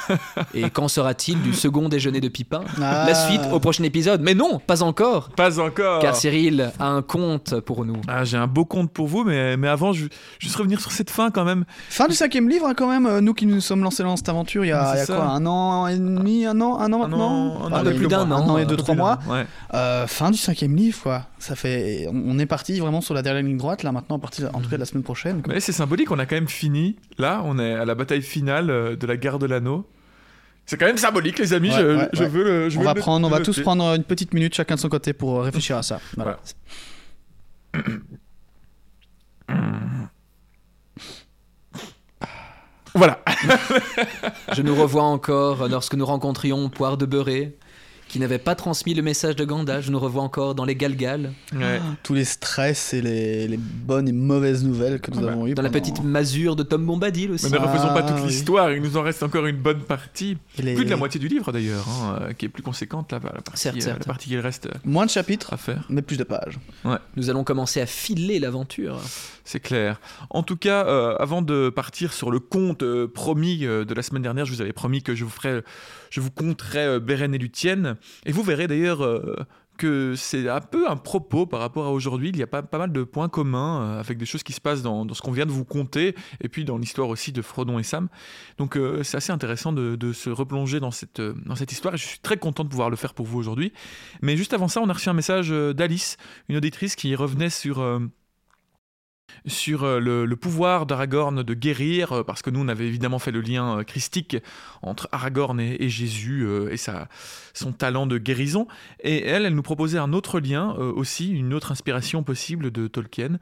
Et 0.54 0.70
quand 0.70 0.86
sera-t-il 0.86 1.42
du 1.42 1.52
second 1.52 1.88
déjeuner 1.88 2.20
de 2.20 2.28
Pipin? 2.28 2.60
Ah. 2.80 3.04
La 3.04 3.14
suite 3.16 3.40
au 3.52 3.58
prochain 3.58 3.82
épisode. 3.82 4.20
Mais 4.22 4.34
non, 4.34 4.60
pas 4.64 4.84
encore 4.84 5.30
Pas 5.30 5.58
encore. 5.58 6.00
Car 6.00 6.14
Cyril 6.14 6.70
a 6.78 6.86
un 6.88 7.02
conte 7.02 7.58
pour 7.58 7.84
nous. 7.84 8.00
Ah, 8.06 8.22
j'ai 8.22 8.36
un 8.36 8.46
beau 8.46 8.64
compte 8.64 8.92
pour 8.92 9.08
vous, 9.08 9.24
mais, 9.24 9.56
mais 9.56 9.66
avant, 9.66 9.92
je 9.92 10.06
juste 10.38 10.54
revenir 10.54 10.80
sur 10.80 10.92
cette 10.92 11.10
fin 11.10 11.32
quand 11.32 11.44
même. 11.44 11.64
Fin 11.88 12.06
du 12.06 12.14
cinquième 12.14 12.48
livre, 12.48 12.68
hein, 12.68 12.74
quand 12.76 12.88
même. 12.88 13.06
euh, 13.06 13.20
Nous 13.20 13.34
qui 13.34 13.44
nous 13.46 13.60
sommes 13.60 13.82
lancés 13.82 14.04
dans 14.04 14.16
cette 14.16 14.28
aventure 14.28 14.64
il 14.64 14.68
y 14.68 14.72
a, 14.72 14.86
C'est 14.86 14.92
il 14.94 14.98
y 14.98 15.02
a 15.02 15.06
ça. 15.06 15.16
quoi 15.16 15.24
Un 15.24 15.44
an 15.46 15.88
et 15.88 15.96
demi 15.98 16.46
Un 16.46 16.60
an 16.60 16.78
Un 16.78 16.92
an 16.92 17.02
Un 17.02 17.08
maintenant? 17.08 17.56
an, 17.56 17.66
un 17.66 17.72
Ah, 17.72 17.80
an 17.80 17.86
et 17.90 17.94
plus 17.94 18.06
d'un 18.06 18.20
Un 18.20 18.30
an, 18.30 18.50
an 18.50 18.58
et 18.58 18.62
un 18.62 18.66
deux, 18.66 18.76
trois 18.76 18.94
mois. 18.94 19.18
Ouais. 19.28 19.46
Euh, 19.74 19.79
fin 20.06 20.30
du 20.30 20.38
cinquième 20.38 20.74
livre, 20.76 20.98
quoi. 21.02 21.26
Ça 21.38 21.54
fait. 21.56 22.06
On 22.08 22.22
on 22.30 22.38
est 22.38 22.46
parti 22.46 22.78
vraiment 22.80 23.00
sur 23.00 23.14
la 23.14 23.22
dernière 23.22 23.42
ligne 23.42 23.56
droite, 23.56 23.82
là, 23.82 23.92
maintenant, 23.92 24.16
à 24.16 24.20
partir, 24.20 24.50
en 24.54 24.60
tout 24.60 24.68
cas, 24.68 24.76
de 24.76 24.80
la 24.80 24.86
semaine 24.86 25.02
prochaine. 25.02 25.42
quoi. 25.42 25.52
Mais 25.54 25.60
c'est 25.60 25.72
symbolique, 25.72 26.10
on 26.10 26.18
a 26.18 26.26
quand 26.26 26.36
même 26.36 26.48
fini. 26.48 26.96
Là, 27.18 27.42
on 27.44 27.58
est 27.58 27.74
à 27.74 27.84
la 27.84 27.94
bataille 27.94 28.22
finale 28.22 28.70
euh, 28.70 28.96
de 28.96 29.06
la 29.06 29.16
guerre 29.16 29.38
de 29.38 29.46
l'anneau. 29.46 29.88
C'est 30.66 30.76
quand 30.76 30.86
même 30.86 30.98
symbolique, 30.98 31.38
les 31.38 31.52
amis. 31.52 31.70
Ouais, 31.70 31.76
je, 31.80 31.96
ouais, 31.96 32.08
je 32.12 32.22
ouais. 32.22 32.28
veux 32.28 32.44
le. 32.44 32.68
je 32.70 32.76
On 32.76 32.80
veux 32.80 32.86
va 32.86 32.94
le- 32.94 33.00
prendre, 33.00 33.26
on 33.26 33.30
le 33.30 33.36
va 33.36 33.42
tous 33.42 33.60
prendre 33.60 33.84
une 33.96 34.04
petite 34.04 34.32
minute 34.34 34.54
chacun 34.54 34.76
de 34.76 34.80
son 34.80 34.88
côté 34.88 35.12
pour 35.12 35.38
euh, 35.38 35.42
réfléchir 35.42 35.76
à 35.76 35.82
ça. 35.82 36.00
Voilà. 36.16 36.38
Voilà. 42.94 43.20
Je 44.52 44.62
nous 44.62 44.74
revois 44.74 45.04
encore 45.04 45.68
lorsque 45.68 45.94
nous 45.94 46.04
rencontrions 46.06 46.68
Poire 46.68 46.96
de 46.96 47.06
Beurré, 47.06 47.56
qui 48.10 48.18
n'avait 48.18 48.38
pas 48.38 48.56
transmis 48.56 48.92
le 48.94 49.02
message 49.02 49.36
de 49.36 49.44
Gandalf. 49.44 49.86
Je 49.86 49.92
nous 49.92 49.98
revois 50.00 50.22
encore 50.22 50.54
dans 50.56 50.64
les 50.64 50.74
Galgal, 50.74 51.32
Ouais. 51.54 51.80
Tous 52.02 52.12
les 52.12 52.24
stress 52.24 52.92
et 52.92 53.00
les, 53.00 53.46
les 53.46 53.56
bonnes 53.56 54.08
et 54.08 54.12
mauvaises 54.12 54.64
nouvelles 54.64 55.00
que 55.00 55.10
nous 55.12 55.20
Ouais. 55.20 55.28
avons 55.30 55.46
eues. 55.46 55.54
dans 55.54 55.62
la 55.62 55.70
petite 55.70 56.02
masure 56.02 56.56
de 56.56 56.62
Tom 56.64 56.84
Bombadil 56.84 57.30
aussi. 57.30 57.46
Mais 57.46 57.58
ne 57.58 57.64
refaisons 57.64 57.88
pas 57.88 58.02
Ah, 58.04 58.10
toute 58.12 58.16
oui. 58.22 58.28
l'histoire, 58.28 58.72
il 58.72 58.82
nous 58.82 58.96
en 58.96 59.02
reste 59.02 59.22
encore 59.22 59.46
une 59.46 59.56
bonne 59.58 59.80
partie. 59.82 60.36
les- 60.58 60.74
Plus 60.74 60.84
de 60.84 60.90
la 60.90 60.96
moitié 60.96 61.20
du 61.20 61.28
livre 61.28 61.52
d'ailleurs, 61.52 61.86
hein, 61.88 62.18
euh, 62.22 62.32
qui 62.32 62.46
est 62.46 62.48
plus 62.48 62.62
conséquente 62.64 63.12
là, 63.12 63.20
la 63.22 63.30
partie, 63.42 63.60
Certes, 63.60 63.76
euh, 63.76 63.80
certes. 63.80 63.98
la 64.00 64.04
partie 64.04 64.28
qu'il 64.28 64.40
reste 64.40 64.66
euh, 64.66 64.70
Moins 64.84 65.06
de 65.06 65.10
chapitres, 65.10 65.52
à 65.52 65.56
faire. 65.56 65.84
mais 65.88 66.02
plus 66.02 66.16
de 66.16 66.24
pages. 66.24 66.58
Nous 67.16 67.30
allons 67.30 67.44
commencer 67.44 67.80
à 67.80 67.86
filer 67.86 68.38
l'aventure. 68.40 68.98
C'est 69.44 69.60
clair. 69.60 70.00
En 70.30 70.42
tout 70.42 70.56
cas, 70.56 70.84
euh, 70.86 71.14
avant 71.18 71.42
de 71.42 71.70
partir 71.70 72.12
sur 72.12 72.30
le 72.30 72.38
conte 72.40 72.82
euh, 72.82 73.06
promis 73.08 73.64
euh, 73.64 73.84
de 73.84 73.94
la 73.94 74.02
semaine 74.02 74.22
dernière, 74.22 74.44
je 74.46 74.52
vous 74.52 74.60
avais 74.60 74.72
promis 74.72 75.02
que 75.02 75.14
je 75.14 75.24
vous 75.24 75.30
ferai, 75.30 75.62
je 76.10 76.20
vous 76.20 76.30
conterai 76.30 76.84
euh, 76.84 77.00
Beren 77.00 77.34
et 77.34 77.38
Luthien. 77.38 77.96
Et 78.26 78.32
vous 78.32 78.42
verrez 78.42 78.66
d'ailleurs 78.66 79.02
euh, 79.02 79.36
que 79.78 80.14
c'est 80.16 80.48
un 80.48 80.60
peu 80.60 80.90
un 80.90 80.96
propos 80.96 81.46
par 81.46 81.60
rapport 81.60 81.86
à 81.86 81.92
aujourd'hui. 81.92 82.28
Il 82.28 82.36
y 82.36 82.42
a 82.42 82.46
pas, 82.46 82.62
mal 82.72 82.92
de 82.92 83.02
points 83.04 83.28
communs 83.28 83.82
euh, 83.82 84.00
avec 84.00 84.18
des 84.18 84.26
choses 84.26 84.42
qui 84.42 84.52
se 84.52 84.60
passent 84.60 84.82
dans, 84.82 85.12
ce 85.14 85.22
qu'on 85.22 85.32
vient 85.32 85.46
de 85.46 85.52
vous 85.52 85.64
conter 85.64 86.14
et 86.42 86.48
puis 86.48 86.64
dans 86.64 86.76
l'histoire 86.76 87.08
aussi 87.08 87.32
de 87.32 87.40
Frodon 87.40 87.78
et 87.78 87.82
Sam. 87.82 88.08
Donc 88.58 88.78
c'est 89.02 89.16
assez 89.16 89.32
intéressant 89.32 89.72
de, 89.72 90.12
se 90.12 90.28
replonger 90.28 90.80
dans 90.80 90.90
cette, 90.90 91.22
histoire 91.70 91.94
et 91.94 91.96
je 91.96 92.06
suis 92.06 92.18
très 92.18 92.36
content 92.36 92.64
de 92.64 92.68
pouvoir 92.68 92.90
le 92.90 92.96
faire 92.96 93.14
pour 93.14 93.26
vous 93.26 93.38
aujourd'hui. 93.38 93.72
Mais 94.20 94.36
juste 94.36 94.52
avant 94.52 94.68
ça, 94.68 94.80
on 94.82 94.88
a 94.88 94.92
reçu 94.92 95.08
un 95.08 95.14
message 95.14 95.50
d'Alice, 95.50 96.16
une 96.48 96.56
auditrice 96.56 96.96
qui 96.96 97.14
revenait 97.14 97.50
sur... 97.50 97.80
sur 99.46 99.84
euh, 99.84 100.00
le, 100.00 100.36
pouvoir 100.36 100.86
d'Aragorn 100.86 101.42
de 101.42 101.54
guérir, 101.54 102.12
euh, 102.12 102.24
parce 102.24 102.42
que 102.42 102.50
nous, 102.50 102.60
on 102.60 102.68
avait 102.68 102.86
évidemment 102.86 103.18
fait 103.18 103.30
le 103.30 103.40
lien 103.40 103.78
euh, 103.78 103.82
christique 103.84 104.36
entre 104.82 105.08
Aragorn 105.12 105.60
et, 105.60 105.88
Jésus 105.88 106.46
et 106.70 106.76
sa, 106.76 107.08
son 107.52 107.72
talent 107.72 108.06
de 108.06 108.18
guérison. 108.18 108.66
Et 109.02 109.24
elle, 109.26 109.44
elle 109.44 109.54
nous 109.54 109.62
proposait 109.62 109.98
un 109.98 110.12
autre 110.12 110.40
lien 110.40 110.70
aussi, 110.72 111.30
une 111.30 111.52
autre 111.52 111.72
inspiration 111.72 112.22
possible 112.22 112.70
de 112.70 112.86
Tolkien. 112.86 113.38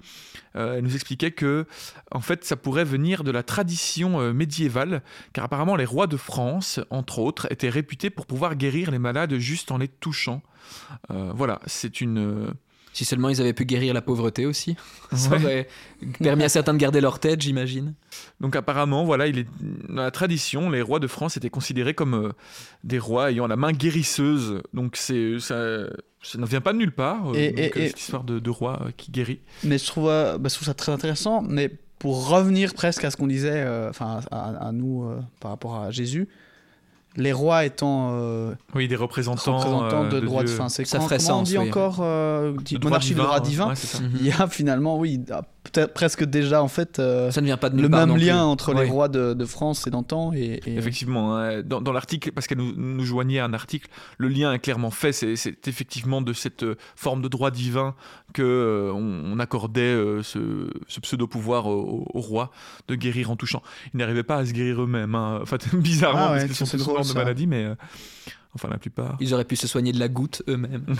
Elle 0.55 0.83
nous 0.83 0.95
expliquait 0.95 1.31
que, 1.31 1.67
en 2.11 2.21
fait, 2.21 2.45
ça 2.45 2.57
pourrait 2.57 2.85
venir 2.85 3.23
de 3.23 3.31
la 3.31 3.45
tradition 3.45 4.33
médiévale, 4.33 5.03
car 5.33 5.45
apparemment, 5.45 5.77
les 5.77 5.85
rois 5.85 6.09
de 6.09 6.17
France, 6.17 6.81
entre 6.91 7.21
autres, 7.21 7.47
étaient 7.53 7.69
réputés 7.69 8.11
pour 8.11 8.27
pouvoir 8.27 8.57
guérir 8.57 8.91
les 8.91 8.99
malades 8.99 9.37
juste 9.39 9.71
en 9.71 9.79
les 9.79 9.89
touchant. 9.89 10.43
Voilà, 11.09 11.61
c'est 11.67 12.01
une. 12.01 12.53
Si 12.93 13.05
seulement 13.05 13.29
ils 13.29 13.41
avaient 13.41 13.53
pu 13.53 13.65
guérir 13.65 13.95
la 13.95 14.03
pauvreté 14.03 14.47
aussi. 14.47 14.77
Ça 15.13 15.31
Ouais. 15.31 15.37
aurait 15.45 15.69
permis 16.21 16.45
à 16.45 16.49
certains 16.49 16.73
de 16.75 16.79
garder 16.79 17.01
leur 17.01 17.19
tête, 17.21 17.41
j'imagine. 17.41 17.95
Donc 18.41 18.57
apparemment, 18.57 19.05
voilà, 19.05 19.27
il 19.27 19.39
est 19.41 19.47
dans 19.89 20.03
la 20.03 20.11
tradition, 20.11 20.71
les 20.71 20.83
rois 20.83 20.99
de 20.99 21.07
France 21.07 21.37
étaient 21.37 21.51
considérés 21.51 21.95
comme 21.95 22.15
euh, 22.15 22.33
des 22.85 22.99
rois 22.99 23.31
ayant 23.31 23.47
la 23.47 23.57
main 23.57 23.73
guérisseuse. 23.73 24.63
Donc 24.75 24.97
c'est 24.97 25.39
ça, 25.39 25.85
ça 26.23 26.39
ne 26.39 26.47
vient 26.47 26.61
pas 26.61 26.73
de 26.73 26.79
nulle 26.79 26.95
part. 26.95 27.31
euh, 27.31 27.35
Et- 27.35 27.51
donc, 27.51 27.59
et- 27.59 27.63
euh, 27.79 27.83
et- 27.85 27.89
cette 27.89 28.01
histoire 28.01 28.25
de, 28.25 28.39
de 28.39 28.51
roi 28.51 28.81
euh, 28.87 28.91
qui 28.97 29.11
guérit. 29.13 29.41
Mais 29.65 29.79
je 29.79 29.87
trouve, 29.87 30.09
euh, 30.09 30.39
bah, 30.39 30.49
je 30.49 30.55
trouve 30.55 30.67
ça 30.67 30.75
très 30.75 30.91
intéressant. 30.93 31.43
Mais 31.43 31.71
pour 31.99 32.29
revenir 32.29 32.75
presque 32.75 33.05
à 33.05 33.11
ce 33.11 33.17
qu'on 33.17 33.27
disait, 33.27 33.51
euh, 33.65 33.91
enfin 33.91 34.21
à, 34.31 34.69
à 34.69 34.73
nous 34.73 35.05
euh, 35.05 35.21
par 35.41 35.51
rapport 35.51 35.77
à 35.77 35.91
Jésus, 35.91 36.29
les 37.19 37.33
rois 37.33 37.65
étant 37.67 38.11
euh, 38.13 38.55
Oui, 38.75 38.89
des 38.89 38.97
représentants, 38.97 39.59
représentants 39.59 40.05
euh, 40.05 40.09
de 40.09 40.21
droit 40.21 40.43
de 40.45 40.49
fin, 40.49 40.69
c'est 40.71 40.85
Ça 40.87 40.97
comment, 40.99 41.09
ferait 41.09 41.19
comment 41.19 41.41
on 41.41 41.43
dit 41.43 41.59
oui. 41.59 41.69
encore 41.69 41.99
euh, 42.01 42.53
dit- 42.65 42.75
De 42.75 42.79
droit 42.81 42.91
monarchie 42.93 43.15
de 43.15 43.19
droit 43.21 43.41
divin. 43.41 43.69
ouais, 43.69 43.75
ça. 43.77 43.99
Il 44.21 44.25
y 44.27 44.31
a 44.33 44.47
finalement, 44.49 44.97
oui, 44.99 45.19
peut-être 45.65 45.93
presque 45.93 46.25
déjà 46.25 46.63
en 46.63 46.69
fait 46.69 46.99
euh, 46.99 47.31
Ça 47.31 47.41
ne 47.43 47.47
vient 47.47 47.57
pas 47.59 47.69
de 47.71 47.81
le 47.83 47.89
même 47.91 48.17
lien 48.17 48.43
entre 48.45 48.73
les 48.73 48.85
rois 48.89 49.09
de, 49.09 49.35
de 49.35 49.45
France 49.45 49.87
et 49.87 49.91
d'antan 49.91 50.33
et, 50.33 50.61
et- 50.65 50.77
Effectivement, 50.79 51.37
hein, 51.37 51.63
dans, 51.63 51.81
dans 51.83 51.93
l'article, 51.93 52.33
parce 52.33 52.47
qu'elle 52.47 52.59
nous, 52.59 52.73
nous 52.77 53.05
joignait 53.05 53.41
un 53.41 53.53
article, 53.53 53.89
le 54.17 54.29
lien 54.29 54.53
est 54.53 54.59
clairement 54.61 54.91
fait. 54.91 55.13
C'est, 55.13 55.37
c'est 55.37 55.67
effectivement 55.69 56.23
de 56.23 56.33
cette 56.33 56.65
forme 56.97 57.21
de 57.21 57.29
droit 57.29 57.51
divin 57.51 57.95
que 58.33 58.43
euh, 58.43 58.93
on, 58.95 59.33
on 59.35 59.39
accordait 59.41 59.81
euh, 59.81 60.23
ce, 60.23 60.71
ce 60.87 61.01
pseudo-pouvoir 61.01 61.67
au, 61.67 62.07
au 62.15 62.21
roi 62.21 62.51
de 62.87 62.95
guérir 62.95 63.31
en 63.31 63.37
touchant. 63.37 63.63
Ils 63.93 63.99
n'arrivaient 63.99 64.23
pas 64.23 64.37
à 64.37 64.47
se 64.47 64.53
guérir 64.53 64.83
eux-mêmes, 64.83 65.15
hein. 65.15 65.41
enfin 65.43 65.57
bizarrement, 65.75 66.29
Ah 66.31 66.33
ouais, 66.35 66.47
parce 66.47 67.08
de 67.15 67.47
mais 67.47 67.65
euh, 67.65 67.75
enfin 68.55 68.69
la 68.69 68.79
plupart. 68.79 69.17
Ils 69.21 69.35
auraient 69.35 69.45
pu 69.45 69.57
se 69.57 69.67
soigner 69.67 69.93
de 69.93 69.99
la 70.01 70.09
goutte 70.09 70.43
eux-mêmes. 70.49 70.87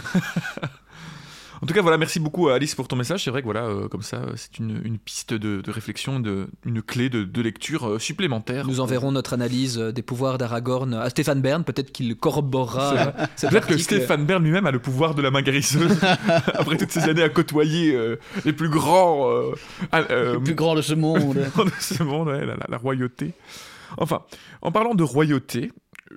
En 1.61 1.67
tout 1.67 1.75
cas, 1.75 1.83
voilà, 1.83 1.99
merci 1.99 2.21
beaucoup 2.21 2.49
à 2.49 2.55
Alice 2.55 2.77
pour 2.77 2.87
ton 2.87 2.95
message. 2.95 3.25
C'est 3.25 3.31
vrai 3.31 3.41
que 3.41 3.47
voilà, 3.47 3.65
euh, 3.65 3.89
comme 3.89 4.03
ça, 4.03 4.19
euh, 4.19 4.33
c'est 4.37 4.59
une, 4.59 4.81
une 4.85 4.97
piste 4.97 5.35
de, 5.35 5.61
de 5.61 5.71
réflexion, 5.73 6.21
de, 6.21 6.47
une 6.65 6.83
clé 6.83 7.09
de, 7.09 7.25
de 7.25 7.43
lecture 7.43 7.89
euh, 7.89 7.99
supplémentaire. 7.99 8.65
Nous 8.67 8.79
enverrons 8.79 9.11
notre 9.11 9.33
analyse 9.33 9.77
euh, 9.77 9.91
des 9.91 10.03
pouvoirs 10.03 10.39
d'Aragorn 10.39 10.95
à 10.95 11.11
Stéphane 11.11 11.41
Bern, 11.41 11.65
peut-être 11.65 11.91
qu'il 11.91 12.15
corroborera 12.17 12.95
euh, 12.95 13.49
Peut-être 13.49 13.67
que. 13.67 13.77
Stéphane 13.77 14.25
Bern 14.25 14.43
lui-même 14.43 14.67
a 14.67 14.71
le 14.71 14.79
pouvoir 14.79 15.17
de 15.17 15.23
la 15.23 15.33
main 15.33 15.43
guérisseuse 15.43 15.99
après 16.55 16.77
toutes 16.77 16.93
ces 16.93 17.09
années 17.09 17.25
à 17.25 17.29
côtoyer 17.29 17.93
euh, 17.93 18.21
les 18.45 18.53
plus 18.53 18.69
grands 18.69 19.29
euh, 19.29 19.53
ah, 19.91 20.03
euh, 20.11 20.35
le 20.35 20.41
plus 20.41 20.55
grand 20.55 20.77
de 20.77 20.83
ce 20.83 20.95
monde. 20.95 21.39
de 21.57 21.71
ce 21.81 22.05
monde, 22.05 22.29
ouais, 22.29 22.47
la, 22.47 22.55
la- 22.55 22.67
la 22.69 22.77
royauté. 22.77 23.33
Enfin, 23.97 24.23
en 24.63 24.71
parlant 24.71 24.95
de 24.95 25.03
royauté, 25.03 25.73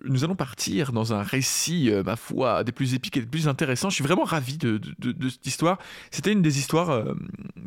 nous 0.06 0.24
allons 0.24 0.36
partir 0.36 0.92
dans 0.92 1.14
un 1.14 1.24
récit, 1.24 1.90
euh, 1.92 2.04
ma 2.04 2.16
foi, 2.16 2.64
des 2.64 2.72
plus 2.72 2.94
épiques 2.94 3.18
et 3.18 3.22
des 3.22 3.28
plus 3.28 3.48
intéressants. 3.48 3.90
Je 3.90 3.96
suis 3.96 4.04
vraiment 4.04 4.24
ravi 4.24 4.58
de, 4.58 4.80
cette 5.30 5.46
histoire. 5.46 5.78
C'était 6.12 6.32
une 6.32 6.42
des 6.42 6.60
histoires 6.60 6.90
euh, 6.90 7.14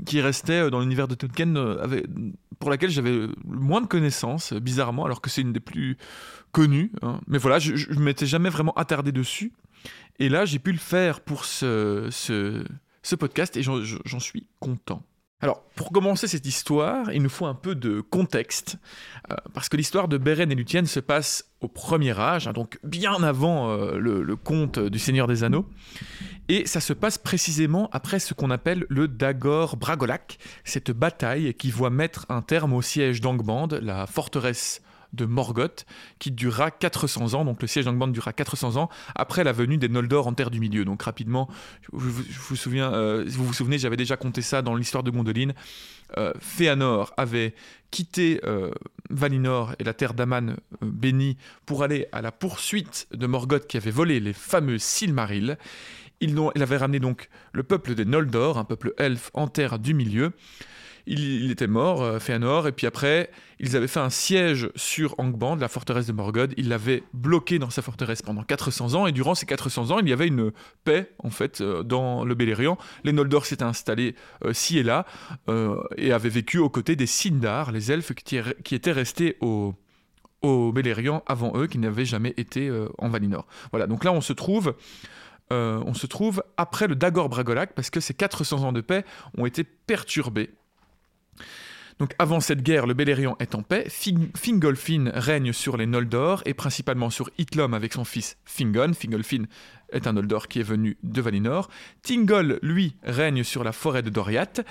qui 0.06 0.20
restait 0.20 0.70
dans 0.70 0.80
l'univers 0.80 1.08
de 1.08 1.14
Tolkien, 1.14 1.54
euh, 1.56 2.02
pour 2.58 2.70
laquelle 2.70 2.90
j'avais 2.90 3.12
le 3.12 3.34
moins 3.44 3.80
de 3.80 3.86
connaissances, 3.86 4.52
euh, 4.52 4.60
bizarrement, 4.60 5.04
alors 5.04 5.20
que 5.20 5.30
c'est 5.30 5.42
une 5.42 5.52
des 5.52 5.60
plus 5.60 5.96
connues. 6.52 6.92
hein. 7.02 7.20
Mais 7.26 7.38
voilà, 7.38 7.58
je 7.58 7.92
ne 7.92 8.00
m'étais 8.00 8.26
jamais 8.26 8.48
vraiment 8.48 8.72
attardé 8.74 9.12
dessus. 9.12 9.52
Et 10.18 10.28
là, 10.28 10.44
j'ai 10.44 10.58
pu 10.58 10.72
le 10.72 10.78
faire 10.78 11.20
pour 11.20 11.44
ce, 11.44 12.08
podcast 13.18 13.56
et 13.56 13.62
j'en 13.62 14.20
suis 14.20 14.46
content. 14.60 15.02
Alors, 15.44 15.62
pour 15.74 15.92
commencer 15.92 16.26
cette 16.26 16.46
histoire, 16.46 17.12
il 17.12 17.20
nous 17.22 17.28
faut 17.28 17.44
un 17.44 17.54
peu 17.54 17.74
de 17.74 18.00
contexte, 18.00 18.78
euh, 19.30 19.34
parce 19.52 19.68
que 19.68 19.76
l'histoire 19.76 20.08
de 20.08 20.16
Beren 20.16 20.50
et 20.50 20.54
Luthien 20.54 20.86
se 20.86 21.00
passe 21.00 21.50
au 21.60 21.68
premier 21.68 22.18
âge, 22.18 22.48
hein, 22.48 22.54
donc 22.54 22.78
bien 22.82 23.22
avant 23.22 23.68
euh, 23.68 23.98
le, 23.98 24.22
le 24.22 24.36
conte 24.36 24.78
du 24.78 24.98
Seigneur 24.98 25.26
des 25.26 25.44
Anneaux, 25.44 25.68
et 26.48 26.64
ça 26.66 26.80
se 26.80 26.94
passe 26.94 27.18
précisément 27.18 27.90
après 27.92 28.20
ce 28.20 28.32
qu'on 28.32 28.50
appelle 28.50 28.86
le 28.88 29.06
Dagor 29.06 29.76
Bragolac, 29.76 30.38
cette 30.64 30.92
bataille 30.92 31.52
qui 31.52 31.70
voit 31.70 31.90
mettre 31.90 32.24
un 32.30 32.40
terme 32.40 32.72
au 32.72 32.80
siège 32.80 33.20
d'Angband, 33.20 33.68
la 33.82 34.06
forteresse 34.06 34.80
de 35.14 35.24
Morgoth, 35.24 35.86
qui 36.18 36.30
durera 36.30 36.70
400 36.70 37.34
ans, 37.34 37.44
donc 37.44 37.62
le 37.62 37.68
siège 37.68 37.84
d'Angband 37.84 38.08
durera 38.08 38.32
400 38.32 38.76
ans, 38.76 38.88
après 39.14 39.44
la 39.44 39.52
venue 39.52 39.78
des 39.78 39.88
Noldor 39.88 40.26
en 40.26 40.34
Terre 40.34 40.50
du 40.50 40.60
Milieu. 40.60 40.84
Donc 40.84 41.02
rapidement, 41.02 41.48
je 41.92 41.98
vous, 41.98 42.22
vous 42.48 42.56
souviens, 42.56 42.92
euh, 42.92 43.24
vous 43.26 43.44
vous 43.44 43.52
souvenez, 43.52 43.78
j'avais 43.78 43.96
déjà 43.96 44.16
compté 44.16 44.42
ça 44.42 44.62
dans 44.62 44.74
l'histoire 44.74 45.02
de 45.02 45.10
Gondolin. 45.10 45.52
Euh, 46.16 46.32
Féanor 46.38 47.12
avait 47.16 47.54
quitté 47.90 48.40
euh, 48.44 48.70
Valinor 49.10 49.74
et 49.78 49.84
la 49.84 49.94
terre 49.94 50.14
d'Aman 50.14 50.50
euh, 50.50 50.56
bénie 50.82 51.36
pour 51.66 51.82
aller 51.82 52.06
à 52.12 52.22
la 52.22 52.30
poursuite 52.30 53.08
de 53.12 53.26
Morgoth 53.26 53.66
qui 53.66 53.76
avait 53.76 53.90
volé 53.90 54.20
les 54.20 54.32
fameux 54.32 54.78
Silmarils. 54.78 55.58
Il, 56.20 56.38
il 56.54 56.62
avait 56.62 56.76
ramené 56.76 57.00
donc 57.00 57.28
le 57.52 57.62
peuple 57.62 57.94
des 57.94 58.04
Noldor, 58.04 58.58
un 58.58 58.64
peuple 58.64 58.94
elfe 58.98 59.30
en 59.34 59.48
terre 59.48 59.78
du 59.78 59.94
milieu. 59.94 60.32
Il, 61.06 61.50
était 61.50 61.66
mort, 61.66 62.02
euh, 62.02 62.18
Fëanor, 62.18 62.66
et 62.66 62.72
puis 62.72 62.86
après, 62.86 63.30
ils 63.60 63.76
avaient 63.76 63.88
fait 63.88 64.00
un 64.00 64.10
siège 64.10 64.70
sur 64.74 65.14
Angband, 65.18 65.56
la 65.56 65.68
forteresse 65.68 66.06
de 66.06 66.12
Morgoth. 66.12 66.52
Ils 66.56 66.68
l'avaient 66.68 67.02
bloqué 67.12 67.58
dans 67.58 67.70
sa 67.70 67.82
forteresse 67.82 68.22
pendant 68.22 68.42
400 68.42 68.94
ans, 68.94 69.06
et 69.06 69.12
durant 69.12 69.34
ces 69.34 69.46
400 69.46 69.90
ans, 69.90 69.98
il 70.00 70.08
y 70.08 70.12
avait 70.12 70.26
une 70.26 70.52
paix, 70.84 71.10
en 71.18 71.30
fait, 71.30 71.60
euh, 71.60 71.82
dans 71.82 72.24
le 72.24 72.34
Beleriand. 72.34 72.78
Les 73.04 73.12
Noldor 73.12 73.44
s'étaient 73.44 73.64
installés 73.64 74.14
euh, 74.44 74.52
ci 74.52 74.78
et 74.78 74.82
là, 74.82 75.04
et 75.96 76.12
avaient 76.12 76.28
vécu 76.28 76.58
aux 76.58 76.68
côtés 76.68 76.96
des 76.96 77.06
Sindar, 77.06 77.72
les 77.72 77.92
elfes 77.92 78.12
qui, 78.14 78.36
étaient 78.74 78.92
restés 78.92 79.36
au, 79.40 79.74
Beleriand 80.42 81.22
avant 81.26 81.52
eux, 81.56 81.66
qui 81.66 81.78
n'avaient 81.78 82.04
jamais 82.04 82.34
été 82.36 82.70
en 82.98 83.08
Valinor. 83.08 83.46
Voilà, 83.70 83.86
donc 83.86 84.04
là, 84.04 84.12
on 84.12 84.20
se 84.20 84.32
trouve... 84.32 84.74
on 85.50 85.94
se 85.94 86.06
trouve 86.06 86.42
après 86.56 86.86
le 86.86 86.94
Dagor 86.94 87.28
Bragolac 87.28 87.74
parce 87.74 87.90
que 87.90 88.00
ces 88.00 88.14
400 88.14 88.62
ans 88.64 88.72
de 88.72 88.80
paix 88.80 89.04
ont 89.36 89.46
été 89.46 89.64
perturbés 89.64 90.50
donc 91.98 92.12
avant 92.18 92.40
cette 92.40 92.62
guerre, 92.62 92.86
le 92.86 92.94
Beleriand 92.94 93.36
est 93.40 93.54
en 93.54 93.62
paix, 93.62 93.86
Fing- 93.88 94.30
Fingolfin 94.36 95.10
règne 95.14 95.52
sur 95.52 95.76
les 95.76 95.86
Noldor 95.86 96.42
et 96.44 96.54
principalement 96.54 97.10
sur 97.10 97.30
Hitlom 97.38 97.72
avec 97.74 97.92
son 97.92 98.04
fils 98.04 98.36
Fingon. 98.44 98.92
Fingolfin 98.94 99.44
est 99.92 100.06
un 100.06 100.12
Noldor 100.14 100.48
qui 100.48 100.60
est 100.60 100.64
venu 100.64 100.96
de 101.02 101.20
Valinor. 101.20 101.68
Tingol, 102.02 102.58
lui, 102.62 102.96
règne 103.04 103.44
sur 103.44 103.62
la 103.62 103.72
forêt 103.72 104.02
de 104.02 104.10
Doriath 104.10 104.66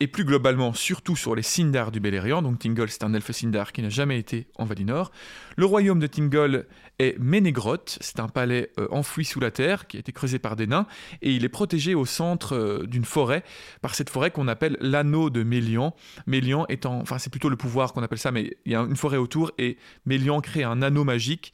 et 0.00 0.06
plus 0.06 0.24
globalement 0.24 0.72
surtout 0.72 1.14
sur 1.14 1.34
les 1.34 1.42
Sindar 1.42 1.92
du 1.92 2.00
Beleriand. 2.00 2.42
Donc 2.42 2.58
Tingol, 2.58 2.88
c'est 2.88 3.04
un 3.04 3.12
elfe 3.12 3.30
Sindar 3.30 3.72
qui 3.72 3.82
n'a 3.82 3.90
jamais 3.90 4.18
été 4.18 4.48
en 4.56 4.64
Valinor. 4.64 5.12
Le 5.56 5.66
royaume 5.66 6.00
de 6.00 6.06
Tingol 6.06 6.66
est 6.98 7.18
Ménégroth, 7.18 7.98
c'est 8.00 8.18
un 8.18 8.28
palais 8.28 8.70
euh, 8.78 8.88
enfoui 8.90 9.24
sous 9.24 9.40
la 9.40 9.50
terre 9.50 9.86
qui 9.86 9.98
a 9.98 10.00
été 10.00 10.12
creusé 10.12 10.38
par 10.38 10.56
des 10.56 10.66
nains 10.66 10.86
et 11.20 11.32
il 11.32 11.44
est 11.44 11.50
protégé 11.50 11.94
au 11.94 12.06
centre 12.06 12.56
euh, 12.56 12.86
d'une 12.86 13.04
forêt 13.04 13.44
par 13.82 13.94
cette 13.94 14.10
forêt 14.10 14.30
qu'on 14.30 14.48
appelle 14.48 14.78
l'anneau 14.80 15.28
de 15.28 15.42
Mélian. 15.42 15.94
Mélian 16.26 16.64
étant, 16.68 16.98
enfin 17.00 17.18
c'est 17.18 17.30
plutôt 17.30 17.50
le 17.50 17.56
pouvoir 17.56 17.92
qu'on 17.92 18.02
appelle 18.02 18.18
ça, 18.18 18.32
mais 18.32 18.56
il 18.64 18.72
y 18.72 18.74
a 18.74 18.80
une 18.80 18.96
forêt 18.96 19.18
autour 19.18 19.52
et 19.58 19.76
Mélian 20.06 20.40
crée 20.40 20.64
un 20.64 20.80
anneau 20.82 21.04
magique. 21.04 21.52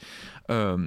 Euh, 0.50 0.86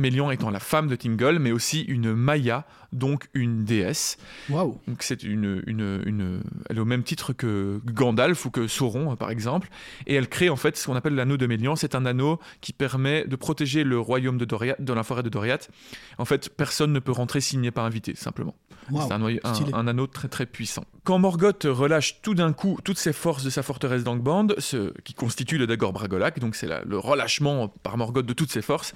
Mélian 0.00 0.30
étant 0.30 0.50
la 0.50 0.58
femme 0.60 0.88
de 0.88 0.96
Tingol, 0.96 1.38
mais 1.38 1.52
aussi 1.52 1.82
une 1.82 2.12
Maya, 2.14 2.66
donc 2.92 3.28
une 3.34 3.64
déesse. 3.64 4.16
Waouh. 4.48 4.80
Donc 4.88 5.02
c'est 5.02 5.22
une, 5.22 5.62
une, 5.66 6.02
une- 6.06 6.42
elle 6.68 6.78
est 6.78 6.80
au 6.80 6.84
même 6.84 7.04
titre 7.04 7.32
que 7.32 7.80
Gandalf 7.84 8.44
ou 8.46 8.50
que 8.50 8.66
Sauron, 8.66 9.14
par 9.16 9.30
exemple. 9.30 9.68
Et 10.06 10.14
elle 10.14 10.28
crée 10.28 10.48
en 10.48 10.56
fait 10.56 10.76
ce 10.76 10.86
qu'on 10.86 10.96
appelle 10.96 11.14
l'anneau 11.14 11.36
de 11.36 11.46
Mélian. 11.46 11.76
C'est 11.76 11.94
un 11.94 12.04
anneau 12.06 12.40
qui 12.60 12.72
permet 12.72 13.24
de 13.26 13.36
protéger 13.36 13.84
le 13.84 13.98
royaume 14.00 14.38
de 14.38 14.44
Doriath, 14.44 14.80
dans 14.82 14.94
la 14.94 15.04
forêt 15.04 15.22
de 15.22 15.28
Doriath. 15.28 15.70
En 16.18 16.24
fait, 16.24 16.48
personne 16.48 16.92
ne 16.92 16.98
peut 16.98 17.12
rentrer 17.12 17.40
s'il 17.40 17.60
n'est 17.60 17.70
pas 17.70 17.82
invité, 17.82 18.14
simplement. 18.16 18.54
Waouh. 18.90 19.06
C'est 19.54 19.74
un, 19.74 19.86
anneau 19.86 20.06
très 20.08 20.26
très 20.28 20.46
puissant. 20.46 20.84
Quand 21.04 21.18
Morgoth 21.18 21.64
relâche 21.68 22.22
tout 22.22 22.34
d'un 22.34 22.52
coup 22.52 22.78
toutes 22.82 22.98
ses 22.98 23.12
forces 23.12 23.44
de 23.44 23.50
sa 23.50 23.62
forteresse 23.62 24.02
d'Angband, 24.02 24.48
ce 24.58 24.92
qui 25.04 25.14
constitue 25.14 25.58
le 25.58 25.66
Dagor 25.66 25.92
Bragolac, 25.92 26.40
donc 26.40 26.56
c'est 26.56 26.68
le 26.84 26.98
relâchement 26.98 27.68
par 27.68 27.96
Morgoth 27.96 28.26
de 28.26 28.32
toutes 28.32 28.50
ses 28.50 28.62
forces, 28.62 28.94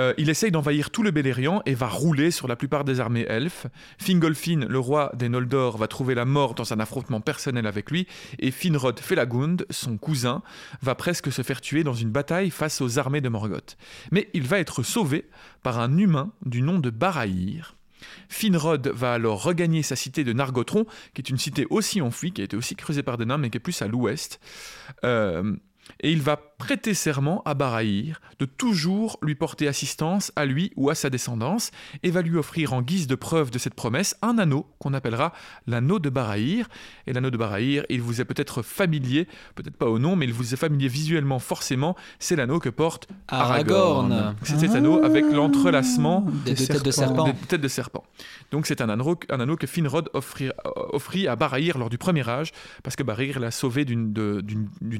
euh, 0.00 0.12
il 0.18 0.28
essaye 0.28 0.50
d'envahir 0.50 0.90
tout 0.90 1.02
le 1.02 1.10
Beleriand 1.10 1.62
et 1.64 1.74
va 1.74 1.88
rouler 1.88 2.30
sur 2.30 2.48
la 2.48 2.56
plupart 2.56 2.84
des 2.84 3.00
armées 3.00 3.24
elfes. 3.28 3.66
Fingolfin, 3.98 4.66
le 4.68 4.78
roi 4.78 5.10
des 5.14 5.28
Noldor, 5.28 5.78
va 5.78 5.88
trouver 5.88 6.14
la 6.14 6.24
mort 6.24 6.54
dans 6.54 6.72
un 6.72 6.80
affrontement 6.80 7.20
personnel 7.20 7.66
avec 7.66 7.90
lui, 7.90 8.06
et 8.38 8.50
Finrod 8.50 9.00
Felagund, 9.00 9.64
son 9.70 9.96
cousin, 9.96 10.42
va 10.82 10.94
presque 10.94 11.32
se 11.32 11.42
faire 11.42 11.60
tuer 11.60 11.82
dans 11.82 11.94
une 11.94 12.10
bataille 12.10 12.50
face 12.50 12.80
aux 12.80 12.98
armées 12.98 13.20
de 13.22 13.28
Morgoth. 13.28 13.76
Mais 14.12 14.28
il 14.34 14.42
va 14.42 14.58
être 14.58 14.82
sauvé 14.82 15.28
par 15.62 15.80
un 15.80 15.96
humain 15.96 16.32
du 16.44 16.62
nom 16.62 16.78
de 16.78 16.90
Barahir. 16.90 17.76
Finrod 18.28 18.88
va 18.88 19.14
alors 19.14 19.42
regagner 19.42 19.82
sa 19.82 19.96
cité 19.96 20.24
de 20.24 20.32
Nargothrond, 20.32 20.84
qui 21.14 21.22
est 21.22 21.30
une 21.30 21.38
cité 21.38 21.66
aussi 21.70 22.02
enfouie, 22.02 22.32
qui 22.32 22.42
a 22.42 22.44
été 22.44 22.56
aussi 22.56 22.76
creusée 22.76 23.02
par 23.02 23.16
des 23.16 23.24
nains, 23.24 23.38
mais 23.38 23.50
qui 23.50 23.56
est 23.56 23.60
plus 23.60 23.80
à 23.82 23.88
l'ouest. 23.88 24.40
Euh, 25.04 25.56
et 26.00 26.12
il 26.12 26.22
va 26.22 26.36
prêter 26.36 26.94
serment 26.94 27.42
à 27.44 27.54
Barahir 27.54 28.20
de 28.38 28.44
toujours 28.44 29.18
lui 29.22 29.34
porter 29.34 29.68
assistance 29.68 30.32
à 30.36 30.44
lui 30.46 30.72
ou 30.76 30.90
à 30.90 30.94
sa 30.94 31.10
descendance, 31.10 31.70
et 32.02 32.10
va 32.10 32.22
lui 32.22 32.36
offrir 32.36 32.72
en 32.72 32.82
guise 32.82 33.06
de 33.06 33.14
preuve 33.14 33.50
de 33.50 33.58
cette 33.58 33.74
promesse 33.74 34.16
un 34.22 34.38
anneau 34.38 34.66
qu'on 34.78 34.94
appellera 34.94 35.32
l'anneau 35.66 35.98
de 35.98 36.10
Barahir. 36.10 36.68
Et 37.06 37.12
l'anneau 37.12 37.30
de 37.30 37.36
Barahir, 37.36 37.84
il 37.88 38.00
vous 38.00 38.20
est 38.20 38.24
peut-être 38.24 38.62
familier, 38.62 39.26
peut-être 39.54 39.76
pas 39.76 39.86
au 39.86 39.98
nom, 39.98 40.16
mais 40.16 40.26
il 40.26 40.32
vous 40.32 40.54
est 40.54 40.56
familier 40.56 40.88
visuellement 40.88 41.38
forcément, 41.38 41.96
c'est 42.18 42.36
l'anneau 42.36 42.58
que 42.58 42.68
porte 42.68 43.08
Aragorn. 43.28 44.12
Aragorn. 44.12 44.36
C'est 44.42 44.58
cet 44.58 44.74
anneau 44.74 45.02
avec 45.04 45.24
l'entrelacement 45.30 46.26
Des 46.44 46.54
deux 46.54 46.66
têtes 46.66 46.84
de 46.84 46.90
serpent. 46.90 47.24
des 47.24 47.32
têtes 47.34 47.60
de 47.60 47.68
serpent. 47.68 48.04
Donc 48.50 48.66
c'est 48.66 48.80
un 48.80 48.88
anneau, 48.88 49.18
un 49.30 49.40
anneau 49.40 49.56
que 49.56 49.66
Finrod 49.66 50.10
offrit, 50.14 50.48
euh, 50.48 50.70
offrit 50.92 51.28
à 51.28 51.36
Barahir 51.36 51.78
lors 51.78 51.90
du 51.90 51.98
premier 51.98 52.28
âge, 52.28 52.52
parce 52.82 52.96
que 52.96 53.02
Barahir 53.02 53.40
l'a 53.40 53.50
sauvé 53.50 53.84
d'une 53.84 54.12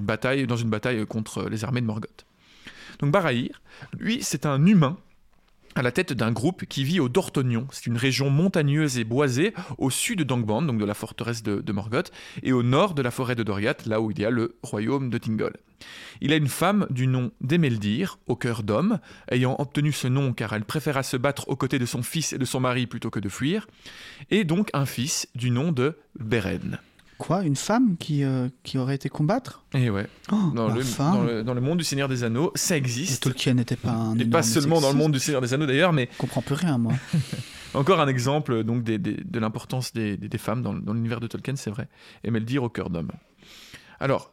bataille, 0.00 0.46
dans 0.46 0.56
une 0.56 0.68
bataille 0.68 0.75
contre 1.08 1.48
les 1.48 1.64
armées 1.64 1.80
de 1.80 1.86
Morgoth. 1.86 2.26
Donc 2.98 3.10
Barahir, 3.10 3.60
lui, 3.98 4.22
c'est 4.22 4.46
un 4.46 4.64
humain 4.64 4.96
à 5.76 5.82
la 5.82 5.92
tête 5.92 6.14
d'un 6.14 6.32
groupe 6.32 6.64
qui 6.64 6.84
vit 6.84 7.00
au 7.00 7.08
Dortonion. 7.08 7.68
C'est 7.70 7.86
une 7.86 7.98
région 7.98 8.30
montagneuse 8.30 8.98
et 8.98 9.04
boisée 9.04 9.52
au 9.76 9.90
sud 9.90 10.22
d'Angband, 10.22 10.62
donc 10.62 10.78
de 10.78 10.84
la 10.84 10.94
forteresse 10.94 11.42
de, 11.42 11.60
de 11.60 11.72
Morgoth, 11.72 12.10
et 12.42 12.52
au 12.52 12.62
nord 12.62 12.94
de 12.94 13.02
la 13.02 13.10
forêt 13.10 13.34
de 13.34 13.42
Doriath, 13.42 13.84
là 13.84 14.00
où 14.00 14.10
il 14.10 14.18
y 14.18 14.24
a 14.24 14.30
le 14.30 14.56
royaume 14.62 15.10
de 15.10 15.18
Tingol. 15.18 15.52
Il 16.22 16.32
a 16.32 16.36
une 16.36 16.48
femme 16.48 16.86
du 16.88 17.06
nom 17.06 17.30
d'Emeldir, 17.42 18.18
au 18.26 18.36
cœur 18.36 18.62
d'homme, 18.62 18.98
ayant 19.30 19.54
obtenu 19.58 19.92
ce 19.92 20.08
nom 20.08 20.32
car 20.32 20.54
elle 20.54 20.64
préféra 20.64 21.02
se 21.02 21.18
battre 21.18 21.46
aux 21.48 21.56
côtés 21.56 21.78
de 21.78 21.86
son 21.86 22.02
fils 22.02 22.32
et 22.32 22.38
de 22.38 22.46
son 22.46 22.60
mari 22.60 22.86
plutôt 22.86 23.10
que 23.10 23.20
de 23.20 23.28
fuir, 23.28 23.66
et 24.30 24.44
donc 24.44 24.70
un 24.72 24.86
fils 24.86 25.28
du 25.34 25.50
nom 25.50 25.72
de 25.72 25.98
Beren. 26.18 26.78
Quoi 27.18 27.42
Une 27.44 27.56
femme 27.56 27.96
qui, 27.98 28.24
euh, 28.24 28.48
qui 28.62 28.76
aurait 28.78 28.94
été 28.94 29.08
combattre? 29.08 29.64
Et 29.74 29.88
ouais, 29.88 30.06
oh, 30.32 30.36
dans, 30.54 30.68
le, 30.68 30.82
dans, 30.98 31.22
le, 31.22 31.42
dans 31.42 31.54
le 31.54 31.60
monde 31.62 31.78
du 31.78 31.84
Seigneur 31.84 32.08
des 32.08 32.24
Anneaux, 32.24 32.52
ça 32.54 32.74
Et 32.74 32.78
existe. 32.78 33.22
Tolkien 33.22 33.54
n'était 33.54 33.76
pas 33.76 33.92
un. 33.92 34.18
Et 34.18 34.24
pas 34.26 34.42
seulement 34.42 34.80
dans 34.80 34.90
le 34.90 34.96
monde 34.98 35.12
du 35.12 35.18
Seigneur 35.18 35.40
des 35.40 35.54
Anneaux 35.54 35.66
d'ailleurs, 35.66 35.92
mais 35.94 36.08
Je 36.12 36.18
comprends 36.18 36.42
plus 36.42 36.54
rien, 36.54 36.76
moi. 36.78 36.92
Encore 37.74 38.00
un 38.00 38.08
exemple 38.08 38.64
donc 38.64 38.82
des- 38.84 38.98
des- 38.98 39.16
de 39.22 39.38
l'importance 39.38 39.92
des, 39.92 40.16
des- 40.16 40.28
des 40.28 40.38
femmes 40.38 40.62
dans, 40.62 40.74
dans 40.74 40.92
l'univers 40.92 41.20
de 41.20 41.26
Tolkien, 41.26 41.56
c'est 41.56 41.70
vrai. 41.70 41.88
Et 42.24 42.30
Meldir 42.30 42.62
au 42.62 42.68
cœur 42.68 42.90
d'homme. 42.90 43.10
Alors, 44.00 44.32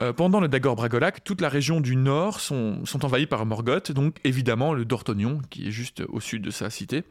euh, 0.00 0.12
pendant 0.12 0.40
le 0.40 0.48
Dagor 0.48 0.74
Bragolac, 0.76 1.22
toute 1.24 1.40
la 1.40 1.48
région 1.48 1.80
du 1.80 1.96
nord 1.96 2.40
sont, 2.40 2.84
sont 2.84 3.04
envahies 3.04 3.26
par 3.26 3.44
Morgoth, 3.46 3.92
donc 3.92 4.16
évidemment 4.24 4.74
le 4.74 4.84
Dortonion, 4.84 5.40
qui 5.50 5.68
est 5.68 5.70
juste 5.70 6.02
au 6.08 6.20
sud 6.20 6.42
de 6.42 6.50
sa 6.50 6.70
cité, 6.70 7.04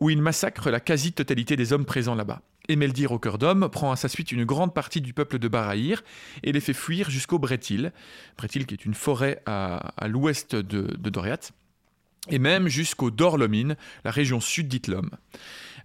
où 0.00 0.10
il 0.10 0.20
massacre 0.22 0.70
la 0.70 0.80
quasi-totalité 0.80 1.56
des 1.56 1.72
hommes 1.72 1.84
présents 1.84 2.14
là-bas. 2.14 2.40
Emeldir 2.68 3.12
au 3.12 3.18
cœur 3.18 3.38
d'homme 3.38 3.68
prend 3.70 3.92
à 3.92 3.96
sa 3.96 4.08
suite 4.08 4.30
une 4.30 4.44
grande 4.44 4.74
partie 4.74 5.00
du 5.00 5.14
peuple 5.14 5.38
de 5.38 5.48
Barahir 5.48 6.02
et 6.42 6.52
les 6.52 6.60
fait 6.60 6.74
fuir 6.74 7.08
jusqu'au 7.08 7.38
Bretil, 7.38 7.92
Bretil 8.36 8.66
qui 8.66 8.74
est 8.74 8.84
une 8.84 8.94
forêt 8.94 9.42
à, 9.46 9.94
l'ouest 10.06 10.54
de, 10.54 10.96
Doriath, 11.08 11.52
et 12.28 12.38
même 12.38 12.68
jusqu'au 12.68 13.10
Dorlomin, 13.10 13.74
la 14.04 14.10
région 14.10 14.40
sud 14.40 14.68
d'Itlom. 14.68 15.10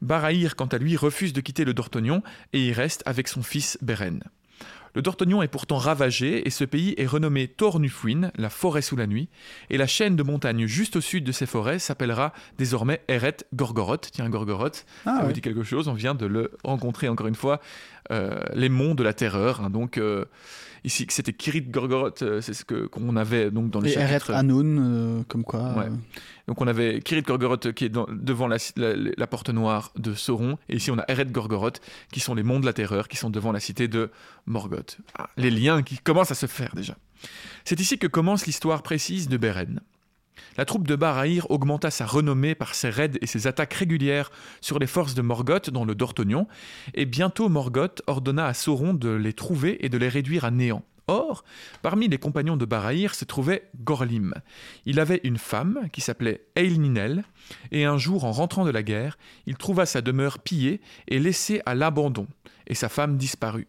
Barahir, 0.01 0.57
quant 0.57 0.65
à 0.65 0.77
lui, 0.77 0.97
refuse 0.97 1.31
de 1.31 1.39
quitter 1.39 1.63
le 1.63 1.73
Dortonion 1.73 2.21
et 2.51 2.67
y 2.67 2.73
reste 2.73 3.01
avec 3.05 3.29
son 3.29 3.43
fils 3.43 3.77
Beren. 3.81 4.21
Le 4.95 5.01
Dortonion 5.01 5.41
est 5.41 5.47
pourtant 5.47 5.77
ravagé 5.77 6.47
et 6.47 6.51
ce 6.51 6.63
pays 6.63 6.93
est 6.97 7.07
renommé 7.07 7.47
Tornufuin, 7.47 8.31
la 8.35 8.49
forêt 8.51 8.83
sous 8.83 8.95
la 8.95 9.07
nuit, 9.07 9.27
et 9.71 9.77
la 9.77 9.87
chaîne 9.87 10.15
de 10.15 10.21
montagnes 10.23 10.67
juste 10.67 10.97
au 10.97 11.01
sud 11.01 11.23
de 11.23 11.31
ces 11.31 11.47
forêts 11.47 11.79
s'appellera 11.79 12.31
désormais 12.59 13.01
Eret 13.07 13.37
Gorgoroth. 13.55 14.09
Tiens, 14.11 14.29
Gorgoroth, 14.29 14.85
Ah, 15.05 15.17
ça 15.19 15.25
vous 15.25 15.33
dit 15.33 15.41
quelque 15.41 15.63
chose, 15.63 15.87
on 15.87 15.93
vient 15.93 16.13
de 16.13 16.27
le 16.27 16.51
rencontrer 16.63 17.09
encore 17.09 17.27
une 17.27 17.33
fois, 17.35 17.59
euh, 18.11 18.39
les 18.53 18.69
monts 18.69 18.93
de 18.93 19.03
la 19.03 19.13
terreur. 19.13 19.61
hein. 19.61 19.69
donc 19.71 19.97
euh, 19.97 20.25
ici, 20.83 21.05
c'était 21.09 21.33
Kirit 21.33 21.61
Gorgoroth, 21.61 22.21
euh, 22.21 22.41
c'est 22.41 22.53
ce 22.53 22.65
que 22.65 22.85
qu'on 22.87 23.15
avait 23.15 23.51
donc 23.51 23.69
dans 23.71 23.79
le 23.79 23.87
Et 23.87 23.93
chapitre. 23.93 24.31
Hanoun, 24.31 24.79
euh, 24.79 25.23
comme 25.27 25.43
quoi. 25.43 25.73
Ouais. 25.77 25.85
euh, 25.85 25.95
Donc 26.47 26.59
on 26.61 26.67
avait 26.67 26.99
Kirit 27.01 27.21
Gorgoroth 27.21 27.71
qui 27.73 27.85
est 27.85 27.89
dans- 27.89 28.07
devant 28.11 28.47
la, 28.47 28.57
la- 28.75 28.95
la 29.15 29.27
porte 29.27 29.49
noire 29.49 29.91
de 29.97 30.13
Sauron, 30.13 30.57
et 30.69 30.75
ici 30.75 30.91
on 30.91 30.99
a 30.99 31.05
Eret 31.07 31.25
Gorgoroth 31.25 31.79
qui 32.11 32.19
sont 32.19 32.35
les 32.35 32.43
monts 32.43 32.59
de 32.59 32.65
la 32.65 32.73
terreur, 32.73 33.07
qui 33.07 33.17
sont 33.17 33.29
devant 33.29 33.51
la 33.51 33.59
cité 33.59 33.87
de 33.87 34.09
Morgoth. 34.45 34.97
Ah, 35.17 35.29
les 35.37 35.51
liens 35.51 35.83
qui 35.83 35.97
commencent 35.97 36.31
à 36.31 36.35
se 36.35 36.45
faire 36.47 36.73
déjà. 36.75 36.95
C'est 37.63 37.79
ici 37.79 37.97
que 37.97 38.07
commence 38.07 38.45
l'histoire 38.45 38.83
précise 38.83 39.29
de 39.29 39.37
Beren. 39.37 39.79
La 40.57 40.65
troupe 40.65 40.87
de 40.87 40.95
Barahir 40.95 41.49
augmenta 41.49 41.91
sa 41.91 42.05
renommée 42.05 42.55
par 42.55 42.75
ses 42.75 42.89
raids 42.89 43.11
et 43.21 43.27
ses 43.27 43.47
attaques 43.47 43.73
régulières 43.73 44.31
sur 44.61 44.79
les 44.79 44.87
forces 44.87 45.15
de 45.15 45.21
Morgoth 45.21 45.69
dans 45.69 45.85
le 45.85 45.95
Dortonion, 45.95 46.47
et 46.93 47.05
bientôt 47.05 47.49
Morgoth 47.49 48.01
ordonna 48.07 48.47
à 48.47 48.53
Sauron 48.53 48.93
de 48.93 49.09
les 49.09 49.33
trouver 49.33 49.83
et 49.85 49.89
de 49.89 49.97
les 49.97 50.09
réduire 50.09 50.45
à 50.45 50.51
néant. 50.51 50.83
Or, 51.07 51.43
parmi 51.81 52.07
les 52.07 52.17
compagnons 52.17 52.55
de 52.55 52.65
Barahir 52.65 53.13
se 53.13 53.25
trouvait 53.25 53.69
Gorlim. 53.83 54.33
Il 54.85 54.99
avait 55.01 55.19
une 55.23 55.37
femme 55.37 55.89
qui 55.91 55.99
s'appelait 55.99 56.45
Eilninel, 56.55 57.25
et 57.71 57.83
un 57.83 57.97
jour, 57.97 58.23
en 58.23 58.31
rentrant 58.31 58.63
de 58.63 58.69
la 58.69 58.83
guerre, 58.83 59.17
il 59.45 59.57
trouva 59.57 59.85
sa 59.85 60.01
demeure 60.01 60.39
pillée 60.39 60.79
et 61.09 61.19
laissée 61.19 61.61
à 61.65 61.75
l'abandon, 61.75 62.27
et 62.67 62.75
sa 62.75 62.87
femme 62.87 63.17
disparut. 63.17 63.67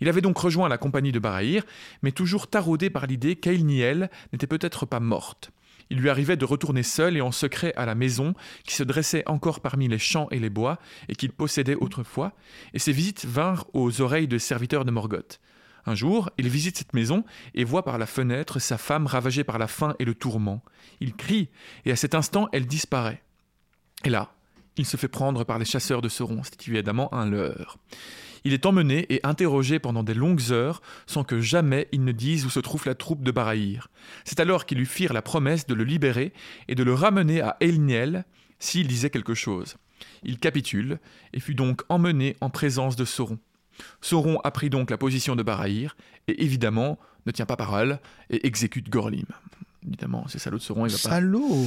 Il 0.00 0.08
avait 0.08 0.20
donc 0.20 0.38
rejoint 0.38 0.68
la 0.68 0.78
compagnie 0.78 1.12
de 1.12 1.18
Barahir, 1.18 1.62
mais 2.02 2.10
toujours 2.10 2.48
taraudé 2.48 2.90
par 2.90 3.06
l'idée 3.06 3.36
qu'Eilniel 3.36 4.10
n'était 4.32 4.46
peut-être 4.46 4.86
pas 4.86 5.00
morte. 5.00 5.52
Il 5.94 6.00
lui 6.00 6.10
arrivait 6.10 6.36
de 6.36 6.44
retourner 6.44 6.82
seul 6.82 7.16
et 7.16 7.20
en 7.20 7.30
secret 7.30 7.72
à 7.76 7.86
la 7.86 7.94
maison 7.94 8.34
qui 8.64 8.74
se 8.74 8.82
dressait 8.82 9.22
encore 9.26 9.60
parmi 9.60 9.86
les 9.86 10.00
champs 10.00 10.26
et 10.32 10.40
les 10.40 10.50
bois 10.50 10.80
et 11.08 11.14
qu'il 11.14 11.30
possédait 11.30 11.76
autrefois, 11.76 12.32
et 12.72 12.80
ses 12.80 12.90
visites 12.90 13.24
vinrent 13.24 13.66
aux 13.74 14.00
oreilles 14.00 14.26
des 14.26 14.40
serviteurs 14.40 14.84
de 14.84 14.90
Morgoth. 14.90 15.38
Un 15.86 15.94
jour, 15.94 16.30
il 16.36 16.48
visite 16.48 16.78
cette 16.78 16.94
maison 16.94 17.22
et 17.54 17.62
voit 17.62 17.84
par 17.84 17.98
la 17.98 18.06
fenêtre 18.06 18.58
sa 18.58 18.76
femme 18.76 19.06
ravagée 19.06 19.44
par 19.44 19.56
la 19.56 19.68
faim 19.68 19.94
et 20.00 20.04
le 20.04 20.16
tourment. 20.16 20.64
Il 20.98 21.14
crie, 21.14 21.48
et 21.84 21.92
à 21.92 21.96
cet 21.96 22.16
instant, 22.16 22.48
elle 22.52 22.66
disparaît. 22.66 23.22
Et 24.04 24.10
là, 24.10 24.34
il 24.76 24.86
se 24.86 24.96
fait 24.96 25.06
prendre 25.06 25.44
par 25.44 25.60
les 25.60 25.64
chasseurs 25.64 26.02
de 26.02 26.08
Sauron, 26.08 26.42
c'est 26.42 26.66
évidemment 26.66 27.14
un 27.14 27.30
leurre. 27.30 27.78
Il 28.44 28.52
est 28.52 28.66
emmené 28.66 29.06
et 29.08 29.20
interrogé 29.24 29.78
pendant 29.78 30.02
des 30.02 30.12
longues 30.12 30.52
heures 30.52 30.82
sans 31.06 31.24
que 31.24 31.40
jamais 31.40 31.88
il 31.92 32.04
ne 32.04 32.12
dise 32.12 32.44
où 32.44 32.50
se 32.50 32.60
trouve 32.60 32.84
la 32.86 32.94
troupe 32.94 33.22
de 33.22 33.30
Barahir. 33.30 33.88
C'est 34.24 34.40
alors 34.40 34.66
qu'ils 34.66 34.78
lui 34.78 34.86
firent 34.86 35.14
la 35.14 35.22
promesse 35.22 35.66
de 35.66 35.74
le 35.74 35.84
libérer 35.84 36.32
et 36.68 36.74
de 36.74 36.82
le 36.82 36.92
ramener 36.92 37.40
à 37.40 37.56
Elniel 37.60 38.24
s'il 38.58 38.86
disait 38.86 39.10
quelque 39.10 39.34
chose. 39.34 39.76
Il 40.22 40.38
capitule 40.38 40.98
et 41.32 41.40
fut 41.40 41.54
donc 41.54 41.82
emmené 41.88 42.36
en 42.42 42.50
présence 42.50 42.96
de 42.96 43.06
Sauron. 43.06 43.38
Sauron 44.00 44.40
a 44.44 44.50
pris 44.50 44.70
donc 44.70 44.90
la 44.90 44.98
position 44.98 45.36
de 45.36 45.42
Barahir 45.42 45.96
et 46.28 46.44
évidemment 46.44 46.98
ne 47.26 47.32
tient 47.32 47.46
pas 47.46 47.56
parole 47.56 47.98
et 48.30 48.46
exécute 48.46 48.90
Gorlim. 48.90 49.26
Évidemment, 49.86 50.26
c'est 50.28 50.38
salaud 50.38 50.58
de 50.58 50.62
Sauron, 50.62 50.86
il 50.86 50.92
va 50.92 50.98
pas. 50.98 51.08
Salaud 51.10 51.66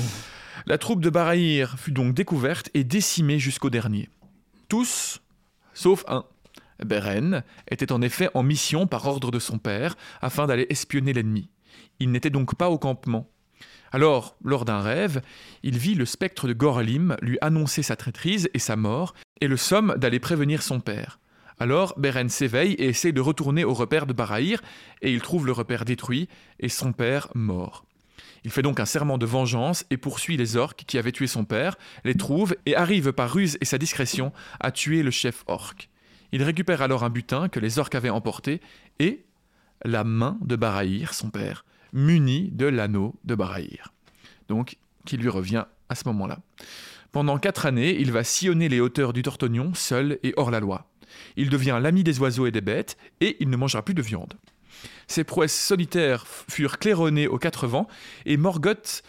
La 0.66 0.78
troupe 0.78 1.02
de 1.02 1.10
Barahir 1.10 1.78
fut 1.80 1.92
donc 1.92 2.14
découverte 2.14 2.70
et 2.74 2.84
décimée 2.84 3.40
jusqu'au 3.40 3.70
dernier. 3.70 4.10
Tous, 4.70 5.22
sauf 5.74 6.04
un. 6.08 6.26
Beren 6.86 7.44
était 7.70 7.92
en 7.92 8.02
effet 8.02 8.30
en 8.34 8.44
mission 8.44 8.88
par 8.88 9.06
ordre 9.08 9.32
de 9.32 9.40
son 9.40 9.58
père 9.58 9.96
afin 10.22 10.48
d'aller 10.48 10.68
espionner 10.70 11.14
l'ennemi. 11.14 11.50
Il 12.00 12.12
n'était 12.12 12.30
donc 12.30 12.56
pas 12.56 12.70
au 12.70 12.78
campement. 12.78 13.30
Alors, 13.92 14.36
lors 14.44 14.66
d'un 14.66 14.82
rêve, 14.82 15.22
il 15.64 15.78
vit 15.78 15.96
le 15.96 16.06
spectre 16.06 16.48
de 16.48 16.54
Gorlim 16.54 17.16
lui 17.22 17.38
annoncer 17.42 17.84
sa 17.84 17.96
traîtrise 17.96 18.50
et 18.54 18.60
sa 18.60 18.76
mort, 18.76 19.14
et 19.40 19.48
le 19.48 19.58
somme 19.58 19.96
d'aller 19.98 20.20
prévenir 20.20 20.62
son 20.62 20.80
père. 20.80 21.20
Alors, 21.60 21.94
Beren 21.98 22.30
s'éveille 22.30 22.74
et 22.74 22.90
essaie 22.90 23.14
de 23.14 23.22
retourner 23.22 23.64
au 23.64 23.74
repère 23.74 24.06
de 24.06 24.14
Barahir, 24.14 24.62
et 25.02 25.12
il 25.12 25.22
trouve 25.22 25.46
le 25.46 25.54
repère 25.54 25.86
détruit 25.86 26.28
et 26.60 26.70
son 26.70 26.92
père 26.92 27.30
mort. 27.34 27.86
Il 28.44 28.52
fait 28.52 28.62
donc 28.62 28.80
un 28.80 28.86
serment 28.86 29.18
de 29.18 29.26
vengeance 29.26 29.86
et 29.90 29.98
poursuit 29.98 30.38
les 30.38 30.56
orques 30.56 30.84
qui 30.86 30.98
avaient 30.98 31.12
tué 31.12 31.28
son 31.28 31.46
père, 31.46 31.78
les 32.04 32.16
trouve 32.16 32.56
et 32.66 32.76
arrive 32.76 33.12
par 33.12 33.34
ruse 33.34 33.58
et 33.62 33.66
sa 33.66 33.78
discrétion 33.78 34.32
à 34.60 34.72
tuer 34.72 35.02
le 35.02 35.12
chef 35.12 35.44
orc. 35.48 35.76
Il 36.32 36.44
récupère 36.44 36.82
alors 36.82 37.04
un 37.04 37.10
butin 37.10 37.50
que 37.50 37.60
les 37.60 37.80
orques 37.80 37.96
avaient 37.96 38.10
emporté 38.10 38.62
et 39.00 39.26
la 39.86 40.04
main 40.04 40.38
de 40.42 40.56
Barahir, 40.56 41.14
son 41.14 41.30
père, 41.30 41.66
munie 41.94 42.50
de 42.52 42.66
l'anneau 42.66 43.16
de 43.24 43.36
Barahir. 43.36 43.94
Donc, 44.50 44.78
qui 45.06 45.18
lui 45.18 45.30
revient 45.30 45.66
à 45.90 45.96
ce 45.96 46.08
moment-là. 46.08 46.40
Pendant 47.12 47.38
quatre 47.38 47.66
années, 47.66 47.98
il 48.00 48.12
va 48.12 48.24
sillonner 48.24 48.70
les 48.70 48.80
hauteurs 48.80 49.14
du 49.14 49.22
Tortognon, 49.22 49.74
seul 49.74 50.20
et 50.24 50.34
hors 50.38 50.52
la 50.52 50.60
loi. 50.60 50.88
Il 51.36 51.50
devient 51.50 51.80
l'ami 51.82 52.04
des 52.04 52.20
oiseaux 52.20 52.46
et 52.46 52.52
des 52.52 52.62
bêtes, 52.62 52.98
et 53.22 53.38
il 53.40 53.50
ne 53.50 53.58
mangera 53.58 53.84
plus 53.84 53.94
de 53.94 54.02
viande. 54.02 54.34
Ses 55.08 55.24
prouesses 55.24 55.58
solitaires 55.58 56.28
furent 56.28 56.80
claironnées 56.80 57.28
aux 57.28 57.40
quatre 57.40 57.66
vents, 57.66 57.88
et 58.26 58.38
Morgoth 58.38 59.04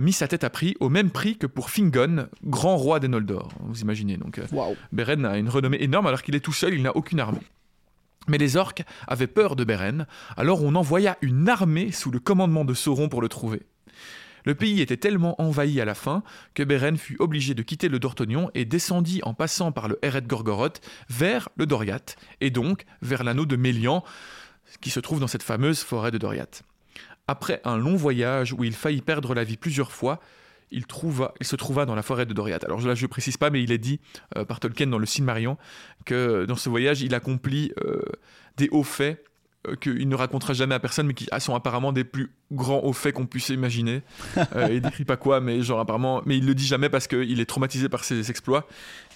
mit 0.00 0.12
sa 0.12 0.28
tête 0.28 0.44
à 0.44 0.50
prix 0.50 0.76
au 0.80 0.88
même 0.88 1.10
prix 1.10 1.36
que 1.36 1.46
pour 1.46 1.70
Fingon, 1.70 2.28
grand 2.44 2.76
roi 2.76 3.00
des 3.00 3.08
Noldor. 3.08 3.50
Vous 3.60 3.80
imaginez 3.80 4.16
donc. 4.16 4.38
euh, 4.38 4.46
Beren 4.92 5.24
a 5.24 5.38
une 5.38 5.48
renommée 5.48 5.82
énorme 5.82 6.06
alors 6.06 6.22
qu'il 6.22 6.34
est 6.34 6.40
tout 6.40 6.52
seul, 6.52 6.74
il 6.74 6.82
n'a 6.82 6.96
aucune 6.96 7.20
armée. 7.20 7.40
Mais 8.28 8.38
les 8.38 8.56
orques 8.56 8.82
avaient 9.06 9.26
peur 9.26 9.54
de 9.54 9.64
Beren, 9.64 10.06
alors 10.36 10.62
on 10.62 10.74
envoya 10.74 11.18
une 11.20 11.48
armée 11.48 11.92
sous 11.92 12.10
le 12.10 12.18
commandement 12.18 12.64
de 12.64 12.72
Sauron 12.72 13.08
pour 13.08 13.20
le 13.20 13.28
trouver. 13.28 13.62
Le 14.46 14.54
pays 14.54 14.82
était 14.82 14.98
tellement 14.98 15.40
envahi 15.40 15.80
à 15.80 15.86
la 15.86 15.94
fin 15.94 16.22
que 16.52 16.62
Beren 16.62 16.98
fut 16.98 17.16
obligé 17.18 17.54
de 17.54 17.62
quitter 17.62 17.88
le 17.88 17.98
Dortognon 17.98 18.50
et 18.54 18.66
descendit 18.66 19.20
en 19.22 19.32
passant 19.32 19.72
par 19.72 19.88
le 19.88 19.98
Eret 20.02 20.22
Gorgoroth 20.22 20.80
vers 21.08 21.48
le 21.56 21.64
Doriath, 21.66 22.16
et 22.40 22.50
donc 22.50 22.84
vers 23.00 23.24
l'anneau 23.24 23.46
de 23.46 23.56
Mélian, 23.56 24.04
qui 24.80 24.90
se 24.90 25.00
trouve 25.00 25.20
dans 25.20 25.26
cette 25.26 25.42
fameuse 25.42 25.80
forêt 25.80 26.10
de 26.10 26.18
Doriath. 26.18 26.62
Après 27.26 27.60
un 27.64 27.76
long 27.76 27.96
voyage 27.96 28.52
où 28.52 28.64
il 28.64 28.74
faillit 28.74 29.02
perdre 29.02 29.34
la 29.34 29.44
vie 29.44 29.56
plusieurs 29.56 29.92
fois, 29.92 30.20
il, 30.70 30.84
se 31.40 31.56
trouva 31.56 31.86
dans 31.86 31.94
la 31.94 32.02
forêt 32.02 32.26
de 32.26 32.32
Doriath. 32.32 32.64
Alors 32.64 32.80
là, 32.80 32.94
je 32.94 33.04
ne 33.04 33.08
précise 33.08 33.36
pas, 33.36 33.50
mais 33.50 33.62
il 33.62 33.72
est 33.72 33.78
dit 33.78 34.00
euh, 34.36 34.44
par 34.44 34.60
Tolkien 34.60 34.88
dans 34.88 34.98
le 34.98 35.06
Silmarillion 35.06 35.56
que 36.04 36.44
dans 36.46 36.56
ce 36.56 36.68
voyage, 36.68 37.02
il 37.02 37.14
accomplit 37.14 37.72
euh, 37.82 38.02
des 38.56 38.68
hauts 38.70 38.82
faits 38.82 39.24
euh, 39.68 39.76
qu'il 39.76 40.08
ne 40.08 40.14
racontera 40.14 40.52
jamais 40.52 40.74
à 40.74 40.78
personne, 40.78 41.06
mais 41.06 41.14
qui 41.14 41.26
sont 41.38 41.54
apparemment 41.54 41.92
des 41.92 42.04
plus 42.04 42.30
grands 42.52 42.80
hauts 42.84 42.92
faits 42.92 43.14
qu'on 43.14 43.26
puisse 43.26 43.48
imaginer. 43.48 44.02
Euh, 44.56 44.68
il 44.70 44.80
décrit 44.80 45.04
pas 45.04 45.16
quoi, 45.16 45.40
mais 45.40 45.62
genre 45.62 45.80
apparemment, 45.80 46.22
mais 46.26 46.36
il 46.36 46.46
le 46.46 46.54
dit 46.54 46.66
jamais 46.66 46.88
parce 46.88 47.06
qu'il 47.06 47.40
est 47.40 47.44
traumatisé 47.46 47.88
par 47.88 48.04
ses 48.04 48.30
exploits. 48.30 48.66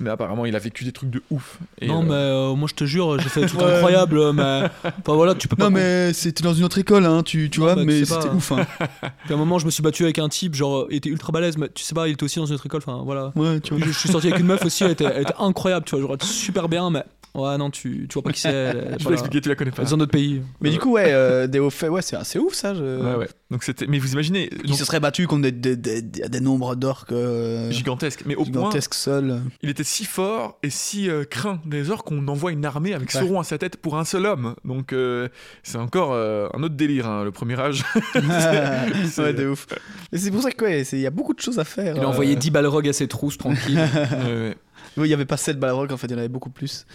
Mais 0.00 0.10
apparemment, 0.10 0.46
il 0.46 0.56
a 0.56 0.58
vécu 0.58 0.84
des 0.84 0.92
trucs 0.92 1.10
de 1.10 1.22
ouf. 1.30 1.58
Et, 1.80 1.86
non, 1.88 2.02
euh, 2.02 2.06
mais 2.06 2.12
euh, 2.14 2.54
moi 2.54 2.68
je 2.68 2.74
te 2.74 2.84
jure, 2.84 3.18
j'ai 3.20 3.28
fait 3.28 3.42
des 3.42 3.46
trucs 3.46 3.60
incroyables, 3.62 4.32
mais. 4.32 4.62
Enfin 4.84 5.14
voilà, 5.14 5.34
tu 5.34 5.46
peux 5.48 5.56
pas. 5.56 5.64
Non 5.64 5.70
mais 5.70 6.12
c'était 6.12 6.42
dans 6.42 6.54
une 6.54 6.64
autre 6.64 6.78
école, 6.78 7.04
hein, 7.04 7.22
tu, 7.22 7.50
tu 7.50 7.60
Non, 7.60 7.66
vois, 7.66 7.74
bah, 7.74 7.82
tu 7.82 7.86
mais 7.86 8.04
sais 8.04 8.14
pas. 8.14 8.22
c'était 8.22 8.34
ouf. 8.34 8.52
Hein. 8.52 8.66
Puis 9.24 9.32
à 9.32 9.34
un 9.34 9.36
moment, 9.36 9.58
je 9.58 9.66
me 9.66 9.70
suis 9.70 9.82
battu 9.82 10.04
avec 10.04 10.18
un 10.18 10.28
type, 10.28 10.54
genre, 10.54 10.86
il 10.90 10.96
était 10.96 11.10
ultra 11.10 11.30
balèze, 11.32 11.56
mais 11.58 11.68
tu 11.72 11.84
sais 11.84 11.94
pas, 11.94 12.08
il 12.08 12.12
était 12.12 12.24
aussi 12.24 12.38
dans 12.38 12.46
une 12.46 12.54
autre 12.54 12.66
école, 12.66 12.82
enfin 12.86 13.02
voilà. 13.04 13.32
Ouais, 13.36 13.60
tu 13.60 13.74
vois. 13.74 13.84
Je, 13.86 13.92
je 13.92 13.98
suis 13.98 14.08
sorti 14.08 14.28
avec 14.28 14.40
une 14.40 14.46
meuf 14.46 14.64
aussi, 14.64 14.84
elle 14.84 14.92
était, 14.92 15.04
elle 15.04 15.22
était 15.22 15.34
incroyable, 15.38 15.84
tu 15.84 15.96
vois, 15.96 16.08
genre, 16.08 16.22
super 16.22 16.68
bien, 16.68 16.90
mais. 16.90 17.04
Ouais, 17.38 17.56
non, 17.58 17.70
tu, 17.70 18.06
tu 18.08 18.14
vois 18.14 18.22
pas 18.22 18.32
qui 18.32 18.40
c'est. 18.40 18.48
elle- 18.50 18.76
je 18.76 18.80
vais 18.80 18.96
voilà. 18.98 19.10
l'expliquer, 19.10 19.40
tu 19.40 19.48
la 19.48 19.54
connais 19.54 19.70
pas. 19.70 19.84
Dans 19.84 19.96
notre 19.96 20.10
pays. 20.12 20.42
Mais 20.60 20.70
du 20.70 20.78
coup, 20.78 20.92
ouais, 20.92 21.04
euh, 21.12 21.46
des 21.46 21.58
hauts 21.58 21.70
faits, 21.70 21.90
ouais, 21.90 22.02
c'est 22.02 22.16
assez 22.16 22.38
ouf 22.38 22.54
ça. 22.54 22.74
Je... 22.74 22.82
Ouais, 23.02 23.14
ouais. 23.16 23.28
Donc 23.50 23.64
c'était, 23.64 23.86
mais 23.86 23.98
vous 23.98 24.12
imaginez, 24.12 24.50
Il 24.64 24.70
donc, 24.70 24.78
se 24.78 24.84
serait 24.84 25.00
battu 25.00 25.26
contre 25.26 25.42
des, 25.42 25.52
des, 25.52 25.76
des, 25.76 26.02
des- 26.02 26.40
nombres 26.40 26.74
d'orques 26.74 27.12
euh, 27.12 27.70
gigantesque. 27.70 28.22
Mais 28.26 28.34
au 28.34 28.38
point, 28.44 28.46
gigantesques 28.46 28.94
seuls. 28.94 29.40
il 29.62 29.70
était 29.70 29.84
si 29.84 30.04
fort 30.04 30.58
et 30.62 30.70
si 30.70 31.08
euh, 31.08 31.24
craint 31.24 31.60
des 31.64 31.90
orques 31.90 32.06
qu'on 32.08 32.26
envoie 32.28 32.52
une 32.52 32.64
armée 32.64 32.92
avec 32.94 33.12
Ouais. 33.14 33.20
Sauron 33.20 33.40
à 33.40 33.44
sa 33.44 33.56
tête 33.58 33.76
pour 33.78 33.96
un 33.98 34.04
seul 34.04 34.26
homme. 34.26 34.54
Donc 34.64 34.92
euh, 34.92 35.28
c'est 35.62 35.78
encore 35.78 36.12
euh, 36.12 36.48
un 36.54 36.62
autre 36.62 36.74
délire, 36.74 37.06
hein, 37.08 37.24
le 37.24 37.30
premier 37.30 37.58
âge. 37.58 37.84
C'est- 39.10 39.22
ouais, 39.22 39.32
de 39.32 39.48
ouf. 39.48 39.66
Et 40.12 40.18
c'est 40.18 40.30
pour 40.30 40.42
ça 40.42 40.50
que, 40.50 40.64
ouais, 40.64 40.84
c'est- 40.84 40.96
il 40.98 41.02
y 41.02 41.06
a 41.06 41.10
beaucoup 41.10 41.34
de 41.34 41.40
choses 41.40 41.58
à 41.58 41.64
faire. 41.64 41.96
Il 41.96 42.02
a 42.02 42.08
envoyé 42.08 42.36
10 42.36 42.50
balrogs 42.50 42.88
à 42.88 42.92
ses 42.92 43.08
trousses, 43.08 43.38
tranquille. 43.38 43.78
Ouais, 43.88 44.24
ouais. 44.24 44.56
Oui, 44.96 45.08
il 45.08 45.10
y 45.10 45.14
avait 45.14 45.24
pas 45.26 45.36
7 45.36 45.58
balrogs, 45.60 45.92
en 45.92 45.96
fait, 45.96 46.06
il 46.08 46.12
y 46.12 46.14
en 46.14 46.18
avait 46.18 46.28
beaucoup 46.28 46.50
plus. 46.50 46.86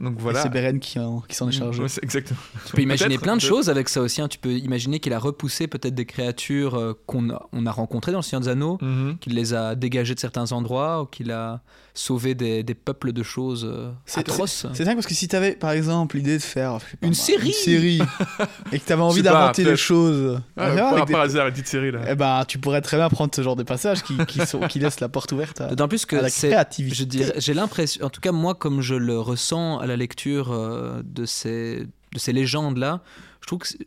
Donc 0.00 0.14
voilà. 0.18 0.42
c'est 0.42 0.48
Beren 0.48 0.78
qui, 0.80 0.98
en- 0.98 1.20
qui 1.20 1.34
s'en 1.36 1.48
est 1.48 1.52
chargé. 1.52 1.82
Ouais, 1.82 1.88
c'est 1.88 2.02
exactement. 2.02 2.38
Tu 2.66 2.72
peux 2.72 2.82
imaginer 2.82 3.18
plein 3.18 3.36
de 3.36 3.40
choses 3.40 3.68
avec 3.70 3.88
ça 3.88 4.00
aussi. 4.00 4.20
hein. 4.20 4.28
Tu 4.28 4.38
peux 4.38 4.52
imaginer 4.52 4.98
qu'il 5.00 5.12
a 5.12 5.18
repoussé 5.18 5.66
peut-être 5.66 5.94
des 5.94 6.04
créatures 6.06 6.74
euh, 6.76 6.98
qu'on 7.06 7.30
a, 7.30 7.42
on 7.52 7.66
a 7.66 7.70
rencontrées 7.70 8.12
dans 8.12 8.18
le 8.18 8.22
Seigneur 8.22 8.42
des 8.42 8.48
Anneaux, 8.48 8.78
Mhm. 8.80 9.18
qu'il 9.20 9.34
les 9.34 9.54
a 9.54 9.74
dégagées 9.74 10.14
de 10.14 10.20
certains 10.20 10.52
endroits, 10.52 11.02
ou 11.02 11.06
qu'il 11.06 11.30
a 11.30 11.60
sauvé 11.96 12.34
des, 12.34 12.64
des 12.64 12.74
peuples 12.74 13.12
de 13.12 13.22
choses 13.22 13.64
euh, 13.70 13.92
C'est- 14.04 14.20
atroces. 14.20 14.66
C'est 14.74 14.84
dingue 14.84 14.96
parce 14.96 15.06
que 15.06 15.14
si 15.14 15.28
t'avais 15.28 15.52
par 15.52 15.70
exemple 15.70 16.16
l'idée 16.16 16.38
de 16.38 16.42
faire 16.42 16.72
pas 16.78 17.06
Une 17.06 17.14
série 17.14 17.46
une 17.48 17.52
série 17.52 18.00
et 18.72 18.80
que 18.80 18.84
t'avais 18.84 19.02
envie 19.02 19.18
Je 19.20 19.22
sais 19.24 19.30
pas, 19.30 19.40
d'inventer 19.40 19.62
des 19.64 19.76
choses, 19.76 20.40
Ah, 20.56 20.70
vraiment, 20.70 20.90
par, 20.96 21.06
des- 21.06 21.14
hasard, 21.14 21.44
la 21.44 21.52
petite 21.52 21.68
série 21.68 21.92
là. 21.92 22.00
eh 22.08 22.16
ben, 22.16 22.44
tu 22.48 22.58
pourrais 22.58 22.80
très 22.80 22.96
bien 22.96 23.08
prendre 23.08 23.32
ce 23.34 23.42
genre 23.42 23.54
de 23.54 23.62
passages 23.62 24.02
qui, 24.02 24.16
qui, 24.26 24.44
sont, 24.44 24.58
qui 24.66 24.78
laissent 24.80 24.98
la 24.98 25.08
porte 25.08 25.30
ouverte 25.30 25.60
à, 25.60 25.68
D'autant 25.68 25.86
plus 25.86 26.04
à 26.10 26.16
la 26.16 26.30
que 26.30 26.34
créativité. 26.34 27.26
J'ai 27.36 27.54
l'impression, 27.54 28.04
en 28.04 28.10
tout 28.10 28.20
cas 28.20 28.32
moi, 28.32 28.54
comme 28.56 28.80
je 28.80 28.94
le 28.96 29.18
ressens 29.20 29.78
à 29.84 29.86
la 29.86 29.96
lecture 29.96 30.50
euh, 30.50 31.02
de 31.04 31.26
ces, 31.26 31.86
de 32.12 32.18
ces 32.18 32.32
légendes-là, 32.32 33.02
je 33.42 33.46
trouve 33.46 33.58
que 33.60 33.68
c'est 33.68 33.86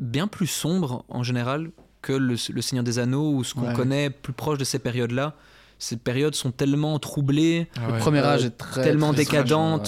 bien 0.00 0.26
plus 0.26 0.48
sombre 0.48 1.04
en 1.08 1.22
général 1.22 1.70
que 2.02 2.12
le, 2.12 2.34
le 2.52 2.60
Seigneur 2.62 2.84
des 2.84 2.98
Anneaux 2.98 3.32
ou 3.34 3.44
ce 3.44 3.54
qu'on 3.54 3.68
Ouais. 3.68 3.74
connaît 3.74 4.10
plus 4.10 4.32
proche 4.32 4.58
de 4.58 4.64
ces 4.64 4.78
périodes-là. 4.80 5.34
Ces 5.80 5.96
périodes 5.96 6.34
sont 6.34 6.50
tellement 6.50 6.98
troublées, 6.98 7.68
Ah 7.76 7.92
Le 7.92 7.98
premier 7.98 8.18
âge 8.18 8.44
est 8.44 8.50
très 8.50 8.82
tellement 8.82 9.12
très 9.12 9.22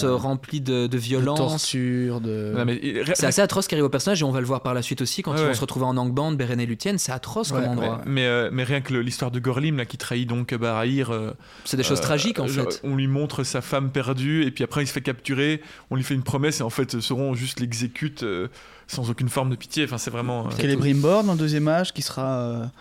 ouais. 0.05 0.09
euh, 0.09 0.15
remplies 0.15 0.61
de, 0.61 0.83
de 0.83 0.87
de 0.87 0.97
violence. 0.97 1.37
torture, 1.37 2.21
de. 2.21 2.53
Il- 2.81 3.03
C'est 3.13 3.25
assez 3.25 3.41
atroce 3.41 3.65
ce 3.65 3.69
qui 3.69 3.75
arrive 3.75 3.83
au 3.83 3.89
personnage 3.89 4.21
et 4.21 4.23
on 4.23 4.31
va 4.31 4.39
le 4.39 4.45
voir 4.45 4.61
par 4.61 4.73
la 4.73 4.81
suite 4.81 5.01
aussi 5.01 5.21
quand 5.21 5.33
Ouais, 5.33 5.41
ils 5.41 5.47
vont 5.47 5.53
se 5.53 5.59
retrouver 5.59 5.85
en 5.85 5.97
Angband, 5.97 6.31
Beren 6.31 6.61
et 6.61 6.65
Luthien. 6.65 6.97
C'est 6.97 7.11
atroce 7.11 7.51
Ouais, 7.51 7.55
comme 7.55 7.63
Ouais, 7.63 7.87
endroit. 7.87 8.01
mais, 8.05 8.25
euh, 8.25 8.49
mais 8.53 8.63
rien 8.63 8.79
que 8.79 8.93
l'histoire 8.93 9.31
de 9.31 9.39
Gorlim 9.41 9.75
là, 9.75 9.85
qui 9.85 9.97
trahit 9.97 10.29
donc 10.29 10.53
Barahir. 10.53 11.09
euh, 11.11 11.31
C'est 11.65 11.75
des 11.75 11.83
choses 11.83 11.99
euh, 11.99 12.03
tragiques 12.03 12.39
en 12.39 12.47
genre, 12.47 12.71
fait. 12.71 12.79
On 12.85 12.95
lui 12.95 13.07
montre 13.07 13.43
sa 13.43 13.59
femme 13.59 13.91
perdue 13.91 14.45
et 14.45 14.51
puis 14.51 14.63
après 14.63 14.83
il 14.83 14.87
se 14.87 14.93
fait 14.93 15.01
capturer. 15.01 15.61
On 15.89 15.97
lui 15.97 16.03
fait 16.03 16.13
une 16.15 16.23
promesse 16.23 16.61
et 16.61 16.63
en 16.63 16.69
fait 16.69 17.01
Sauron 17.01 17.33
juste 17.33 17.59
l'exécute 17.59 18.23
euh, 18.23 18.47
sans 18.87 19.09
aucune 19.09 19.27
forme 19.27 19.49
de 19.49 19.57
pitié. 19.57 19.83
Enfin 19.83 19.97
c'est 19.97 20.11
vraiment. 20.11 20.47
euh, 20.47 20.51
Celebrimbor 20.57 21.25
dans 21.25 21.33
le 21.33 21.37
deuxième 21.39 21.67
âge 21.67 21.91
qui 21.93 22.01
sera. 22.01 22.71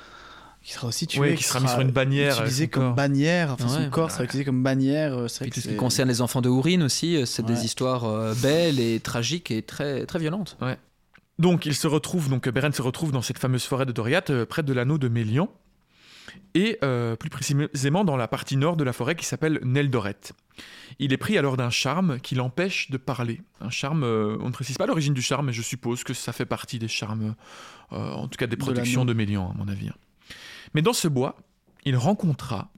Euh, 0.60 0.64
qui 0.66 0.72
sera 0.72 0.86
aussi 0.88 1.06
tué, 1.06 1.20
ouais, 1.20 1.34
qui 1.34 1.44
sera 1.44 1.60
mis 1.60 1.68
sur 1.68 1.80
une 1.80 1.90
bannière. 1.90 2.32
avec 2.32 2.42
utilisé 2.42 2.68
comme 2.68 2.82
corps. 2.84 2.94
bannière, 2.94 3.52
enfin 3.52 3.64
Ouais. 3.66 3.84
son 3.84 3.90
corps 3.90 4.10
sera 4.10 4.24
utilisé 4.24 4.44
comme 4.44 4.62
bannière. 4.62 5.14
euh, 5.16 5.26
Puis 5.40 5.50
tout 5.50 5.60
ce 5.60 5.68
qui 5.68 5.76
concerne 5.76 6.08
les 6.08 6.20
enfants 6.20 6.40
de 6.42 6.48
Hourin 6.48 6.82
aussi, 6.82 7.16
euh, 7.16 7.24
c'est 7.26 7.42
Ouais. 7.42 7.54
des 7.54 7.64
histoires 7.64 8.04
euh, 8.04 8.34
belles 8.42 8.78
et 8.80 9.00
tragiques 9.00 9.50
et 9.50 9.62
très, 9.62 10.06
très 10.06 10.18
violentes. 10.18 10.56
Donc 11.38 11.64
il 11.64 11.74
se 11.74 11.86
retrouve, 11.86 12.28
donc 12.28 12.48
Beren 12.50 12.72
se 12.72 12.82
retrouve 12.82 13.12
dans 13.12 13.22
cette 13.22 13.38
fameuse 13.38 13.64
forêt 13.64 13.86
de 13.86 13.92
Doriath, 13.92 14.28
euh, 14.30 14.44
près 14.44 14.62
de 14.62 14.72
l'anneau 14.74 14.98
de 14.98 15.08
Mélian, 15.08 15.48
et 16.54 16.78
euh, 16.84 17.16
plus 17.16 17.30
précisément 17.30 18.04
dans 18.04 18.16
la 18.16 18.28
partie 18.28 18.56
nord 18.56 18.76
de 18.76 18.84
la 18.84 18.92
forêt 18.92 19.14
qui 19.14 19.24
s'appelle 19.24 19.58
Neldoret. 19.64 20.16
Il 20.98 21.12
est 21.14 21.16
pris 21.16 21.38
alors 21.38 21.56
d'un 21.56 21.70
charme 21.70 22.20
qui 22.20 22.34
l'empêche 22.34 22.90
de 22.90 22.98
parler. 22.98 23.40
Un 23.62 23.70
charme, 23.70 24.02
euh, 24.04 24.36
on 24.40 24.48
ne 24.48 24.52
précise 24.52 24.76
pas 24.76 24.86
l'origine 24.86 25.14
du 25.14 25.22
charme, 25.22 25.46
mais 25.46 25.52
je 25.54 25.62
suppose 25.62 26.04
que 26.04 26.12
ça 26.12 26.32
fait 26.34 26.44
partie 26.44 26.78
des 26.78 26.88
charmes, 26.88 27.34
euh, 27.92 28.12
en 28.12 28.28
tout 28.28 28.36
cas 28.36 28.46
des 28.46 28.56
De 28.56 28.60
protections 28.60 29.00
l'anneau. 29.00 29.12
de, 29.14 29.16
Mélian, 29.16 29.50
à 29.50 29.54
mon 29.56 29.66
avis. 29.68 29.88
Mais 30.74 30.82
dans 30.82 30.92
ce 30.92 31.08
bois, 31.08 31.36
il 31.84 31.96
rencontra 31.96 32.70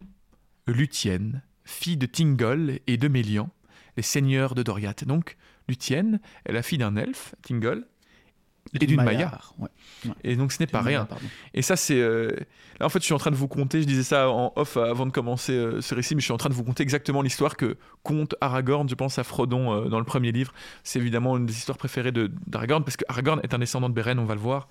Luthien, 0.67 1.43
fille 1.65 1.97
de 1.97 2.07
Tingol 2.07 2.79
et 2.87 2.97
de 2.97 3.09
Mélian, 3.09 3.51
les 3.97 4.03
seigneurs 4.03 4.55
de 4.55 4.63
Doriath. 4.63 5.05
Donc, 5.05 5.37
Luthien 5.69 6.19
est 6.47 6.53
la 6.53 6.63
fille 6.63 6.79
d'un 6.79 6.97
elfe, 6.97 7.35
Tingol, 7.43 7.87
et 8.81 8.87
d'une 8.87 9.03
Maillard. 9.03 9.55
Ouais. 9.59 9.69
Et 10.23 10.37
donc, 10.37 10.53
ce 10.53 10.63
n'est 10.63 10.69
pas 10.69 10.81
rien. 10.83 11.07
Et 11.53 11.63
ça, 11.63 11.75
c'est. 11.77 12.01
euh, 12.01 12.31
Là, 12.81 12.87
en 12.87 12.89
fait, 12.89 13.01
je 13.01 13.05
suis 13.05 13.13
en 13.13 13.19
train 13.19 13.31
de 13.33 13.37
vous 13.37 13.49
conter, 13.49 13.83
je 13.83 13.87
disais 13.87 14.05
ça 14.05 14.31
en 14.31 14.53
off 14.57 14.77
avant 14.77 15.05
de 15.05 15.11
commencer 15.11 15.53
euh, 15.53 15.81
ce 15.81 15.95
récit, 15.95 16.15
mais 16.15 16.21
je 16.21 16.27
suis 16.27 16.33
en 16.33 16.37
train 16.39 16.49
de 16.49 16.55
vous 16.55 16.65
conter 16.65 16.83
exactement 16.83 17.23
l'histoire 17.23 17.57
que 17.57 17.77
conte 18.03 18.35
Aragorn, 18.41 18.89
je 18.89 18.95
pense, 18.95 19.19
à 19.19 19.25
Frodon 19.25 19.73
euh, 19.73 19.89
dans 19.89 19.99
le 19.99 20.05
premier 20.05 20.33
livre. 20.33 20.53
C'est 20.85 21.01
évidemment 21.01 21.37
une 21.37 21.45
des 21.47 21.53
histoires 21.57 21.77
préférées 21.77 22.13
d'Aragorn, 22.13 22.83
parce 22.85 22.97
que 22.97 23.05
Aragorn 23.09 23.41
est 23.43 23.53
un 23.53 23.59
descendant 23.59 23.89
de 23.89 23.95
Beren, 23.95 24.19
on 24.19 24.25
va 24.25 24.35
le 24.35 24.41
voir. 24.41 24.69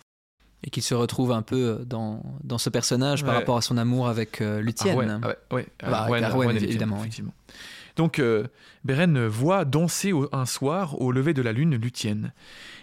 Et 0.63 0.69
qu'il 0.69 0.83
se 0.83 0.93
retrouve 0.93 1.31
un 1.31 1.41
peu 1.41 1.83
dans, 1.87 2.21
dans 2.43 2.57
ce 2.59 2.69
personnage 2.69 3.25
par 3.25 3.33
rapport 3.33 3.57
à 3.57 3.61
son 3.61 3.77
amour 3.77 4.07
avec 4.07 4.41
euh, 4.41 4.61
Luthien. 4.61 4.91
Arwen, 4.91 5.19
ah 5.23 5.27
ouais, 5.27 5.37
ouais, 5.51 5.67
Bah, 5.81 6.07
Arwen, 6.23 6.55
évidemment, 6.55 6.97
oui. 6.97 7.01
effectivement. 7.01 7.33
Donc, 7.95 8.19
euh, 8.19 8.45
Beren 8.85 9.25
voit 9.27 9.65
danser 9.65 10.11
au- 10.13 10.29
un 10.31 10.45
soir, 10.45 11.01
au 11.01 11.11
lever 11.11 11.33
de 11.33 11.41
la 11.41 11.51
lune, 11.51 11.75
Luthien. 11.75 12.31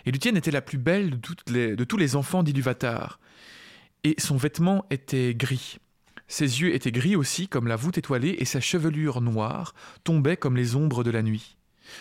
Et 0.07 0.11
Luthien 0.11 0.35
était 0.35 0.51
la 0.51 0.61
plus 0.61 0.77
belle 0.79 1.11
de, 1.11 1.17
toutes 1.17 1.49
les- 1.49 1.77
de 1.77 1.85
tous 1.85 1.97
les 1.97 2.17
enfants 2.17 2.43
d'Iluvatar. 2.43 3.21
Et 4.05 4.17
son 4.19 4.37
vêtement 4.37 4.85
était 4.91 5.35
gris. 5.35 5.79
Ses 6.27 6.61
yeux 6.61 6.75
étaient 6.75 6.93
gris 6.93 7.17
aussi, 7.17 7.47
comme 7.49 7.69
la 7.69 7.77
voûte 7.77 7.97
étoilée, 7.97 8.37
et 8.39 8.45
sa 8.45 8.61
chevelure 8.61 9.21
noire 9.21 9.73
tombait 10.05 10.37
comme 10.37 10.57
les 10.57 10.75
ombres 10.77 11.05
de 11.05 11.11
la 11.11 11.23
nuit. 11.23 11.57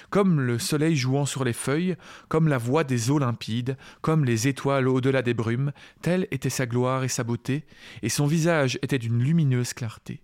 Comme 0.09 0.41
le 0.41 0.59
soleil 0.59 0.95
jouant 0.95 1.25
sur 1.25 1.43
les 1.43 1.53
feuilles, 1.53 1.95
comme 2.27 2.47
la 2.47 2.57
voix 2.57 2.83
des 2.83 3.09
eaux 3.09 3.19
limpides, 3.19 3.77
comme 4.01 4.25
les 4.25 4.47
étoiles 4.47 4.87
au-delà 4.87 5.21
des 5.21 5.33
brumes, 5.33 5.71
telle 6.01 6.27
était 6.31 6.49
sa 6.49 6.65
gloire 6.65 7.03
et 7.03 7.09
sa 7.09 7.23
beauté, 7.23 7.65
et 8.01 8.09
son 8.09 8.27
visage 8.27 8.79
était 8.81 8.99
d'une 8.99 9.23
lumineuse 9.23 9.73
clarté. 9.73 10.21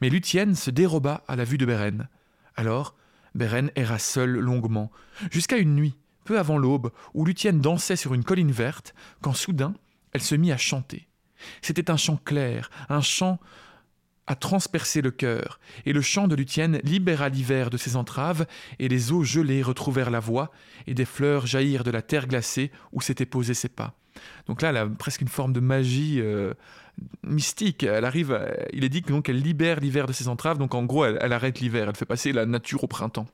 Mais 0.00 0.10
Luthien 0.10 0.54
se 0.54 0.70
déroba 0.70 1.22
à 1.28 1.36
la 1.36 1.44
vue 1.44 1.58
de 1.58 1.66
Beren. 1.66 2.08
Alors, 2.56 2.96
Beren 3.34 3.70
erra 3.76 3.98
seul 3.98 4.30
longuement, 4.38 4.90
jusqu'à 5.30 5.58
une 5.58 5.74
nuit, 5.74 5.96
peu 6.24 6.38
avant 6.38 6.58
l'aube, 6.58 6.90
où 7.14 7.24
Luthien 7.24 7.52
dansait 7.52 7.96
sur 7.96 8.14
une 8.14 8.24
colline 8.24 8.52
verte, 8.52 8.94
quand 9.22 9.32
soudain, 9.32 9.74
elle 10.12 10.22
se 10.22 10.34
mit 10.34 10.52
à 10.52 10.56
chanter. 10.56 11.08
C'était 11.62 11.90
un 11.90 11.96
chant 11.96 12.16
clair, 12.16 12.70
un 12.88 13.00
chant 13.00 13.38
à 14.28 14.36
transpercer 14.36 15.00
le 15.02 15.10
cœur, 15.10 15.58
et 15.86 15.92
le 15.92 16.00
chant 16.00 16.28
de 16.28 16.36
Luthien 16.36 16.68
libéra 16.84 17.28
l'hiver 17.28 17.70
de 17.70 17.76
ses 17.76 17.96
entraves, 17.96 18.46
et 18.78 18.86
les 18.88 19.10
eaux 19.10 19.24
gelées 19.24 19.62
retrouvèrent 19.62 20.10
la 20.10 20.20
voix, 20.20 20.52
et 20.86 20.94
des 20.94 21.04
fleurs 21.06 21.46
jaillirent 21.46 21.82
de 21.82 21.90
la 21.90 22.02
terre 22.02 22.26
glacée 22.28 22.70
où 22.92 23.00
s'étaient 23.00 23.26
posés 23.26 23.54
ses 23.54 23.68
pas. 23.68 23.94
Donc 24.46 24.62
là, 24.62 24.68
elle 24.70 24.76
a 24.76 24.86
presque 24.86 25.22
une 25.22 25.28
forme 25.28 25.52
de 25.52 25.60
magie 25.60 26.20
euh, 26.20 26.52
mystique. 27.22 27.82
Elle 27.84 28.04
arrive, 28.04 28.32
à- 28.32 28.48
il 28.72 28.84
est 28.84 28.88
dit 28.88 29.02
que 29.02 29.10
donc 29.12 29.28
elle 29.28 29.40
libère 29.40 29.80
l'hiver 29.80 30.06
de 30.06 30.12
ses 30.12 30.28
entraves. 30.28 30.58
Donc 30.58 30.74
en 30.74 30.84
gros, 30.84 31.04
elle 31.04 31.32
arrête 31.32 31.60
l'hiver. 31.60 31.88
Elle 31.88 31.96
fait 31.96 32.04
passer 32.04 32.32
la 32.32 32.44
nature 32.46 32.84
au 32.84 32.88
printemps. 32.88 33.26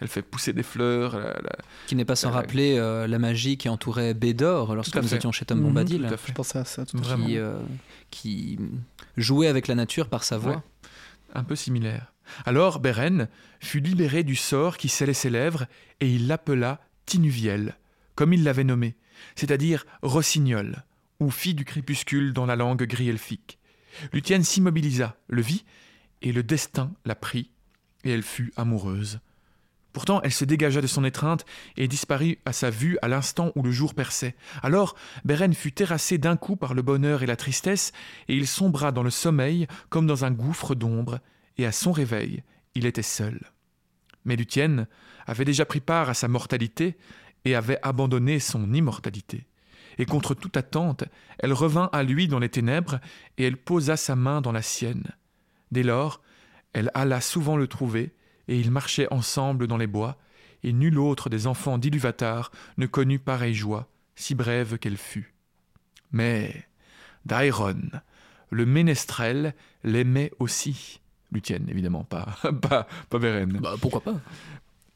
Elle 0.00 0.08
fait 0.08 0.22
pousser 0.22 0.52
des 0.52 0.62
fleurs. 0.62 1.16
la- 1.18 1.34
la- 1.40 1.56
Qui 1.86 1.94
n'est 1.96 2.04
pas 2.04 2.16
sans 2.16 2.30
rappeler 2.30 2.76
euh, 2.78 3.06
la 3.06 3.18
magie 3.18 3.56
qui 3.56 3.68
entourait 3.68 4.14
Bédor 4.14 4.74
lorsque 4.74 4.94
nous 4.96 5.02
fait. 5.08 5.16
étions 5.16 5.32
chez 5.32 5.44
Tom 5.44 5.60
Bombadil. 5.62 6.06
fait. 6.08 6.28
Je 6.28 6.32
pensais 6.32 6.58
à 6.58 6.64
ça 6.64 6.84
tout 6.84 6.98
à 6.98 7.16
qui, 7.16 7.38
euh, 7.38 7.58
qui 8.10 8.58
jouait 9.16 9.48
avec 9.48 9.68
la 9.68 9.74
nature 9.74 10.08
par 10.08 10.24
sa 10.24 10.38
voix. 10.38 10.56
Ouais. 10.56 10.62
un 11.34 11.44
peu 11.44 11.56
similaire. 11.56 12.12
Alors 12.46 12.80
Beren 12.80 13.28
fut 13.60 13.80
libéré 13.80 14.22
du 14.24 14.36
sort 14.36 14.78
qui 14.78 14.88
scellait 14.88 15.12
ses 15.14 15.28
lèvres 15.30 15.66
et 16.00 16.10
il 16.10 16.26
l'appela 16.28 16.80
Tinuviel, 17.04 17.76
comme 18.14 18.32
il 18.32 18.42
l'avait 18.42 18.64
nommé, 18.64 18.96
c'est-à-dire 19.34 19.84
rossignol, 20.02 20.84
ou 21.20 21.30
fille 21.30 21.54
du 21.54 21.64
crépuscule 21.64 22.32
dans 22.32 22.46
la 22.46 22.56
langue 22.56 22.82
gris-elfique. 22.84 23.58
Luthien 24.12 24.42
s'immobilisa, 24.42 25.16
le 25.28 25.42
vit, 25.42 25.64
et 26.22 26.32
le 26.32 26.42
destin 26.42 26.90
la 27.04 27.14
prit, 27.14 27.50
et 28.04 28.10
elle 28.10 28.22
fut 28.22 28.52
amoureuse. 28.56 29.20
Pourtant, 29.96 30.20
elle 30.22 30.32
se 30.34 30.44
dégagea 30.44 30.82
de 30.82 30.86
son 30.86 31.06
étreinte 31.06 31.46
et 31.78 31.88
disparut 31.88 32.38
à 32.44 32.52
sa 32.52 32.68
vue 32.68 32.98
à 33.00 33.08
l'instant 33.08 33.50
où 33.54 33.62
le 33.62 33.70
jour 33.70 33.94
perçait. 33.94 34.36
Alors, 34.62 34.94
Beren 35.24 35.54
fut 35.54 35.72
terrassé 35.72 36.18
d'un 36.18 36.36
coup 36.36 36.54
par 36.54 36.74
le 36.74 36.82
bonheur 36.82 37.22
et 37.22 37.26
la 37.26 37.34
tristesse, 37.34 37.92
et 38.28 38.36
il 38.36 38.46
sombra 38.46 38.92
dans 38.92 39.02
le 39.02 39.08
sommeil 39.08 39.66
comme 39.88 40.06
dans 40.06 40.26
un 40.26 40.32
gouffre 40.32 40.74
d'ombre, 40.74 41.20
et 41.56 41.64
à 41.64 41.72
son 41.72 41.92
réveil, 41.92 42.42
il 42.74 42.84
était 42.84 43.00
seul. 43.00 43.40
Mais 44.26 44.36
Luthien 44.36 44.86
avait 45.26 45.46
déjà 45.46 45.64
pris 45.64 45.80
part 45.80 46.10
à 46.10 46.14
sa 46.14 46.28
mortalité 46.28 46.98
et 47.46 47.54
avait 47.54 47.78
abandonné 47.82 48.38
son 48.38 48.74
immortalité. 48.74 49.46
Et 49.96 50.04
contre 50.04 50.34
toute 50.34 50.58
attente, 50.58 51.04
elle 51.38 51.54
revint 51.54 51.88
à 51.94 52.02
lui 52.02 52.28
dans 52.28 52.38
les 52.38 52.50
ténèbres, 52.50 53.00
et 53.38 53.44
elle 53.44 53.56
posa 53.56 53.96
sa 53.96 54.14
main 54.14 54.42
dans 54.42 54.52
la 54.52 54.60
sienne. 54.60 55.16
Dès 55.70 55.82
lors, 55.82 56.20
elle 56.74 56.90
alla 56.92 57.22
souvent 57.22 57.56
le 57.56 57.66
trouver, 57.66 58.12
et 58.48 58.58
ils 58.58 58.70
marchaient 58.70 59.12
ensemble 59.12 59.66
dans 59.66 59.76
les 59.76 59.86
bois, 59.86 60.16
et 60.62 60.72
nul 60.72 60.98
autre 60.98 61.28
des 61.30 61.46
enfants 61.46 61.78
d'Iluvatar 61.78 62.50
ne 62.76 62.86
connut 62.86 63.18
pareille 63.18 63.54
joie, 63.54 63.88
si 64.14 64.34
brève 64.34 64.78
qu'elle 64.78 64.96
fût. 64.96 65.34
Mais 66.12 66.66
Dairon, 67.24 67.90
le 68.50 68.66
ménestrel, 68.66 69.54
l'aimait 69.84 70.32
aussi. 70.38 71.00
Luthien, 71.32 71.60
évidemment, 71.68 72.04
pas, 72.04 72.36
pas, 72.62 72.86
pas 73.10 73.18
Beren. 73.18 73.58
Bah, 73.60 73.74
pourquoi 73.80 74.00
pas 74.00 74.20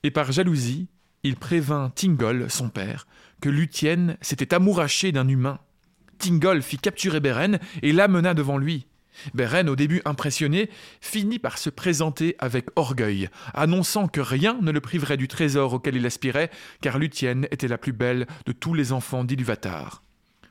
Et 0.02 0.10
par 0.10 0.32
jalousie, 0.32 0.88
il 1.22 1.36
prévint 1.36 1.90
Tingol, 1.90 2.50
son 2.50 2.68
père, 2.68 3.06
que 3.40 3.48
Luthien 3.48 4.16
s'était 4.20 4.54
amouraché 4.54 5.12
d'un 5.12 5.28
humain. 5.28 5.58
Tingol 6.18 6.62
fit 6.62 6.78
capturer 6.78 7.20
Beren 7.20 7.58
et 7.82 7.92
l'amena 7.92 8.34
devant 8.34 8.58
lui. 8.58 8.86
Beren, 9.34 9.68
au 9.68 9.76
début 9.76 10.02
impressionné, 10.04 10.70
finit 11.00 11.38
par 11.38 11.58
se 11.58 11.70
présenter 11.70 12.36
avec 12.38 12.66
orgueil, 12.76 13.28
annonçant 13.54 14.08
que 14.08 14.20
rien 14.20 14.58
ne 14.60 14.70
le 14.70 14.80
priverait 14.80 15.16
du 15.16 15.28
trésor 15.28 15.72
auquel 15.74 15.96
il 15.96 16.06
aspirait, 16.06 16.50
car 16.80 16.98
Luthien 16.98 17.42
était 17.50 17.68
la 17.68 17.78
plus 17.78 17.92
belle 17.92 18.26
de 18.46 18.52
tous 18.52 18.74
les 18.74 18.92
enfants 18.92 19.24
d'Iluvatar. 19.24 20.02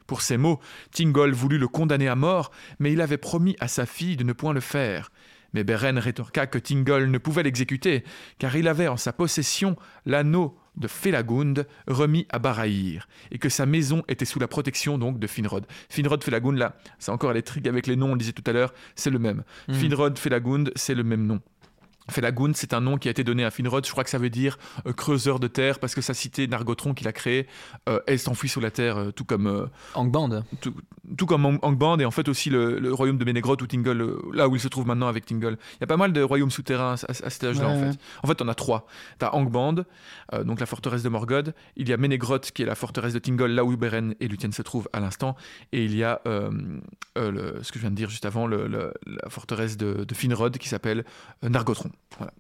Pour 0.08 0.22
ces 0.24 0.38
mots, 0.38 0.60
Tingol 0.92 1.34
voulut 1.34 1.60
le 1.60 1.68
condamner 1.68 2.08
à 2.08 2.16
mort, 2.16 2.52
mais 2.80 2.92
il 2.92 3.02
avait 3.02 3.18
promis 3.18 3.56
à 3.60 3.68
sa 3.68 3.86
fille 3.86 4.18
de 4.18 4.24
ne 4.24 4.34
point 4.34 4.54
le 4.54 4.60
faire. 4.60 5.12
Mais 5.54 5.64
Beren 5.64 5.98
rétorqua 5.98 6.48
que 6.48 6.58
Tingol 6.58 7.10
ne 7.10 7.18
pouvait 7.18 7.44
l'exécuter, 7.44 8.04
car 8.38 8.56
il 8.56 8.68
avait 8.68 8.88
en 8.88 8.98
sa 8.98 9.14
possession 9.14 9.76
l'anneau 10.06 10.58
de 10.78 10.88
Felagund 10.88 11.68
remis 11.88 12.26
à 12.30 12.40
Barahir, 12.40 13.08
et 13.32 13.38
que 13.38 13.50
sa 13.50 13.66
maison 13.66 14.04
était 14.08 14.26
sous 14.26 14.40
la 14.40 14.48
protection 14.48 14.98
donc 14.98 15.20
de 15.20 15.28
Finrod. 15.28 15.66
Finrod, 15.90 16.24
Felagund, 16.24 16.58
là, 16.58 16.78
c'est 17.00 17.12
encore 17.12 17.34
les 17.34 17.42
tricks 17.42 17.68
avec 17.68 17.88
les 17.88 17.96
noms, 17.96 18.12
on 18.12 18.14
le 18.14 18.20
disait 18.20 18.32
tout 18.32 18.44
à 18.46 18.54
l'heure, 18.54 18.74
c'est 18.96 19.10
le 19.10 19.20
même. 19.20 19.44
Mhm. 19.68 19.76
Finrod, 19.76 20.18
Felagund, 20.18 20.72
c'est 20.76 20.96
le 20.96 21.04
même 21.04 21.26
nom. 21.26 21.42
Felagund, 22.10 22.54
c'est 22.56 22.74
un 22.74 22.82
nom 22.82 22.98
qui 22.98 23.08
a 23.08 23.12
été 23.12 23.24
donné 23.24 23.44
à 23.46 23.52
Finrod, 23.52 23.86
je 23.86 23.92
crois 23.92 24.04
que 24.04 24.10
ça 24.10 24.18
veut 24.18 24.30
dire 24.30 24.58
euh, 24.88 24.94
creuseur 24.94 25.40
de 25.40 25.48
terre, 25.48 25.80
parce 25.80 25.96
que 25.96 26.02
sa 26.02 26.14
cité 26.14 26.48
Nargothrond 26.48 26.94
qu'il 26.94 27.08
a 27.08 27.12
créée, 27.14 27.48
euh, 27.88 28.00
elle 28.08 28.20
s'enfuit 28.20 28.50
sous 28.50 28.60
la 28.60 28.72
terre, 28.72 28.98
euh, 28.98 29.12
tout 29.12 29.26
comme 29.26 29.48
euh, 29.48 29.66
Angband. 29.96 30.44
tout, 30.62 30.74
tout 31.18 31.26
comme 31.26 31.46
Ang- 31.46 31.60
Angband 31.62 31.98
et 32.00 32.06
en 32.06 32.12
fait 32.12 32.28
aussi 32.30 32.50
le, 32.50 32.80
le 32.80 32.94
royaume 32.94 33.18
de 33.18 33.26
Menegroth 33.26 33.62
ou 33.62 33.68
Tingol, 33.68 34.02
euh, 34.02 34.18
là 34.34 34.48
où 34.48 34.56
il 34.56 34.60
se 34.62 34.68
trouve 34.68 34.86
maintenant 34.88 35.08
avec 35.08 35.26
Tingol. 35.26 35.58
Il 35.76 35.82
y 35.82 35.84
a 35.84 35.88
pas 35.88 35.98
mal 35.98 36.14
de 36.14 36.22
royaumes 36.22 36.52
souterrains 36.52 36.96
à, 37.08 37.12
à- 37.12 37.30
cet 37.30 37.44
âge-là 37.44 37.68
Ouais, 37.68 37.74
en 37.74 37.82
ouais. 37.82 37.92
fait. 37.92 38.00
En 38.24 38.28
fait, 38.28 38.42
on 38.42 38.48
a 38.48 38.56
trois. 38.56 38.88
T'as 39.18 39.30
Angband, 39.32 39.76
euh, 40.34 40.44
donc 40.44 40.60
la 40.60 40.66
forteresse 40.66 41.04
de 41.04 41.10
Morgoth. 41.10 41.54
Il 41.76 41.90
y 41.90 41.94
a 41.94 41.98
Menegroth 41.98 42.52
qui 42.52 42.64
est 42.64 42.66
la 42.66 42.76
forteresse 42.76 43.14
de 43.14 43.20
Tingol, 43.20 43.52
là 43.52 43.64
où 43.66 43.76
Beren 43.78 44.14
et 44.20 44.28
Luthien 44.28 44.52
se 44.52 44.62
trouvent 44.62 44.90
à 44.94 45.00
l'instant. 45.00 45.36
Et 45.72 45.84
il 45.86 45.96
y 45.96 46.04
a 46.04 46.22
euh, 46.28 46.50
euh, 47.18 47.32
le- 47.32 47.64
ce 47.64 47.72
que 47.72 47.80
je 47.80 47.82
viens 47.82 47.92
de 47.92 47.96
dire 47.96 48.10
juste 48.10 48.26
avant, 48.26 48.48
le- 48.48 48.68
le- 48.68 48.94
la 49.06 49.30
forteresse 49.30 49.78
de, 49.78 50.04
de 50.04 50.14
Finrod 50.16 50.58
qui 50.58 50.70
s'appelle 50.70 51.06
euh, 51.44 51.50
Nargothrond. 51.50 51.92
Voilà. 52.18 52.34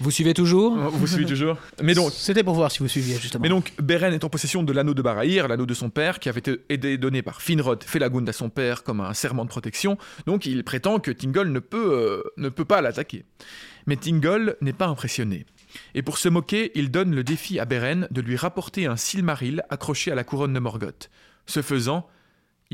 Vous 0.00 0.10
suivez 0.10 0.34
toujours 0.34 0.76
Vous 0.76 1.06
suivez 1.06 1.24
toujours 1.24 1.56
Mais 1.82 1.94
donc, 1.94 2.12
C'était 2.16 2.42
pour 2.42 2.54
voir 2.54 2.70
si 2.72 2.80
vous 2.80 2.88
suiviez 2.88 3.16
justement. 3.16 3.42
Mais 3.42 3.48
donc, 3.48 3.72
Beren 3.80 4.12
est 4.12 4.24
en 4.24 4.28
possession 4.28 4.62
de 4.62 4.72
l'anneau 4.72 4.92
de 4.92 5.02
Barahir, 5.02 5.46
l'anneau 5.46 5.66
de 5.66 5.74
son 5.74 5.88
père, 5.88 6.18
qui 6.18 6.28
avait 6.28 6.40
été 6.40 6.60
aidé- 6.68 6.98
donné 6.98 7.22
par 7.22 7.40
Finrod 7.40 7.82
Felagund 7.84 8.28
à 8.28 8.32
son 8.32 8.50
père 8.50 8.82
comme 8.82 9.00
un 9.00 9.14
serment 9.14 9.44
de 9.44 9.50
protection. 9.50 9.96
Donc, 10.26 10.46
il 10.46 10.64
prétend 10.64 10.98
que 10.98 11.10
Tingol 11.12 11.50
ne 11.50 11.60
peut, 11.60 11.92
euh, 11.92 12.22
ne 12.36 12.48
peut 12.48 12.64
pas 12.64 12.80
l'attaquer. 12.82 13.24
Mais 13.86 13.96
Tingol 13.96 14.56
n'est 14.60 14.72
pas 14.72 14.86
impressionné. 14.86 15.46
Et 15.94 16.02
pour 16.02 16.18
se 16.18 16.28
moquer, 16.28 16.72
il 16.74 16.90
donne 16.90 17.14
le 17.14 17.22
défi 17.24 17.58
à 17.60 17.64
Beren 17.64 18.08
de 18.10 18.20
lui 18.20 18.36
rapporter 18.36 18.86
un 18.86 18.96
Silmaril 18.96 19.62
accroché 19.70 20.10
à 20.10 20.14
la 20.16 20.24
couronne 20.24 20.52
de 20.52 20.58
Morgoth. 20.60 21.08
Ce 21.46 21.62
faisant, 21.62 22.08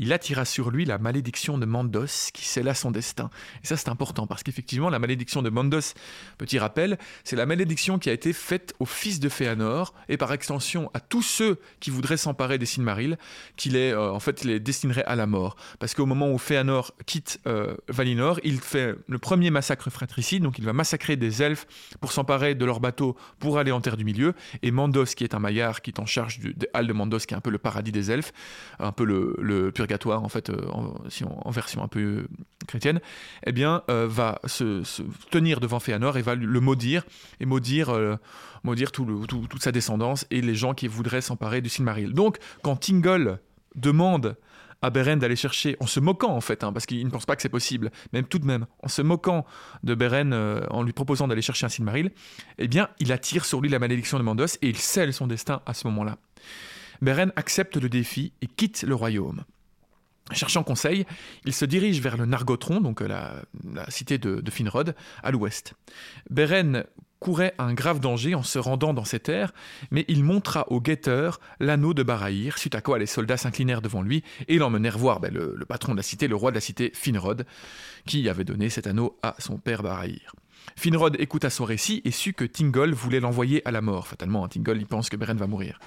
il 0.01 0.11
attira 0.13 0.45
sur 0.45 0.71
lui 0.71 0.83
la 0.83 0.97
malédiction 0.97 1.59
de 1.59 1.65
Mandos 1.67 2.31
qui 2.33 2.43
scella 2.45 2.73
son 2.73 2.89
destin. 2.89 3.29
Et 3.63 3.67
ça, 3.67 3.77
c'est 3.77 3.87
important 3.89 4.25
parce 4.25 4.41
qu'effectivement, 4.41 4.89
la 4.89 4.97
malédiction 4.97 5.43
de 5.43 5.49
Mandos, 5.51 5.93
petit 6.39 6.57
rappel, 6.57 6.97
c'est 7.23 7.35
la 7.35 7.45
malédiction 7.45 7.99
qui 7.99 8.09
a 8.09 8.13
été 8.13 8.33
faite 8.33 8.73
aux 8.79 8.85
fils 8.87 9.19
de 9.19 9.29
Féanor 9.29 9.93
et 10.09 10.17
par 10.17 10.33
extension 10.33 10.89
à 10.95 10.99
tous 10.99 11.21
ceux 11.21 11.59
qui 11.79 11.91
voudraient 11.91 12.17
s'emparer 12.17 12.57
des 12.57 12.65
Silmarils, 12.65 13.17
qui 13.57 13.69
les, 13.69 13.91
euh, 13.91 14.11
en 14.11 14.19
fait, 14.19 14.43
les 14.43 14.59
destinerait 14.59 15.05
à 15.05 15.15
la 15.15 15.27
mort. 15.27 15.55
Parce 15.77 15.93
qu'au 15.93 16.07
moment 16.07 16.31
où 16.31 16.39
Féanor 16.39 16.93
quitte 17.05 17.39
euh, 17.45 17.75
Valinor, 17.87 18.39
il 18.43 18.59
fait 18.59 18.95
le 19.07 19.19
premier 19.19 19.51
massacre 19.51 19.91
fratricide, 19.91 20.41
donc 20.41 20.57
il 20.57 20.65
va 20.65 20.73
massacrer 20.73 21.15
des 21.15 21.43
elfes 21.43 21.67
pour 21.99 22.11
s'emparer 22.11 22.55
de 22.55 22.65
leurs 22.65 22.79
bateaux 22.79 23.15
pour 23.37 23.59
aller 23.59 23.71
en 23.71 23.81
Terre 23.81 23.97
du 23.97 24.03
Milieu. 24.03 24.33
Et 24.63 24.71
Mandos, 24.71 25.05
qui 25.15 25.23
est 25.23 25.35
un 25.35 25.39
maillard 25.39 25.83
qui 25.83 25.91
est 25.91 25.99
en 25.99 26.07
charge 26.07 26.39
du- 26.39 26.55
Halles 26.73 26.87
de 26.87 26.93
Mandos, 26.93 27.19
qui 27.19 27.35
est 27.35 27.37
un 27.37 27.41
peu 27.41 27.51
le 27.51 27.59
paradis 27.59 27.91
des 27.91 28.09
elfes, 28.09 28.33
un 28.79 28.91
peu 28.91 29.03
le, 29.05 29.35
le 29.39 29.71
en 30.05 30.29
fait, 30.29 30.49
euh, 30.49 30.67
en, 30.71 30.93
si 31.09 31.23
on- 31.23 31.47
en 31.47 31.51
version 31.51 31.83
un 31.83 31.87
peu 31.87 31.99
euh, 31.99 32.27
chrétienne, 32.67 32.99
eh 33.45 33.51
bien, 33.51 33.83
euh, 33.89 34.07
va 34.09 34.39
se, 34.45 34.83
tenir 35.29 35.59
devant 35.59 35.79
Féanor 35.79 36.17
et 36.17 36.21
va 36.21 36.35
le 36.35 36.59
maudire 36.59 37.03
et 37.39 37.45
maudire, 37.45 37.89
euh, 37.89 38.15
toute 38.63 39.63
sa 39.63 39.71
descendance 39.71 40.25
et 40.31 40.41
les 40.41 40.55
gens 40.55 40.73
qui 40.73 40.87
voudraient 40.87 41.21
s'emparer 41.21 41.61
du 41.61 41.69
Silmaril. 41.69 42.13
Donc, 42.13 42.37
quand 42.61 42.75
Tingle 42.75 43.39
demande 43.75 44.35
à 44.83 44.89
Beren 44.89 45.19
d'aller 45.19 45.35
chercher, 45.35 45.77
en 45.79 45.85
se 45.85 45.99
moquant 45.99 46.35
en 46.35 46.41
fait, 46.41 46.63
hein, 46.63 46.73
parce 46.73 46.85
qu'il 46.87 47.05
ne 47.05 47.11
pense 47.11 47.25
pas 47.27 47.35
que 47.35 47.41
c'est 47.43 47.49
possible, 47.49 47.91
même 48.13 48.25
tout 48.25 48.39
de 48.39 48.45
même, 48.45 48.65
en 48.81 48.87
se 48.87 49.01
moquant 49.03 49.45
de 49.83 49.93
Beren, 49.93 50.33
en 50.71 50.81
lui 50.81 50.91
proposant 50.93 51.27
d'aller 51.27 51.43
chercher 51.43 51.67
un 51.67 51.69
Silmaril, 51.69 52.11
eh 52.57 52.67
bien, 52.67 52.89
il 52.99 53.11
attire 53.11 53.45
sur 53.45 53.61
lui 53.61 53.69
la 53.69 53.77
malédiction 53.79 54.17
de 54.17 54.23
Mandos 54.23 54.57
et 54.61 54.69
il 54.69 54.77
scelle 54.77 55.13
son 55.13 55.27
destin 55.27 55.61
à 55.67 55.73
ce 55.75 55.85
moment-là. 55.87 56.17
Beren 57.01 57.31
accepte 57.35 57.77
le 57.77 57.89
défi 57.89 58.33
et 58.41 58.47
quitte 58.47 58.83
le 58.83 58.93
royaume. 58.95 59.43
Cherchant 60.31 60.63
conseil, 60.63 61.05
il 61.45 61.53
se 61.53 61.65
dirige 61.65 61.99
vers 61.99 62.15
le 62.15 62.25
Nargothrond, 62.25 62.79
donc 62.79 63.01
euh, 63.01 63.07
la, 63.07 63.41
la 63.73 63.89
cité 63.89 64.17
de, 64.17 64.39
de 64.39 64.51
Finrod, 64.51 64.95
à 65.23 65.31
l'ouest. 65.31 65.73
Beren 66.29 66.85
courait 67.19 67.53
un 67.59 67.73
grave 67.73 67.99
danger 67.99 68.33
en 68.33 68.41
se 68.41 68.57
rendant 68.57 68.93
dans 68.93 69.05
ces 69.05 69.19
terres, 69.19 69.53
mais 69.91 70.05
il 70.07 70.23
montra 70.23 70.65
au 70.71 70.81
guetteur 70.81 71.39
l'anneau 71.59 71.93
de 71.93 72.01
Barahir, 72.01 72.57
suite 72.57 72.75
à 72.75 72.81
quoi 72.81 72.97
les 72.97 73.05
soldats 73.05 73.37
s'inclinèrent 73.37 73.81
devant 73.81 74.01
lui 74.01 74.23
et 74.47 74.57
l'emmenèrent 74.57 74.97
voir 74.97 75.19
ben, 75.19 75.31
le, 75.31 75.53
le 75.55 75.65
patron 75.65 75.91
de 75.91 75.97
la 75.97 76.03
cité, 76.03 76.27
le 76.27 76.35
roi 76.35 76.51
de 76.51 76.55
la 76.55 76.61
cité, 76.61 76.91
Finrod, 76.95 77.45
qui 78.05 78.27
avait 78.27 78.43
donné 78.43 78.69
cet 78.69 78.87
anneau 78.87 79.19
à 79.21 79.35
son 79.37 79.57
père 79.57 79.83
Barahir. 79.83 80.33
Finrod 80.75 81.15
écouta 81.19 81.49
son 81.49 81.65
récit 81.65 82.01
et 82.05 82.11
sut 82.11 82.33
que 82.33 82.45
Tingol 82.45 82.93
voulait 82.93 83.19
l'envoyer 83.19 83.67
à 83.67 83.71
la 83.71 83.81
mort. 83.81 84.07
Fatalement, 84.07 84.45
hein, 84.45 84.47
Tingol, 84.47 84.77
il 84.77 84.87
pense 84.87 85.09
que 85.09 85.15
Beren 85.15 85.37
va 85.37 85.47
mourir. 85.47 85.79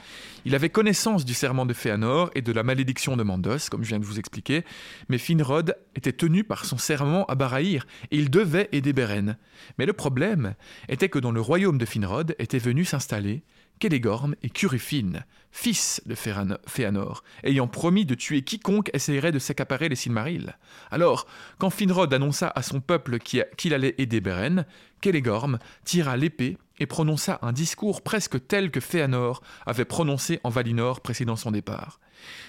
Il 0.45 0.55
avait 0.55 0.71
connaissance 0.71 1.25
du 1.25 1.35
serment 1.35 1.67
de 1.67 1.73
Féanor 1.73 2.31
et 2.35 2.43
de 2.43 2.53
la 2.53 2.63
malédiction 2.63 3.17
de 3.17 3.23
Mandos, 3.23 3.69
comme 3.71 3.83
je 3.83 3.89
viens 3.89 3.99
de 3.99 4.05
vous 4.05 4.19
expliquer, 4.19 4.65
mais 5.09 5.19
Finrod 5.19 5.77
était 5.95 6.13
tenu 6.13 6.45
par 6.45 6.65
son 6.65 6.79
serment 6.79 7.25
à 7.27 7.35
Barahir 7.35 7.87
et 8.11 8.17
il 8.19 8.31
devait 8.31 8.69
aider 8.73 8.93
Beren. 8.93 9.37
Mais 9.79 9.87
le 9.87 9.93
problème 9.93 10.55
était 10.89 11.09
que 11.09 11.19
dans 11.19 11.33
le 11.33 11.41
royaume 11.41 11.79
de 11.79 11.85
Finrod 11.85 12.35
étaient 12.39 12.59
venus 12.59 12.91
s'installer 12.91 13.43
Celeborn 13.83 14.35
et 14.43 14.49
Curufin, 14.49 15.25
fils 15.53 16.01
de 16.07 16.15
Féanor, 16.15 17.23
ayant 17.43 17.69
promis 17.69 18.07
de 18.07 18.15
tuer 18.15 18.43
quiconque 18.43 18.91
essayerait 18.95 19.33
de 19.33 19.39
s'accaparer 19.39 19.89
les 19.89 19.97
Silmarils. 19.97 20.57
Alors, 20.91 21.27
quand 21.59 21.71
Finrod 21.71 22.13
annonça 22.15 22.51
à 22.55 22.63
son 22.63 22.81
peuple 22.81 23.19
qui- 23.19 23.43
qu'il 23.57 23.75
allait 23.75 23.95
aider 23.99 24.21
Beren, 24.21 24.65
Celeborn 25.03 25.59
tira 25.85 26.17
l'épée 26.17 26.57
et 26.79 26.87
prononça 26.87 27.39
un 27.43 27.53
discours 27.53 28.03
presque 28.03 28.47
tel 28.47 28.71
que 28.71 28.81
Féanor 28.81 29.43
avait 29.67 29.85
prononcé 29.85 30.41
en 30.45 30.51
Valinor 30.51 31.01
précédant 31.01 31.37
son 31.37 31.51
départ. 31.51 32.01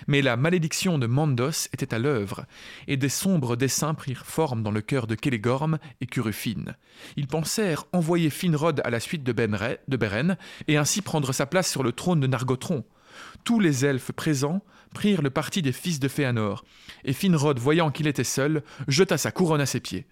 Mais 0.07 0.21
la 0.21 0.37
malédiction 0.37 0.97
de 0.97 1.07
Mandos 1.07 1.67
était 1.73 1.93
à 1.93 1.99
l'œuvre, 1.99 2.45
et 2.87 2.97
des 2.97 3.09
sombres 3.09 3.55
desseins 3.55 3.93
prirent 3.93 4.25
forme 4.25 4.63
dans 4.63 4.71
le 4.71 4.81
cœur 4.81 5.07
de 5.07 5.17
Celeborn 5.21 5.79
et 6.01 6.05
Curufin. 6.05 6.75
Ils 7.17 7.27
pensèrent 7.27 7.85
envoyer 7.91 8.29
Finrod 8.29 8.81
à 8.83 8.89
la 8.89 8.99
suite 8.99 9.23
de, 9.23 9.33
Benre- 9.33 9.77
de 9.87 9.97
Beren, 9.97 10.37
et 10.67 10.77
ainsi 10.77 11.01
prendre 11.01 11.33
sa 11.33 11.45
place 11.45 11.69
sur 11.69 11.83
le 11.83 11.91
trône 11.91 12.19
de 12.19 12.27
Nargothrond. 12.27 12.85
Tous 13.43 13.59
les 13.59 13.85
elfes 13.85 14.11
présents 14.11 14.61
prirent 14.93 15.21
le 15.21 15.29
parti 15.29 15.61
des 15.61 15.71
fils 15.71 15.99
de 15.99 16.07
Féanor, 16.07 16.63
et 17.03 17.13
Finrod, 17.13 17.59
voyant 17.59 17.91
qu'il 17.91 18.07
était 18.07 18.23
seul, 18.23 18.63
jeta 18.87 19.17
sa 19.17 19.31
couronne 19.31 19.61
à 19.61 19.65
ses 19.65 19.79
pieds. 19.79 20.07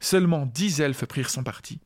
Seulement 0.00 0.46
dix 0.46 0.80
elfes 0.80 1.06
prirent 1.06 1.30
son 1.30 1.42
parti. 1.42 1.80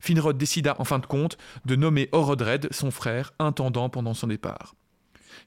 Finrod 0.00 0.36
décida 0.36 0.76
en 0.78 0.84
fin 0.84 0.98
de 0.98 1.06
compte 1.06 1.38
de 1.64 1.76
nommer 1.76 2.08
Orodred, 2.12 2.68
son 2.72 2.90
frère, 2.90 3.32
intendant 3.38 3.88
pendant 3.88 4.14
son 4.14 4.26
départ. 4.26 4.74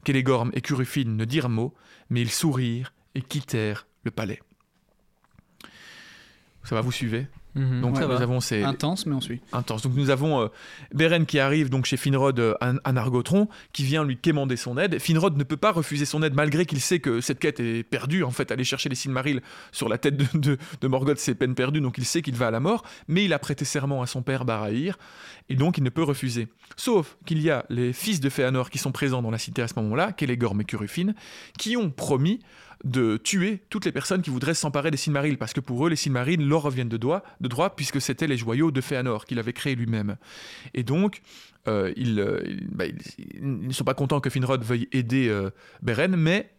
Celeborn 0.06 0.52
et 0.54 0.62
Curufin 0.62 1.06
ne 1.06 1.26
dirent 1.26 1.50
mot, 1.50 1.74
mais 2.10 2.22
ils 2.22 2.32
sourirent 2.32 2.93
et 3.16 3.22
quittèrent 3.22 3.88
le 4.04 4.12
palais. 4.12 4.41
Ça 6.64 6.76
va, 6.76 6.82
vous 6.82 6.91
suivez? 6.91 7.28
Mhm, 7.56 7.82
Donc 7.82 7.95
ça 7.97 8.04
nous 8.04 8.10
va. 8.10 8.22
avons 8.22 8.39
ces 8.41 8.64
Intense, 8.64 9.06
mais 9.08 9.16
on 9.16 9.22
suit. 9.22 9.41
intenses. 9.54 9.82
Donc 9.82 9.93
nous 9.95 10.12
avons 10.12 10.41
euh, 10.41 10.47
Beren 10.93 11.26
qui 11.26 11.39
arrive 11.39 11.70
donc 11.70 11.86
chez 11.86 11.97
Finrod 11.97 12.39
euh, 12.39 12.54
à, 12.62 12.74
à 12.84 12.91
Nargothrond, 12.93 13.47
qui 13.74 13.84
vient 13.84 14.04
lui 14.04 14.18
quémander 14.18 14.56
son 14.56 14.78
aide. 14.78 15.00
Finrod 15.00 15.36
ne 15.36 15.43
peut 15.43 15.58
pas 15.58 15.72
refuser 15.72 16.06
son 16.06 16.22
aide 16.22 16.36
malgré 16.36 16.66
qu'il 16.68 16.80
sait 16.80 17.00
que 17.00 17.22
cette 17.22 17.39
quête 17.39 17.60
est 17.60 17.84
perdue. 17.84 18.24
En 18.24 18.30
fait, 18.32 18.52
aller 18.52 18.64
chercher 18.64 18.88
les 18.89 18.95
Silmarils 18.95 19.41
sur 19.72 19.89
la 19.89 19.97
tête 19.97 20.16
de, 20.16 20.26
de, 20.38 20.58
de 20.80 20.88
Morgoth, 20.88 21.18
c'est 21.18 21.34
peine 21.36 21.56
perdue, 21.56 21.82
donc 21.82 21.97
il 21.97 22.06
sait 22.06 22.22
qu'il 22.22 22.36
va 22.36 22.47
à 22.47 22.52
la 22.52 22.60
mort. 22.60 22.84
Mais 23.08 23.26
il 23.26 23.34
a 23.34 23.39
prêté 23.39 23.66
serment 23.66 24.02
à 24.04 24.06
son 24.08 24.22
père 24.22 24.45
Barahir, 24.45 24.97
et 25.50 25.56
donc 25.56 25.78
il 25.80 25.84
ne 25.84 25.89
peut 25.89 26.04
refuser. 26.04 26.47
Sauf 26.78 27.18
qu'il 27.26 27.41
y 27.41 27.50
a 27.50 27.66
les 27.70 27.93
fils 27.93 28.20
de 28.20 28.30
Féanor 28.30 28.70
qui 28.70 28.78
sont 28.78 28.91
présents 28.91 29.22
dans 29.24 29.32
la 29.32 29.39
cité 29.39 29.62
à 29.64 29.68
ce 29.68 29.74
moment-là, 29.78 30.14
Celeborn 30.20 30.62
et 30.62 30.66
Curufin, 30.66 31.14
qui 31.58 31.76
ont 31.78 31.89
promis 31.89 32.39
de 32.86 33.17
tuer 33.17 33.61
toutes 33.69 33.86
les 33.86 33.91
personnes 33.91 34.21
qui 34.21 34.30
voudraient 34.30 34.53
s'emparer 34.53 34.89
des 34.91 34.97
Silmarils, 34.97 35.38
parce 35.38 35.51
que 35.53 35.59
pour 35.59 35.86
eux, 35.86 35.89
les 35.89 35.95
Silmarils 35.97 36.47
leur 36.47 36.61
reviennent 36.61 36.88
de, 36.89 36.97
droit, 36.97 37.23
de 37.41 37.47
droit, 37.49 37.75
puisque 37.75 37.99
c'était 37.99 38.27
les 38.27 38.38
joyaux 38.38 38.71
de 38.71 38.80
Féanor 38.82 39.25
qu'il 39.25 39.38
avait 39.39 39.51
créés 39.53 39.75
lui-même. 39.75 40.15
Et 40.73 40.84
donc, 40.84 41.21
euh, 41.67 41.91
ils, 41.97 42.19
euh, 42.19 42.41
ils- 42.45 42.67
bah, 42.71 42.86
ils- 42.86 43.36
ils 43.36 43.67
ne 43.67 43.73
sont 43.73 43.84
pas 43.84 43.93
contents 43.93 44.21
que 44.21 44.30
Finrod 44.30 44.63
veuille 44.63 44.88
aider 44.93 45.27
euh, 45.27 45.49
Beren, 45.82 46.15
mais 46.15 46.49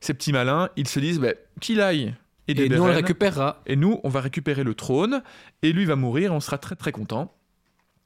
ces 0.00 0.14
petits 0.14 0.32
malins, 0.32 0.68
ils 0.76 0.86
se 0.88 1.00
disent 1.00 1.18
bah, 1.18 1.32
qu'il 1.60 1.80
aille 1.80 2.14
aider 2.46 2.64
Et 2.64 2.68
nous, 2.68 2.76
on 2.76 2.86
le 2.86 2.92
Beren, 2.92 2.96
récupérera. 3.04 3.62
et 3.66 3.74
nous, 3.76 4.00
on 4.04 4.08
va 4.08 4.20
récupérer 4.20 4.62
le 4.62 4.74
trône, 4.74 5.22
et 5.62 5.72
lui 5.72 5.84
va 5.86 5.96
mourir, 5.96 6.32
on 6.32 6.40
sera 6.40 6.58
très 6.58 6.76
très 6.76 6.92
content. 6.92 7.34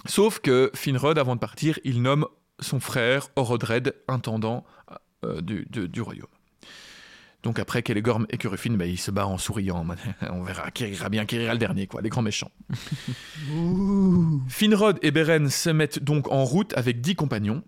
Sauf 0.07 0.39
que 0.41 0.70
Finrod, 0.74 1.18
avant 1.18 1.34
de 1.34 1.41
partir, 1.41 1.78
il 1.84 2.01
nomme 2.01 2.26
son 2.61 2.80
frère 2.80 3.28
Orodred 3.37 3.95
intendant 4.09 4.64
euh, 5.24 5.41
du 5.43 6.01
royaume. 6.01 6.26
Donc 7.47 7.61
après 7.61 7.81
Celeborn 7.87 8.27
et 8.31 8.39
Curufin, 8.39 8.73
bah, 8.73 8.87
il 8.87 8.99
se 8.99 9.13
bat 9.13 9.25
en 9.25 9.39
souriant. 9.39 9.87
On 10.33 10.43
verra 10.43 10.73
qui 10.73 10.85
rira 10.85 11.09
bien, 11.09 11.27
qui 11.27 11.39
rira 11.39 11.53
le 11.53 11.61
dernier, 11.61 11.87
quoi, 11.87 12.03
les 12.03 12.09
grands 12.09 12.21
méchants. 12.21 12.51
Finrod 14.49 14.99
et 15.03 15.13
Beren 15.13 15.49
se 15.49 15.71
mettent 15.71 16.03
donc 16.03 16.29
en 16.33 16.45
route 16.45 16.77
avec 16.77 17.01
dix 17.01 17.15
compagnons. 17.15 17.63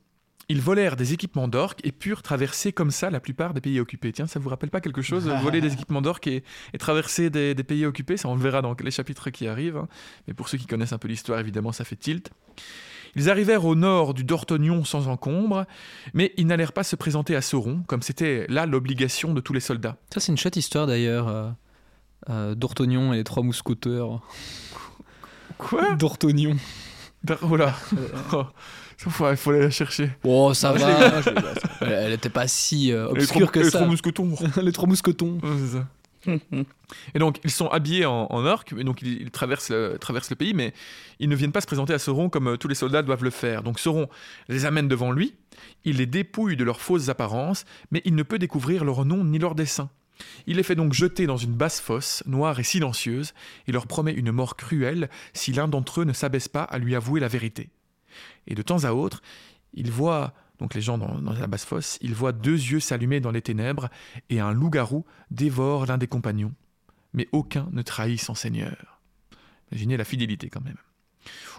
Ils 0.49 0.61
volèrent 0.61 0.97
des 0.97 1.12
équipements 1.12 1.47
d'orques 1.47 1.79
et 1.85 1.93
purent 1.93 2.22
traverser 2.22 2.72
comme 2.72 2.91
ça 2.91 3.09
la 3.09 3.20
plupart 3.20 3.55
des 3.55 3.61
pays 3.61 3.79
occupés. 3.79 4.11
Tiens, 4.12 4.26
ça 4.26 4.41
vous 4.41 4.49
rappelle 4.49 4.70
pas 4.70 4.81
quelque 4.81 5.03
chose, 5.03 5.29
voler 5.29 5.61
des 5.61 5.74
équipements 5.74 6.03
d'orques 6.03 6.26
et, 6.26 6.43
traverser 6.81 7.31
des, 7.31 7.55
des 7.55 7.64
pays 7.64 7.87
occupés? 7.87 8.16
Ça, 8.16 8.29
on 8.29 8.35
le 8.35 8.41
verra 8.41 8.62
dans 8.62 8.74
les 8.83 8.91
chapitres 8.91 9.31
qui 9.31 9.47
arrivent. 9.47 9.76
hein. 9.76 9.87
Mais 10.26 10.35
pour 10.35 10.49
ceux 10.49 10.59
qui 10.59 10.66
connaissent 10.66 10.93
un 10.93 10.99
peu 10.99 11.07
l'histoire, 11.07 11.39
évidemment, 11.39 11.70
ça 11.70 11.85
fait 11.85 11.95
tilt. 11.95 12.33
Ils 13.18 13.28
arrivèrent 13.30 13.64
au 13.64 13.74
nord 13.74 14.14
du 14.14 14.24
Dortognon 14.24 14.84
sans 14.84 15.08
encombre, 15.08 15.66
mais 16.14 16.32
ils 16.36 16.46
n'allèrent 16.46 16.72
pas 16.72 16.84
se 16.84 16.96
présenter 16.96 17.34
à 17.36 17.42
Sauron, 17.42 17.82
comme 17.86 18.02
c'était 18.02 18.46
là 18.48 18.64
l'obligation 18.64 19.34
de 19.34 19.40
tous 19.40 19.52
les 19.52 19.60
soldats. 19.60 19.96
Ça, 20.14 20.20
c'est 20.20 20.32
une 20.32 20.38
chouette 20.38 20.56
histoire 20.56 20.86
d'ailleurs. 20.86 21.28
euh, 21.28 21.50
euh, 22.30 22.54
D'Ortognon 22.54 23.12
et 23.12 23.16
les 23.18 23.24
trois 23.24 23.42
mousquetaires. 23.42 24.20
Quoi? 25.56 25.94
D'Ortognon. 25.94 26.56
Oh 27.42 27.56
là 27.56 27.74
Oh, 28.32 28.44
ça, 28.96 29.10
faut- 29.10 29.30
Il 29.30 29.36
faut 29.36 29.50
aller 29.50 29.60
la 29.60 29.70
chercher. 29.70 30.10
Oh, 30.24 30.54
ça 30.54 30.74
je 30.76 30.80
va. 30.84 31.20
Elle, 31.80 31.92
elle 31.92 32.12
était 32.12 32.28
pas 32.30 32.46
si 32.46 32.92
euh, 32.92 33.06
Les 33.14 33.22
obscure 33.24 33.40
trois- 33.40 33.52
que 33.52 33.58
les 33.60 33.64
ça. 33.70 33.78
trois 33.78 33.86
mousquetons. 33.88 34.34
les 34.62 34.72
trois 34.72 34.88
mousquetons. 34.88 35.38
C'est 35.42 35.76
ça. 35.78 35.86
Et 37.14 37.18
donc, 37.18 37.39
ils 37.45 37.51
sont 37.51 37.68
habillés 37.68 38.07
en, 38.07 38.26
orques, 38.31 38.72
et 38.72 38.85
donc 38.85 39.03
ils, 39.03 39.20
ils 39.20 39.31
traversent, 39.31 39.70
le, 39.70 39.99
traversent 39.99 40.31
le 40.31 40.37
pays, 40.37 40.55
mais 40.55 40.72
ils 41.18 41.29
ne 41.29 41.37
viennent 41.37 41.53
pas 41.53 41.61
se 41.61 41.66
présenter 41.66 41.93
à 41.93 41.99
Sauron 41.99 42.31
comme 42.31 42.49
euh, 42.49 42.57
tous 42.57 42.68
les 42.68 42.74
soldats 42.74 43.03
doivent 43.03 43.24
le 43.24 43.31
faire. 43.31 43.62
Donc 43.62 43.79
Sauron 43.79 44.09
les 44.49 44.64
amène 44.64 44.89
devant 44.89 45.12
lui, 45.12 45.35
il 45.85 45.99
les 45.99 46.07
dépouille 46.07 46.57
de 46.57 46.64
leurs 46.64 46.81
fausses 46.81 47.09
apparences, 47.09 47.64
mais 47.91 48.01
il 48.05 48.14
ne 48.14 48.22
peut 48.22 48.39
découvrir 48.39 48.85
leur 48.85 49.05
nom 49.05 49.24
ni 49.24 49.39
leur 49.39 49.55
dessin. 49.55 49.91
Il 50.47 50.57
les 50.57 50.62
fait 50.62 50.74
donc 50.74 50.93
jeter 50.93 51.26
dans 51.26 51.37
une 51.37 51.53
basse 51.53 51.81
fosse, 51.81 52.22
noire 52.26 52.59
et 52.59 52.64
silencieuse, 52.64 53.35
et 53.66 53.72
leur 53.72 53.87
promet 53.87 54.12
une 54.12 54.33
mort 54.33 54.57
cruelle 54.57 55.09
si 55.33 55.53
l'un 55.53 55.68
d'entre 55.68 56.01
eux 56.01 56.05
ne 56.05 56.12
s'abaisse 56.12 56.49
pas 56.49 56.62
à 56.62 56.79
lui 56.79 56.97
avouer 56.97 57.20
la 57.20 57.29
vérité. 57.29 57.70
Et 58.47 58.55
de 58.55 58.62
temps 58.62 58.85
à 58.85 58.93
autre, 58.93 59.22
il 59.74 59.91
voit, 59.91 60.33
donc 60.59 60.74
les 60.74 60.80
gens 60.80 60.98
dans, 60.98 61.20
la 61.32 61.46
basse 61.46 61.64
fosse, 61.64 61.98
il 62.00 62.14
voit 62.14 62.32
deux 62.32 62.52
yeux 62.52 62.80
s'allumer 62.80 63.20
dans 63.20 63.30
les 63.30 63.42
ténèbres, 63.42 63.88
et 64.28 64.40
un 64.40 64.52
loup-garou 64.52 65.04
dévore 65.30 65.86
l'un 65.86 65.98
des 65.98 66.09
compagnons. 66.09 66.54
Mais 67.14 67.28
aucun 67.32 67.68
ne 67.72 67.82
trahit 67.82 68.20
son 68.20 68.34
seigneur. 68.34 69.00
Imaginez 69.70 69.96
la 69.96 70.04
fidélité 70.04 70.48
quand 70.48 70.64
même. 70.64 70.76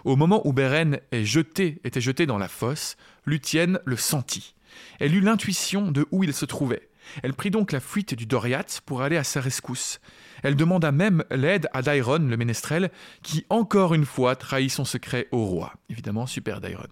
Au 0.04 0.16
moment 0.16 0.46
où 0.46 0.52
Beren 0.52 1.00
jeté, 1.12 1.80
était 1.84 2.00
jeté 2.00 2.26
dans 2.26 2.38
la 2.38 2.48
fosse, 2.48 2.96
Luthien 3.24 3.78
le 3.84 3.96
sentit. 3.96 4.54
Elle 4.98 5.14
eut 5.14 5.20
l'intuition 5.20 5.90
de 5.90 6.06
où 6.10 6.24
il 6.24 6.34
se 6.34 6.44
trouvait. 6.44 6.89
Elle 7.22 7.34
prit 7.34 7.50
donc 7.50 7.72
la 7.72 7.80
fuite 7.80 8.14
du 8.14 8.26
Doriath 8.26 8.80
pour 8.86 9.02
aller 9.02 9.16
à 9.16 9.24
sa 9.24 9.40
rescousse. 9.40 10.00
Elle 10.42 10.56
demanda 10.56 10.92
même 10.92 11.24
l'aide 11.30 11.68
à 11.72 11.82
Dairon, 11.82 12.18
le 12.18 12.36
ménestrel, 12.36 12.90
qui 13.22 13.44
encore 13.50 13.94
une 13.94 14.06
fois 14.06 14.36
trahit 14.36 14.70
son 14.70 14.84
secret 14.84 15.28
au 15.32 15.44
roi. 15.44 15.74
Évidemment, 15.88 16.26
super 16.26 16.60
Dairon. 16.60 16.88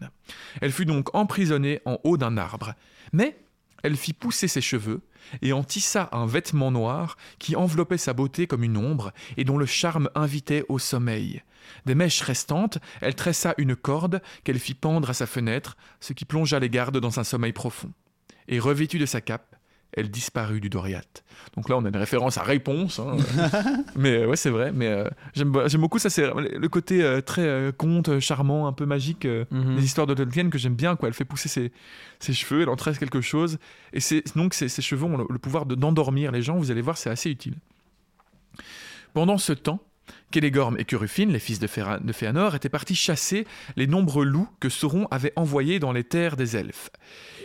Elle 0.60 0.72
fut 0.72 0.84
donc 0.84 1.14
emprisonnée 1.14 1.80
en 1.84 1.98
haut 2.04 2.16
d'un 2.16 2.36
arbre. 2.36 2.74
Mais 3.12 3.38
elle 3.82 3.96
fit 3.96 4.12
pousser 4.12 4.48
ses 4.48 4.60
cheveux 4.60 5.02
et 5.42 5.52
en 5.52 5.62
tissa 5.62 6.08
un 6.12 6.26
vêtement 6.26 6.70
noir 6.70 7.16
qui 7.38 7.56
enveloppait 7.56 7.98
sa 7.98 8.12
beauté 8.12 8.46
comme 8.46 8.64
une 8.64 8.76
ombre 8.76 9.12
et 9.36 9.44
dont 9.44 9.58
le 9.58 9.66
charme 9.66 10.10
invitait 10.14 10.64
au 10.68 10.78
sommeil. 10.78 11.42
Des 11.86 11.94
mèches 11.94 12.22
restantes, 12.22 12.78
elle 13.00 13.14
tressa 13.14 13.54
une 13.58 13.76
corde 13.76 14.20
qu'elle 14.44 14.58
fit 14.58 14.74
pendre 14.74 15.10
à 15.10 15.14
sa 15.14 15.26
fenêtre, 15.26 15.76
ce 16.00 16.12
qui 16.12 16.24
plongea 16.24 16.58
les 16.58 16.70
gardes 16.70 16.98
dans 16.98 17.20
un 17.20 17.24
sommeil 17.24 17.52
profond. 17.52 17.92
Et 18.48 18.58
revêtue 18.58 18.98
de 18.98 19.06
sa 19.06 19.20
cape, 19.20 19.56
elle 19.92 20.10
disparut 20.10 20.60
du 20.60 20.68
Doriath. 20.68 21.24
Donc 21.56 21.68
là, 21.68 21.76
on 21.76 21.84
a 21.84 21.88
une 21.88 21.96
référence 21.96 22.36
à 22.38 22.42
réponse. 22.42 22.98
hein. 23.00 23.16
mais 23.96 24.24
ouais, 24.26 24.36
c'est 24.36 24.50
vrai. 24.50 24.70
Mais 24.72 24.86
euh, 24.88 25.08
j'aime 25.34 25.50
beaucoup 25.80 25.98
ça. 25.98 26.10
C'est 26.10 26.26
le 26.34 26.68
côté 26.68 27.02
euh, 27.02 27.20
très 27.20 27.42
euh, 27.42 27.72
conte, 27.72 28.18
charmant, 28.20 28.66
un 28.68 28.72
peu 28.72 28.86
magique 28.86 29.26
Mhm. 29.26 29.76
des 29.76 29.84
histoires 29.84 30.06
de 30.06 30.14
Tolkien 30.14 30.50
que 30.50 30.58
j'aime 30.58 30.74
bien. 30.74 30.94
Quoi. 30.96 31.08
Elle 31.08 31.14
fait 31.14 31.24
pousser 31.24 31.48
ses, 31.48 31.72
ses 32.18 32.32
cheveux, 32.32 32.62
elle 32.62 32.68
en 32.68 32.76
tresse 32.76 32.98
quelque 32.98 33.20
chose. 33.20 33.58
Et 33.92 34.00
c'est 34.00 34.22
donc 34.36 34.54
ces, 34.54 34.68
ces 34.68 34.82
cheveux 34.82 35.04
ont 35.04 35.16
le, 35.16 35.24
le 35.30 35.38
pouvoir 35.38 35.64
de- 35.66 35.74
d'endormir 35.74 36.32
les 36.32 36.42
gens. 36.42 36.56
Vous 36.58 36.70
allez 36.70 36.82
voir, 36.82 36.98
c'est 36.98 37.10
assez 37.10 37.30
utile. 37.30 37.54
Pendant 39.14 39.38
ce 39.38 39.52
temps, 39.52 39.80
Célégorm 40.32 40.76
et 40.78 40.84
Curufin, 40.84 41.26
les 41.26 41.38
fils 41.38 41.58
de, 41.58 41.66
Féra- 41.66 42.04
de 42.04 42.12
Féanor, 42.12 42.54
étaient 42.54 42.68
partis 42.68 42.94
chasser 42.94 43.46
les 43.76 43.86
nombreux 43.86 44.24
loups 44.24 44.48
que 44.60 44.68
Sauron 44.68 45.06
avait 45.10 45.32
envoyés 45.36 45.78
dans 45.78 45.92
les 45.92 46.04
terres 46.04 46.36
des 46.36 46.56
elfes. 46.56 46.90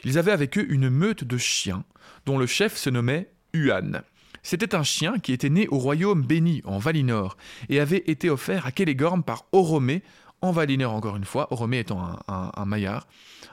Ils 0.03 0.17
avaient 0.17 0.31
avec 0.33 0.57
eux 0.57 0.65
une 0.69 0.89
meute 0.89 1.23
de 1.23 1.37
chiens, 1.37 1.83
dont 2.25 2.37
le 2.37 2.45
chef 2.45 2.75
se 2.75 2.89
nommait 2.89 3.29
Huan. 3.53 4.01
C'était 4.45 4.75
un 4.75 4.83
chien 4.83 5.19
qui 5.19 5.31
était 5.31 5.49
né 5.49 5.67
au 5.69 5.77
royaume 5.77 6.21
béni, 6.23 6.61
en 6.65 6.77
Valinor, 6.77 7.37
et 7.69 7.79
avait 7.79 8.03
été 8.07 8.29
offert 8.29 8.65
à 8.65 8.71
Célégorm 8.75 9.23
par 9.23 9.45
Oromé, 9.53 10.03
en 10.41 10.51
Valinor 10.51 10.93
encore 10.93 11.15
une 11.15 11.23
fois, 11.23 11.47
Oromé 11.51 11.79
étant 11.79 12.03
un, 12.03 12.19
un, 12.27 12.51
un 12.57 12.65
maillard, 12.65 13.07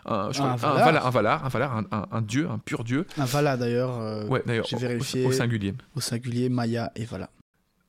un, 0.07 0.31
crois- 0.33 0.57
Valar. 0.57 1.07
Un 1.07 1.11
Valar, 1.11 1.45
un, 1.45 1.49
Valar, 1.49 2.23
dieu, 2.23 2.49
un 2.51 2.59
pur 2.59 2.83
dieu. 2.83 3.07
Un 3.17 3.27
Vala 3.27 3.57
d'ailleurs, 3.57 3.97
euh, 4.01 4.27
Ouais, 4.27 4.43
d'ailleurs, 4.45 4.67
j'ai 4.69 4.77
vérifié. 4.77 5.25
au, 5.25 5.29
au 5.29 5.33
singulier. 5.33 5.75
au 5.95 6.01
singulier, 6.01 6.49
Maya 6.49 6.91
et 6.97 7.05
Vala. 7.05 7.31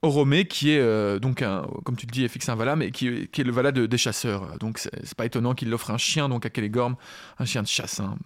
Oromé, 0.03 0.45
qui 0.45 0.71
est 0.71 0.79
euh, 0.79 1.19
donc, 1.19 1.41
un, 1.43 1.67
comme 1.83 1.95
tu 1.95 2.07
le 2.07 2.11
dis, 2.11 2.27
fixe 2.27 2.49
un 2.49 2.55
Vala, 2.55 2.75
mais 2.75 2.91
qui, 2.91 3.07
est- 3.07 3.27
qui 3.31 3.41
est 3.41 3.43
le 3.43 3.51
Vala 3.51 3.71
de- 3.71 3.85
des 3.85 3.97
chasseurs. 3.97 4.57
Donc 4.59 4.79
c'est 4.79 5.13
pas 5.15 5.25
étonnant 5.25 5.53
qu'il 5.53 5.71
offre 5.73 5.91
un 5.91 5.97
chien 5.97 6.27
donc 6.29 6.45
à 6.45 6.49
Célégorm, 6.53 6.95
un 7.39 7.45
chien 7.45 7.61
de 7.61 7.67
chasse. 7.67 7.99
hein. 7.99 8.17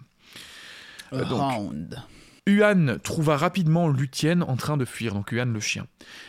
Euh, 1.12 1.24
donc. 1.24 1.40
Huan 2.48 2.98
trouva 3.02 3.36
rapidement 3.36 3.88
Luthien 3.88 4.40
en 4.42 4.56
train 4.56 4.76
de 4.76 4.84
fuir, 4.84 5.14
donc 5.14 5.32
Huan 5.32 5.52
le 5.52 5.58
chien. 5.60 5.86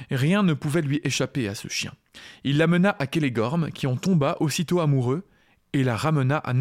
Rien 0.09 0.41
ne 0.43 0.53
pouvait 0.53 0.81
lui 0.81 0.99
échapper 1.03 1.47
à 1.47 1.53
ce 1.55 1.67
chien. 1.67 1.93
Il 2.43 2.57
l'amena 2.57 2.95
à 2.99 3.05
Célégorm, 3.11 3.71
qui 3.71 3.85
en 3.85 3.95
tomba 3.97 4.35
aussitôt 4.39 4.79
amoureux, 4.79 5.27
et 5.73 5.83
la 5.83 5.95
ramena 5.95 6.37
à 6.37 6.53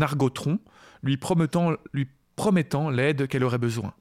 lui 1.02 1.16
promettant, 1.16 1.72
lui 1.94 2.06
promettant 2.36 2.90
l'aide 2.90 3.28
qu'elle 3.28 3.44
aurait 3.44 3.56
besoin. 3.58 3.94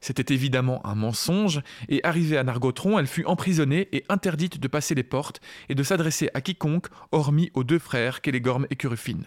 C'était 0.00 0.32
évidemment 0.32 0.84
un 0.86 0.94
mensonge, 0.94 1.60
et 1.88 2.04
arrivée 2.04 2.38
à 2.38 2.44
Nargothrond, 2.44 2.98
elle 2.98 3.06
fut 3.06 3.24
emprisonnée 3.24 3.88
et 3.92 4.04
interdite 4.08 4.60
de 4.60 4.68
passer 4.68 4.94
les 4.94 5.02
portes 5.02 5.40
et 5.68 5.74
de 5.74 5.82
s'adresser 5.82 6.30
à 6.34 6.40
quiconque, 6.40 6.86
hormis 7.10 7.50
aux 7.54 7.64
deux 7.64 7.80
frères 7.80 8.20
Célégorm 8.24 8.66
et 8.70 8.76
Curufin. 8.76 9.18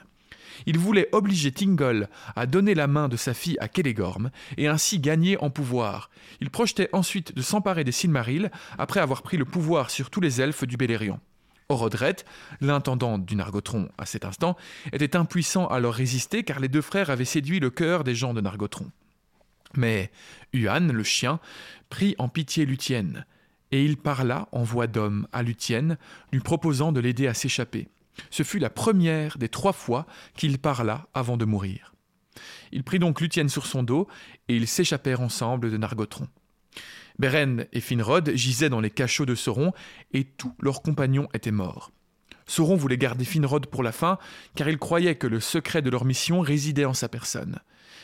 Il 0.65 0.77
voulait 0.77 1.09
obliger 1.11 1.51
Tingol 1.51 2.07
à 2.35 2.45
donner 2.45 2.73
la 2.73 2.87
main 2.87 3.09
de 3.09 3.17
sa 3.17 3.33
fille 3.33 3.57
à 3.59 3.67
Célégorm 3.73 4.31
et 4.57 4.67
ainsi 4.67 4.99
gagner 4.99 5.37
en 5.37 5.49
pouvoir. 5.49 6.09
Il 6.39 6.49
projetait 6.49 6.89
ensuite 6.93 7.35
de 7.35 7.41
s'emparer 7.41 7.83
des 7.83 7.91
Silmarils 7.91 8.51
après 8.77 8.99
avoir 8.99 9.23
pris 9.23 9.37
le 9.37 9.45
pouvoir 9.45 9.89
sur 9.89 10.09
tous 10.09 10.21
les 10.21 10.41
elfes 10.41 10.65
du 10.65 10.77
Beleriand. 10.77 11.19
Orodret, 11.69 12.17
l'intendant 12.59 13.17
du 13.17 13.35
Nargothrond 13.35 13.89
à 13.97 14.05
cet 14.05 14.25
instant, 14.25 14.57
était 14.91 15.15
impuissant 15.15 15.67
à 15.67 15.79
leur 15.79 15.93
résister 15.93 16.43
car 16.43 16.59
les 16.59 16.67
deux 16.67 16.81
frères 16.81 17.09
avaient 17.09 17.25
séduit 17.25 17.59
le 17.59 17.69
cœur 17.69 18.03
des 18.03 18.15
gens 18.15 18.33
de 18.33 18.41
Nargothrond. 18.41 18.91
Mais 19.75 20.11
Huan, 20.53 20.91
le 20.91 21.03
chien, 21.03 21.39
prit 21.89 22.15
en 22.17 22.29
pitié 22.29 22.65
Luthien, 22.65 23.25
et 23.71 23.85
il 23.85 23.97
parla 23.97 24.47
en 24.51 24.63
voix 24.63 24.87
d'homme 24.87 25.27
à 25.31 25.43
Luthien, 25.43 25.97
lui 26.31 26.41
proposant 26.41 26.91
de 26.91 26.99
l'aider 26.99 27.27
à 27.27 27.33
s'échapper. 27.33 27.87
Ce 28.29 28.43
fut 28.43 28.59
la 28.59 28.69
première 28.69 29.37
des 29.37 29.49
trois 29.49 29.73
fois 29.73 30.05
qu'il 30.35 30.59
parla 30.59 31.07
avant 31.13 31.37
de 31.37 31.45
mourir. 31.45 31.93
Il 32.71 32.83
prit 32.83 32.99
donc 32.99 33.21
Luthien 33.21 33.47
sur 33.47 33.65
son 33.65 33.83
dos, 33.83 34.07
et 34.47 34.55
ils 34.55 34.67
s'échappèrent 34.67 35.21
ensemble 35.21 35.71
de 35.71 35.77
Nargothrond. 35.77 36.27
Beren 37.19 37.65
et 37.71 37.81
Finrod 37.81 38.31
gisaient 38.35 38.69
dans 38.69 38.79
les 38.79 38.89
cachots 38.89 39.25
de 39.25 39.35
Sauron, 39.35 39.73
et 40.13 40.23
tous 40.23 40.53
leurs 40.59 40.81
compagnons 40.81 41.27
étaient 41.33 41.51
morts. 41.51 41.91
Sauron 42.47 42.75
voulait 42.75 42.97
garder 42.97 43.25
Finrod 43.25 43.67
pour 43.67 43.83
la 43.83 43.91
fin, 43.91 44.17
car 44.55 44.67
il 44.67 44.77
croyait 44.77 45.15
que 45.15 45.27
le 45.27 45.39
secret 45.39 45.81
de 45.81 45.89
leur 45.89 46.05
mission 46.05 46.41
résidait 46.41 46.85
en 46.85 46.93
sa 46.93 47.07
personne. 47.07 47.59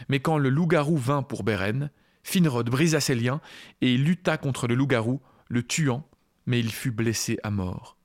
Mais 0.09 0.19
quand 0.19 0.37
le 0.37 0.49
loup-garou 0.49 0.97
vint 0.97 1.23
pour 1.23 1.43
Beren, 1.43 1.89
Finrod 2.23 2.69
brisa 2.69 2.99
ses 2.99 3.15
liens, 3.15 3.41
et 3.81 3.93
il 3.93 4.03
lutta 4.03 4.37
contre 4.37 4.67
le 4.67 4.75
loup-garou, 4.75 5.21
le 5.47 5.63
tuant, 5.63 6.07
mais 6.45 6.59
il 6.59 6.71
fut 6.71 6.91
blessé 6.91 7.37
à 7.43 7.51
mort. 7.51 7.97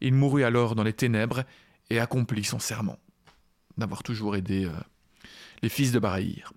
Il 0.00 0.14
mourut 0.14 0.44
alors 0.44 0.74
dans 0.74 0.82
les 0.82 0.92
ténèbres 0.92 1.44
et 1.90 2.00
accomplit 2.00 2.44
son 2.44 2.58
serment 2.58 2.98
d'avoir 3.78 4.02
toujours 4.02 4.36
aidé 4.36 4.64
euh, 4.64 4.72
les 5.62 5.68
fils 5.68 5.92
de 5.92 5.98
Baraïr. 5.98 6.52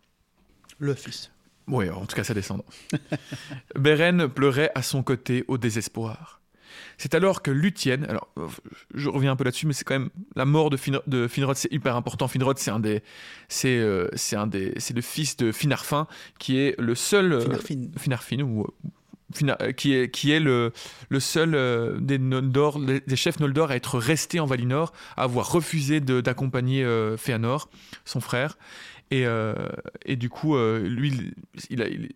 Le 0.80 0.94
fils. 0.94 1.32
Oui, 1.68 1.90
en 1.90 2.06
tout 2.06 2.16
cas 2.16 2.24
sa 2.24 2.34
descendance. 2.34 2.66
Beren 3.76 4.28
pleurait 4.28 4.72
à 4.76 4.82
son 4.82 5.04
côté 5.04 5.46
au 5.48 5.58
désespoir. 5.58 6.35
C'est 6.98 7.14
alors 7.16 7.42
que 7.42 7.52
Luthien, 7.52 8.04
alors 8.04 8.30
je 8.94 9.10
reviens 9.10 9.32
un 9.32 9.36
peu 9.36 9.44
là-dessus, 9.44 9.68
mais 9.68 9.74
c'est 9.74 9.84
quand 9.84 9.98
même 10.00 10.10
la 10.36 10.46
mort 10.46 10.70
de, 10.70 10.78
Finrod, 10.78 11.04
de 11.08 11.28
Finrod, 11.28 11.56
c'est 11.56 11.72
hyper 11.72 11.96
important. 11.96 12.28
Finrod, 12.28 12.58
c'est 12.58 12.72
un 12.72 12.80
des, 12.80 13.04
c'est, 13.50 13.78
euh, 13.78 14.08
c'est 14.16 14.36
un 14.36 14.48
des, 14.48 14.74
c'est 14.78 14.94
le 14.96 15.02
fils 15.02 15.38
de 15.38 15.52
Finarfin 15.52 16.08
qui 16.40 16.58
est 16.58 16.80
le 16.80 16.96
seul, 16.96 17.34
euh, 17.34 17.42
Finarfin. 17.42 17.82
Finarfin 17.98 18.40
ou 18.42 18.68
euh, 19.44 19.72
qui 19.74 19.94
est, 19.94 20.10
qui 20.12 20.32
est 20.32 20.40
le, 20.40 20.72
le 21.10 21.20
seul 21.20 21.56
euh, 21.56 21.98
des 22.00 22.20
Noldor, 22.20 22.80
des 22.80 23.16
chefs 23.16 23.40
Noldor 23.40 23.72
à 23.72 23.76
être 23.76 23.98
resté 23.98 24.40
en 24.40 24.46
Valinor, 24.46 24.94
à 25.18 25.24
avoir 25.24 25.52
refusé 25.52 26.00
de- 26.00 26.22
d'accompagner 26.22 26.84
euh, 26.84 27.18
Fëanor, 27.18 27.70
son 28.06 28.22
frère. 28.22 28.58
Et, 29.12 29.26
euh, 29.26 29.54
et 30.06 30.16
du 30.16 30.30
coup, 30.30 30.58
lui, 30.58 31.10
il, 31.10 31.34
il 31.70 31.82
a- 31.82 31.88
il- 31.88 32.14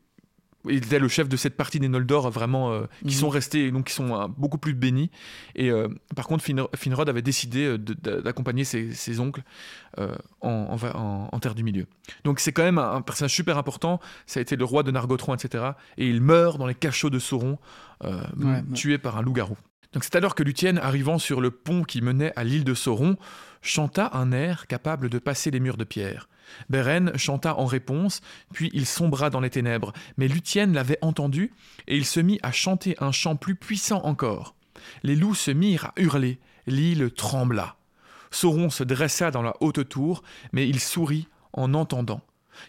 il 0.68 0.78
était 0.78 1.00
le 1.00 1.08
chef 1.08 1.30
de 1.30 1.38
cette 1.38 1.56
partie 1.56 1.80
des 1.80 1.88
Noldor 1.88 2.30
vraiment 2.32 2.72
euh, 2.74 2.82
qui 3.02 3.16
Mhm. 3.16 3.20
sont 3.22 3.30
restés, 3.30 3.72
donc 3.72 3.86
qui 3.88 3.94
sont 3.94 4.14
euh, 4.14 4.28
beaucoup 4.28 4.58
plus 4.58 4.74
bénis. 4.74 5.10
Et 5.56 5.70
euh, 5.72 5.88
par 6.16 6.28
contre, 6.28 6.44
Finro- 6.44 6.70
Finrod 6.76 7.08
avait 7.08 7.22
décidé 7.22 7.78
d'accompagner 7.78 8.64
ses, 8.66 8.94
ses 8.94 9.20
oncles 9.20 9.42
en, 9.98 10.50
en 10.50 10.76
Va- 10.76 10.96
en- 10.98 11.30
en 11.32 11.40
Terre 11.40 11.56
du 11.56 11.64
Milieu. 11.64 11.86
Donc 12.24 12.40
c'est 12.40 12.52
quand 12.52 12.64
même 12.64 12.78
un, 12.78 12.96
un 12.96 13.02
personnage 13.02 13.34
super 13.34 13.58
important. 13.58 14.00
Ça 14.26 14.40
a 14.40 14.42
été 14.42 14.56
le 14.56 14.66
roi 14.66 14.84
de 14.84 14.92
Nargothrond, 14.92 15.34
etc. 15.36 15.64
Et 15.98 16.08
il 16.10 16.22
meurt 16.22 16.58
dans 16.58 16.68
les 16.68 16.76
cachots 16.76 17.10
de 17.10 17.20
Sauron, 17.20 17.58
ouais. 18.04 18.64
tué 18.74 18.98
par 18.98 19.18
un 19.18 19.22
loup-garou. 19.22 19.58
Donc 19.94 20.04
c'est 20.04 20.16
alors 20.16 20.36
que 20.36 20.44
Luthien, 20.44 20.78
arrivant 20.78 21.18
sur 21.18 21.42
le 21.42 21.50
pont 21.52 21.84
qui 21.84 22.02
menait 22.02 22.32
à 22.36 22.44
l'île 22.44 22.64
de 22.64 22.74
Sauron, 22.76 23.18
chanta 23.62 24.12
un 24.14 24.32
air 24.32 24.68
capable 24.68 25.10
de 25.10 25.18
passer 25.20 25.50
les 25.52 25.60
murs 25.60 25.78
de 25.78 25.84
pierre. 25.84 26.30
Beren 26.70 27.18
chanta 27.18 27.56
en 27.56 27.66
réponse, 27.66 28.22
puis 28.54 28.70
il 28.74 28.86
sombra 28.86 29.30
dans 29.30 29.40
les 29.40 29.50
ténèbres, 29.50 29.94
mais 30.18 30.28
Luthien 30.28 30.68
l'avait 30.68 31.00
entendu, 31.02 31.54
et 31.88 31.98
il 31.98 32.06
se 32.06 32.20
mit 32.20 32.40
à 32.44 32.52
chanter 32.52 32.96
un 33.00 33.12
chant 33.12 33.36
plus 33.36 33.56
puissant 33.56 34.02
encore. 34.04 34.56
Les 35.04 35.16
loups 35.16 35.36
se 35.36 35.52
mirent 35.52 35.86
à 35.86 35.94
hurler, 35.98 36.40
l'île 36.68 37.12
trembla. 37.12 37.76
Sauron 38.32 38.70
se 38.70 38.84
dressa 38.84 39.32
dans 39.32 39.42
la 39.42 39.56
haute 39.60 39.88
tour, 39.90 40.24
mais 40.52 40.68
il 40.68 40.80
sourit 40.80 41.28
en 41.54 41.74
entendant, 41.74 42.22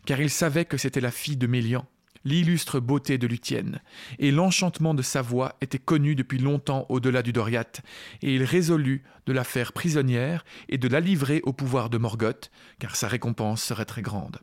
car 0.06 0.20
il 0.20 0.30
savait 0.30 0.64
que 0.64 0.78
c'était 0.78 1.00
la 1.00 1.10
fille 1.10 1.36
de 1.36 1.46
Mélian, 1.46 1.86
l'illustre 2.24 2.80
beauté 2.80 3.18
de 3.18 3.26
Luthien, 3.26 3.80
et 4.18 4.30
l'enchantement 4.30 4.94
de 4.94 5.02
sa 5.02 5.22
voix 5.22 5.56
était 5.60 5.78
connu 5.78 6.14
depuis 6.14 6.38
longtemps 6.38 6.86
au-delà 6.88 7.22
du 7.22 7.32
Doriath, 7.32 7.80
et 8.22 8.34
il 8.34 8.44
résolut 8.44 9.02
de 9.26 9.32
la 9.32 9.44
faire 9.44 9.72
prisonnière 9.72 10.44
et 10.68 10.78
de 10.78 10.88
la 10.88 11.00
livrer 11.00 11.40
au 11.44 11.52
pouvoir 11.52 11.90
de 11.90 11.98
Morgoth, 11.98 12.50
car 12.78 12.96
sa 12.96 13.08
récompense 13.08 13.62
serait 13.62 13.84
très 13.84 14.02
grande. 14.02 14.38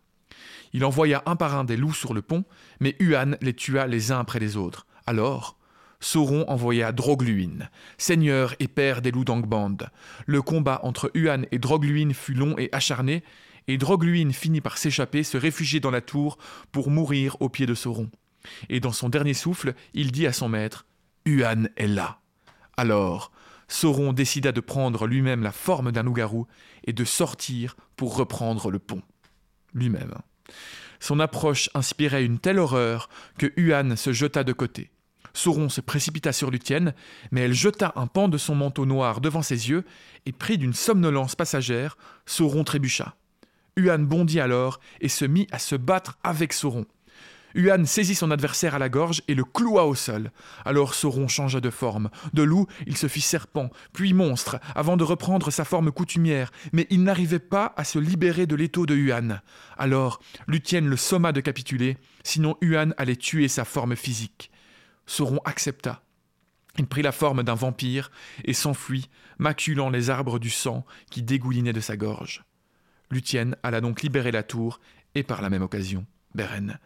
Il 0.73 0.86
envoya 0.86 1.23
un 1.25 1.36
par 1.36 1.55
un 1.55 1.63
des 1.63 1.78
loups 1.78 1.93
sur 1.93 2.13
le 2.13 2.21
pont, 2.21 2.43
mais 2.80 2.95
Huan 2.99 3.38
les 3.41 3.53
tua 3.53 3.88
les 3.88 4.11
uns 4.11 4.19
après 4.19 4.39
les 4.39 4.57
autres. 4.57 4.86
Alors, 5.05 5.57
Sauron 5.99 6.45
envoya 6.47 6.91
Drogluin, 6.91 7.69
seigneur 7.97 8.53
et 8.59 8.67
père 8.67 9.01
des 9.01 9.11
loups 9.11 9.23
d'Angband. 9.23 9.78
Le 10.25 10.41
combat 10.41 10.80
entre 10.84 11.11
Huan 11.15 11.45
et 11.51 11.57
Drogluin 11.57 12.13
fut 12.13 12.34
long 12.34 12.55
et 12.57 12.69
acharné, 12.71 13.23
et 13.68 13.78
Drogluin 13.78 14.32
finit 14.32 14.61
par 14.61 14.78
s'échapper, 14.78 15.24
se 15.24 15.38
réfugier 15.38 15.80
dans 15.80 15.91
la 15.91 16.01
tour 16.01 16.38
pour 16.72 16.89
mourir 16.89 17.36
aux 17.41 17.49
pieds 17.49 17.65
de 17.65 17.74
Sauron. 17.74 18.09
Et 18.70 18.80
dans 18.80 18.91
son 18.91 19.09
dernier 19.09 19.34
souffle, 19.34 19.74
il 19.93 20.11
dit 20.11 20.28
à 20.28 20.34
son 20.34 20.49
maître 20.49 20.86
Huan 21.26 21.70
est 21.76 21.88
là. 21.88 22.20
Alors, 22.78 23.32
Sauron 23.68 24.13
décida 24.13 24.51
de 24.51 24.61
prendre 24.61 25.07
lui-même 25.07 25.43
la 25.43 25.51
forme 25.51 25.91
d'un 25.91 26.03
loup-garou 26.03 26.47
et 26.86 26.93
de 26.93 27.03
sortir 27.03 27.76
pour 27.97 28.15
reprendre 28.15 28.72
le 28.72 28.80
pont. 28.80 29.01
Lui-même. 29.74 30.13
Son 30.99 31.20
approche 31.20 31.70
inspirait 31.74 32.24
une 32.24 32.39
telle 32.39 32.59
horreur 32.59 33.09
que 33.38 33.51
Huan 33.57 33.95
se 33.97 34.13
jeta 34.13 34.43
de 34.43 34.53
côté. 34.53 34.89
Sauron 35.34 35.70
se 35.70 35.82
précipita 35.82 36.32
sur 36.32 36.49
Luthien, 36.49 36.93
mais 37.32 37.41
elle 37.41 37.53
jeta 37.53 37.91
un 37.95 38.07
pan 38.07 38.28
de 38.28 38.38
son 38.38 38.55
manteau 38.55 38.86
noir 38.86 39.22
devant 39.22 39.43
ses 39.43 39.70
yeux, 39.70 39.84
et 40.26 40.32
pris 40.32 40.57
d'une 40.57 40.74
somnolence 40.74 41.36
passagère, 41.36 41.97
Sauron 42.26 42.63
trébucha. 42.63 43.15
Huan 43.78 43.99
bondit 43.99 44.39
alors 44.39 44.80
et 44.99 45.07
se 45.07 45.23
mit 45.23 45.47
à 45.51 45.59
se 45.59 45.75
battre 45.75 46.17
avec 46.23 46.51
Sauron. 46.51 46.86
Huan 47.55 47.86
saisit 47.86 48.15
son 48.15 48.30
adversaire 48.30 48.75
à 48.75 48.80
la 48.80 48.89
gorge 48.89 49.23
et 49.28 49.34
le 49.34 49.43
cloua 49.43 49.86
au 49.86 49.95
sol. 49.95 50.32
Alors 50.65 50.93
Sauron 50.93 51.28
changea 51.28 51.59
de 51.59 51.69
forme. 51.69 52.09
De 52.34 52.43
loup, 52.43 52.67
il 52.86 52.97
se 52.97 53.07
fit 53.07 53.21
serpent, 53.21 53.71
puis 53.93 54.13
monstre, 54.13 54.59
avant 54.75 54.97
de 54.97 55.03
reprendre 55.03 55.49
sa 55.49 55.65
forme 55.65 55.91
coutumière, 55.91 56.51
mais 56.71 56.86
il 56.89 57.03
n'arrivait 57.03 57.39
pas 57.39 57.73
à 57.78 57.84
se 57.84 57.99
libérer 57.99 58.45
de 58.45 58.55
l'étau 58.55 58.86
de 58.86 58.95
Huan. 58.95 59.41
Alors, 59.78 60.19
Luthien 60.47 60.82
le 60.82 60.97
somma 60.97 61.32
de 61.32 61.41
capituler, 61.41 61.97
sinon 62.23 62.57
Huan 62.61 62.93
allait 62.97 63.15
tuer 63.15 63.47
sa 63.47 63.65
forme 63.65 63.95
physique. 63.95 64.51
Sauron 65.05 65.39
accepta. 65.45 66.03
Il 66.78 66.86
prit 66.86 67.01
la 67.01 67.11
forme 67.11 67.41
d'un 67.41 67.55
vampire 67.55 68.11
et 68.45 68.53
s'enfuit, 68.53 69.09
maculant 69.39 69.89
les 69.89 70.09
arbres 70.11 70.38
du 70.38 70.51
sang 70.51 70.86
qui 71.09 71.23
dégoulinaient 71.23 71.73
de 71.73 71.80
sa 71.80 71.97
gorge. 71.97 72.43
Luthien 73.12 73.51
alla 73.64 73.82
donc 73.82 74.01
libérer 74.01 74.32
la 74.32 74.43
tour 74.43 74.80
et 75.16 75.24
par 75.24 75.41
la 75.41 75.49
même 75.49 75.62
occasion 75.64 76.05
Beren. 76.36 76.78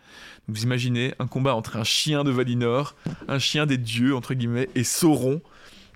Vous 0.47 0.63
imaginez 0.63 1.13
un 1.19 1.27
combat 1.27 1.55
entre 1.55 1.75
un 1.77 1.83
chien 1.83 2.23
de 2.23 2.31
Valinor, 2.31 2.95
un 3.27 3.39
chien 3.39 3.65
des 3.65 3.77
dieux 3.77 4.15
entre 4.15 4.33
guillemets, 4.33 4.69
et 4.75 4.83
Sauron 4.83 5.41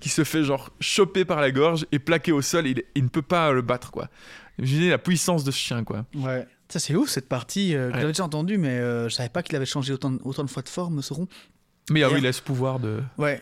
qui 0.02 0.10
se 0.10 0.24
fait 0.24 0.44
genre 0.44 0.72
choper 0.82 1.24
par 1.26 1.40
la 1.42 1.52
gorge 1.52 1.86
et 1.92 2.00
plaqué 2.00 2.32
au 2.32 2.42
sol. 2.42 2.68
Et 2.68 2.72
il, 2.72 2.84
il 2.96 3.04
ne 3.04 3.08
peut 3.10 3.22
pas 3.22 3.52
le 3.52 3.62
battre 3.62 3.92
quoi. 3.92 4.10
Imaginez 4.58 4.90
la 4.90 4.98
puissance 4.98 5.44
de 5.44 5.52
ce 5.52 5.58
chien 5.58 5.84
quoi. 5.84 6.06
Ouais. 6.16 6.46
Ça, 6.68 6.80
c'est 6.80 6.96
ouf 6.96 7.10
cette 7.10 7.30
partie. 7.30 7.76
euh, 7.76 7.90
Ouais. 7.92 7.94
J'avais 8.00 8.08
déjà 8.12 8.24
entendu, 8.26 8.58
mais 8.58 8.70
euh, 8.70 9.08
je 9.08 9.14
savais 9.14 9.30
pas 9.30 9.44
qu'il 9.44 9.56
avait 9.56 9.66
changé 9.68 9.94
autant, 9.94 10.10
de- 10.12 10.20
autant 10.24 10.44
de 10.44 10.50
fois 10.50 10.64
de 10.64 10.70
forme, 10.70 11.02
Sauron. 11.04 11.28
Mais 11.92 12.02
ah 12.04 12.10
oui, 12.10 12.16
il 12.18 12.26
a 12.28 12.34
ce 12.34 12.42
pouvoir 12.42 12.80
de. 12.80 13.02
Ouais. 13.20 13.42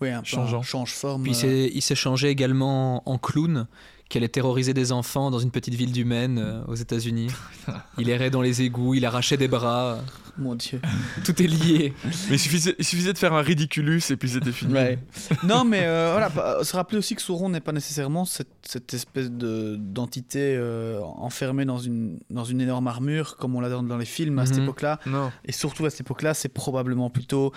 Ouais, 0.00 0.10
un 0.10 0.20
peu 0.22 0.26
Changeant. 0.26 0.60
un 0.60 0.62
change-forme. 0.62 1.22
Puis 1.22 1.36
euh, 1.44 1.68
il 1.72 1.82
s'est 1.82 1.94
changé 1.94 2.28
également 2.30 3.08
en 3.08 3.18
clown, 3.18 3.68
qui 4.12 4.18
allait 4.18 4.28
terroriser 4.28 4.74
des 4.74 4.92
enfants 4.92 5.30
dans 5.30 5.38
une 5.38 5.50
petite 5.50 5.72
ville 5.72 5.90
du 5.90 6.04
Maine 6.04 6.38
euh, 6.38 6.62
aux 6.66 6.74
États-Unis. 6.74 7.28
Il 7.98 8.10
errait 8.10 8.28
dans 8.28 8.42
les 8.42 8.60
égouts, 8.60 8.92
il 8.92 9.06
arrachait 9.06 9.38
des 9.38 9.48
bras. 9.48 10.00
Mon 10.38 10.54
dieu. 10.54 10.80
Tout 11.24 11.42
est 11.42 11.46
lié. 11.46 11.92
Mais 12.30 12.36
il 12.36 12.38
suffisait, 12.38 12.74
il 12.78 12.84
suffisait 12.86 13.12
de 13.12 13.18
faire 13.18 13.34
un 13.34 13.42
ridiculus 13.42 14.00
et 14.10 14.16
puis 14.16 14.30
c'était 14.30 14.50
fini. 14.52 14.72
Ouais. 14.72 14.98
non, 15.44 15.64
mais 15.64 15.82
euh, 15.84 16.10
voilà, 16.12 16.64
se 16.64 16.74
rappeler 16.74 16.96
aussi 16.98 17.14
que 17.14 17.20
Sauron 17.20 17.50
n'est 17.50 17.60
pas 17.60 17.72
nécessairement 17.72 18.24
cette, 18.24 18.48
cette 18.62 18.94
espèce 18.94 19.30
de 19.30 19.76
d'entité 19.78 20.54
euh, 20.56 21.00
enfermée 21.02 21.66
dans 21.66 21.78
une, 21.78 22.18
dans 22.30 22.44
une 22.44 22.62
énorme 22.62 22.86
armure, 22.86 23.36
comme 23.36 23.54
on 23.56 23.60
l'a 23.60 23.68
dans, 23.68 23.82
dans 23.82 23.98
les 23.98 24.06
films 24.06 24.38
à 24.38 24.46
cette 24.46 24.56
Mhm. 24.56 24.62
époque-là. 24.64 25.00
Et 25.44 25.52
surtout 25.52 25.84
à 25.84 25.90
cette 25.90 26.00
époque-là, 26.00 26.32
c'est 26.32 26.48
probablement 26.48 27.10
plutôt 27.10 27.52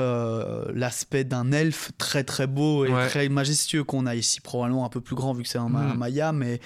euh, 0.00 0.64
l'aspect 0.74 1.22
d'un 1.24 1.52
elfe 1.52 1.92
très 1.96 2.24
très 2.24 2.46
beau 2.46 2.84
et 2.84 2.90
Ouais. 2.92 3.06
très 3.08 3.28
majestueux 3.28 3.84
qu'on 3.84 4.04
a 4.06 4.14
ici, 4.16 4.40
probablement 4.40 4.84
un 4.84 4.88
peu 4.88 5.00
plus 5.00 5.14
grand 5.16 5.32
vu 5.32 5.42
que 5.44 5.48
c'est 5.48 5.58
un, 5.58 5.68
Mhm. 5.68 5.76
un 5.76 5.94
Maya, 5.94 6.32
mais 6.32 6.60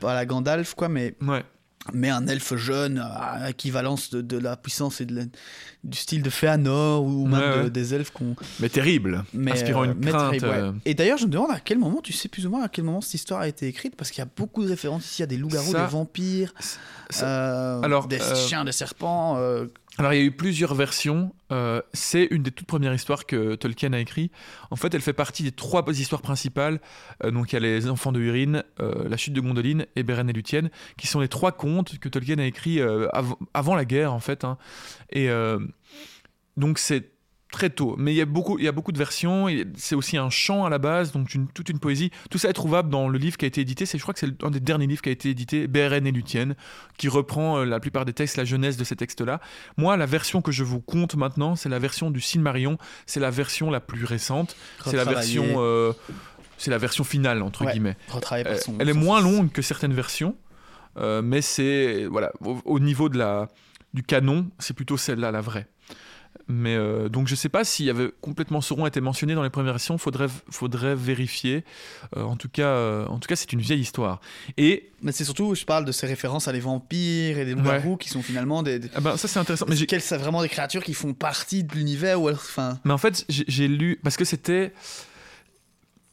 pas 0.00 0.14
la 0.14 0.24
Gandalf, 0.26 0.74
quoi, 0.74 0.88
mais, 0.88 1.14
Ouais. 1.20 1.44
Mais 1.92 2.10
un 2.10 2.26
elfe 2.26 2.54
jeune, 2.56 2.98
à 2.98 3.50
équivalence 3.50 4.10
de, 4.10 4.20
de 4.20 4.38
la 4.38 4.56
puissance 4.56 5.00
et 5.00 5.06
de 5.06 5.14
la- 5.14 5.24
du 5.84 5.96
style 5.98 6.22
de 6.22 6.30
Fëanor 6.30 7.04
ou 7.04 7.26
même 7.26 7.40
Ouais, 7.40 7.56
de- 7.58 7.62
ouais. 7.64 7.70
des 7.70 7.94
elfes 7.94 8.10
qu'on 8.10 8.34
Mais 8.60 8.68
terrible. 8.68 9.24
mais, 9.32 9.52
Inspirant 9.52 9.82
euh, 9.82 9.92
une 9.92 9.94
mais 10.04 10.10
crainte. 10.10 10.30
terrible, 10.30 10.46
ouais. 10.48 10.54
euh, 10.56 10.72
Et 10.84 10.94
d'ailleurs, 10.94 11.18
je 11.18 11.26
me 11.26 11.30
demande 11.30 11.50
à 11.52 11.60
quel 11.60 11.78
moment, 11.78 12.00
tu 12.02 12.12
sais 12.12 12.28
plus 12.28 12.46
ou 12.46 12.50
moins 12.50 12.64
à 12.64 12.68
quel 12.68 12.84
moment 12.84 13.00
cette 13.00 13.14
histoire 13.14 13.40
a 13.40 13.48
été 13.48 13.66
écrite, 13.68 13.94
parce 13.96 14.10
qu'il 14.10 14.18
y 14.18 14.26
a 14.26 14.30
beaucoup 14.36 14.64
de 14.64 14.68
références 14.68 15.04
ici, 15.04 15.16
il 15.18 15.22
y 15.22 15.24
a 15.24 15.26
des 15.28 15.36
loups-garous, 15.36 15.72
Ça- 15.72 15.84
des 15.84 15.90
vampires, 15.90 16.52
ça- 17.10 17.26
euh, 17.26 17.82
alors, 17.82 18.08
des 18.08 18.20
euh, 18.20 18.34
chiens, 18.34 18.64
des 18.64 18.72
serpents. 18.72 19.36
Alors 19.98 20.12
il 20.12 20.18
y 20.18 20.22
a 20.22 20.24
eu 20.24 20.30
plusieurs 20.30 20.74
versions. 20.74 21.34
Euh, 21.52 21.80
c'est 21.94 22.28
une 22.30 22.42
des 22.42 22.50
toutes 22.50 22.66
premières 22.66 22.92
histoires 22.92 23.24
que 23.24 23.54
Tolkien 23.54 23.92
a 23.94 23.98
écrit. 23.98 24.30
En 24.70 24.76
fait, 24.76 24.92
elle 24.94 25.00
fait 25.00 25.14
partie 25.14 25.42
des 25.42 25.52
trois 25.52 25.82
histoires 25.88 26.20
principales. 26.20 26.80
Euh, 27.24 27.30
donc 27.30 27.52
il 27.52 27.54
y 27.54 27.56
a 27.56 27.60
les 27.60 27.88
Enfants 27.88 28.12
de 28.12 28.20
Húrin, 28.20 28.62
euh, 28.80 29.08
La 29.08 29.16
chute 29.16 29.32
de 29.32 29.40
Gondolin 29.40 29.84
et 29.96 30.02
Beren 30.02 30.28
et 30.28 30.32
Luthien, 30.34 30.68
qui 30.98 31.06
sont 31.06 31.20
les 31.20 31.28
trois 31.28 31.52
contes 31.52 31.98
que 31.98 32.08
Tolkien 32.10 32.38
a 32.38 32.44
écrits 32.44 32.80
euh, 32.80 33.08
av- 33.14 33.36
avant 33.54 33.74
la 33.74 33.86
guerre 33.86 34.12
en 34.12 34.20
fait. 34.20 34.44
hein. 34.44 34.58
Et 35.10 35.30
euh, 35.30 35.58
donc 36.58 36.78
c'est 36.78 37.10
très 37.56 37.70
tôt. 37.70 37.94
Mais 37.98 38.12
il 38.12 38.16
y 38.16 38.20
a 38.20 38.26
beaucoup, 38.26 38.58
il 38.58 38.64
y 38.64 38.68
a 38.68 38.72
beaucoup 38.72 38.92
de 38.92 38.98
versions. 38.98 39.46
C'est 39.76 39.94
aussi 39.94 40.18
un 40.18 40.28
chant 40.28 40.64
à 40.66 40.68
la 40.70 40.76
base, 40.78 41.12
donc 41.12 41.34
une- 41.34 41.48
toute 41.48 41.70
une 41.70 41.78
poésie. 41.78 42.10
Tout 42.30 42.36
ça 42.36 42.50
est 42.50 42.52
trouvable 42.52 42.90
dans 42.90 43.08
le 43.08 43.16
livre 43.18 43.38
qui 43.38 43.46
a 43.46 43.48
été 43.48 43.62
édité. 43.62 43.86
C'est, 43.86 43.96
je 43.96 44.02
crois 44.02 44.12
que 44.12 44.20
c'est 44.20 44.42
un 44.44 44.50
des 44.50 44.60
derniers 44.60 44.86
livres 44.86 45.00
qui 45.00 45.08
a 45.08 45.12
été 45.12 45.30
édité, 45.30 45.66
Beren 45.66 46.06
et 46.06 46.12
Luthien, 46.12 46.54
qui 46.98 47.08
reprend 47.08 47.58
euh, 47.58 47.64
la 47.64 47.80
plupart 47.80 48.04
des 48.04 48.12
textes, 48.12 48.36
la 48.36 48.44
jeunesse 48.44 48.76
de 48.76 48.84
ces 48.84 48.94
textes-là. 48.96 49.40
Moi, 49.78 49.96
la 49.96 50.06
version 50.06 50.42
que 50.42 50.52
je 50.52 50.64
vous 50.64 50.80
compte 50.80 51.16
maintenant, 51.16 51.56
c'est 51.56 51.68
la 51.70 51.78
version 51.78 52.10
du 52.10 52.20
Silmarillion. 52.20 52.76
C'est 53.06 53.20
la 53.20 53.30
version 53.30 53.70
la 53.70 53.80
plus 53.80 54.04
récente. 54.04 54.54
C'est 54.84 54.96
la 54.96 55.04
version, 55.04 55.44
euh, 55.56 55.92
c'est 56.58 56.70
la 56.70 56.78
version 56.78 57.04
finale 57.04 57.42
entre 57.42 57.64
Ouais. 57.64 57.72
guillemets. 57.72 57.96
Euh, 58.32 58.56
son- 58.58 58.74
elle 58.78 58.88
est 58.88 58.92
moins 58.92 59.20
fils. 59.22 59.30
longue 59.32 59.50
que 59.50 59.62
certaines 59.62 59.94
versions, 59.94 60.36
euh, 60.98 61.22
mais 61.22 61.40
c'est 61.42 62.04
voilà 62.06 62.32
au, 62.44 62.60
au 62.64 62.78
niveau 62.80 63.08
de 63.08 63.16
la 63.18 63.48
du 63.94 64.02
canon, 64.02 64.50
c'est 64.58 64.74
plutôt 64.74 64.96
celle-là 64.98 65.30
la 65.30 65.40
vraie. 65.40 65.68
Mais 66.48 66.74
euh, 66.76 67.08
donc 67.08 67.28
je 67.28 67.34
sais 67.34 67.48
pas 67.48 67.64
s'il 67.64 67.86
y 67.86 67.90
avait 67.90 68.10
complètement 68.20 68.60
Sauron 68.60 68.86
été 68.86 69.00
mentionné 69.00 69.34
dans 69.34 69.42
les 69.42 69.50
premières 69.50 69.72
versions, 69.72 69.98
faudrait 69.98 70.28
faudrait 70.50 70.94
vérifier. 70.94 71.64
Euh, 72.16 72.22
en 72.22 72.36
tout 72.36 72.48
cas, 72.48 72.66
euh, 72.68 73.06
en 73.06 73.18
tout 73.18 73.28
cas, 73.28 73.36
c'est 73.36 73.52
une 73.52 73.60
vieille 73.60 73.80
histoire. 73.80 74.20
Et 74.56 74.90
Mais 75.02 75.12
c'est 75.12 75.24
surtout, 75.24 75.54
je 75.54 75.64
parle 75.64 75.84
de 75.84 75.92
ces 75.92 76.06
références 76.06 76.48
à 76.48 76.52
les 76.52 76.60
vampires 76.60 77.38
et 77.38 77.44
des 77.44 77.54
loups-garous 77.54 77.96
qui 77.96 78.08
sont 78.08 78.22
finalement 78.22 78.62
des. 78.62 78.78
des- 78.78 78.90
ah 78.94 79.00
ben, 79.00 79.16
ça 79.16 79.28
c'est 79.28 79.38
intéressant. 79.38 79.66
Mais 79.68 79.76
Quelles- 79.86 80.00
c'est 80.00 80.16
vraiment 80.16 80.42
des 80.42 80.48
créatures 80.48 80.82
qui 80.84 80.94
font 80.94 81.14
partie 81.14 81.64
de 81.64 81.74
l'univers 81.74 82.20
ou 82.20 82.28
alors, 82.28 82.40
enfin. 82.40 82.78
mais 82.84 82.92
en 82.92 82.98
fait, 82.98 83.24
j'ai 83.28 83.68
lu 83.68 83.98
parce 84.02 84.16
que 84.16 84.24
c'était 84.24 84.72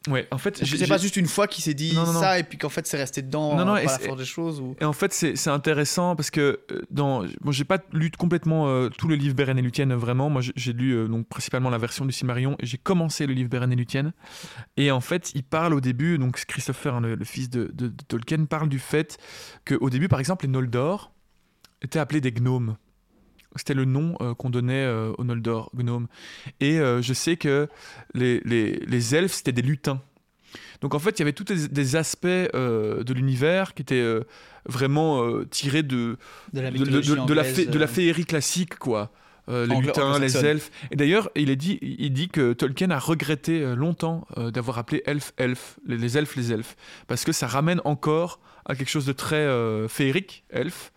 ouais, 0.09 0.27
en 0.31 0.37
fait, 0.37 0.57
C'est 0.65 0.87
pas 0.87 0.97
juste 0.97 1.15
une 1.17 1.27
fois 1.27 1.47
qu'il 1.47 1.63
s'est 1.63 1.73
dit 1.73 1.93
Non, 1.95 2.05
non, 2.05 2.13
non. 2.13 2.19
ça 2.19 2.39
et 2.39 2.43
puis 2.43 2.57
qu'en 2.57 2.69
fait 2.69 2.85
c'est 2.87 2.97
resté 2.97 3.21
dedans 3.21 3.55
Non, 3.55 3.65
non, 3.65 3.77
et 3.77 3.85
la 3.85 3.99
force 3.99 4.17
des 4.19 4.25
choses 4.25 4.59
ou. 4.59 4.75
Et 4.81 4.85
en 4.85 4.93
fait, 4.93 5.13
c'est 5.13 5.35
c'est 5.35 5.49
intéressant 5.49 6.15
parce 6.15 6.29
que 6.31 6.59
euh, 6.71 6.81
dans, 6.91 7.23
bon, 7.41 7.51
j'ai 7.51 7.63
pas 7.65 7.79
lu 7.93 8.11
complètement 8.11 8.67
euh, 8.67 8.89
tout 8.89 9.07
le 9.07 9.15
livre 9.15 9.35
Beren 9.35 9.57
et 9.57 9.61
Luthien 9.61 9.85
vraiment. 9.95 10.29
Moi, 10.29 10.41
j'ai- 10.55 10.73
lu 10.73 10.91
euh, 10.93 11.07
donc 11.07 11.27
principalement 11.27 11.69
la 11.69 11.77
version 11.77 12.05
du 12.05 12.11
Silmarillion 12.11 12.55
et 12.59 12.65
j'ai 12.65 12.77
commencé 12.77 13.25
le 13.27 13.33
livre 13.33 13.49
Beren 13.49 13.71
et 13.71 13.75
Luthien. 13.75 14.13
Et 14.77 14.91
en 14.91 15.01
fait, 15.01 15.31
il 15.35 15.43
parle 15.43 15.73
au 15.73 15.81
début, 15.81 16.17
donc 16.17 16.43
Christopher, 16.45 16.95
hein, 16.95 17.01
le, 17.01 17.15
le 17.15 17.25
fils 17.25 17.49
de, 17.49 17.71
de- 17.73 17.87
de 17.87 18.03
Tolkien, 18.07 18.45
parle 18.45 18.69
du 18.69 18.79
fait 18.79 19.17
qu'au 19.67 19.89
début, 19.89 20.07
par 20.07 20.19
exemple, 20.19 20.45
les 20.45 20.51
Noldor 20.51 21.11
étaient 21.81 21.99
appelés 21.99 22.21
des 22.21 22.31
gnomes. 22.31 22.75
C'était 23.55 23.73
le 23.73 23.85
nom 23.85 24.15
euh, 24.21 24.33
qu'on 24.33 24.49
donnait 24.49 24.83
euh, 24.85 25.11
aux 25.17 25.23
Noldor, 25.23 25.69
gnomes. 25.75 26.07
Et 26.59 26.79
euh, 26.79 27.01
je 27.01 27.13
sais 27.13 27.37
que 27.37 27.67
les, 28.13 28.41
les, 28.45 28.73
les 28.87 29.15
elfes, 29.15 29.33
c'était 29.33 29.51
des 29.51 29.61
lutins. 29.61 30.01
Donc 30.81 30.93
en 30.95 30.99
fait, 30.99 31.11
il 31.11 31.19
y 31.19 31.21
avait 31.23 31.33
tous 31.33 31.43
des, 31.45 31.67
des 31.67 31.95
aspects 31.95 32.25
euh, 32.25 33.03
de 33.03 33.13
l'univers 33.13 33.73
qui 33.73 33.81
étaient 33.83 34.05
vraiment 34.65 35.43
tirés 35.49 35.83
de, 35.83 36.17
De 36.53 36.61
la 36.61 36.71
de, 36.71 36.77
de- 36.77 36.79
mythologie 36.83 37.09
de- 37.09 37.13
de 37.15 37.33
la, 37.33 37.41
anglaise, 37.41 37.55
fée- 37.55 37.65
de 37.65 37.79
la 37.79 37.87
féerie 37.87 38.25
classique, 38.25 38.75
quoi. 38.77 39.11
Euh, 39.49 39.65
les 39.65 39.75
lutins, 39.81 40.19
les 40.19 40.37
elfes. 40.45 40.71
Et 40.91 40.95
d'ailleurs, 40.95 41.29
il, 41.35 41.49
est 41.49 41.57
dit, 41.57 41.77
il 41.81 42.13
dit 42.13 42.29
que 42.29 42.53
Tolkien 42.53 42.91
a 42.91 42.99
regretté 42.99 43.75
longtemps 43.75 44.25
euh, 44.37 44.51
d'avoir 44.51 44.77
appelé 44.77 45.03
elfes 45.05 45.33
elfes, 45.35 45.79
les, 45.85 45.97
les 45.97 46.17
elfes 46.17 46.37
les 46.37 46.53
elfes, 46.53 46.77
parce 47.07 47.25
que 47.25 47.33
ça 47.33 47.47
ramène 47.47 47.81
encore 47.83 48.39
à 48.65 48.73
quelque 48.75 48.87
chose 48.89 49.05
de 49.05 49.11
très 49.11 49.35
euh, 49.35 49.89
féerique, 49.89 50.45
elfes, 50.49 50.92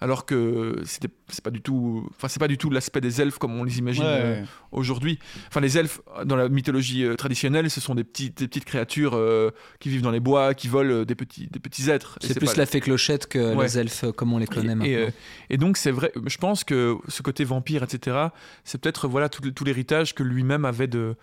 alors 0.00 0.26
que 0.26 0.80
c'était 0.84 1.08
c'est 1.28 1.42
pas 1.42 1.50
du 1.50 1.60
tout 1.60 2.08
enfin 2.14 2.28
c'est 2.28 2.38
pas 2.38 2.46
du 2.48 2.56
tout 2.56 2.70
l'aspect 2.70 3.00
des 3.00 3.20
elfes 3.20 3.38
comme 3.38 3.58
on 3.58 3.64
les 3.64 3.78
imagine 3.78 4.04
Ouais, 4.04 4.08
euh, 4.22 4.40
ouais. 4.42 4.46
aujourd'hui 4.72 5.18
enfin 5.48 5.60
les 5.60 5.76
elfes 5.76 6.00
dans 6.24 6.36
la 6.36 6.48
mythologie 6.48 7.04
euh, 7.04 7.16
traditionnelle 7.16 7.68
ce 7.70 7.80
sont 7.80 7.94
des 7.96 8.04
petites 8.04 8.38
des 8.38 8.46
petites 8.48 8.64
créatures 8.64 9.14
euh, 9.16 9.50
qui 9.80 9.88
vivent 9.88 10.02
dans 10.02 10.10
les 10.12 10.20
bois 10.20 10.54
qui 10.54 10.68
volent 10.68 10.92
euh, 11.00 11.04
des 11.04 11.14
petits 11.16 11.48
des 11.48 11.58
petits 11.58 11.90
êtres 11.90 12.18
C'est 12.22 12.38
plus 12.38 12.56
la 12.56 12.66
fée 12.66 12.80
clochette 12.80 13.26
que 13.26 13.54
Ouais. 13.56 13.64
les 13.64 13.78
elfes 13.78 14.04
euh, 14.04 14.12
comme 14.12 14.32
on 14.32 14.38
les 14.38 14.46
connaît 14.46 14.72
et, 14.72 14.74
maintenant. 14.76 14.84
et, 14.84 14.96
euh, 14.96 15.10
et 15.50 15.56
donc 15.56 15.76
c'est 15.76 15.90
vrai, 15.90 16.12
je 16.26 16.38
pense 16.38 16.62
que 16.64 16.96
ce 17.08 17.22
côté 17.22 17.44
vampire, 17.44 17.82
etc., 17.82 18.16
c'est 18.64 18.80
peut-être 18.80 19.08
voilà 19.08 19.28
tout, 19.28 19.50
tout 19.50 19.64
l'héritage 19.64 20.14
que 20.14 20.22
lui-même 20.22 20.64
avait 20.64 20.86
de, 20.86 21.16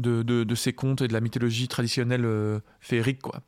de, 0.00 0.22
de, 0.22 0.44
de 0.44 0.54
ses 0.54 0.72
contes 0.72 1.02
et 1.02 1.08
de 1.08 1.12
la 1.12 1.20
mythologie 1.20 1.68
traditionnelle 1.68 2.24
euh, 2.24 2.58
féerique, 2.80 3.20
quoi. 3.22 3.40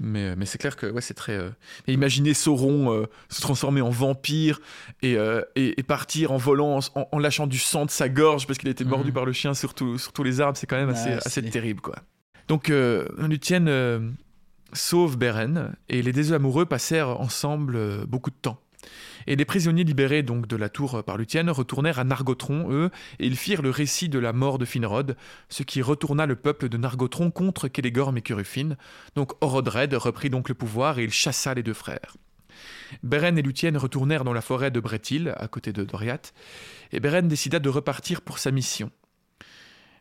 Mais, 0.00 0.36
mais 0.36 0.46
c'est 0.46 0.58
clair 0.58 0.76
que 0.76 0.86
ouais, 0.86 1.00
c'est 1.00 1.14
très. 1.14 1.32
euh, 1.32 1.50
et 1.88 1.92
imaginez 1.92 2.32
Sauron 2.32 2.92
euh, 2.94 3.06
se 3.28 3.40
transformer 3.40 3.80
en 3.80 3.90
vampire 3.90 4.60
et, 5.02 5.16
euh, 5.16 5.42
et, 5.56 5.78
et 5.80 5.82
partir 5.82 6.30
en 6.30 6.36
volant, 6.36 6.78
en, 6.94 7.08
en 7.10 7.18
lâchant 7.18 7.48
du 7.48 7.58
sang 7.58 7.84
de 7.84 7.90
sa 7.90 8.08
gorge 8.08 8.46
parce 8.46 8.58
qu'il 8.60 8.68
a 8.68 8.70
été 8.70 8.84
mordu 8.84 9.08
Mhm. 9.08 9.14
par 9.14 9.24
le 9.24 9.32
chien 9.32 9.54
sur, 9.54 9.74
tout- 9.74 9.98
sur 9.98 10.12
tous 10.12 10.22
les 10.22 10.40
arbres, 10.40 10.56
c'est 10.56 10.68
quand 10.68 10.76
même 10.76 10.90
assez, 10.90 11.14
assez 11.14 11.42
terrible, 11.42 11.80
quoi. 11.80 11.96
Donc, 12.46 12.70
euh, 12.70 13.08
euh, 13.50 14.10
sauve 14.72 15.16
Beren 15.18 15.74
et 15.88 16.02
les 16.02 16.12
deux 16.12 16.32
amoureux 16.32 16.66
passèrent 16.66 17.20
ensemble 17.20 17.74
euh, 17.76 18.04
beaucoup 18.06 18.30
de 18.30 18.36
temps. 18.40 18.60
Et 19.26 19.36
les 19.36 19.44
prisonniers 19.44 19.84
libérés 19.84 20.22
donc 20.22 20.46
de 20.46 20.56
la 20.56 20.68
tour 20.68 21.02
par 21.04 21.16
Luthien 21.16 21.50
retournèrent 21.50 21.98
à 21.98 22.04
Nargothrond, 22.04 22.70
eux, 22.70 22.90
et 23.18 23.26
ils 23.26 23.36
firent 23.36 23.62
le 23.62 23.70
récit 23.70 24.08
de 24.08 24.18
la 24.18 24.32
mort 24.32 24.58
de 24.58 24.64
Finrod, 24.64 25.16
ce 25.48 25.62
qui 25.62 25.82
retourna 25.82 26.26
le 26.26 26.36
peuple 26.36 26.68
de 26.68 26.76
Nargothrond 26.76 27.30
contre 27.30 27.68
Celeborn 27.68 28.16
et 28.16 28.22
Curufin. 28.22 28.76
Donc 29.14 29.32
Orodred 29.40 29.92
reprit 29.94 30.30
donc 30.30 30.48
le 30.48 30.54
pouvoir 30.54 30.98
et 30.98 31.04
il 31.04 31.12
chassa 31.12 31.54
les 31.54 31.62
deux 31.62 31.74
frères. 31.74 32.16
Beren 33.02 33.38
et 33.38 33.42
Luthien 33.42 33.76
retournèrent 33.78 34.24
dans 34.24 34.32
la 34.32 34.40
forêt 34.40 34.70
de 34.70 34.80
Bretil, 34.80 35.34
à 35.36 35.48
côté 35.48 35.72
de 35.72 35.84
Doriath, 35.84 36.32
et 36.92 37.00
Beren 37.00 37.28
décida 37.28 37.58
de 37.58 37.68
repartir 37.68 38.22
pour 38.22 38.38
sa 38.38 38.50
mission. 38.50 38.90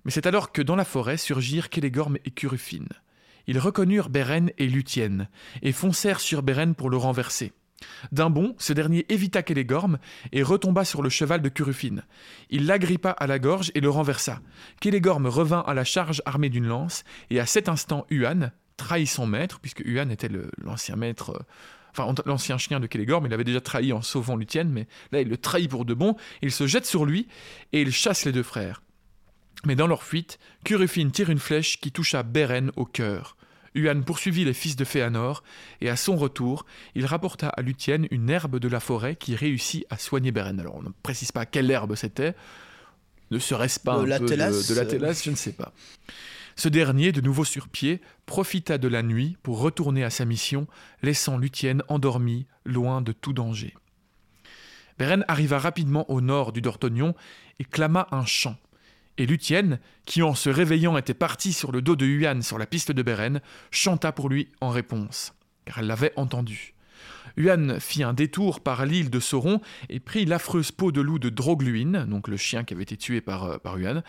Mais 0.06 0.12
c'est 0.12 0.26
alors 0.26 0.52
que 0.52 0.62
dans 0.62 0.76
la 0.76 0.86
forêt 0.86 1.18
surgirent 1.18 1.70
Celeborn 1.74 2.18
et 2.24 2.32
Curufin. 2.32 2.86
Ils 3.48 3.60
reconnurent 3.60 4.10
Beren 4.10 4.52
et 4.58 4.68
Luthien, 4.68 5.28
et 5.62 5.72
foncèrent 5.72 6.20
sur 6.20 6.44
Beren 6.44 6.76
pour 6.76 6.90
le 6.90 6.98
renverser. 6.98 7.54
D'un 8.12 8.30
bond, 8.30 8.56
ce 8.58 8.74
dernier 8.74 9.06
évita 9.10 9.44
Kélégorm 9.44 9.98
et 10.32 10.44
retomba 10.44 10.86
sur 10.86 11.02
le 11.02 11.10
cheval 11.10 11.42
de 11.42 11.50
Curufine. 11.50 12.04
Il 12.50 12.66
l'agrippa 12.66 13.12
à 13.12 13.28
la 13.28 13.40
gorge 13.40 13.72
et 13.76 13.82
le 13.82 13.90
renversa. 13.90 14.42
Kélégorm 14.80 15.28
revint 15.28 15.64
à 15.68 15.74
la 15.74 15.84
charge 15.84 16.22
armé 16.26 16.50
d'une 16.50 16.68
lance, 16.68 17.04
et 17.30 17.40
à 17.40 17.46
cet 17.46 17.70
instant, 17.70 18.06
Huan 18.10 18.52
trahit 18.78 19.08
son 19.08 19.28
maître, 19.28 19.60
puisque 19.60 19.82
Huan 19.86 20.12
était 20.12 20.30
l'ancien 20.58 20.96
maître, 20.96 21.32
euh, 21.32 21.44
enfin 21.92 22.14
l'ancien 22.26 22.58
chien 22.58 22.80
de 22.80 22.88
Kélégorm, 22.88 23.26
il 23.26 23.34
avait 23.34 23.44
déjà 23.44 23.62
trahi 23.62 23.94
en 23.94 24.02
sauvant 24.02 24.36
Luthien, 24.36 24.66
mais 24.66 24.88
là 25.12 25.22
il 25.22 25.28
le 25.28 25.38
trahit 25.38 25.70
pour 25.70 25.86
de 25.86 25.94
bon, 25.94 26.16
il 26.42 26.52
se 26.52 26.68
jette 26.68 26.86
sur 26.86 27.06
lui 27.06 27.28
et 27.74 27.82
il 27.82 27.92
chasse 27.92 28.26
les 28.26 28.32
deux 28.32 28.44
frères. 28.44 28.82
Mais 29.66 29.76
dans 29.76 29.88
leur 29.88 30.04
fuite, 30.04 30.40
Curufine 30.64 31.12
tire 31.12 31.30
une 31.30 31.40
flèche 31.40 31.80
qui 31.80 31.92
toucha 31.92 32.24
Beren 32.24 32.72
au 32.76 32.86
cœur. 32.86 33.37
Huan 33.78 34.04
poursuivit 34.04 34.46
les 34.46 34.54
fils 34.54 34.76
de 34.76 34.86
Féanor, 34.86 35.44
et 35.82 35.90
à 35.90 35.96
son 35.96 36.18
retour, 36.18 36.66
il 36.96 37.06
rapporta 37.06 37.50
à 37.50 37.62
Luthien 37.62 38.04
une 38.12 38.30
herbe 38.30 38.60
de 38.60 38.68
la 38.68 38.80
forêt 38.80 39.16
qui 39.16 39.36
réussit 39.36 39.86
à 39.90 39.98
soigner 39.98 40.32
Beren. 40.32 40.60
Alors 40.60 40.76
on 40.76 40.82
ne 40.82 40.90
précise 41.04 41.32
pas 41.32 41.46
quelle 41.46 41.70
herbe 41.72 41.96
c'était, 41.96 42.36
ne 43.32 43.40
serait-ce 43.40 43.80
pas 43.80 43.98
De 43.98 44.12
un 44.12 44.20
peu 44.20 44.26
de, 44.26 44.36
de 44.36 45.14
je 45.14 45.30
ne 45.30 45.36
sais 45.36 45.54
pas. 45.54 45.74
Ce 46.56 46.70
dernier, 46.70 47.12
de 47.12 47.22
nouveau 47.22 47.46
sur 47.46 47.68
pied, 47.68 48.02
profita 48.26 48.80
de 48.80 48.88
la 48.88 49.04
nuit 49.04 49.38
pour 49.44 49.60
retourner 49.60 50.04
à 50.04 50.10
sa 50.10 50.26
mission, 50.26 50.68
laissant 51.04 51.38
Luthien 51.38 51.78
endormi, 51.88 52.48
loin 52.66 53.02
de 53.02 53.12
tout 53.12 53.34
danger. 53.34 53.76
Beren 54.98 55.24
arriva 55.28 55.60
rapidement 55.60 56.10
au 56.10 56.22
nord 56.22 56.52
du 56.52 56.62
Dortognon 56.62 57.14
et 57.60 57.64
clama 57.64 58.08
un 58.12 58.26
chant. 58.26 58.56
Et 59.18 59.26
Luthien, 59.26 59.80
qui 60.06 60.22
en 60.22 60.36
se 60.36 60.50
réveillant 60.50 60.98
était 60.98 61.14
parti 61.14 61.54
sur 61.54 61.72
le 61.72 61.82
dos 61.82 61.96
de 61.96 62.06
Huan 62.06 62.42
sur 62.42 62.58
la 62.58 62.68
piste 62.68 62.92
de 62.92 63.02
Beren, 63.02 63.42
chanta 63.72 64.12
pour 64.12 64.30
lui 64.30 64.50
en 64.62 64.70
réponse, 64.70 65.34
car 65.66 65.80
elle 65.80 65.88
l'avait 65.88 66.14
entendu. 66.16 66.76
Huan 67.36 67.80
fit 67.80 68.04
un 68.04 68.14
détour 68.14 68.62
par 68.62 68.86
l'île 68.86 69.10
de 69.10 69.20
Sauron 69.20 69.62
et 69.90 70.00
prit 70.00 70.26
l'affreuse 70.26 70.72
peau 70.72 70.92
de 70.92 71.02
loup 71.02 71.20
de 71.20 71.30
Drogluin, 71.30 72.06
donc 72.06 72.28
le 72.28 72.38
chien 72.38 72.64
qui 72.64 72.74
avait 72.74 72.84
été 72.84 72.98
tué 72.98 73.22
par, 73.22 73.46
euh, 73.46 73.58
Huan, 73.76 74.04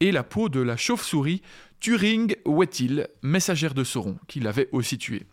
et 0.00 0.12
la 0.12 0.24
peau 0.24 0.48
de 0.48 0.60
la 0.60 0.76
chauve-souris 0.76 1.42
Turing 1.80 2.36
Wetil, 2.46 3.08
messagère 3.22 3.74
de 3.74 3.84
Sauron, 3.84 4.16
qui 4.28 4.40
l'avait 4.40 4.68
aussi 4.72 4.98
tué. 4.98 5.26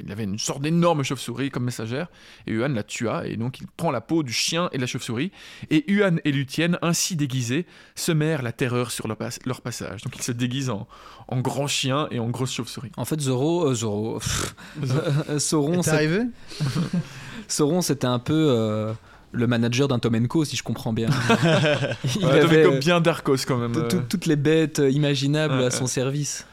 Il 0.00 0.10
avait 0.10 0.24
une 0.24 0.38
sorte 0.38 0.62
d'énorme 0.62 1.02
chauve-souris 1.02 1.50
comme 1.50 1.64
messagère, 1.64 2.08
et 2.46 2.52
Huan 2.52 2.72
la 2.74 2.82
tua, 2.82 3.26
et 3.26 3.36
donc 3.36 3.60
il 3.60 3.66
prend 3.76 3.90
la 3.90 4.00
peau 4.00 4.22
du 4.22 4.32
chien 4.32 4.70
et 4.72 4.76
de 4.76 4.80
la 4.80 4.86
chauve-souris, 4.86 5.30
et 5.70 5.84
Huan 5.92 6.20
et 6.24 6.32
Luthien, 6.32 6.78
ainsi 6.80 7.16
déguisés, 7.16 7.66
semèrent 7.94 8.42
la 8.42 8.52
terreur 8.52 8.90
sur 8.90 9.06
leur, 9.08 9.18
pas- 9.18 9.28
leur 9.44 9.60
passage. 9.60 10.00
Donc 10.02 10.16
ils 10.16 10.22
se 10.22 10.32
déguisent 10.32 10.70
en, 10.70 10.88
en 11.28 11.40
grand 11.40 11.66
chien 11.66 12.08
et 12.10 12.18
en 12.18 12.30
grosse 12.30 12.52
chauve-souris. 12.52 12.92
En 12.96 13.04
fait, 13.04 13.20
Zoro, 13.20 13.66
euh, 13.68 13.74
Zoro, 13.74 14.20
Euh, 15.28 15.38
Sauron, 15.38 15.76
T'es 15.76 15.82
c'est- 15.82 15.90
arrivé 15.90 16.20
Sauron, 17.48 17.82
c'était 17.82 18.06
un 18.06 18.18
peu 18.18 18.32
euh, 18.50 18.92
le 19.32 19.46
manager 19.46 19.86
d'un 19.88 19.98
Tomenko, 19.98 20.44
si 20.44 20.56
je 20.56 20.62
comprends 20.62 20.92
bien. 20.92 21.08
Il 22.16 22.24
Ouais, 22.24 22.40
avait 22.40 22.64
euh, 22.64 22.78
bien 22.78 23.00
Darkos 23.00 23.36
quand 23.46 23.58
même. 23.58 23.72
tout- 23.72 23.82
tout- 23.98 24.02
toutes 24.08 24.26
les 24.26 24.36
bêtes 24.36 24.80
imaginables 24.90 25.58
Ouais, 25.58 25.66
à 25.66 25.70
son 25.70 25.82
ouais. 25.84 25.90
service. 25.90 26.46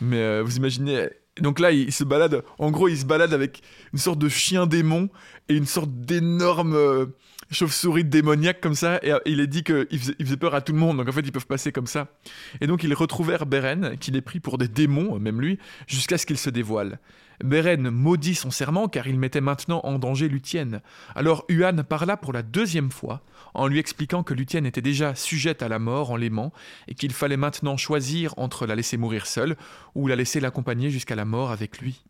Mais 0.00 0.16
euh, 0.18 0.42
vous 0.44 0.56
imaginez. 0.56 1.08
Donc 1.40 1.60
là, 1.60 1.72
il 1.72 1.92
se 1.92 2.04
balade. 2.04 2.42
En 2.58 2.70
gros, 2.70 2.88
il 2.88 2.98
se 2.98 3.06
balade 3.06 3.32
avec 3.32 3.62
une 3.92 3.98
sorte 3.98 4.18
de 4.18 4.28
chien 4.28 4.66
démon 4.66 5.08
et 5.48 5.54
une 5.56 5.66
sorte 5.66 5.90
d'énorme 5.90 6.74
euh, 6.74 7.06
chauve-souris 7.50 8.04
démoniaque 8.04 8.60
comme 8.60 8.74
ça. 8.74 8.98
Et 9.02 9.12
euh, 9.12 9.18
il 9.24 9.40
est 9.40 9.46
dit 9.46 9.64
qu'il 9.64 9.98
faisait, 9.98 10.14
il 10.18 10.26
faisait 10.26 10.36
peur 10.36 10.54
à 10.54 10.60
tout 10.60 10.72
le 10.72 10.78
monde. 10.78 10.98
Donc 10.98 11.08
en 11.08 11.12
fait, 11.12 11.22
ils 11.22 11.32
peuvent 11.32 11.46
passer 11.46 11.72
comme 11.72 11.86
ça. 11.86 12.08
Et 12.60 12.66
donc, 12.66 12.84
ils 12.84 12.92
retrouvèrent 12.92 13.46
Beren, 13.46 13.96
qui 13.98 14.10
les 14.10 14.20
prit 14.20 14.40
pour 14.40 14.58
des 14.58 14.68
démons, 14.68 15.18
même 15.18 15.40
lui, 15.40 15.58
jusqu'à 15.86 16.18
ce 16.18 16.26
qu'il 16.26 16.38
se 16.38 16.50
dévoile. 16.50 16.98
Beren 17.42 17.90
maudit 17.90 18.34
son 18.34 18.50
serment 18.50 18.88
car 18.88 19.06
il 19.06 19.18
mettait 19.18 19.40
maintenant 19.40 19.80
en 19.84 19.98
danger 19.98 20.28
Luthien. 20.28 20.80
Alors 21.14 21.44
Huan 21.48 21.82
parla 21.82 22.16
pour 22.16 22.32
la 22.32 22.42
deuxième 22.42 22.90
fois 22.90 23.22
en 23.54 23.66
lui 23.66 23.78
expliquant 23.78 24.22
que 24.22 24.34
Luthien 24.34 24.64
était 24.64 24.82
déjà 24.82 25.14
sujette 25.14 25.62
à 25.62 25.68
la 25.68 25.78
mort 25.78 26.10
en 26.10 26.16
l'aimant 26.16 26.52
et 26.88 26.94
qu'il 26.94 27.12
fallait 27.12 27.36
maintenant 27.36 27.76
choisir 27.76 28.34
entre 28.36 28.66
la 28.66 28.74
laisser 28.74 28.96
mourir 28.96 29.26
seule 29.26 29.56
ou 29.94 30.06
la 30.06 30.16
laisser 30.16 30.40
l'accompagner 30.40 30.90
jusqu'à 30.90 31.16
la 31.16 31.24
mort 31.24 31.50
avec 31.50 31.78
lui. 31.78 32.02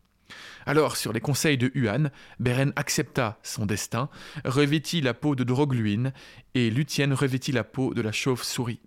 Alors, 0.65 0.95
sur 0.95 1.11
les 1.13 1.19
conseils 1.19 1.57
de 1.57 1.71
Huan, 1.75 2.09
Beren 2.39 2.71
accepta 2.75 3.37
son 3.43 3.65
destin, 3.65 4.09
revêtit 4.45 5.01
la 5.01 5.13
peau 5.13 5.35
de 5.35 5.43
Drogluin, 5.43 6.11
et 6.53 6.69
Luthien 6.69 7.13
revêtit 7.13 7.51
la 7.51 7.63
peau 7.63 7.93
de 7.93 8.01
la 8.01 8.11
chauve-souris. 8.11 8.79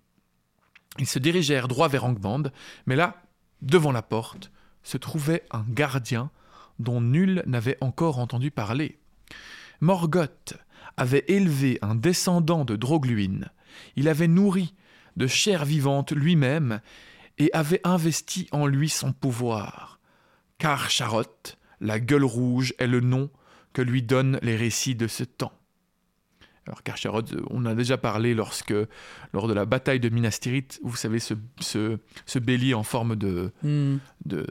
Ils 0.97 1.07
se 1.07 1.19
dirigèrent 1.19 1.67
droit 1.67 1.87
vers 1.87 2.05
Angband, 2.05 2.43
mais 2.87 2.95
là, 2.95 3.21
devant 3.61 3.91
la 3.91 4.01
porte, 4.01 4.51
se 4.83 4.97
trouvait 4.97 5.43
un 5.51 5.65
gardien 5.69 6.31
dont 6.79 7.01
nul 7.01 7.43
n'avait 7.45 7.77
encore 7.81 8.19
entendu 8.19 8.51
parler. 8.51 8.99
Morgoth 9.81 10.57
avait 10.97 11.25
élevé 11.27 11.79
un 11.81 11.95
descendant 11.95 12.65
de 12.65 12.75
Drogluin. 12.75 13.41
Il 13.95 14.07
avait 14.07 14.27
nourri 14.27 14.73
de 15.15 15.27
chair 15.27 15.65
vivante 15.65 16.11
lui-même 16.11 16.81
et 17.37 17.49
avait 17.53 17.81
investi 17.83 18.47
en 18.51 18.65
lui 18.65 18.89
son 18.89 19.13
pouvoir. 19.13 19.99
Car 20.57 20.89
Charotte, 20.89 21.57
la 21.79 21.99
gueule 21.99 22.23
rouge, 22.23 22.73
est 22.79 22.87
le 22.87 22.99
nom 22.99 23.29
que 23.73 23.81
lui 23.81 24.01
donnent 24.01 24.39
les 24.41 24.55
récits 24.55 24.95
de 24.95 25.07
ce 25.07 25.23
temps. 25.23 25.53
Alors 26.67 26.83
Karcharoth, 26.83 27.33
on 27.49 27.65
a 27.65 27.75
déjà 27.75 27.97
parlé 27.97 28.33
lorsque, 28.33 28.73
lors 29.33 29.47
de 29.47 29.53
la 29.53 29.65
bataille 29.65 30.01
de 30.01 30.09
Minas 30.09 30.37
Tirith, 30.41 30.79
vous 30.83 30.97
savez, 30.97 31.19
ce, 31.19 31.33
ce, 31.61 31.97
ce 32.25 32.39
bélier 32.39 32.73
en 32.73 32.83
forme 32.83 33.15
de... 33.15 33.51
Hmm. 33.63 33.97
de 34.25 34.45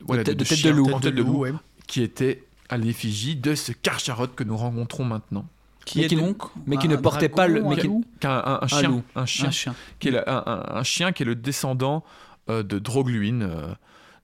voilà, 0.00 0.24
de 0.24 0.32
tête 0.32 0.62
de 0.62 0.70
loup. 0.70 0.92
en 0.92 1.00
tête 1.00 1.14
de 1.14 1.22
loup, 1.22 1.38
ouais. 1.38 1.52
qui 1.86 2.02
était 2.02 2.44
à 2.72 2.76
l'effigie 2.78 3.36
de 3.36 3.54
ce 3.54 3.72
Karcharoth 3.72 4.34
que 4.34 4.44
nous 4.44 4.56
rencontrons 4.56 5.04
maintenant. 5.04 5.44
Qui 5.84 5.98
Mais 5.98 6.04
est 6.04 6.08
qui 6.08 6.16
ne- 6.16 6.20
donc 6.22 6.42
mais 6.66 6.76
qui 6.76 6.86
un 6.86 6.90
ne 6.90 6.96
portait 6.96 7.28
pas 7.28 7.46
le- 7.48 7.60
mais 7.62 7.74
un 7.74 7.76
qui- 7.76 7.86
loup 7.88 8.04
Qu'un- 8.20 8.30
Un, 8.44 8.58
un 8.62 8.66
chien, 8.66 8.88
loup. 8.88 9.02
un 9.16 9.26
chien, 9.26 9.48
Un 9.48 9.50
chien. 9.50 9.74
qui 9.98 10.08
est 10.08 10.12
la- 10.12 10.24
un, 10.26 10.42
un- 10.46 10.76
un 10.78 10.82
chien 10.84 11.12
qui 11.12 11.22
est 11.24 11.26
le 11.26 11.34
descendant 11.34 12.04
euh, 12.48 12.62
de 12.62 12.78
Drogluin, 12.78 13.40
euh, 13.42 13.66
une 13.68 13.74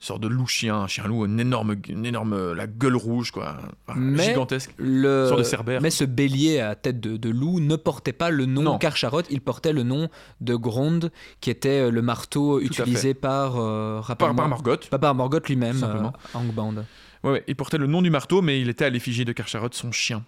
sorte 0.01 0.21
de 0.23 0.29
loup-chien, 0.29 0.77
un 0.77 0.87
chien-loup, 0.87 1.25
une 1.27 1.39
énorme, 1.41 1.75
une 1.89 2.07
énorme, 2.07 2.53
la 2.53 2.67
gueule 2.69 2.95
rouge, 2.97 3.33
quoi, 3.33 3.57
Mais- 3.97 4.25
gigantesque. 4.25 4.73
Le... 4.79 5.27
Sorte 5.27 5.41
de 5.41 5.45
cerbère. 5.45 5.81
Mais 5.81 5.91
ce 5.91 6.05
bélier 6.05 6.61
à 6.61 6.75
tête 6.77 7.01
de, 7.01 7.17
de 7.17 7.29
loup 7.31 7.59
ne 7.61 7.75
portait 7.77 8.13
pas 8.13 8.31
le 8.31 8.47
nom 8.47 8.63
Non. 8.63 8.79
Karcharoth, 8.79 9.27
il 9.31 9.41
portait 9.41 9.73
le 9.73 9.83
nom 9.83 10.09
de 10.41 10.55
Grond, 10.55 11.01
qui 11.41 11.51
était 11.51 11.81
euh, 11.87 11.91
le 11.91 12.03
marteau 12.03 12.61
utilisé 12.61 13.15
par, 13.15 13.55
euh, 13.59 14.01
Par, 14.17 14.35
par 14.35 14.49
Morgoth. 14.49 14.89
Pas 14.89 14.99
par 15.01 15.15
Morgoth 15.17 15.49
lui-même, 15.49 15.83
euh, 15.83 16.09
Angband. 16.35 16.75
Il 17.25 17.57
portait 17.57 17.79
le 17.79 17.87
nom 17.87 18.03
du 18.03 18.11
marteau, 18.11 18.43
mais 18.43 18.61
il 18.61 18.69
était 18.69 18.85
à 18.85 18.91
l'effigie 18.91 19.25
de 19.25 19.33
Karcharoth, 19.33 19.75
son 19.75 19.93
chien. 19.93 20.25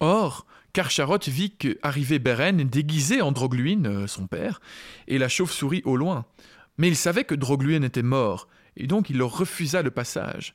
Or, 0.00 0.46
Karcharoth 0.72 1.28
vit 1.28 1.56
que 1.56 1.78
arrivait 1.82 2.18
Beren 2.18 2.56
déguisé 2.64 3.22
en 3.22 3.32
Drogluin, 3.32 3.84
euh, 3.84 4.06
son 4.06 4.26
père, 4.26 4.60
et 5.06 5.18
la 5.18 5.28
chauve-souris 5.28 5.82
au 5.84 5.96
loin. 5.96 6.26
Mais 6.78 6.88
il 6.88 6.96
savait 6.96 7.24
que 7.24 7.34
Drogluin 7.34 7.82
était 7.82 8.02
mort, 8.02 8.48
et 8.76 8.88
donc 8.88 9.08
il 9.08 9.18
leur 9.18 9.36
refusa 9.38 9.82
le 9.82 9.92
passage. 9.92 10.54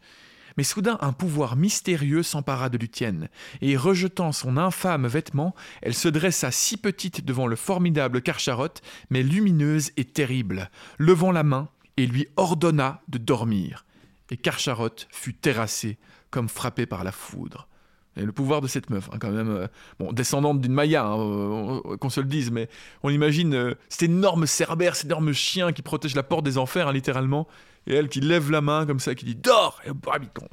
Mais 0.58 0.64
soudain, 0.64 0.98
un 1.00 1.14
pouvoir 1.14 1.56
mystérieux 1.56 2.22
s'empara 2.22 2.68
de 2.68 2.78
Luthien, 2.78 3.30
et 3.62 3.78
rejetant 3.78 4.34
son 4.34 4.58
infâme 4.58 5.08
vêtement, 5.08 5.56
elle 5.82 5.94
se 5.94 6.10
dressa 6.10 6.52
si 6.52 6.76
petite 6.76 7.24
devant 7.24 7.48
le 7.48 7.56
formidable 7.56 8.22
Karcharoth, 8.22 8.82
mais 9.10 9.24
lumineuse 9.24 9.92
et 9.96 10.04
terrible, 10.04 10.70
levant 10.98 11.32
la 11.32 11.44
main, 11.44 11.70
et 11.96 12.06
lui 12.06 12.28
ordonna 12.36 13.02
de 13.08 13.18
dormir. 13.18 13.86
Et 14.32 14.38
Karcharoth 14.38 15.08
fut 15.12 15.34
terrassé, 15.34 15.98
comme 16.30 16.50
frappé 16.50 16.86
par 16.86 17.04
la 17.04 17.12
foudre. 17.12 17.68
Et 18.16 18.24
le 18.24 18.32
pouvoir 18.32 18.60
de 18.62 18.68
cette 18.68 18.90
meuf, 18.90 19.10
hein, 19.14 19.18
quand 19.20 19.32
même, 19.32 19.50
euh, 19.50 19.68
bon, 20.00 20.12
descendante 20.12 20.60
d'une 20.60 20.74
Maya, 20.74 21.06
hein, 21.06 21.20
euh, 21.20 21.98
qu'on 21.98 22.10
se 22.10 22.20
le 22.20 22.28
dise, 22.28 22.52
mais 22.52 22.68
on 23.04 23.10
imagine 23.10 23.54
euh, 23.54 23.76
cet 23.88 24.04
énorme 24.04 24.46
cerbère, 24.46 24.96
cet 24.96 25.06
énorme 25.06 25.32
chien 25.32 25.72
qui 25.72 25.82
protège 25.82 26.16
la 26.16 26.24
porte 26.24 26.44
des 26.44 26.58
enfers, 26.58 26.88
hein, 26.88 26.94
littéralement, 26.94 27.48
et 27.88 27.96
elle 27.96 28.10
qui 28.10 28.20
lève 28.20 28.52
la 28.52 28.62
main 28.62 28.86
comme 28.86 29.00
ça, 29.00 29.16
qui 29.16 29.26
dit 29.26 29.36
Dors 29.36 29.80
Et 29.86 29.90
tombe. 29.90 30.50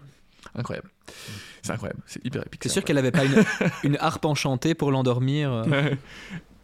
Incroyable. 0.54 0.90
C'est 1.62 1.72
incroyable, 1.72 2.00
c'est 2.06 2.24
hyper 2.24 2.42
épique. 2.46 2.62
C'est 2.62 2.68
sûr 2.68 2.84
qu'elle 2.84 2.98
avait 2.98 3.10
pas 3.10 3.24
une, 3.24 3.44
une 3.82 3.96
harpe 4.00 4.24
enchantée 4.24 4.74
pour 4.74 4.92
l'endormir. 4.92 5.50
euh. 5.52 5.94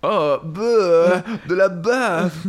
oh, 0.02 0.38
bah, 0.44 1.24
de 1.48 1.54
la 1.54 1.68
baffe 1.68 2.46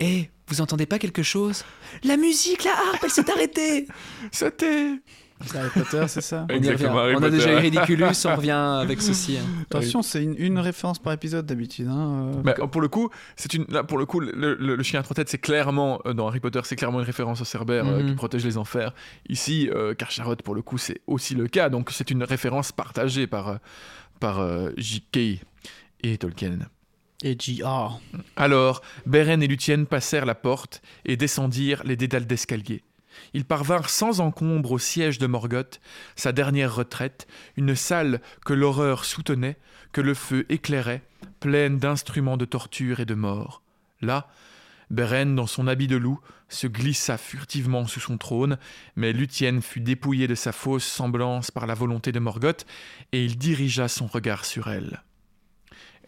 Eh, 0.00 0.30
vous 0.48 0.60
entendez 0.60 0.86
pas 0.86 0.98
quelque 0.98 1.22
chose? 1.22 1.64
La 2.04 2.16
musique, 2.16 2.64
la 2.64 2.72
harpe, 2.72 3.02
elle 3.04 3.10
s'est 3.10 3.30
arrêtée 3.30 3.86
C'était. 4.32 4.92
C'est 5.46 5.56
Harry 5.56 5.70
Potter, 5.72 6.04
c'est 6.08 6.20
ça? 6.20 6.48
On 6.50 6.60
y 6.60 6.68
revient. 6.68 6.86
On 6.90 7.22
a 7.22 7.30
déjà 7.30 7.52
eu 7.52 7.56
Ridiculous, 7.58 8.06
on 8.26 8.34
revient 8.34 8.50
avec 8.50 9.00
ceci. 9.00 9.38
hein. 9.38 9.44
Attention, 9.70 10.02
c'est 10.02 10.20
une, 10.24 10.34
une 10.36 10.58
référence 10.58 10.98
par 10.98 11.12
épisode 11.12 11.46
d'habitude. 11.46 11.86
Hein, 11.86 12.32
euh. 12.34 12.42
Mais 12.44 12.54
pour 12.72 12.80
le 12.80 12.88
coup, 12.88 13.08
c'est 13.36 13.54
une 13.54 13.64
là 13.68 13.84
pour 13.84 13.98
le 13.98 14.04
coup 14.06 14.18
le, 14.18 14.32
le- 14.32 14.74
le 14.74 14.82
chien 14.82 14.98
à 14.98 15.04
trois 15.04 15.14
têtes 15.14 15.28
c'est 15.28 15.38
clairement 15.38 16.00
euh, 16.06 16.12
dans 16.12 16.26
Harry 16.26 16.40
Potter 16.40 16.58
c'est 16.64 16.74
clairement 16.74 16.98
une 16.98 17.06
référence 17.06 17.40
au 17.40 17.44
Cerbère 17.44 17.86
euh, 17.86 18.02
Mhm. 18.02 18.08
qui 18.08 18.14
protège 18.16 18.44
les 18.44 18.58
enfers. 18.58 18.92
Ici, 19.28 19.70
euh, 19.72 19.94
pour 20.44 20.56
le 20.56 20.62
coup 20.62 20.76
c'est 20.76 21.02
aussi 21.06 21.36
le 21.36 21.46
cas 21.46 21.68
donc 21.68 21.90
c'est 21.92 22.10
une 22.10 22.24
référence 22.24 22.72
partagée 22.72 23.28
par 23.28 23.60
par 24.18 24.40
euh, 24.40 24.70
J.K. 24.76 25.40
et 26.02 26.18
Tolkien. 26.18 26.58
Alors, 28.36 28.80
Beren 29.06 29.42
et 29.42 29.48
Luthien 29.48 29.84
passèrent 29.84 30.26
la 30.26 30.36
porte 30.36 30.82
et 31.04 31.16
descendirent 31.16 31.82
les 31.84 31.96
dédales 31.96 32.26
d'escalier. 32.26 32.82
Ils 33.34 33.44
parvinrent 33.44 33.90
sans 33.90 34.20
encombre 34.20 34.72
au 34.72 34.78
siège 34.78 35.18
de 35.18 35.26
Morgoth, 35.26 35.80
sa 36.14 36.30
dernière 36.30 36.74
retraite, 36.74 37.26
une 37.56 37.74
salle 37.74 38.20
que 38.44 38.52
l'horreur 38.52 39.04
soutenait, 39.04 39.56
que 39.90 40.00
le 40.00 40.14
feu 40.14 40.46
éclairait, 40.48 41.02
pleine 41.40 41.78
d'instruments 41.78 42.36
de 42.36 42.44
torture 42.44 43.00
et 43.00 43.04
de 43.04 43.14
mort. 43.14 43.62
Là, 44.00 44.28
Beren, 44.90 45.34
dans 45.34 45.48
son 45.48 45.66
habit 45.66 45.88
de 45.88 45.96
loup, 45.96 46.20
se 46.48 46.66
glissa 46.66 47.18
furtivement 47.18 47.86
sous 47.86 48.00
son 48.00 48.16
trône, 48.16 48.58
mais 48.96 49.12
Luthien 49.12 49.60
fut 49.60 49.80
dépouillé 49.80 50.28
de 50.28 50.34
sa 50.34 50.52
fausse 50.52 50.86
semblance 50.86 51.50
par 51.50 51.66
la 51.66 51.74
volonté 51.74 52.12
de 52.12 52.20
Morgoth, 52.20 52.64
et 53.12 53.24
il 53.24 53.36
dirigea 53.36 53.88
son 53.88 54.06
regard 54.06 54.44
sur 54.44 54.68
elle. 54.68 55.02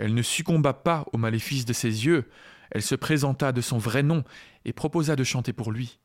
Elle 0.01 0.15
ne 0.15 0.23
succomba 0.23 0.73
pas 0.73 1.05
au 1.13 1.19
maléfice 1.19 1.67
de 1.67 1.75
ses 1.75 2.07
yeux, 2.07 2.31
elle 2.71 2.81
se 2.81 2.95
présenta 2.95 3.53
de 3.53 3.61
son 3.61 3.77
vrai 3.77 4.03
nom 4.03 4.25
et 4.65 4.73
proposa 4.73 5.15
de 5.15 5.25
chanter 5.25 5.53
pour 5.53 5.73
lui. 5.73 5.99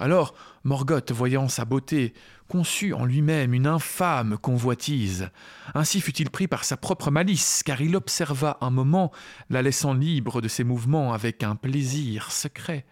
Alors 0.00 0.34
Morgoth, 0.64 1.12
voyant 1.12 1.48
sa 1.48 1.64
beauté, 1.64 2.12
conçut 2.48 2.92
en 2.92 3.04
lui-même 3.04 3.54
une 3.54 3.68
infâme 3.68 4.36
convoitise. 4.36 5.30
Ainsi 5.74 6.00
fut-il 6.00 6.30
pris 6.30 6.48
par 6.48 6.64
sa 6.64 6.76
propre 6.76 7.12
malice, 7.12 7.62
car 7.62 7.80
il 7.80 7.94
observa 7.94 8.58
un 8.60 8.70
moment, 8.70 9.12
la 9.48 9.62
laissant 9.62 9.94
libre 9.94 10.40
de 10.40 10.48
ses 10.48 10.64
mouvements 10.64 11.12
avec 11.12 11.44
un 11.44 11.54
plaisir 11.54 12.32
secret. 12.32 12.84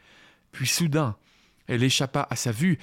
Puis 0.53 0.69
soudain, 0.69 1.17
elle 1.67 1.83
échappa 1.83 2.29
à 2.31 2.37
sa 2.37 2.53
vue, 2.53 2.79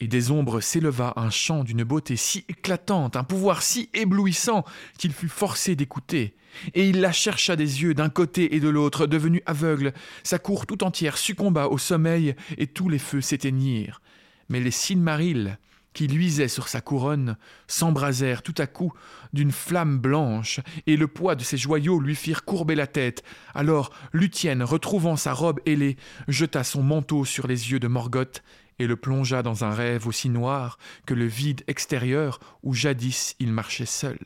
et 0.00 0.08
des 0.08 0.30
ombres 0.30 0.60
s'éleva 0.60 1.12
un 1.16 1.30
chant 1.30 1.64
d'une 1.64 1.84
beauté 1.84 2.16
si 2.16 2.44
éclatante, 2.48 3.16
un 3.16 3.24
pouvoir 3.24 3.62
si 3.62 3.90
éblouissant, 3.94 4.64
qu'il 4.98 5.12
fut 5.12 5.28
forcé 5.28 5.76
d'écouter. 5.76 6.34
Et 6.74 6.88
il 6.88 7.00
la 7.00 7.12
chercha 7.12 7.56
des 7.56 7.82
yeux 7.82 7.94
d'un 7.94 8.08
côté 8.08 8.54
et 8.54 8.60
de 8.60 8.68
l'autre, 8.68 9.06
devenu 9.06 9.42
aveugle. 9.46 9.92
Sa 10.22 10.38
cour 10.38 10.66
tout 10.66 10.84
entière 10.84 11.16
succomba 11.16 11.68
au 11.68 11.78
sommeil, 11.78 12.34
et 12.58 12.66
tous 12.66 12.88
les 12.88 12.98
feux 12.98 13.20
s'éteignirent. 13.20 14.00
Mais 14.48 14.60
les 14.60 14.70
Silmarils, 14.70 15.58
qui 15.94 16.08
luisaient 16.08 16.48
sur 16.48 16.68
sa 16.68 16.80
couronne, 16.80 17.36
s'embrasèrent 17.66 18.42
tout 18.42 18.54
à 18.58 18.66
coup 18.66 18.92
d'une 19.32 19.52
flamme 19.52 19.98
blanche, 19.98 20.60
et 20.86 20.96
le 20.96 21.06
poids 21.06 21.36
de 21.36 21.42
ses 21.42 21.56
joyaux 21.56 22.00
lui 22.00 22.14
firent 22.14 22.44
courber 22.44 22.74
la 22.74 22.86
tête. 22.86 23.22
Alors 23.54 23.90
Luthien, 24.12 24.64
retrouvant 24.64 25.16
sa 25.16 25.32
robe 25.32 25.60
ailée, 25.66 25.96
jeta 26.28 26.64
son 26.64 26.82
manteau 26.82 27.24
sur 27.24 27.46
les 27.46 27.70
yeux 27.70 27.80
de 27.80 27.88
Morgoth, 27.88 28.42
et 28.78 28.86
le 28.86 28.96
plongea 28.96 29.42
dans 29.42 29.64
un 29.64 29.70
rêve 29.70 30.06
aussi 30.06 30.28
noir 30.28 30.78
que 31.06 31.14
le 31.14 31.26
vide 31.26 31.62
extérieur 31.66 32.40
où 32.62 32.74
jadis 32.74 33.36
il 33.38 33.52
marchait 33.52 33.86
seul. 33.86 34.18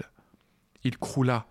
Il 0.85 0.99
croula, 0.99 1.47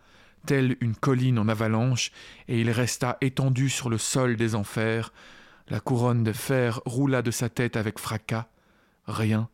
telle 0.46 0.78
une 0.82 0.96
colline 0.96 1.38
en 1.40 1.48
avalanche, 1.48 2.12
et 2.48 2.60
il 2.62 2.72
resta 2.72 3.18
étendu 3.22 3.70
sur 3.70 3.90
le 3.90 3.98
sol 3.98 4.36
des 4.36 4.56
enfers. 4.56 5.12
La 5.70 5.80
couronne 5.80 6.24
de 6.24 6.32
fer 6.32 6.80
roula 6.86 7.22
de 7.22 7.32
sa 7.32 7.50
tête 7.50 7.76
avec 7.76 8.00
fracas. 8.00 8.48
Rien 9.06 9.50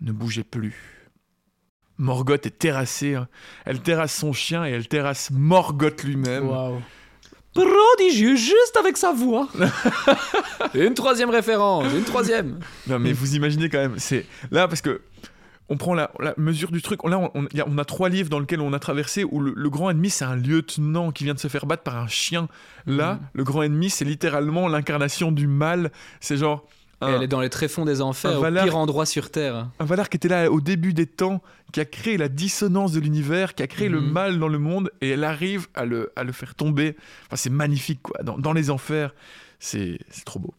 ne 0.00 0.12
bougeait 0.12 0.44
plus. 0.44 1.10
Morgoth 1.98 2.46
est 2.46 2.58
terrassée. 2.58 3.14
hein. 3.14 3.28
Elle 3.64 3.80
terrasse 3.80 4.14
son 4.14 4.32
chien 4.32 4.64
et 4.66 4.70
elle 4.70 4.86
terrasse 4.86 5.30
Morgoth 5.30 6.04
lui-même. 6.04 6.48
Prodigieux, 7.56 8.36
juste 8.36 8.76
avec 8.78 8.96
sa 8.96 9.12
voix. 9.12 9.48
une 10.74 10.94
troisième 10.94 11.30
référence, 11.30 11.86
une 11.92 12.04
troisième. 12.04 12.58
Non, 12.86 12.98
mais 12.98 13.12
vous 13.12 13.34
imaginez 13.34 13.68
quand 13.68 13.78
même, 13.78 13.94
c'est 13.98 14.26
là 14.50 14.68
parce 14.68 14.80
que 14.82 15.00
on 15.68 15.76
prend 15.76 15.94
la, 15.94 16.12
la 16.20 16.32
mesure 16.36 16.70
du 16.70 16.80
truc. 16.80 17.00
Là, 17.08 17.18
on, 17.18 17.30
on- 17.34 17.46
y 17.52 17.60
a, 17.60 17.64
on 17.68 17.76
a 17.78 17.84
trois 17.84 18.08
livres 18.08 18.28
dans 18.30 18.38
lesquels 18.38 18.60
on 18.60 18.72
a 18.72 18.78
traversé 18.78 19.24
où 19.24 19.40
le, 19.40 19.52
le 19.56 19.68
grand 19.70 19.90
ennemi, 19.90 20.10
c'est 20.10 20.24
un 20.24 20.36
lieutenant 20.36 21.10
qui 21.10 21.24
vient 21.24 21.34
de 21.34 21.40
se 21.40 21.48
faire 21.48 21.66
battre 21.66 21.82
par 21.82 21.96
un 21.96 22.06
chien. 22.06 22.46
Là, 22.86 23.14
Mhm. 23.14 23.20
le 23.32 23.44
grand 23.44 23.62
ennemi, 23.62 23.90
c'est 23.90 24.04
littéralement 24.04 24.68
l'incarnation 24.68 25.32
du 25.32 25.48
mal. 25.48 25.90
C'est 26.20 26.36
genre 26.36 26.68
un, 27.00 27.16
elle 27.16 27.22
est 27.24 27.28
dans 27.28 27.40
les 27.40 27.50
tréfonds 27.50 27.84
des 27.84 28.00
enfers, 28.00 28.32
un 28.32 28.36
au 28.38 28.40
Valar- 28.40 28.64
pire 28.64 28.76
endroit 28.76 29.04
sur 29.06 29.30
Terre. 29.30 29.68
un 29.78 29.84
Valar 29.84 30.08
qui 30.08 30.16
était 30.16 30.28
là 30.28 30.50
au 30.50 30.60
début 30.60 30.94
des 30.94 31.06
temps, 31.06 31.42
qui 31.72 31.80
a 31.80 31.84
créé 31.84 32.16
la 32.16 32.28
dissonance 32.28 32.92
de 32.92 33.00
l'univers, 33.00 33.54
qui 33.54 33.62
a 33.62 33.66
créé 33.66 33.88
le 33.88 34.00
Mhm. 34.00 34.10
mal 34.10 34.38
dans 34.38 34.48
le 34.48 34.58
monde, 34.58 34.90
et 35.00 35.10
elle 35.10 35.24
arrive 35.24 35.68
à 35.74 35.84
le, 35.84 36.10
à 36.16 36.24
le 36.24 36.32
faire 36.32 36.54
tomber. 36.54 36.96
Enfin, 37.26 37.36
c'est 37.36 37.50
magnifique, 37.50 38.00
quoi. 38.02 38.22
Dans, 38.22 38.38
dans 38.38 38.52
les 38.54 38.70
enfers, 38.70 39.14
c'est 39.58 39.98
trop 40.24 40.38
beau. 40.40 40.54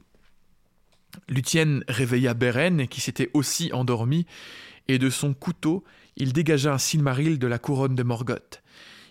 Luthien 1.29 1.79
réveilla 1.87 2.33
Beren, 2.33 2.87
qui 2.87 3.01
s'était 3.01 3.29
aussi 3.33 3.71
endormi, 3.73 4.25
et 4.87 4.99
de 4.99 5.09
son 5.09 5.33
couteau, 5.33 5.83
il 6.15 6.33
dégagea 6.33 6.71
un 6.73 6.77
Silmaril 6.77 7.39
de 7.39 7.47
la 7.47 7.57
couronne 7.59 7.95
de 7.95 8.03
Morgoth. 8.03 8.61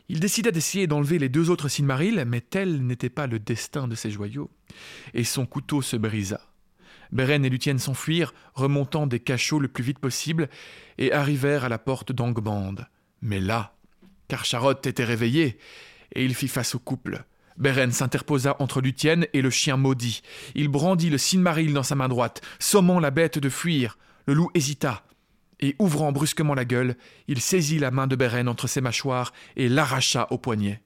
Il 0.09 0.21
décida 0.21 0.53
d'essayer 0.53 0.87
d'enlever 0.87 1.19
les 1.19 1.29
deux 1.29 1.51
autres 1.51 1.69
Silmarils, 1.69 2.25
mais 2.27 2.41
tel 2.41 2.87
n'était 2.87 3.11
pas 3.11 3.27
le 3.27 3.39
destin 3.41 3.89
de 3.89 3.97
ses 3.97 4.11
joyaux, 4.11 4.51
et 5.15 5.25
son 5.25 5.47
couteau 5.47 5.83
se 5.83 5.97
brisa. 5.97 6.41
Beren 7.13 7.45
et 7.45 7.49
Luthien 7.49 7.79
s'enfuirent, 7.79 8.35
remontant 8.55 9.07
des 9.07 9.21
cachots 9.21 9.59
le 9.59 9.69
plus 9.69 9.85
vite 9.85 9.99
possible, 9.99 10.49
et 10.99 11.13
arrivèrent 11.13 11.65
à 11.65 11.69
la 11.69 11.79
porte 11.79 12.13
d'Angband. 12.13 12.77
Mais 13.23 13.41
là, 13.41 13.75
Karcharoth 14.29 14.87
était 14.87 15.05
réveillé, 15.05 15.59
et 16.15 16.25
il 16.25 16.35
fit 16.35 16.49
face 16.49 16.75
au 16.75 16.79
couple. 16.79 17.25
Beren 17.57 17.91
s'interposa 17.91 18.57
entre 18.59 18.81
Luthien 18.81 19.23
et 19.33 19.41
le 19.41 19.51
chien 19.51 19.77
maudit. 19.77 20.23
Il 20.55 20.69
brandit 20.69 21.11
le 21.11 21.19
Silmaril 21.19 21.73
dans 21.73 21.83
sa 21.83 21.95
main 21.95 22.09
droite, 22.09 22.43
sommant 22.59 23.01
la 23.01 23.11
bête 23.11 23.39
de 23.39 23.49
fuir. 23.49 23.99
Le 24.27 24.35
loup 24.35 24.51
hésita, 24.55 25.05
et 25.61 25.77
ouvrant 25.79 26.13
brusquement 26.13 26.55
la 26.55 26.65
gueule, 26.65 26.97
il 27.29 27.41
saisit 27.41 27.79
la 27.79 27.91
main 27.91 28.07
de 28.07 28.17
Beren 28.17 28.49
entre 28.49 28.67
ses 28.67 28.81
mâchoires 28.81 29.33
et 29.57 29.69
l'arracha 29.69 30.27
au 30.31 30.39
poignet. 30.39 30.83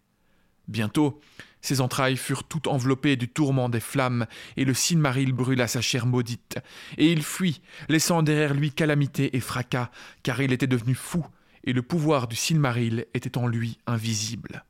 Bientôt, 0.68 1.20
ses 1.60 1.80
entrailles 1.80 2.16
furent 2.16 2.44
toutes 2.44 2.66
enveloppées 2.66 3.16
du 3.16 3.28
tourment 3.28 3.68
des 3.68 3.80
flammes, 3.80 4.26
et 4.56 4.64
le 4.64 4.74
Silmaril 4.74 5.32
brûla 5.32 5.68
sa 5.68 5.80
chair 5.80 6.06
maudite. 6.06 6.58
Et 6.96 7.12
il 7.12 7.22
fuit, 7.22 7.60
laissant 7.88 8.22
derrière 8.22 8.54
lui 8.54 8.72
calamité 8.72 9.36
et 9.36 9.40
fracas, 9.40 9.90
car 10.22 10.40
il 10.40 10.52
était 10.52 10.66
devenu 10.66 10.94
fou, 10.94 11.24
et 11.64 11.72
le 11.72 11.82
pouvoir 11.82 12.28
du 12.28 12.36
Silmaril 12.36 13.06
était 13.14 13.38
en 13.38 13.46
lui 13.46 13.78
invisible. 13.86 14.64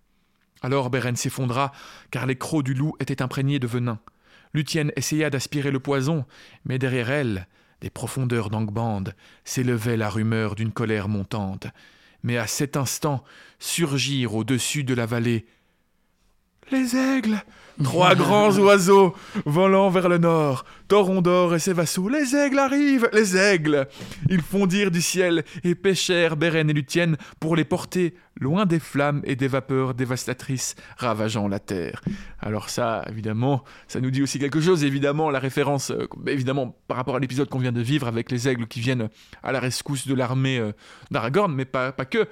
Alors 0.62 0.90
Beren 0.90 1.16
s'effondra, 1.16 1.72
car 2.10 2.26
les 2.26 2.36
crocs 2.36 2.64
du 2.64 2.74
loup 2.74 2.94
étaient 3.00 3.22
imprégnés 3.22 3.58
de 3.58 3.66
venin. 3.66 3.98
Luthien 4.52 4.88
essaya 4.96 5.30
d'aspirer 5.30 5.70
le 5.70 5.80
poison, 5.80 6.26
mais 6.64 6.78
derrière 6.78 7.10
elle, 7.10 7.46
des 7.80 7.90
profondeurs 7.90 8.50
d'Angband, 8.50 9.04
s'élevait 9.44 9.96
la 9.96 10.10
rumeur 10.10 10.54
d'une 10.54 10.72
colère 10.72 11.08
montante. 11.08 11.68
Mais 12.22 12.36
à 12.36 12.46
cet 12.46 12.76
instant 12.76 13.24
surgirent 13.58 14.34
au-dessus 14.34 14.84
de 14.84 14.92
la 14.92 15.06
vallée 15.06 15.46
les 16.70 16.96
aigles 16.96 17.42
Trois 17.82 18.14
grands 18.14 18.56
oiseaux 18.58 19.14
volant 19.46 19.88
vers 19.88 20.08
le 20.08 20.18
nord. 20.18 20.64
Torondor 20.86 21.54
et 21.54 21.58
ses 21.58 21.72
vassaux. 21.72 22.08
Les 22.08 22.36
aigles 22.36 22.58
arrivent 22.58 23.08
Les 23.12 23.36
aigles 23.36 23.88
Ils 24.28 24.42
fondirent 24.42 24.90
du 24.90 25.00
ciel 25.00 25.44
et 25.64 25.74
pêchèrent 25.74 26.36
Beren 26.36 26.68
et 26.68 26.72
Luthien 26.74 27.14
pour 27.38 27.56
les 27.56 27.64
porter 27.64 28.14
loin 28.38 28.66
des 28.66 28.80
flammes 28.80 29.22
et 29.24 29.34
des 29.34 29.48
vapeurs 29.48 29.94
dévastatrices 29.94 30.74
ravageant 30.98 31.48
la 31.48 31.58
terre. 31.58 32.02
Alors 32.40 32.68
ça, 32.68 33.04
évidemment, 33.08 33.64
ça 33.88 34.00
nous 34.00 34.10
dit 34.10 34.22
aussi 34.22 34.38
quelque 34.38 34.60
chose. 34.60 34.84
Évidemment, 34.84 35.30
la 35.30 35.38
référence, 35.38 35.90
euh, 35.90 36.06
évidemment, 36.26 36.76
par 36.86 36.96
rapport 36.96 37.16
à 37.16 37.18
l'épisode 37.18 37.48
qu'on 37.48 37.58
vient 37.58 37.72
de 37.72 37.82
vivre 37.82 38.06
avec 38.08 38.30
les 38.30 38.48
aigles 38.48 38.66
qui 38.66 38.80
viennent 38.80 39.08
à 39.42 39.52
la 39.52 39.60
rescousse 39.60 40.06
de 40.06 40.14
l'armée 40.14 40.58
euh, 40.58 40.72
d'Aragorn, 41.10 41.54
mais 41.54 41.64
pas, 41.64 41.92
pas 41.92 42.04
que. 42.04 42.28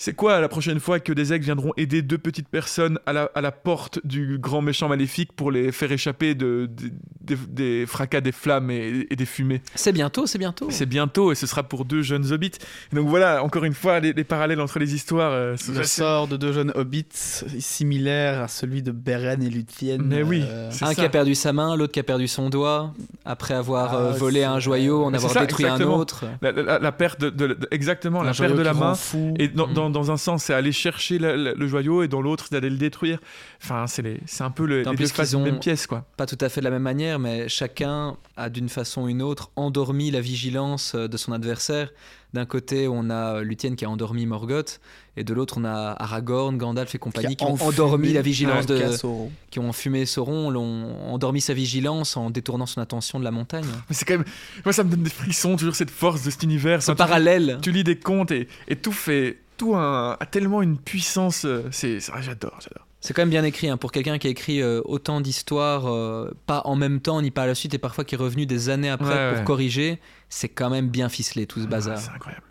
C'est 0.00 0.14
quoi 0.14 0.40
la 0.40 0.48
prochaine 0.48 0.78
fois 0.78 1.00
que 1.00 1.12
des 1.12 1.32
aigles 1.32 1.44
viendront 1.44 1.72
aider 1.76 2.02
deux 2.02 2.18
petites 2.18 2.46
personnes 2.48 3.00
à 3.04 3.12
la, 3.12 3.28
à 3.34 3.40
la 3.40 3.50
porte 3.50 3.98
du 4.06 4.38
grand 4.38 4.62
méchant 4.62 4.88
maléfique 4.88 5.32
pour 5.32 5.50
les 5.50 5.72
faire 5.72 5.90
échapper 5.90 6.36
de, 6.36 6.70
de- 6.72 6.90
des- 7.20 7.36
des 7.80 7.84
fracas 7.84 8.20
des 8.20 8.30
flammes 8.30 8.70
et, 8.70 9.08
et 9.10 9.16
des 9.16 9.26
fumées? 9.26 9.60
C'est 9.74 9.90
bientôt, 9.92 10.24
c'est 10.28 10.38
bientôt. 10.38 10.68
C'est 10.70 10.86
bientôt 10.86 11.32
et 11.32 11.34
ce 11.34 11.48
sera 11.48 11.64
pour 11.64 11.84
deux 11.84 12.02
jeunes 12.02 12.32
hobbits. 12.32 12.52
Donc 12.92 13.08
voilà, 13.08 13.42
encore 13.42 13.64
une 13.64 13.74
fois, 13.74 13.98
les, 13.98 14.12
les 14.12 14.22
parallèles 14.22 14.60
entre 14.60 14.78
les 14.78 14.94
histoires. 14.94 15.32
euh, 15.32 15.56
Le 15.74 15.82
sort 15.82 16.28
de 16.28 16.36
deux 16.36 16.52
jeunes 16.52 16.70
hobbits 16.76 17.42
similaire 17.58 18.42
à 18.42 18.46
celui 18.48 18.82
de 18.82 18.92
Beren 18.92 19.42
et 19.42 19.50
Luthien. 19.50 19.98
Mais 20.00 20.22
oui, 20.22 20.44
euh, 20.46 20.68
Un 20.68 20.70
ça. 20.70 20.94
qui 20.94 21.00
a 21.00 21.08
perdu 21.08 21.34
sa 21.34 21.52
main, 21.52 21.74
l'autre 21.76 21.92
qui 21.92 21.98
a 22.00 22.04
perdu 22.04 22.28
son 22.28 22.50
doigt, 22.50 22.94
après 23.24 23.54
avoir 23.54 23.94
Ah, 23.94 23.98
euh, 23.98 24.12
volé 24.12 24.40
c'est 24.40 24.44
un 24.46 24.60
joyau, 24.60 25.02
en 25.04 25.10
Mais 25.10 25.16
avoir 25.16 25.32
ça, 25.32 25.40
détruit 25.40 25.64
exactement. 25.64 25.96
un 25.96 25.98
autre. 25.98 26.24
La, 26.40 26.52
la- 26.52 26.78
la 26.78 26.92
perte 26.92 27.20
de, 27.20 27.30
de- 27.30 27.54
de- 27.54 27.68
exactement, 27.72 28.20
un 28.22 28.26
la 28.26 28.32
perte 28.32 28.54
de 28.54 28.62
la 28.62 28.74
main. 28.74 28.94
fou. 28.94 29.34
Et 29.40 29.48
dans. 29.48 29.87
Dans- 29.88 29.98
dans 30.00 30.10
un 30.10 30.16
sens, 30.16 30.44
c'est 30.44 30.54
aller 30.54 30.72
chercher 30.72 31.18
la- 31.18 31.36
la- 31.36 31.54
le 31.54 31.66
joyau 31.68 32.02
et 32.02 32.08
dans 32.08 32.20
l'autre, 32.20 32.44
c'est 32.48 32.52
d'aller 32.54 32.70
le 32.70 32.76
détruire. 32.78 33.18
Enfin, 33.62 33.86
c'est 33.86 34.02
les- 34.02 34.20
c'est 34.26 34.44
un 34.44 34.50
peu 34.50 34.66
le, 34.66 34.82
les 34.82 34.84
deux 34.96 35.06
faces 35.06 35.34
ont- 35.34 35.42
même 35.44 35.58
pièce, 35.58 35.86
quoi. 35.86 36.04
Pas 36.16 36.26
tout 36.26 36.38
à 36.40 36.48
fait 36.48 36.60
de 36.60 36.64
la 36.64 36.70
même 36.70 36.82
manière, 36.82 37.18
mais 37.18 37.48
chacun 37.48 38.16
a 38.36 38.48
d'une 38.50 38.68
façon 38.68 39.02
ou 39.02 39.08
une 39.08 39.22
autre 39.22 39.50
endormi 39.56 40.10
la 40.10 40.20
vigilance 40.20 40.94
euh, 40.94 41.08
de 41.08 41.16
son 41.16 41.32
adversaire. 41.32 41.90
D'un 42.34 42.44
côté, 42.44 42.88
on 42.88 43.08
a 43.08 43.36
euh, 43.36 43.42
Luthien 43.42 43.74
qui 43.74 43.86
a 43.86 43.90
endormi 43.90 44.26
Morgoth, 44.26 44.80
et 45.16 45.24
de 45.24 45.32
l'autre, 45.32 45.54
on 45.58 45.64
a 45.64 45.96
Aragorn, 45.98 46.58
Gandalf 46.58 46.94
et 46.94 46.98
compagnie 46.98 47.36
qui, 47.36 47.44
ont 47.44 47.52
enfumé 47.54 47.68
endormi 47.70 48.12
la 48.12 48.20
vigilance 48.20 48.66
de, 48.66 48.92
Sauron. 48.92 49.32
qui 49.50 49.58
ont 49.58 49.72
fumé 49.72 50.04
Sauron, 50.04 50.50
l'ont 50.50 50.94
endormi 51.10 51.40
sa 51.40 51.54
vigilance 51.54 52.18
en 52.18 52.28
détournant 52.28 52.66
son 52.66 52.82
attention 52.82 53.18
de 53.18 53.24
la 53.24 53.30
montagne. 53.30 53.64
Mais 53.88 53.94
c'est 53.94 54.04
quand 54.04 54.18
même. 54.18 54.26
Moi, 54.64 54.74
ça 54.74 54.84
me 54.84 54.90
donne 54.90 55.02
des 55.04 55.10
frissons, 55.10 55.56
toujours 55.56 55.74
cette 55.74 55.90
force 55.90 56.22
de 56.22 56.30
cet 56.30 56.42
univers. 56.42 56.82
Ce 56.82 56.92
parallèle. 56.92 57.58
Tu 57.62 57.72
lis 57.72 57.82
des 57.82 57.96
contes 57.98 58.30
et, 58.30 58.46
et 58.68 58.76
tout 58.76 58.92
fait. 58.92 59.38
Tout 59.58 59.74
un- 59.76 60.16
a 60.18 60.26
tellement 60.26 60.62
une 60.62 60.78
puissance. 60.78 61.44
euh, 61.44 61.68
C'est, 61.70 61.98
ah, 62.12 62.22
j'adore, 62.22 62.58
j'adore. 62.60 62.86
C'est 63.00 63.14
quand 63.14 63.22
même 63.22 63.30
bien 63.30 63.44
écrit 63.44 63.68
hein, 63.68 63.76
pour 63.76 63.92
quelqu'un 63.92 64.18
qui 64.18 64.26
a 64.26 64.30
écrit 64.30 64.60
euh, 64.62 64.80
autant 64.84 65.20
d'histoires, 65.20 65.86
euh, 65.86 66.32
pas 66.46 66.62
en 66.64 66.74
même 66.74 67.00
temps 67.00 67.20
ni 67.22 67.30
pas 67.30 67.42
à 67.42 67.46
la 67.46 67.54
suite, 67.54 67.74
et 67.74 67.78
parfois 67.78 68.04
qui 68.04 68.14
est 68.16 68.18
revenu 68.18 68.46
des 68.46 68.70
années 68.70 68.88
après 68.88 69.08
Ouais, 69.14 69.28
pour 69.30 69.38
ouais. 69.38 69.44
corriger. 69.44 70.00
C'est 70.28 70.48
quand 70.48 70.70
même 70.70 70.88
bien 70.88 71.08
ficelé 71.08 71.46
tout 71.46 71.60
ce 71.60 71.66
Ah, 71.66 71.68
bazar. 71.68 71.98
c'est 71.98 72.10
incroyable. 72.10 72.44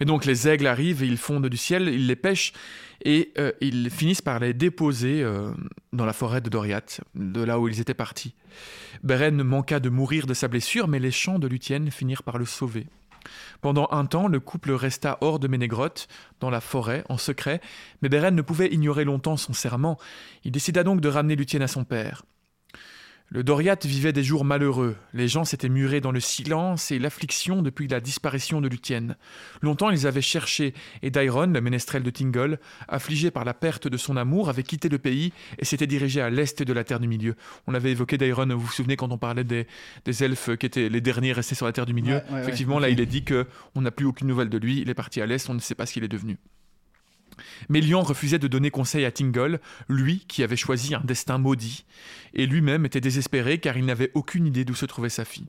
Mais 0.00 0.06
donc 0.06 0.24
les 0.26 0.48
aigles 0.48 0.66
arrivent 0.66 1.02
et 1.02 1.06
ils 1.06 1.16
fondent 1.16 1.46
du 1.48 1.56
ciel, 1.56 1.88
ils 1.88 2.06
les 2.08 2.16
pêchent 2.16 2.52
et 3.04 3.32
euh, 3.38 3.52
ils 3.60 3.90
finissent 3.90 4.22
par 4.22 4.38
les 4.40 4.52
déposer 4.52 5.22
euh, 5.22 5.52
dans 5.92 6.04
la 6.04 6.12
forêt 6.12 6.40
de 6.40 6.50
Doriath, 6.50 7.00
de 7.14 7.42
là 7.42 7.60
où 7.60 7.68
ils 7.68 7.80
étaient 7.80 7.94
partis. 7.94 8.34
Beren 9.04 9.42
manqua 9.42 9.78
de 9.80 9.88
mourir 9.90 10.26
de 10.26 10.34
sa 10.34 10.48
blessure, 10.48 10.88
mais 10.88 10.98
les 10.98 11.10
chants 11.12 11.38
de 11.38 11.46
Luthien 11.46 11.90
finirent 11.90 12.22
par 12.24 12.38
le 12.38 12.44
sauver. 12.44 12.86
Pendant 13.60 13.88
un 13.90 14.06
temps, 14.06 14.28
le 14.28 14.40
couple 14.40 14.72
resta 14.72 15.18
hors 15.20 15.38
de 15.38 15.48
Ménégrotte, 15.48 16.08
dans 16.40 16.50
la 16.50 16.60
forêt, 16.60 17.04
en 17.08 17.18
secret, 17.18 17.60
mais 18.02 18.08
Beren 18.08 18.34
ne 18.34 18.42
pouvait 18.42 18.72
ignorer 18.72 19.04
longtemps 19.04 19.36
son 19.36 19.52
serment. 19.52 19.98
Il 20.44 20.52
décida 20.52 20.84
donc 20.84 21.00
de 21.00 21.08
ramener 21.08 21.36
Luthien 21.36 21.60
à 21.60 21.68
son 21.68 21.84
père. 21.84 22.24
Le 23.30 23.42
Doriath 23.42 23.84
vivait 23.84 24.12
des 24.12 24.22
jours 24.22 24.44
malheureux. 24.44 24.96
Les 25.12 25.26
gens 25.26 25.44
s'étaient 25.44 25.68
murés 25.68 26.00
dans 26.00 26.12
le 26.12 26.20
silence 26.20 26.92
et 26.92 27.00
l'affliction 27.00 27.62
depuis 27.62 27.88
la 27.88 28.00
disparition 28.00 28.60
de 28.60 28.68
Luthien. 28.68 29.16
Longtemps, 29.60 29.90
ils 29.90 30.06
avaient 30.06 30.20
cherché, 30.20 30.72
et 31.02 31.10
Dairon, 31.10 31.46
le 31.46 31.60
ménestrel 31.60 32.04
de 32.04 32.10
Tingle, 32.10 32.60
affligé 32.86 33.32
par 33.32 33.44
la 33.44 33.52
perte 33.52 33.88
de 33.88 33.96
son 33.96 34.16
amour, 34.16 34.50
avait 34.50 34.62
quitté 34.62 34.88
le 34.88 34.98
pays 34.98 35.32
et 35.58 35.64
s'était 35.64 35.88
dirigé 35.88 36.20
à 36.20 36.30
l'est 36.30 36.62
de 36.62 36.72
la 36.72 36.84
Terre 36.84 37.00
du 37.00 37.08
Milieu. 37.08 37.34
On 37.66 37.74
avait 37.74 37.90
évoqué 37.90 38.18
Dairon, 38.18 38.46
vous 38.46 38.60
vous 38.60 38.70
souvenez, 38.70 38.96
quand 38.96 39.10
on 39.10 39.18
parlait 39.18 39.42
des, 39.42 39.66
des 40.04 40.22
elfes 40.22 40.56
qui 40.56 40.66
étaient 40.66 40.88
les 40.88 41.00
derniers 41.00 41.32
restés 41.32 41.56
sur 41.56 41.66
la 41.66 41.72
Terre 41.72 41.86
du 41.86 41.94
Milieu? 41.94 42.16
Ouais, 42.16 42.24
ouais, 42.28 42.34
ouais. 42.34 42.42
Effectivement, 42.42 42.78
là, 42.78 42.88
il 42.88 43.00
est 43.00 43.06
dit 43.06 43.24
que 43.24 43.46
on 43.74 43.80
n'a 43.80 43.90
plus 43.90 44.06
aucune 44.06 44.28
nouvelle 44.28 44.50
de 44.50 44.58
lui. 44.58 44.80
Il 44.80 44.90
est 44.90 44.94
parti 44.94 45.20
à 45.20 45.26
l'est, 45.26 45.48
on 45.50 45.54
ne 45.54 45.60
sait 45.60 45.74
pas 45.74 45.86
ce 45.86 45.94
qu'il 45.94 46.04
est 46.04 46.08
devenu. 46.08 46.36
Mélian 47.68 48.02
refusait 48.02 48.38
de 48.38 48.48
donner 48.48 48.70
conseil 48.70 49.04
à 49.04 49.12
Tingle, 49.12 49.60
lui 49.88 50.24
qui 50.28 50.42
avait 50.42 50.56
choisi 50.56 50.94
un 50.94 51.02
destin 51.04 51.38
maudit, 51.38 51.84
et 52.34 52.46
lui-même 52.46 52.86
était 52.86 53.00
désespéré 53.00 53.58
car 53.58 53.76
il 53.76 53.84
n'avait 53.84 54.10
aucune 54.14 54.46
idée 54.46 54.64
d'où 54.64 54.74
se 54.74 54.86
trouvait 54.86 55.08
sa 55.08 55.24
fille. 55.24 55.48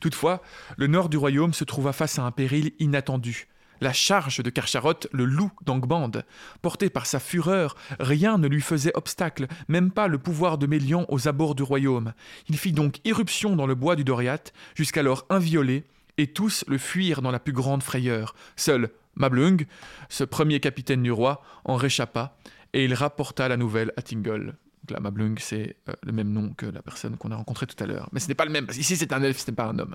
Toutefois, 0.00 0.42
le 0.76 0.86
nord 0.86 1.08
du 1.08 1.16
royaume 1.16 1.52
se 1.52 1.64
trouva 1.64 1.92
face 1.92 2.18
à 2.18 2.22
un 2.22 2.30
péril 2.30 2.72
inattendu. 2.78 3.48
La 3.82 3.92
charge 3.94 4.42
de 4.42 4.50
Karcharoth, 4.50 5.06
le 5.10 5.24
loup 5.24 5.50
d'Angband. 5.64 6.10
Porté 6.60 6.90
par 6.90 7.06
sa 7.06 7.18
fureur, 7.18 7.76
rien 7.98 8.36
ne 8.36 8.46
lui 8.46 8.60
faisait 8.60 8.94
obstacle, 8.94 9.46
même 9.68 9.90
pas 9.90 10.06
le 10.06 10.18
pouvoir 10.18 10.58
de 10.58 10.66
Mélian 10.66 11.06
aux 11.08 11.28
abords 11.28 11.54
du 11.54 11.62
royaume. 11.62 12.12
Il 12.48 12.58
fit 12.58 12.72
donc 12.72 12.96
irruption 13.04 13.56
dans 13.56 13.66
le 13.66 13.74
bois 13.74 13.96
du 13.96 14.04
Doriath, 14.04 14.52
jusqu'alors 14.74 15.24
inviolé, 15.30 15.84
et 16.18 16.26
tous 16.26 16.64
le 16.68 16.76
fuirent 16.76 17.22
dans 17.22 17.30
la 17.30 17.40
plus 17.40 17.54
grande 17.54 17.82
frayeur. 17.82 18.34
Seul 18.54 18.90
Mablung, 19.14 19.64
ce 20.08 20.24
premier 20.24 20.60
capitaine 20.60 21.02
du 21.02 21.12
roi, 21.12 21.42
en 21.64 21.76
réchappa, 21.76 22.36
et 22.72 22.84
il 22.84 22.94
rapporta 22.94 23.48
la 23.48 23.56
nouvelle 23.56 23.92
à 23.96 24.02
Tingle. 24.02 24.56
Donc 24.82 24.90
là, 24.92 25.00
Mablung, 25.00 25.36
c'est 25.38 25.76
euh, 25.88 25.92
le 26.02 26.12
même 26.12 26.32
nom 26.32 26.50
que 26.56 26.66
la 26.66 26.82
personne 26.82 27.16
qu'on 27.16 27.30
a 27.30 27.36
rencontrée 27.36 27.66
tout 27.66 27.82
à 27.82 27.86
l'heure. 27.86 28.08
Mais 28.12 28.20
ce 28.20 28.28
n'est 28.28 28.34
pas 28.34 28.44
le 28.44 28.50
même, 28.50 28.66
parce 28.66 28.78
qu'ici 28.78 28.96
c'est 28.96 29.12
un 29.12 29.22
elfe, 29.22 29.38
ce 29.38 29.50
n'est 29.50 29.54
pas 29.54 29.66
un 29.66 29.78
homme. 29.78 29.94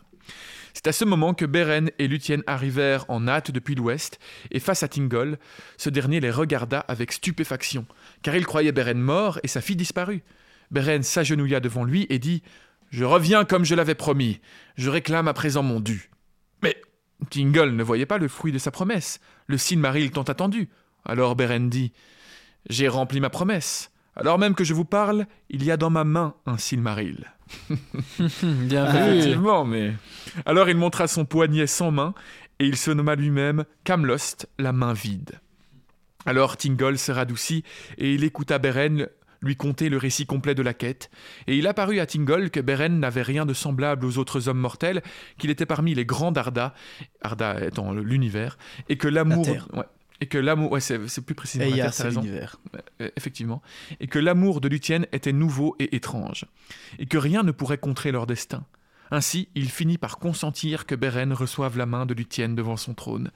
C'est 0.73 0.87
à 0.87 0.91
ce 0.91 1.05
moment 1.05 1.33
que 1.33 1.45
Beren 1.45 1.89
et 1.97 2.07
Luthien 2.07 2.41
arrivèrent 2.47 3.05
en 3.07 3.27
hâte 3.27 3.51
depuis 3.51 3.75
l'ouest, 3.75 4.19
et 4.51 4.59
face 4.59 4.83
à 4.83 4.87
Tingle, 4.87 5.39
ce 5.77 5.89
dernier 5.89 6.19
les 6.19 6.31
regarda 6.31 6.79
avec 6.81 7.13
stupéfaction, 7.13 7.85
car 8.21 8.35
il 8.35 8.45
croyait 8.45 8.71
Beren 8.71 8.99
mort 8.99 9.39
et 9.43 9.47
sa 9.47 9.61
fille 9.61 9.75
disparue. 9.75 10.23
Beren 10.71 11.03
s'agenouilla 11.03 11.59
devant 11.59 11.83
lui 11.83 12.05
et 12.09 12.19
dit 12.19 12.43
Je 12.91 13.05
reviens 13.05 13.45
comme 13.45 13.65
je 13.65 13.75
l'avais 13.75 13.95
promis, 13.95 14.39
je 14.75 14.89
réclame 14.89 15.27
à 15.27 15.33
présent 15.33 15.63
mon 15.63 15.79
dû. 15.79 16.11
Tingle 17.29 17.71
ne 17.71 17.83
voyait 17.83 18.05
pas 18.05 18.17
le 18.17 18.27
fruit 18.27 18.51
de 18.51 18.57
sa 18.57 18.71
promesse, 18.71 19.19
le 19.47 19.57
Silmaril 19.57 20.11
tant 20.11 20.23
attendu. 20.23 20.69
Alors 21.05 21.35
Beren 21.35 21.69
dit 21.69 21.91
J'ai 22.69 22.87
rempli 22.87 23.19
ma 23.19 23.29
promesse. 23.29 23.91
Alors 24.15 24.39
même 24.39 24.55
que 24.55 24.63
je 24.63 24.73
vous 24.73 24.85
parle, 24.85 25.25
il 25.49 25.63
y 25.63 25.71
a 25.71 25.77
dans 25.77 25.89
ma 25.89 26.03
main 26.03 26.35
un 26.45 26.57
Silmaril. 26.57 27.31
bien 27.69 28.85
Ah, 28.85 29.07
vu. 29.09 29.17
Effectivement, 29.17 29.65
mais. 29.65 29.93
Alors 30.45 30.69
il 30.69 30.77
montra 30.77 31.07
son 31.07 31.25
poignet 31.25 31.67
sans 31.67 31.91
main, 31.91 32.13
et 32.59 32.65
il 32.65 32.77
se 32.77 32.91
nomma 32.91 33.15
lui-même 33.15 33.65
Camlost, 33.83 34.47
la 34.57 34.71
main 34.71 34.93
vide. 34.93 35.39
Alors 36.25 36.57
Tingle 36.57 36.97
se 36.97 37.11
radoucit, 37.11 37.63
et 37.97 38.13
il 38.13 38.23
écouta 38.23 38.57
Beren 38.57 39.07
lui 39.45 39.55
conter 39.55 39.89
le 39.89 39.97
récit 39.97 40.25
complet 40.25 40.55
de 40.55 40.61
la 40.61 40.73
quête, 40.73 41.09
et 41.47 41.57
il 41.57 41.67
apparut 41.67 41.99
à 41.99 42.05
Tingle 42.05 42.49
que 42.49 42.59
Beren 42.59 42.99
n'avait 42.99 43.21
rien 43.21 43.45
de 43.45 43.53
semblable 43.53 44.05
aux 44.05 44.17
autres 44.17 44.49
hommes 44.49 44.59
mortels, 44.59 45.01
qu'il 45.37 45.49
était 45.49 45.65
parmi 45.65 45.93
les 45.93 46.05
grands 46.05 46.31
d'Arda, 46.31 46.73
Arda 47.21 47.65
étant 47.65 47.93
l'univers, 47.93 48.57
et 48.89 48.97
que 48.97 49.07
l'amour... 49.07 49.47
Ouais, 49.47 49.85
et 50.21 50.27
que 50.27 50.37
l'amour... 50.37 50.71
Ouais, 50.71 50.79
c'est 50.79 51.25
plus 51.25 51.35
précisément 51.35 51.75
la 51.75 51.91
Terre, 51.91 52.11
l'univers. 52.11 52.57
Effectivement, 53.17 53.61
et 53.99 54.07
que 54.07 54.19
l'amour 54.19 54.61
de 54.61 54.69
Luthien 54.69 55.03
était 55.11 55.33
nouveau 55.33 55.75
et 55.79 55.95
étrange, 55.95 56.45
et 56.99 57.05
que 57.05 57.17
rien 57.17 57.43
ne 57.43 57.51
pourrait 57.51 57.77
contrer 57.77 58.11
leur 58.11 58.25
destin. 58.25 58.65
Ainsi, 59.11 59.49
il 59.53 59.69
finit 59.69 59.99
par 59.99 60.17
consentir 60.17 60.87
que 60.87 60.95
Beren 60.95 61.31
reçoive 61.31 61.77
la 61.77 61.85
main 61.85 62.07
de 62.07 62.15
Luthien 62.15 62.49
devant 62.49 62.75
son 62.75 62.95
trône. 62.95 63.29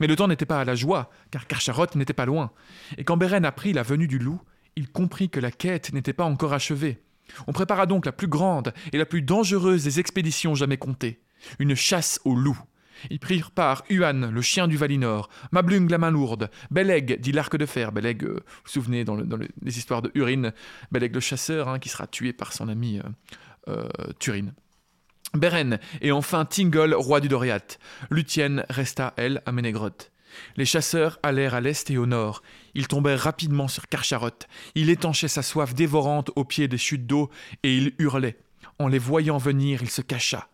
Mais 0.00 0.08
le 0.08 0.16
temps 0.16 0.26
n'était 0.26 0.46
pas 0.46 0.60
à 0.60 0.64
la 0.64 0.74
joie, 0.74 1.10
car 1.30 1.46
Karcharoth 1.46 1.94
n'était 1.94 2.12
pas 2.12 2.26
loin, 2.26 2.50
et 2.98 3.04
quand 3.04 3.16
Beren 3.16 3.44
apprit 3.44 3.72
la 3.72 3.84
venue 3.84 4.08
du 4.08 4.18
loup, 4.18 4.40
il 4.76 4.88
comprit 4.90 5.28
que 5.30 5.40
la 5.40 5.50
quête 5.50 5.92
n'était 5.92 6.12
pas 6.12 6.24
encore 6.24 6.52
achevée. 6.52 7.02
On 7.46 7.52
prépara 7.52 7.86
donc 7.86 8.06
la 8.06 8.12
plus 8.12 8.28
grande 8.28 8.72
et 8.92 8.98
la 8.98 9.06
plus 9.06 9.22
dangereuse 9.22 9.84
des 9.84 9.98
expéditions 10.00 10.54
jamais 10.54 10.76
comptées, 10.76 11.20
une 11.58 11.74
chasse 11.74 12.20
au 12.24 12.34
loup. 12.36 12.58
Ils 13.10 13.18
prirent 13.18 13.50
part 13.50 13.84
Huan, 13.90 14.30
le 14.30 14.40
chien 14.40 14.68
du 14.68 14.76
Valinor, 14.76 15.28
Mablung 15.52 15.90
la 15.90 15.98
main 15.98 16.10
lourde, 16.10 16.50
Beleg, 16.70 17.20
dit 17.20 17.32
l'arc 17.32 17.54
de 17.56 17.66
fer, 17.66 17.92
Beleg, 17.92 18.24
euh, 18.24 18.28
vous 18.28 18.40
vous 18.64 18.70
souvenez 18.70 19.04
dans, 19.04 19.16
le- 19.16 19.24
dans 19.26 19.36
le- 19.36 19.48
les 19.62 19.76
histoires 19.76 20.00
de 20.02 20.10
Urin, 20.14 20.52
Beleg 20.92 21.12
le 21.14 21.20
chasseur, 21.20 21.68
hein, 21.68 21.78
qui 21.78 21.88
sera 21.90 22.06
tué 22.06 22.32
par 22.32 22.52
son 22.54 22.68
ami 22.68 22.98
euh, 23.68 23.82
euh, 23.98 24.12
Turin. 24.18 24.46
Beren, 25.34 25.78
et 26.00 26.12
enfin 26.12 26.44
Tingle, 26.46 26.94
roi 26.94 27.20
du 27.20 27.28
Doriath. 27.28 27.78
Luthien 28.10 28.64
resta, 28.70 29.12
elle, 29.16 29.42
à 29.44 29.52
Ménégrotte. 29.52 30.10
Les 30.56 30.64
chasseurs 30.64 31.18
allèrent 31.22 31.54
à 31.54 31.60
l'est 31.60 31.90
et 31.90 31.98
au 31.98 32.06
nord. 32.06 32.42
Ils 32.76 32.88
tombèrent 32.88 33.20
rapidement 33.20 33.68
sur 33.68 33.88
Karcharoth. 33.88 34.46
Il 34.74 34.90
étanchait 34.90 35.28
sa 35.28 35.42
soif 35.42 35.74
dévorante 35.74 36.30
au 36.36 36.44
pied 36.44 36.68
des 36.68 36.76
chutes 36.76 37.06
d'eau 37.06 37.30
et 37.62 37.74
il 37.74 37.94
hurlait. 37.98 38.36
En 38.78 38.88
les 38.88 38.98
voyant 38.98 39.38
venir, 39.38 39.82
il 39.82 39.88
se 39.88 40.02
cacha. 40.02 40.50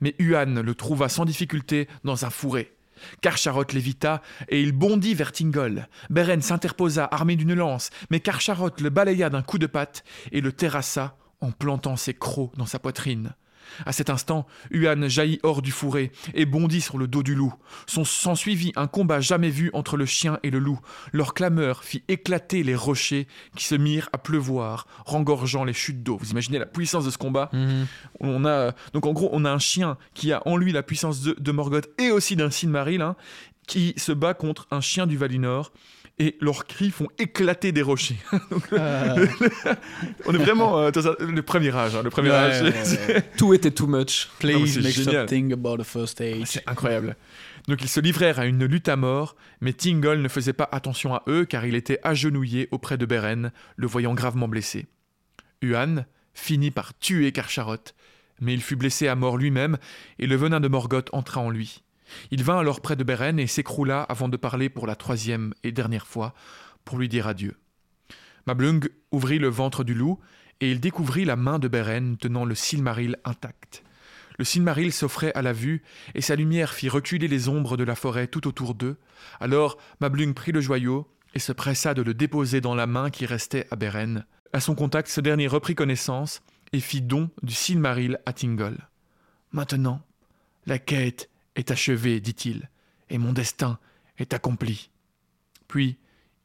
Mais 0.00 0.14
Huan 0.18 0.62
le 0.62 0.74
trouva 0.74 1.10
sans 1.10 1.26
difficulté 1.26 1.86
dans 2.02 2.24
un 2.24 2.30
fourré. 2.30 2.74
Karcharoth 3.20 3.74
l'évita 3.74 4.22
et 4.48 4.62
il 4.62 4.72
bondit 4.72 5.12
vers 5.12 5.32
Tingle. 5.32 5.86
Beren 6.08 6.40
s'interposa 6.40 7.06
armé 7.10 7.36
d'une 7.36 7.52
lance, 7.52 7.90
mais 8.08 8.20
Karcharoth 8.20 8.80
le 8.80 8.88
balaya 8.88 9.28
d'un 9.28 9.42
coup 9.42 9.58
de 9.58 9.66
patte 9.66 10.02
et 10.32 10.40
le 10.40 10.52
terrassa 10.52 11.18
en 11.42 11.52
plantant 11.52 11.96
ses 11.96 12.14
crocs 12.14 12.56
dans 12.56 12.64
sa 12.64 12.78
poitrine. 12.78 13.34
À 13.84 13.92
cet 13.92 14.10
instant, 14.10 14.46
Huan 14.70 15.08
jaillit 15.08 15.40
hors 15.42 15.62
du 15.62 15.70
fourré 15.70 16.12
et 16.34 16.46
bondit 16.46 16.80
sur 16.80 16.98
le 16.98 17.06
dos 17.06 17.22
du 17.22 17.34
loup. 17.34 17.54
Son 17.86 18.04
s'ensuivit 18.04 18.72
un 18.76 18.86
combat 18.86 19.20
jamais 19.20 19.50
vu 19.50 19.70
entre 19.74 19.96
le 19.96 20.06
chien 20.06 20.38
et 20.42 20.50
le 20.50 20.58
loup. 20.58 20.80
Leur 21.12 21.34
clameur 21.34 21.84
fit 21.84 22.02
éclater 22.08 22.62
les 22.62 22.74
rochers 22.74 23.26
qui 23.56 23.64
se 23.64 23.74
mirent 23.74 24.08
à 24.12 24.18
pleuvoir, 24.18 24.86
rengorgeant 25.04 25.64
les 25.64 25.72
chutes 25.72 26.02
d'eau. 26.02 26.16
Vous 26.20 26.30
imaginez 26.30 26.58
la 26.58 26.66
puissance 26.66 27.04
de 27.04 27.10
ce 27.10 27.18
combat? 27.18 27.50
Mhm. 27.52 27.86
on 28.20 28.44
a 28.44 28.72
donc 28.92 29.06
en 29.06 29.12
gros 29.12 29.28
on 29.32 29.44
a 29.44 29.50
un 29.50 29.58
chien 29.58 29.96
qui 30.14 30.32
a 30.32 30.42
en 30.46 30.56
lui 30.56 30.72
la 30.72 30.82
puissance 30.82 31.20
de, 31.22 31.36
de 31.38 31.52
Morgoth 31.52 31.88
et 31.98 32.10
aussi 32.10 32.36
d'un 32.36 32.50
Silmaril 32.50 33.02
hein, 33.02 33.16
qui 33.66 33.94
se 33.96 34.12
bat 34.12 34.34
contre 34.34 34.66
un 34.70 34.80
chien 34.80 35.06
du 35.06 35.16
Valinor 35.16 35.72
et 36.18 36.36
leurs 36.40 36.66
cris 36.66 36.90
font 36.90 37.08
éclater 37.18 37.72
des 37.72 37.82
rochers. 37.82 38.16
Donc, 38.50 38.62
Euh, 38.72 39.26
on 40.24 40.34
est 40.34 40.38
vraiment 40.38 40.78
euh, 40.80 40.90
le 41.20 41.42
premier 41.42 41.74
âge, 41.74 41.94
hein, 41.94 42.02
le 42.02 42.10
premier 42.10 42.30
Ouais, 42.30 42.34
âge. 42.36 42.62
ouais, 42.62 42.72
c'est- 42.84 43.14
ouais. 43.14 43.22
Tout 43.36 43.52
était 43.54 43.70
too 43.70 43.86
much. 43.86 44.28
Please 44.38 44.66
c'est 44.74 44.80
make 44.82 44.92
génial. 44.94 45.28
something 45.28 45.52
about 45.52 45.76
the 45.78 45.82
first 45.84 46.20
age. 46.20 46.44
C'est 46.46 46.66
incroyable. 46.68 47.16
Donc 47.68 47.82
ils 47.82 47.88
se 47.88 48.00
livrèrent 48.00 48.38
à 48.38 48.46
une 48.46 48.64
lutte 48.64 48.88
à 48.88 48.96
mort, 48.96 49.36
mais 49.60 49.72
Tingle 49.72 50.20
ne 50.22 50.28
faisait 50.28 50.52
pas 50.52 50.68
attention 50.72 51.14
à 51.14 51.22
eux 51.28 51.44
car 51.44 51.66
il 51.66 51.74
était 51.74 51.98
agenouillé 52.02 52.68
auprès 52.70 52.96
de 52.96 53.04
Beren, 53.06 53.50
le 53.76 53.86
voyant 53.86 54.14
gravement 54.14 54.48
blessé. 54.48 54.86
Huan 55.62 56.06
finit 56.32 56.70
par 56.70 56.96
tuer 56.98 57.32
Karcharoth, 57.32 57.94
mais 58.40 58.54
il 58.54 58.62
fut 58.62 58.76
blessé 58.76 59.08
à 59.08 59.16
mort 59.16 59.36
lui-même 59.36 59.78
et 60.18 60.26
le 60.26 60.36
venin 60.36 60.60
de 60.60 60.68
Morgoth 60.68 61.08
entra 61.12 61.40
en 61.40 61.50
lui. 61.50 61.82
Il 62.30 62.42
vint 62.42 62.58
alors 62.58 62.80
près 62.80 62.96
de 62.96 63.04
Beren 63.04 63.38
et 63.38 63.46
s'écroula 63.46 64.02
avant 64.02 64.28
de 64.28 64.36
parler 64.36 64.68
pour 64.68 64.86
la 64.86 64.96
troisième 64.96 65.54
et 65.62 65.72
dernière 65.72 66.06
fois 66.06 66.34
pour 66.84 66.98
lui 66.98 67.08
dire 67.08 67.26
adieu. 67.26 67.56
Mablung 68.46 68.88
ouvrit 69.10 69.38
le 69.38 69.48
ventre 69.48 69.84
du 69.84 69.94
loup 69.94 70.20
et 70.60 70.70
il 70.70 70.80
découvrit 70.80 71.24
la 71.24 71.36
main 71.36 71.58
de 71.58 71.68
Beren 71.68 72.16
tenant 72.16 72.44
le 72.44 72.54
Silmaril 72.54 73.16
intact. 73.24 73.82
Le 74.38 74.44
Silmaril 74.44 74.92
s'offrait 74.92 75.32
à 75.34 75.40
la 75.40 75.54
vue, 75.54 75.82
et 76.14 76.20
sa 76.20 76.36
lumière 76.36 76.74
fit 76.74 76.90
reculer 76.90 77.26
les 77.26 77.48
ombres 77.48 77.78
de 77.78 77.84
la 77.84 77.94
forêt 77.94 78.26
tout 78.26 78.46
autour 78.46 78.74
d'eux. 78.74 78.96
Alors 79.40 79.78
Mablung 80.00 80.34
prit 80.34 80.52
le 80.52 80.60
joyau 80.60 81.08
et 81.34 81.38
se 81.38 81.52
pressa 81.52 81.94
de 81.94 82.02
le 82.02 82.14
déposer 82.14 82.60
dans 82.60 82.74
la 82.74 82.86
main 82.86 83.10
qui 83.10 83.26
restait 83.26 83.66
à 83.70 83.76
Beren. 83.76 84.26
À 84.52 84.60
son 84.60 84.74
contact, 84.74 85.08
ce 85.08 85.20
dernier 85.20 85.46
reprit 85.48 85.74
connaissance 85.74 86.42
et 86.72 86.80
fit 86.80 87.02
don 87.02 87.30
du 87.42 87.54
Silmaril 87.54 88.20
à 88.26 88.32
Tingle. 88.32 88.88
Maintenant, 89.52 90.02
la 90.66 90.78
quête 90.78 91.30
est 91.56 91.70
achevée, 91.70 92.20
dit-il, 92.20 92.70
et 93.10 93.18
mon 93.18 93.32
destin 93.32 93.78
est 94.18 94.32
accompli. 94.32 94.90
Puis 95.66 95.96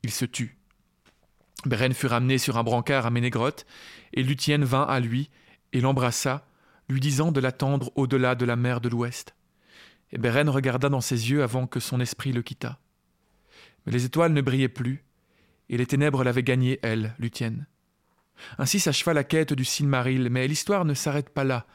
il 0.03 0.11
se 0.11 0.25
tut. 0.25 0.57
Beren 1.65 1.93
fut 1.93 2.07
ramené 2.07 2.39
sur 2.39 2.57
un 2.57 2.63
brancard 2.63 3.05
à 3.05 3.11
Ménégrotte, 3.11 3.65
et 4.13 4.23
Luthien 4.23 4.57
vint 4.63 4.83
à 4.83 4.99
lui 4.99 5.29
et 5.73 5.81
l'embrassa, 5.81 6.47
lui 6.89 6.99
disant 6.99 7.31
de 7.31 7.39
l'attendre 7.39 7.91
au-delà 7.95 8.35
de 8.35 8.45
la 8.45 8.55
mer 8.55 8.81
de 8.81 8.89
l'Ouest. 8.89 9.35
Et 10.11 10.17
Beren 10.17 10.49
regarda 10.49 10.89
dans 10.89 11.01
ses 11.01 11.29
yeux 11.29 11.43
avant 11.43 11.67
que 11.67 11.79
son 11.79 12.01
esprit 12.01 12.33
le 12.33 12.41
quittât. 12.41 12.79
Mais 13.85 13.91
les 13.91 14.05
étoiles 14.05 14.33
ne 14.33 14.41
brillaient 14.41 14.67
plus, 14.67 15.03
et 15.69 15.77
les 15.77 15.85
ténèbres 15.85 16.23
l'avaient 16.23 16.43
gagnée, 16.43 16.79
elle, 16.81 17.15
Luthien. 17.19 17.53
Ainsi 18.57 18.79
s'acheva 18.79 19.13
la 19.13 19.23
quête 19.23 19.53
du 19.53 19.63
Silmaril, 19.63 20.29
mais 20.29 20.47
l'histoire 20.47 20.83
ne 20.83 20.93
s'arrête 20.93 21.29
pas 21.29 21.43
là, 21.43 21.65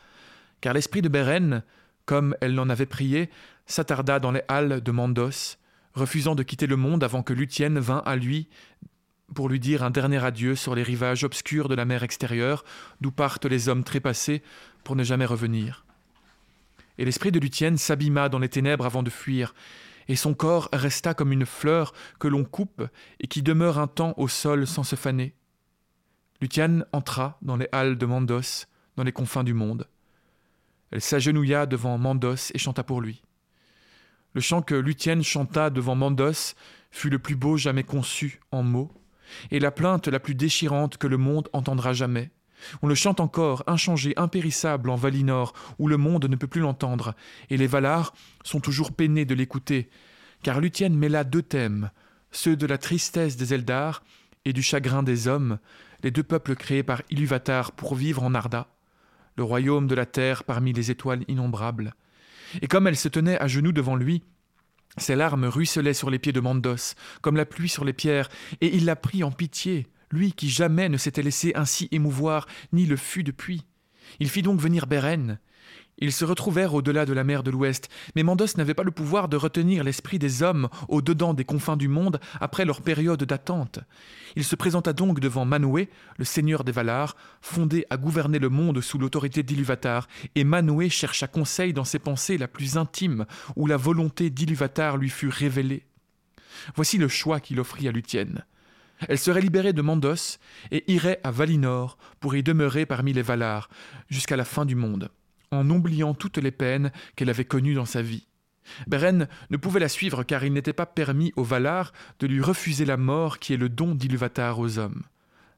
car 0.61 0.75
l'esprit 0.75 1.01
de 1.01 1.09
Beren, 1.09 1.63
comme 2.07 2.37
elle 2.41 2.55
l'en 2.55 2.69
avait 2.69 2.87
prié, 2.87 3.31
s'attarda 3.67 4.19
dans 4.21 4.33
les 4.33 4.43
halles 4.49 4.81
de 4.81 4.93
Mandos, 4.93 5.57
refusant 5.95 6.35
de 6.35 6.43
quitter 6.43 6.67
le 6.67 6.77
monde 6.77 7.05
avant 7.05 7.23
que 7.23 7.33
Luthien 7.33 7.79
vînt 7.81 8.03
à 8.07 8.17
lui 8.17 8.49
pour 9.35 9.49
lui 9.49 9.59
dire 9.59 9.83
un 9.83 9.91
dernier 9.91 10.25
adieu 10.25 10.55
sur 10.55 10.75
les 10.75 10.83
rivages 10.83 11.25
obscurs 11.25 11.69
de 11.69 11.75
la 11.75 11.85
mer 11.85 12.03
extérieure, 12.03 12.65
d'où 13.01 13.11
partent 13.11 13.47
les 13.47 13.69
hommes 13.69 13.85
trépassés 13.85 14.43
pour 14.85 14.97
ne 14.97 15.03
jamais 15.03 15.27
revenir. 15.27 15.85
Et 16.99 17.05
l'esprit 17.05 17.33
de 17.33 17.41
Luthien 17.41 17.77
s'abîma 17.77 18.29
dans 18.29 18.39
les 18.39 18.49
ténèbres 18.49 18.87
avant 18.87 19.03
de 19.03 19.11
fuir, 19.11 19.55
et 20.09 20.17
son 20.17 20.35
corps 20.35 20.69
resta 20.73 21.15
comme 21.15 21.33
une 21.33 21.47
fleur 21.47 21.93
que 22.21 22.29
l'on 22.29 22.45
coupe 22.45 22.85
et 23.21 23.27
qui 23.27 23.43
demeure 23.43 23.79
un 23.79 23.89
temps 23.89 24.15
au 24.17 24.29
sol 24.29 24.67
sans 24.67 24.85
se 24.85 24.97
faner. 24.97 25.35
Luthien 26.41 26.85
entra 26.93 27.39
dans 27.43 27.57
les 27.57 27.69
halles 27.73 27.99
de 27.99 28.07
Mandos, 28.07 28.67
dans 28.95 29.03
les 29.03 29.13
confins 29.13 29.45
du 29.45 29.55
monde. 29.55 29.89
Elle 30.91 31.01
s'agenouilla 31.01 31.67
devant 31.67 31.99
Mandos 31.99 32.53
et 32.55 32.59
chanta 32.59 32.83
pour 32.83 33.01
lui. 33.01 33.23
Le 34.35 34.41
chant 34.41 34.63
que 34.63 34.75
Luthien 34.75 35.23
chanta 35.23 35.71
devant 35.71 35.95
Mandos 35.95 36.55
fut 36.91 37.11
le 37.11 37.19
plus 37.19 37.37
beau 37.37 37.57
jamais 37.57 37.85
conçu 37.85 38.41
en 38.53 38.63
mots, 38.63 38.93
et 39.51 39.59
la 39.59 39.71
plainte 39.71 40.09
la 40.09 40.21
plus 40.21 40.35
déchirante 40.35 40.99
que 40.99 41.07
le 41.07 41.17
monde 41.17 41.49
entendra 41.53 41.93
jamais. 41.93 42.31
On 42.83 42.87
le 42.87 42.95
chante 42.95 43.21
encore, 43.21 43.65
inchangé, 43.67 44.15
impérissable 44.17 44.91
en 44.91 44.97
Valinor, 44.97 45.53
où 45.79 45.89
le 45.89 45.97
monde 45.97 46.27
ne 46.27 46.37
peut 46.37 46.47
plus 46.47 46.61
l'entendre, 46.61 47.15
et 47.51 47.57
les 47.57 47.67
Valars 47.67 48.15
sont 48.45 48.61
toujours 48.61 48.93
peinés 48.93 49.25
de 49.25 49.35
l'écouter, 49.35 49.91
car 50.43 50.61
Luthien 50.61 50.91
mêla 50.91 51.25
deux 51.25 51.43
thèmes, 51.43 51.91
ceux 52.31 52.57
de 52.57 52.67
la 52.67 52.79
tristesse 52.79 53.37
des 53.37 53.55
Eldar 53.55 54.03
et 54.45 54.53
du 54.53 54.63
chagrin 54.63 55.03
des 55.03 55.29
hommes, 55.29 55.59
les 56.03 56.11
deux 56.11 56.23
peuples 56.23 56.55
créés 56.55 56.83
par 56.83 57.03
Iluvatar 57.11 57.73
pour 57.73 57.95
vivre 57.95 58.23
en 58.23 58.35
Arda, 58.35 58.69
le 59.37 59.45
royaume 59.45 59.87
de 59.87 59.95
la 59.95 60.07
terre 60.07 60.45
parmi 60.45 60.73
les 60.73 60.91
étoiles 60.91 61.25
innombrables. 61.29 61.95
Et 62.63 62.69
comme 62.69 62.87
elle 62.87 62.97
se 62.97 63.09
tenait 63.09 63.41
à 63.41 63.49
genoux 63.49 63.73
devant 63.73 63.97
lui, 63.97 64.23
ses 64.99 65.17
larmes 65.17 65.45
ruisselaient 65.45 65.95
sur 65.95 66.11
les 66.11 66.19
pieds 66.19 66.33
de 66.33 66.41
Mandos, 66.41 66.95
comme 67.21 67.37
la 67.37 67.45
pluie 67.45 67.69
sur 67.69 67.85
les 67.85 67.93
pierres, 67.93 68.31
et 68.61 68.75
il 68.75 68.85
la 68.85 68.97
prit 68.97 69.25
en 69.25 69.31
pitié, 69.31 69.87
lui 70.11 70.33
qui 70.33 70.49
jamais 70.49 70.89
ne 70.89 70.97
s'était 70.97 71.23
laissé 71.23 71.53
ainsi 71.55 71.89
émouvoir, 71.93 72.47
ni 72.73 72.87
le 72.87 72.97
fut 72.97 73.23
depuis. 73.23 73.67
Il 74.21 74.31
fit 74.31 74.43
donc 74.43 74.61
venir 74.61 74.87
Beren. 74.87 75.39
Ils 75.99 76.13
se 76.13 76.27
retrouvèrent 76.27 76.75
au-delà 76.75 77.07
de 77.07 77.15
la 77.15 77.25
mer 77.25 77.43
de 77.43 77.51
l'Ouest, 77.51 77.89
mais 78.15 78.23
Mandos 78.23 78.59
n'avait 78.59 78.75
pas 78.75 78.83
le 78.83 78.91
pouvoir 78.91 79.29
de 79.29 79.37
retenir 79.37 79.83
l'esprit 79.83 80.19
des 80.19 80.43
hommes 80.43 80.69
au-dedans 80.89 81.33
des 81.33 81.47
confins 81.47 81.77
du 81.77 81.89
monde 81.89 82.21
après 82.39 82.67
leur 82.67 82.83
période 82.83 83.25
d'attente. 83.25 83.79
Il 84.35 84.45
se 84.45 84.57
présenta 84.57 84.93
donc 84.93 85.21
devant 85.21 85.47
Manwë, 85.47 85.89
le 86.19 86.25
seigneur 86.27 86.65
des 86.65 86.73
Valar, 86.73 87.17
fondé 87.41 87.87
à 87.89 87.97
gouverner 87.97 88.39
le 88.39 88.51
monde 88.51 88.83
sous 88.83 88.99
l'autorité 88.99 89.43
d'Iluvatar, 89.43 90.07
et 90.35 90.45
Manwë 90.45 90.91
chercha 90.91 91.29
conseil 91.29 91.73
dans 91.73 91.85
ses 91.85 91.99
pensées 91.99 92.37
la 92.37 92.49
plus 92.49 92.77
intimes, 92.77 93.25
où 93.57 93.67
la 93.67 93.79
volonté 93.79 94.29
d'Iluvatar 94.29 94.99
lui 94.99 95.09
fut 95.09 95.29
révélée. 95.29 95.87
Voici 96.75 96.99
le 96.99 97.09
choix 97.09 97.41
qu'il 97.41 97.59
offrit 97.59 97.89
à 97.89 97.93
Luthien. 97.93 98.27
Elle 99.09 99.19
serait 99.19 99.41
libérée 99.41 99.73
de 99.73 99.83
Mandos 99.83 100.39
et 100.71 100.91
irait 100.93 101.21
à 101.25 101.31
Valinor 101.31 101.97
pour 102.21 102.35
y 102.37 102.43
demeurer 102.43 102.85
parmi 102.85 103.15
les 103.15 103.23
Valar 103.23 103.71
jusqu'à 104.09 104.37
la 104.37 104.45
fin 104.45 104.67
du 104.67 104.75
monde 104.75 105.11
en 105.51 105.69
oubliant 105.71 106.15
toutes 106.15 106.39
les 106.39 106.51
peines 106.51 106.93
qu'elle 107.15 107.31
avait 107.31 107.45
connues 107.45 107.75
dans 107.75 107.85
sa 107.85 108.03
vie. 108.03 108.27
Beren 108.87 109.29
ne 109.51 109.57
pouvait 109.57 109.81
la 109.81 109.89
suivre 109.89 110.25
car 110.25 110.45
il 110.45 110.53
n'était 110.53 110.73
pas 110.73 110.87
permis 110.87 111.33
aux 111.37 111.45
Valar 111.45 111.93
de 112.19 112.27
lui 112.27 112.41
refuser 112.41 112.85
la 112.85 112.97
mort 112.97 113.39
qui 113.39 113.55
est 113.55 113.57
le 113.57 113.69
don 113.69 113.95
d'Ilúvatar 113.95 114.59
aux 114.59 114.79
hommes. 114.79 115.03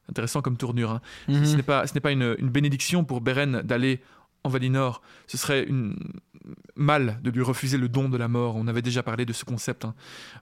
Intéressant 0.09 0.41
comme 0.41 0.57
tournure. 0.57 0.91
Hein. 0.91 1.01
Mhm. 1.27 1.45
Ce 1.45 1.55
n'est 1.55 1.63
pas, 1.63 1.87
ce 1.87 1.93
n'est 1.93 1.99
pas 1.99 2.11
une, 2.11 2.35
une 2.39 2.49
bénédiction 2.49 3.03
pour 3.03 3.21
Beren 3.21 3.61
d'aller 3.63 4.01
en 4.43 4.49
Valinor. 4.49 5.01
Ce 5.27 5.37
serait 5.37 5.63
une 5.63 5.95
mal 6.75 7.19
de 7.23 7.29
lui 7.29 7.41
refuser 7.41 7.77
le 7.77 7.89
don 7.89 8.09
de 8.09 8.17
la 8.17 8.27
mort. 8.27 8.55
On 8.55 8.67
avait 8.67 8.81
déjà 8.81 9.03
parlé 9.03 9.25
de 9.25 9.33
ce 9.33 9.45
concept, 9.45 9.85
hein, 9.85 9.93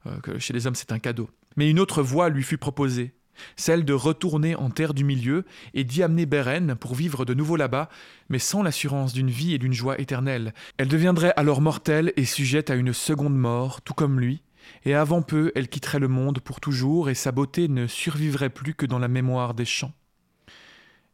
euh, 0.06 0.20
que 0.20 0.40
chez 0.40 0.54
les 0.54 0.68
hommes 0.68 0.76
c'est 0.76 0.92
un 0.92 1.00
cadeau. 1.00 1.30
Mais 1.56 1.70
une 1.70 1.80
autre 1.80 2.02
voie 2.02 2.30
lui 2.30 2.44
fut 2.44 2.58
proposée, 2.58 3.14
celle 3.56 3.86
de 3.86 3.94
retourner 3.94 4.56
en 4.56 4.70
terre 4.70 4.94
du 4.94 5.04
milieu 5.04 5.46
et 5.74 5.84
d'y 5.84 6.04
amener 6.04 6.26
Beren 6.26 6.76
pour 6.76 6.96
vivre 6.96 7.26
de 7.26 7.34
nouveau 7.34 7.56
là-bas, 7.56 7.90
mais 8.30 8.40
sans 8.40 8.64
l'assurance 8.64 9.14
d'une 9.14 9.30
vie 9.30 9.54
et 9.54 9.58
d'une 9.58 9.74
joie 9.74 10.00
éternelle. 10.00 10.54
Elle 10.78 10.88
deviendrait 10.88 11.34
alors 11.38 11.62
mortelle 11.62 12.14
et 12.16 12.26
sujette 12.26 12.70
à 12.70 12.76
une 12.76 12.94
seconde 12.94 13.38
mort, 13.38 13.82
tout 13.82 13.94
comme 13.94 14.20
lui, 14.20 14.42
et 14.86 14.94
avant 14.94 15.22
peu 15.22 15.52
elle 15.56 15.70
quitterait 15.70 16.00
le 16.00 16.08
monde 16.08 16.40
pour 16.40 16.60
toujours 16.60 17.10
et 17.10 17.16
sa 17.16 17.32
beauté 17.32 17.68
ne 17.68 17.88
survivrait 17.88 18.50
plus 18.50 18.74
que 18.74 18.86
dans 18.86 19.00
la 19.00 19.08
mémoire 19.08 19.54
des 19.54 19.66
champs. 19.66 19.94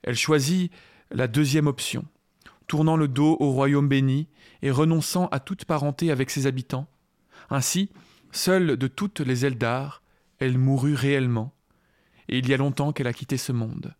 Elle 0.03 0.15
choisit 0.15 0.71
la 1.11 1.27
deuxième 1.27 1.67
option, 1.67 2.05
tournant 2.67 2.97
le 2.97 3.07
dos 3.07 3.37
au 3.39 3.51
royaume 3.51 3.87
béni 3.87 4.27
et 4.61 4.71
renonçant 4.71 5.27
à 5.27 5.39
toute 5.39 5.65
parenté 5.65 6.11
avec 6.11 6.29
ses 6.29 6.47
habitants. 6.47 6.87
Ainsi, 7.49 7.89
seule 8.31 8.77
de 8.77 8.87
toutes 8.87 9.19
les 9.19 9.45
Eldar, 9.45 10.01
elle 10.39 10.57
mourut 10.57 10.95
réellement, 10.95 11.53
et 12.29 12.37
il 12.37 12.47
y 12.47 12.53
a 12.53 12.57
longtemps 12.57 12.91
qu'elle 12.91 13.07
a 13.07 13.13
quitté 13.13 13.37
ce 13.37 13.51
monde. 13.51 13.93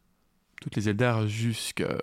Toutes 0.61 0.75
les 0.75 0.89
Eldar 0.89 1.27
jusqu'à 1.27 1.97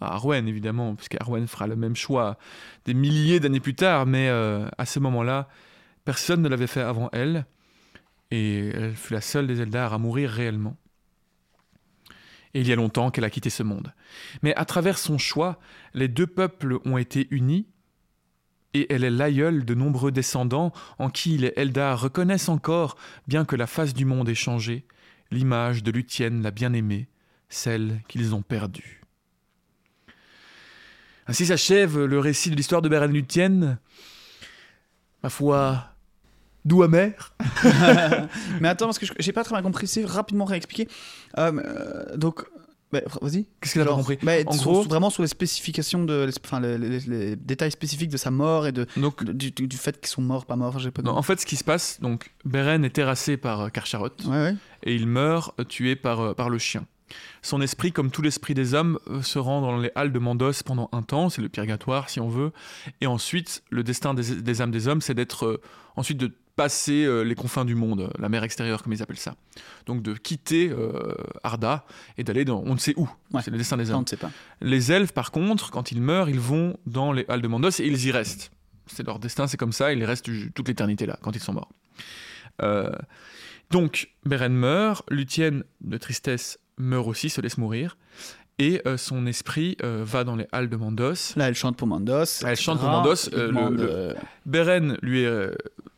Arwen, 0.00 0.48
évidemment, 0.48 0.94
parce 0.94 1.08
qu'Arwen 1.08 1.46
fera 1.46 1.66
le 1.66 1.76
même 1.76 1.96
choix 1.96 2.38
des 2.84 2.94
milliers 2.94 3.40
d'années 3.40 3.60
plus 3.60 3.74
tard, 3.74 4.06
mais 4.06 4.28
euh, 4.28 4.66
à 4.78 4.86
ce 4.86 4.98
moment-là, 4.98 5.48
personne 6.04 6.42
ne 6.42 6.48
l'avait 6.48 6.66
fait 6.66 6.80
avant 6.80 7.10
elle, 7.12 7.46
et 8.30 8.68
elle 8.68 8.94
fut 8.94 9.12
la 9.12 9.20
seule 9.20 9.46
des 9.46 9.60
Eldar 9.60 9.92
à 9.92 9.98
mourir 9.98 10.30
réellement. 10.30 10.76
Et 12.54 12.60
il 12.60 12.68
y 12.68 12.72
a 12.72 12.76
longtemps 12.76 13.10
qu'elle 13.10 13.24
a 13.24 13.30
quitté 13.30 13.50
ce 13.50 13.62
monde. 13.62 13.92
Mais 14.42 14.54
à 14.56 14.64
travers 14.64 14.98
son 14.98 15.18
choix, 15.18 15.60
les 15.94 16.08
deux 16.08 16.26
peuples 16.26 16.78
ont 16.84 16.98
été 16.98 17.28
unis, 17.30 17.66
et 18.72 18.92
elle 18.92 19.04
est 19.04 19.10
l'aïeule 19.10 19.64
de 19.64 19.74
nombreux 19.74 20.12
descendants 20.12 20.72
en 20.98 21.10
qui 21.10 21.36
les 21.38 21.52
Eldar 21.56 22.00
reconnaissent 22.00 22.48
encore, 22.48 22.96
bien 23.26 23.44
que 23.44 23.56
la 23.56 23.66
face 23.66 23.94
du 23.94 24.04
monde 24.04 24.28
ait 24.28 24.34
changé, 24.34 24.86
l'image 25.30 25.82
de 25.82 25.90
Luthien 25.90 26.30
la 26.42 26.50
bien-aimée, 26.50 27.08
celle 27.48 28.00
qu'ils 28.08 28.34
ont 28.34 28.42
perdue. 28.42 29.00
Ainsi 31.26 31.46
s'achève 31.46 32.04
le 32.04 32.18
récit 32.18 32.50
de 32.50 32.56
l'histoire 32.56 32.82
de 32.82 32.88
Beren 32.88 33.12
Luthien. 33.12 33.78
Ma 35.22 35.30
foi, 35.30 35.94
doux 36.64 36.82
amer. 36.82 37.34
Mais 38.60 38.68
attends, 38.68 38.86
parce 38.86 38.98
que 38.98 39.06
j'ai 39.18 39.32
pas 39.32 39.44
très 39.44 39.54
bien 39.54 39.62
compris, 39.62 39.86
c'est 39.86 40.04
rapidement 40.04 40.44
réexpliqué. 40.44 40.88
Euh, 41.38 41.52
euh, 41.52 42.16
donc, 42.16 42.44
bah, 42.92 43.00
vas-y. 43.22 43.46
Qu'est-ce 43.60 43.74
que 43.74 43.78
t'as 43.80 43.86
pas 43.86 43.94
compris 43.94 44.18
bah, 44.22 44.32
En 44.46 44.52
sur- 44.52 44.62
gros- 44.72 44.82
vraiment 44.82 45.10
sur 45.10 45.22
les 45.22 45.28
spécifications 45.28 46.04
de, 46.04 46.24
les, 46.24 46.32
enfin, 46.44 46.60
les, 46.60 46.76
les- 46.78 47.00
les 47.00 47.36
détails 47.36 47.70
spécifiques 47.70 48.10
de 48.10 48.16
sa 48.16 48.30
mort 48.30 48.66
et 48.66 48.72
de, 48.72 48.86
Donc, 48.96 49.24
du, 49.24 49.50
du 49.52 49.76
fait 49.76 50.00
qu'ils 50.00 50.08
sont 50.08 50.22
morts, 50.22 50.46
pas 50.46 50.56
morts. 50.56 50.78
J'ai 50.78 50.90
pas. 50.90 51.02
non, 51.02 51.12
en 51.12 51.22
fait, 51.22 51.40
ce 51.40 51.46
qui 51.46 51.56
se 51.56 51.64
passe, 51.64 52.00
donc, 52.00 52.32
Beren 52.44 52.84
est 52.84 52.90
terrassé 52.90 53.36
par 53.36 53.60
euh. 53.60 53.68
Ouais, 54.26 54.30
ouais. 54.30 54.54
et 54.82 54.94
il 54.94 55.06
meurt 55.06 55.58
euh, 55.60 55.64
tué 55.64 55.96
par, 55.96 56.20
euh, 56.20 56.34
par 56.34 56.50
le 56.50 56.58
chien. 56.58 56.84
Son 57.42 57.60
esprit, 57.60 57.90
comme 57.92 58.10
tout 58.10 58.22
l'esprit 58.22 58.54
des 58.54 58.74
hommes, 58.74 58.98
se 59.22 59.38
rend 59.40 59.60
dans 59.62 59.76
les 59.78 59.90
halles 59.96 60.12
de 60.12 60.18
Mandos 60.20 60.62
pendant 60.64 60.88
un 60.92 61.02
temps, 61.02 61.28
c'est 61.28 61.42
le 61.42 61.48
purgatoire 61.48 62.08
si 62.08 62.20
on 62.20 62.28
veut, 62.28 62.52
et 63.00 63.06
ensuite 63.08 63.62
le 63.70 63.82
destin 63.82 64.14
des, 64.14 64.36
des 64.36 64.60
âmes 64.62 64.70
des 64.70 64.86
hommes, 64.86 65.00
c'est 65.00 65.14
d'être 65.14 65.44
euh, 65.46 65.60
ensuite 65.96 66.18
de 66.18 66.32
passer 66.60 67.04
euh, 67.06 67.22
les 67.22 67.34
confins 67.34 67.64
du 67.64 67.74
monde, 67.74 68.12
la 68.18 68.28
mer 68.28 68.44
extérieure 68.44 68.82
comme 68.82 68.92
ils 68.92 69.02
appellent 69.02 69.16
ça. 69.16 69.34
Donc 69.86 70.02
de 70.02 70.12
quitter 70.12 70.68
euh, 70.68 71.14
Arda 71.42 71.86
et 72.18 72.22
d'aller 72.22 72.44
dans 72.44 72.62
on 72.66 72.74
ne 72.74 72.78
sait 72.78 72.92
où. 72.98 73.08
Ouais. 73.32 73.40
C'est 73.42 73.50
le 73.50 73.56
destin 73.56 73.78
des 73.78 73.86
Ça, 73.86 73.96
on 73.96 74.02
ne 74.02 74.06
sait 74.06 74.18
pas. 74.18 74.30
Les 74.60 74.92
elfes, 74.92 75.12
par 75.12 75.30
contre, 75.30 75.70
quand 75.70 75.90
ils 75.90 76.02
meurent, 76.02 76.28
ils 76.28 76.38
vont 76.38 76.76
dans 76.84 77.12
les 77.12 77.24
halles 77.28 77.40
de 77.40 77.48
Mandos 77.48 77.70
et 77.80 77.86
ils 77.86 78.06
y 78.06 78.12
restent. 78.12 78.50
C'est 78.86 79.06
leur 79.06 79.18
destin, 79.20 79.46
c'est 79.46 79.56
comme 79.56 79.72
ça, 79.72 79.90
ils 79.94 80.04
restent 80.04 80.28
toute 80.52 80.68
l'éternité 80.68 81.06
là, 81.06 81.18
quand 81.22 81.34
ils 81.34 81.40
sont 81.40 81.54
morts. 81.54 81.72
Euh, 82.60 82.92
donc, 83.70 84.10
Beren 84.26 84.52
meurt, 84.52 85.10
Luthien, 85.10 85.62
de 85.80 85.96
tristesse, 85.96 86.58
meurt 86.76 87.08
aussi, 87.08 87.30
se 87.30 87.40
laisse 87.40 87.56
mourir, 87.56 87.96
et 88.60 88.80
euh, 88.86 88.96
son 88.96 89.26
esprit 89.26 89.76
euh, 89.82 90.02
va 90.06 90.22
dans 90.22 90.36
les 90.36 90.46
halles 90.52 90.68
de 90.68 90.76
Mandos. 90.76 91.34
Là, 91.34 91.48
elle 91.48 91.54
chante 91.56 91.76
pour 91.76 91.88
Mandos. 91.88 92.44
Elle 92.46 92.56
chante 92.56 92.78
pour 92.78 92.88
etc. 92.88 92.96
Mandos, 93.02 93.28
euh, 93.32 93.46
le- 93.46 93.48
demande, 93.48 93.78
le- 93.80 94.14
Beren 94.46 94.96
lui 95.02 95.24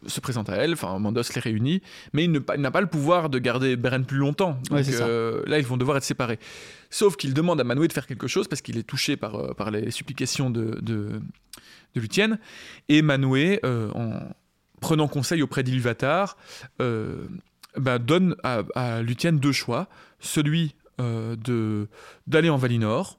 se 0.06 0.20
présente 0.20 0.48
à 0.48 0.54
elle, 0.56 0.72
enfin 0.72 0.98
Mandos 0.98 1.22
les 1.34 1.40
réunit, 1.40 1.82
mais 2.12 2.24
il 2.24 2.32
n'a 2.32 2.70
pas 2.70 2.80
le 2.80 2.86
pouvoir 2.86 3.28
de 3.28 3.38
garder 3.38 3.76
Beren 3.76 4.04
plus 4.06 4.16
longtemps. 4.18 4.58
Donc 4.70 4.78
Ouais, 4.78 4.84
c'est 4.84 4.92
ça. 4.92 5.06
là, 5.46 5.58
ils 5.58 5.66
vont 5.66 5.76
devoir 5.76 5.96
être 5.98 6.04
séparés. 6.04 6.38
Sauf 6.90 7.16
qu'il 7.16 7.34
demande 7.34 7.60
à 7.60 7.64
Manwë 7.64 7.88
de 7.88 7.92
faire 7.92 8.06
quelque 8.06 8.26
chose 8.28 8.48
parce 8.48 8.62
qu'il 8.62 8.78
est 8.78 8.82
touché 8.82 9.16
par, 9.16 9.54
par 9.56 9.70
les 9.70 9.90
supplications 9.90 10.50
de, 10.50 10.78
de, 10.82 11.20
de 11.94 12.00
Luthien. 12.00 12.38
Et 12.88 13.02
Manwë, 13.02 13.60
en 13.64 14.12
prenant 14.80 15.08
conseil 15.08 15.42
auprès 15.42 15.62
d'Ilúvatar, 15.62 16.36
euh, 16.80 17.24
bah, 17.76 17.98
donne 17.98 18.34
à, 18.42 18.62
à 18.74 19.02
Luthien 19.02 19.32
deux 19.32 19.52
choix. 19.52 19.88
Celui 20.20 20.74
de 21.36 21.88
d'aller 22.26 22.50
en 22.50 22.56
Valinor, 22.56 23.18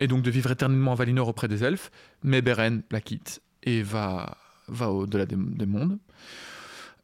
et 0.00 0.06
donc 0.06 0.22
de 0.22 0.30
vivre 0.30 0.50
éternellement 0.50 0.92
en 0.92 0.94
Valinor 0.94 1.28
auprès 1.28 1.48
des 1.48 1.64
elfes, 1.64 1.90
mais 2.22 2.42
Beren 2.42 2.82
la 2.90 3.00
quitte 3.00 3.42
et 3.62 3.82
va, 3.82 4.36
va 4.68 4.90
au-delà 4.90 5.26
des, 5.26 5.36
des 5.36 5.66
mondes. 5.66 5.98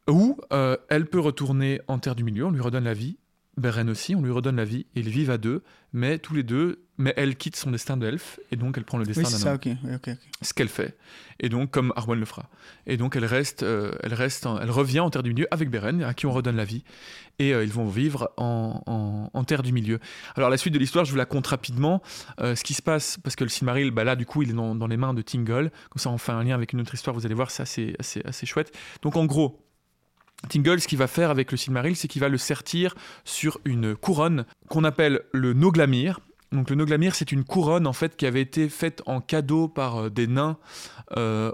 Ou 0.09 0.39
euh, 0.51 0.75
elle 0.89 1.05
peut 1.05 1.19
retourner 1.19 1.81
en 1.87 1.99
Terre 1.99 2.15
du 2.15 2.23
Milieu, 2.23 2.45
on 2.45 2.51
lui 2.51 2.61
redonne 2.61 2.83
la 2.83 2.93
vie. 2.93 3.17
Beren 3.57 3.89
aussi, 3.89 4.15
on 4.15 4.21
lui 4.21 4.31
redonne 4.31 4.55
la 4.55 4.65
vie, 4.65 4.87
et 4.95 5.01
ils 5.01 5.09
vivent 5.09 5.29
à 5.29 5.37
deux, 5.37 5.63
mais 5.93 6.17
tous 6.17 6.33
les 6.33 6.41
deux, 6.41 6.85
mais 6.97 7.13
elle 7.17 7.35
quitte 7.35 7.55
son 7.55 7.69
destin 7.69 7.97
d'elfe, 7.97 8.39
et 8.51 8.55
donc 8.55 8.77
elle 8.77 8.83
prend 8.83 8.97
le 8.97 9.05
destin 9.05 9.21
Oui, 9.21 9.27
c'est 9.27 9.33
d'un 9.33 9.39
ça, 9.39 9.51
homme. 9.51 9.57
Ce 10.41 10.53
qu'elle 10.55 10.69
fait, 10.69 10.97
et 11.39 11.49
donc 11.49 11.69
comme 11.69 11.93
Arwen 11.95 12.19
le 12.19 12.25
fera. 12.25 12.49
Et 12.87 12.97
donc 12.97 13.15
elle 13.15 13.25
reste, 13.25 13.61
euh, 13.61 13.91
elle 14.01 14.13
reste, 14.15 14.47
en- 14.47 14.59
elle 14.59 14.71
revient 14.71 15.01
en 15.01 15.09
Terre 15.11 15.21
du 15.21 15.29
Milieu 15.33 15.47
avec 15.51 15.69
Beren, 15.69 16.01
à 16.03 16.15
qui 16.15 16.25
on 16.25 16.31
redonne 16.31 16.55
la 16.55 16.65
vie, 16.65 16.83
et 17.37 17.53
euh, 17.53 17.63
ils 17.63 17.71
vont 17.71 17.87
vivre 17.87 18.31
en, 18.37 18.81
en- 18.87 19.29
en 19.31 19.43
Terre 19.43 19.61
du 19.61 19.71
Milieu. 19.71 19.99
Alors 20.35 20.49
la 20.49 20.57
suite 20.57 20.73
de 20.73 20.79
l'histoire, 20.79 21.05
je 21.05 21.11
vous 21.11 21.17
la 21.17 21.25
compte 21.27 21.45
rapidement. 21.47 22.01
Euh, 22.41 22.55
ce 22.55 22.63
qui 22.63 22.73
se 22.73 22.81
passe, 22.81 23.19
parce 23.23 23.35
que 23.35 23.43
le 23.43 23.49
Silmaril, 23.51 23.91
bah 23.91 24.03
là 24.03 24.15
du 24.15 24.25
coup, 24.25 24.41
il 24.41 24.49
est 24.49 24.53
dans, 24.53 24.73
dans 24.73 24.87
les 24.87 24.97
mains 24.97 25.13
de 25.13 25.21
Tingle. 25.21 25.71
Comme 25.91 25.99
ça, 25.99 26.09
on 26.09 26.17
fait 26.17 26.31
un 26.31 26.43
lien 26.43 26.55
avec 26.55 26.73
une 26.73 26.81
autre 26.81 26.93
histoire. 26.95 27.15
Vous 27.15 27.25
allez 27.27 27.35
voir, 27.35 27.51
c'est 27.51 27.61
assez, 27.63 27.95
assez, 27.99 28.21
assez 28.25 28.45
chouette. 28.47 28.75
Donc 29.03 29.15
en 29.15 29.25
gros. 29.25 29.59
Tingle, 30.49 30.79
ce 30.79 30.87
qu'il 30.87 30.97
va 30.97 31.07
faire 31.07 31.29
avec 31.29 31.51
le 31.51 31.57
Silmaril, 31.57 31.95
c'est 31.95 32.07
qu'il 32.07 32.21
va 32.21 32.29
le 32.29 32.37
sertir 32.37 32.95
sur 33.23 33.59
une 33.65 33.95
couronne 33.95 34.45
qu'on 34.69 34.83
appelle 34.83 35.21
le 35.31 35.53
Noglamir. 35.53 36.19
Donc 36.51 36.69
le 36.69 36.75
Noglamir, 36.75 37.15
c'est 37.15 37.31
une 37.31 37.43
couronne 37.43 37.87
en 37.87 37.93
fait 37.93 38.15
qui 38.15 38.25
avait 38.25 38.41
été 38.41 38.69
faite 38.69 39.01
en 39.05 39.21
cadeau 39.21 39.67
par 39.67 39.97
euh, 39.97 40.09
des 40.09 40.27
nains 40.27 40.57
euh, 41.17 41.51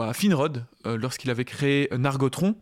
à 0.00 0.12
Finrod 0.12 0.64
euh, 0.86 0.98
lorsqu'il 0.98 1.30
avait 1.30 1.44
créé 1.44 1.88
Nargothrond. 1.96 2.54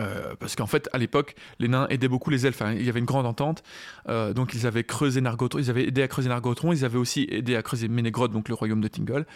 Euh, 0.00 0.34
parce 0.38 0.56
qu'en 0.56 0.66
fait, 0.66 0.88
à 0.92 0.98
l'époque, 0.98 1.36
les 1.58 1.68
nains 1.68 1.86
aidaient 1.90 2.08
beaucoup 2.08 2.30
les 2.30 2.46
elfes. 2.46 2.62
hein. 2.62 2.74
Il 2.74 2.84
y 2.84 2.88
avait 2.88 2.98
une 2.98 3.06
grande 3.06 3.26
entente, 3.26 3.62
euh, 4.08 4.32
donc 4.32 4.52
ils 4.54 4.66
avaient 4.66 4.84
creusé 4.84 5.20
Nargothrond, 5.20 5.60
ils 5.60 5.70
avaient 5.70 5.86
aidé 5.86 6.02
à 6.02 6.08
creuser 6.08 6.28
Nargothrond, 6.28 6.72
ils 6.72 6.84
avaient 6.84 6.98
aussi 6.98 7.26
aidé 7.30 7.56
à 7.56 7.62
creuser 7.62 7.88
Ménégrod, 7.88 8.32
donc 8.32 8.48
le 8.48 8.54
royaume 8.54 8.80
de 8.80 8.88
Tingle. 8.88 9.26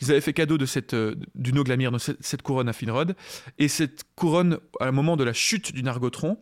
Ils 0.00 0.10
avaient 0.10 0.20
fait 0.20 0.32
cadeau 0.32 0.58
de 0.58 0.66
cette 0.66 0.94
euh, 0.94 1.14
du 1.34 1.52
Noglamir, 1.52 1.92
cette 1.98 2.42
couronne 2.42 2.68
à 2.68 2.72
Finrod, 2.72 3.14
et 3.58 3.68
cette 3.68 4.04
couronne, 4.16 4.58
à 4.80 4.86
un 4.86 4.92
moment 4.92 5.16
de 5.16 5.24
la 5.24 5.32
chute 5.32 5.72
du 5.72 5.82
Nargothrond, 5.82 6.38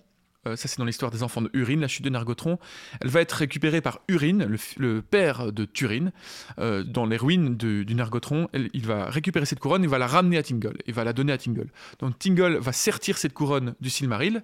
euh, 0.49 0.57
ça 0.57 0.69
c'est 0.69 0.79
dans 0.79 0.85
l'histoire 0.85 1.11
des 1.11 1.23
enfants 1.23 1.43
de 1.43 1.51
Urine, 1.53 1.81
la 1.81 1.89
chute 1.89 2.05
de 2.05 2.11
Nargothrond, 2.11 2.59
elle 3.01 3.09
va 3.09 3.21
être 3.21 3.33
récupérée 3.33 3.81
par 3.81 4.01
Urine, 4.09 4.59
le, 4.77 5.03
père 5.03 5.53
de 5.53 5.65
Turin, 5.65 6.11
euh, 6.59 6.83
dans 6.83 7.07
les 7.07 7.17
ruines 7.17 7.57
du 7.57 7.95
Nargothrond. 7.95 8.49
Elle- 8.53 8.71
il 8.73 8.87
va 8.87 9.09
récupérer 9.11 9.47
cette 9.47 9.61
couronne, 9.61 9.83
il 9.83 9.89
va 9.89 9.99
la 9.99 10.07
ramener 10.07 10.39
à 10.39 10.43
Tingle, 10.43 10.77
il 10.87 10.95
va 10.95 11.05
la 11.05 11.13
donner 11.13 11.33
à 11.33 11.39
Tingle. 11.39 11.69
Donc 12.01 12.19
Tingle 12.19 12.59
va 12.59 12.73
sertir 12.73 13.19
cette 13.19 13.33
couronne 13.33 13.75
du 13.81 13.91
Silmaril. 13.91 14.43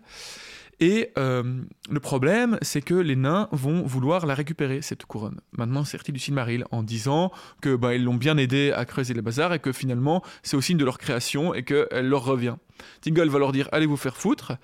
Et 0.80 1.12
euh, 1.18 1.62
le 1.88 2.00
problème, 2.00 2.58
c'est 2.62 2.82
que 2.82 2.94
les 2.94 3.16
nains 3.16 3.48
vont 3.52 3.82
vouloir 3.82 4.26
la 4.26 4.34
récupérer, 4.34 4.82
cette 4.82 5.04
couronne, 5.04 5.40
maintenant 5.56 5.84
sertie 5.84 6.12
du 6.12 6.18
Silmaril, 6.18 6.64
en 6.72 6.82
disant 6.82 7.30
que 7.60 7.76
bah, 7.76 7.94
ils 7.94 8.02
l'ont 8.02 8.16
bien 8.16 8.36
aidé 8.36 8.72
à 8.72 8.84
creuser 8.84 9.14
les 9.14 9.22
bazars 9.22 9.54
et 9.54 9.60
que 9.60 9.72
finalement, 9.72 10.22
c'est 10.42 10.56
au 10.56 10.60
signe 10.60 10.76
de 10.76 10.84
leur 10.84 10.98
création 10.98 11.54
et 11.54 11.62
qu'elle 11.62 12.08
leur 12.08 12.24
revient. 12.24 12.56
Tingle 13.02 13.28
va 13.28 13.38
leur 13.38 13.52
dire 13.52 13.68
allez 13.72 13.86
vous 13.86 13.96
faire 13.96 14.16
foutre. 14.16 14.54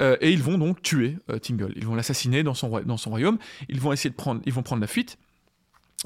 Euh, 0.00 0.16
et 0.20 0.32
ils 0.32 0.42
vont 0.42 0.58
donc 0.58 0.82
tuer 0.82 1.16
euh, 1.30 1.38
Tingle. 1.38 1.72
Ils 1.76 1.86
vont 1.86 1.94
l'assassiner 1.94 2.42
dans 2.42 2.54
son, 2.54 2.80
dans 2.80 2.96
son 2.96 3.10
royaume. 3.10 3.38
Ils 3.68 3.80
vont 3.80 3.92
essayer 3.92 4.10
de 4.10 4.14
prendre, 4.14 4.40
ils 4.44 4.52
vont 4.52 4.62
prendre 4.62 4.80
la 4.80 4.86
fuite. 4.86 5.18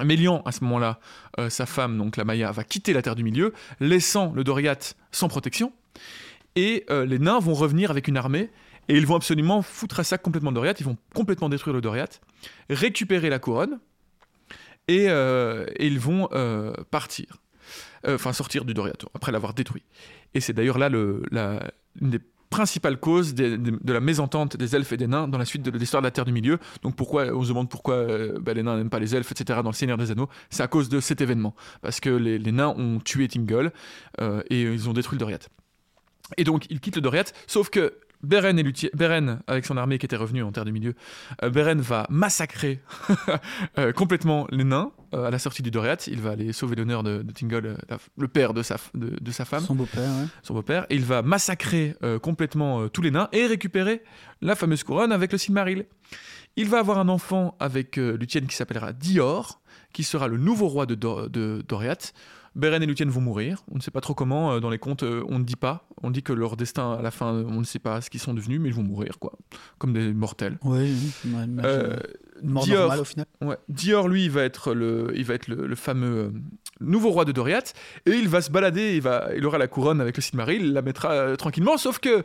Mélian, 0.03 0.43
à 0.45 0.53
ce 0.53 0.65
moment-là, 0.65 1.01
euh, 1.39 1.51
sa 1.51 1.67
femme, 1.67 1.99
donc 1.99 2.17
la 2.17 2.25
Maya, 2.25 2.53
va 2.53 2.65
quitter 2.65 2.93
la 2.93 3.03
Terre 3.03 3.17
du 3.17 3.25
Milieu, 3.25 3.53
laissant 3.81 4.33
le 4.33 4.45
Doriath 4.45 4.97
sans 5.11 5.29
protection. 5.29 5.73
Et 6.57 6.85
les 6.89 7.21
nains 7.21 7.39
vont 7.39 7.55
revenir 7.55 7.93
avec 7.93 8.09
une 8.09 8.17
armée, 8.17 8.51
et 8.89 8.97
ils 8.97 9.07
vont 9.07 9.15
absolument 9.15 9.63
foutre 9.63 10.01
à 10.01 10.05
sac 10.05 10.21
complètement 10.21 10.51
Doriath, 10.51 10.81
ils 10.81 10.85
vont 10.85 10.97
complètement 11.15 11.49
détruire 11.49 11.75
le 11.75 11.81
Doriath, 11.81 12.21
récupérer 12.69 13.31
la 13.31 13.39
couronne, 13.39 13.79
et, 14.89 15.05
ils 15.79 16.01
vont 16.01 16.29
partir. 16.91 17.41
Enfin, 18.05 18.33
sortir 18.33 18.65
du 18.65 18.75
Doriath, 18.75 19.05
après 19.15 19.31
l'avoir 19.31 19.55
détruit. 19.55 19.85
Et 20.35 20.41
c'est 20.41 20.53
d'ailleurs 20.53 20.79
là 20.79 20.89
le, 20.89 21.23
la, 21.31 21.71
une 22.01 22.11
des 22.11 22.21
des- 22.51 23.57
des- 23.59 23.71
de 23.81 23.93
la 23.93 24.01
mésentente 24.01 24.57
des 24.57 24.75
elfes 24.77 24.93
et 24.93 24.97
des 24.97 25.07
nains 25.07 25.29
dans 25.29 25.39
la 25.39 25.45
suite 25.45 25.63
de 25.63 25.71
l'histoire 25.71 26.03
de 26.03 26.07
la 26.07 26.11
Terre 26.11 26.25
du 26.25 26.33
Milieu. 26.33 26.59
Donc 26.83 26.97
pourquoi 26.97 27.27
on 27.27 27.43
se 27.43 27.49
demande 27.49 27.69
pourquoi 27.71 27.95
euh, 27.95 28.39
bah, 28.41 28.53
les 28.55 28.63
nains 28.63 28.77
n'aiment 28.77 28.91
pas 28.91 28.99
les 28.99 29.15
elfes, 29.15 29.31
etc. 29.33 29.61
dans 29.63 29.71
le 29.71 29.75
Seigneur 29.75 29.97
des 29.97 30.11
Anneaux, 30.11 30.29
c'est 30.51 30.63
à 30.63 30.69
cause 30.69 30.89
de 30.89 31.01
cet 31.01 31.21
événement. 31.21 31.55
Parce 31.81 32.01
que 32.01 32.11
les, 32.11 32.39
les 32.39 32.53
nains 32.53 32.75
ont 32.77 32.99
tué 32.99 33.29
Tingle 33.29 33.73
euh, 34.21 34.43
et 34.51 34.63
ils 34.63 34.89
ont 34.89 34.93
détruit 34.93 35.17
le 35.17 35.21
Doriath. 35.21 35.49
Et 36.37 36.45
donc 36.45 36.67
ils 36.71 36.81
quittent 36.81 36.97
le 36.97 37.03
Doriath, 37.03 37.33
sauf 37.47 37.71
que 37.71 37.95
Beren, 38.23 38.59
et 38.59 38.63
Luthien- 38.63 38.91
Beren, 38.95 39.41
avec 39.47 39.65
son 39.65 39.77
armée 39.77 39.99
qui 39.99 40.07
était 40.07 40.17
revenue 40.17 40.43
en 40.43 40.53
Terre 40.53 40.65
du 40.65 40.73
Milieu, 40.73 40.95
euh, 41.43 41.51
Beren 41.51 41.81
va 41.81 42.07
massacrer 42.11 42.81
euh, 43.79 43.93
complètement 43.93 44.47
les 44.51 44.65
nains 44.65 44.93
euh, 45.15 45.27
à 45.27 45.31
la 45.31 45.39
sortie 45.39 45.63
du 45.63 45.71
Doriath. 45.71 46.07
Il 46.07 46.21
va 46.21 46.31
aller 46.31 46.53
sauver 46.53 46.77
l'honneur 46.77 47.03
de, 47.03 47.23
de 47.23 47.33
Tingle, 47.33 47.79
la- 47.89 47.99
le 48.19 48.29
père 48.29 48.55
de 48.55 48.63
sa, 48.63 48.77
de- 48.95 49.17
de 49.21 49.31
sa 49.31 49.45
femme 49.45 49.65
Son 49.65 49.75
beau-père, 49.75 50.03
ouais. 50.09 50.27
son 50.43 50.55
beau-père, 50.55 50.87
et 50.91 50.97
il 50.97 51.05
va 51.05 51.23
massacrer 51.23 51.97
euh, 52.03 52.19
complètement 52.19 52.83
euh, 52.83 52.89
tous 52.89 53.03
les 53.03 53.11
nains 53.11 53.29
et 53.33 53.47
récupérer 53.47 54.03
la 54.43 54.55
fameuse 54.55 54.85
couronne 54.85 55.13
avec 55.13 55.33
le 55.33 55.39
Silmaril. 55.39 55.87
Il 56.57 56.69
va 56.69 56.79
avoir 56.81 56.99
un 56.99 57.09
enfant 57.09 57.57
avec 57.61 57.97
euh, 57.99 58.17
Luthien 58.19 58.41
qui 58.43 58.57
s'appellera 58.57 58.93
Dior, 58.93 59.61
qui 59.93 60.03
sera 60.05 60.29
le 60.29 60.37
nouveau 60.37 60.69
roi 60.69 60.85
de, 60.87 60.95
Do- 60.95 61.29
de 61.29 61.65
Doriath. 61.67 62.13
Beren 62.57 62.83
et 62.83 62.87
Luthien 62.87 63.07
vont 63.09 63.21
mourir. 63.21 63.63
On 63.71 63.77
ne 63.77 63.81
sait 63.81 63.91
pas 63.91 64.01
trop 64.01 64.15
comment. 64.15 64.53
euh, 64.53 64.61
dans 64.61 64.71
les 64.71 64.79
contes, 64.79 65.03
euh, 65.05 65.23
on 65.29 65.39
ne 65.39 65.45
dit 65.45 65.57
pas. 65.57 65.87
On 66.03 66.11
dit 66.11 66.23
que 66.23 66.33
leur 66.33 66.57
destin, 66.57 66.93
à 66.93 67.03
la 67.03 67.11
fin, 67.11 67.33
on 67.33 67.61
ne 67.61 67.65
sait 67.65 67.79
pas 67.79 68.01
ce 68.01 68.11
qu'ils 68.11 68.21
sont 68.21 68.35
devenus, 68.35 68.61
mais 68.61 68.69
ils 68.69 68.75
vont 68.75 68.83
mourir, 68.83 69.19
quoi. 69.19 69.33
Comme 69.79 69.93
des 69.93 70.13
mortels. 70.13 70.59
Oui, 70.65 70.93
oui, 71.25 71.31
Euh, 71.65 71.97
mort 72.43 72.65
Dior, 72.65 72.81
normale 72.81 73.01
au 73.01 73.05
final. 73.05 73.27
Ouais. 73.41 73.57
Dior, 73.69 74.09
lui, 74.09 74.25
il 74.25 74.31
va 74.31 74.43
être 74.43 74.75
le, 74.75 75.13
il 75.15 75.25
va 75.25 75.35
être 75.35 75.47
le, 75.49 75.67
le 75.67 75.75
fameux 75.77 76.33
nouveau 76.81 77.11
roi 77.11 77.25
de 77.25 77.33
Doriath, 77.33 77.75
et 78.07 78.13
il 78.13 78.29
va 78.29 78.41
se 78.41 78.51
balader, 78.51 78.97
il, 78.97 79.03
va, 79.03 79.29
il 79.37 79.45
aura 79.45 79.59
la 79.59 79.69
couronne 79.69 80.01
avec 80.01 80.17
le 80.17 80.23
Silmaril, 80.23 80.63
il 80.63 80.73
la 80.73 80.81
mettra 80.83 81.37
tranquillement, 81.37 81.77
sauf 81.77 81.99
que 81.99 82.25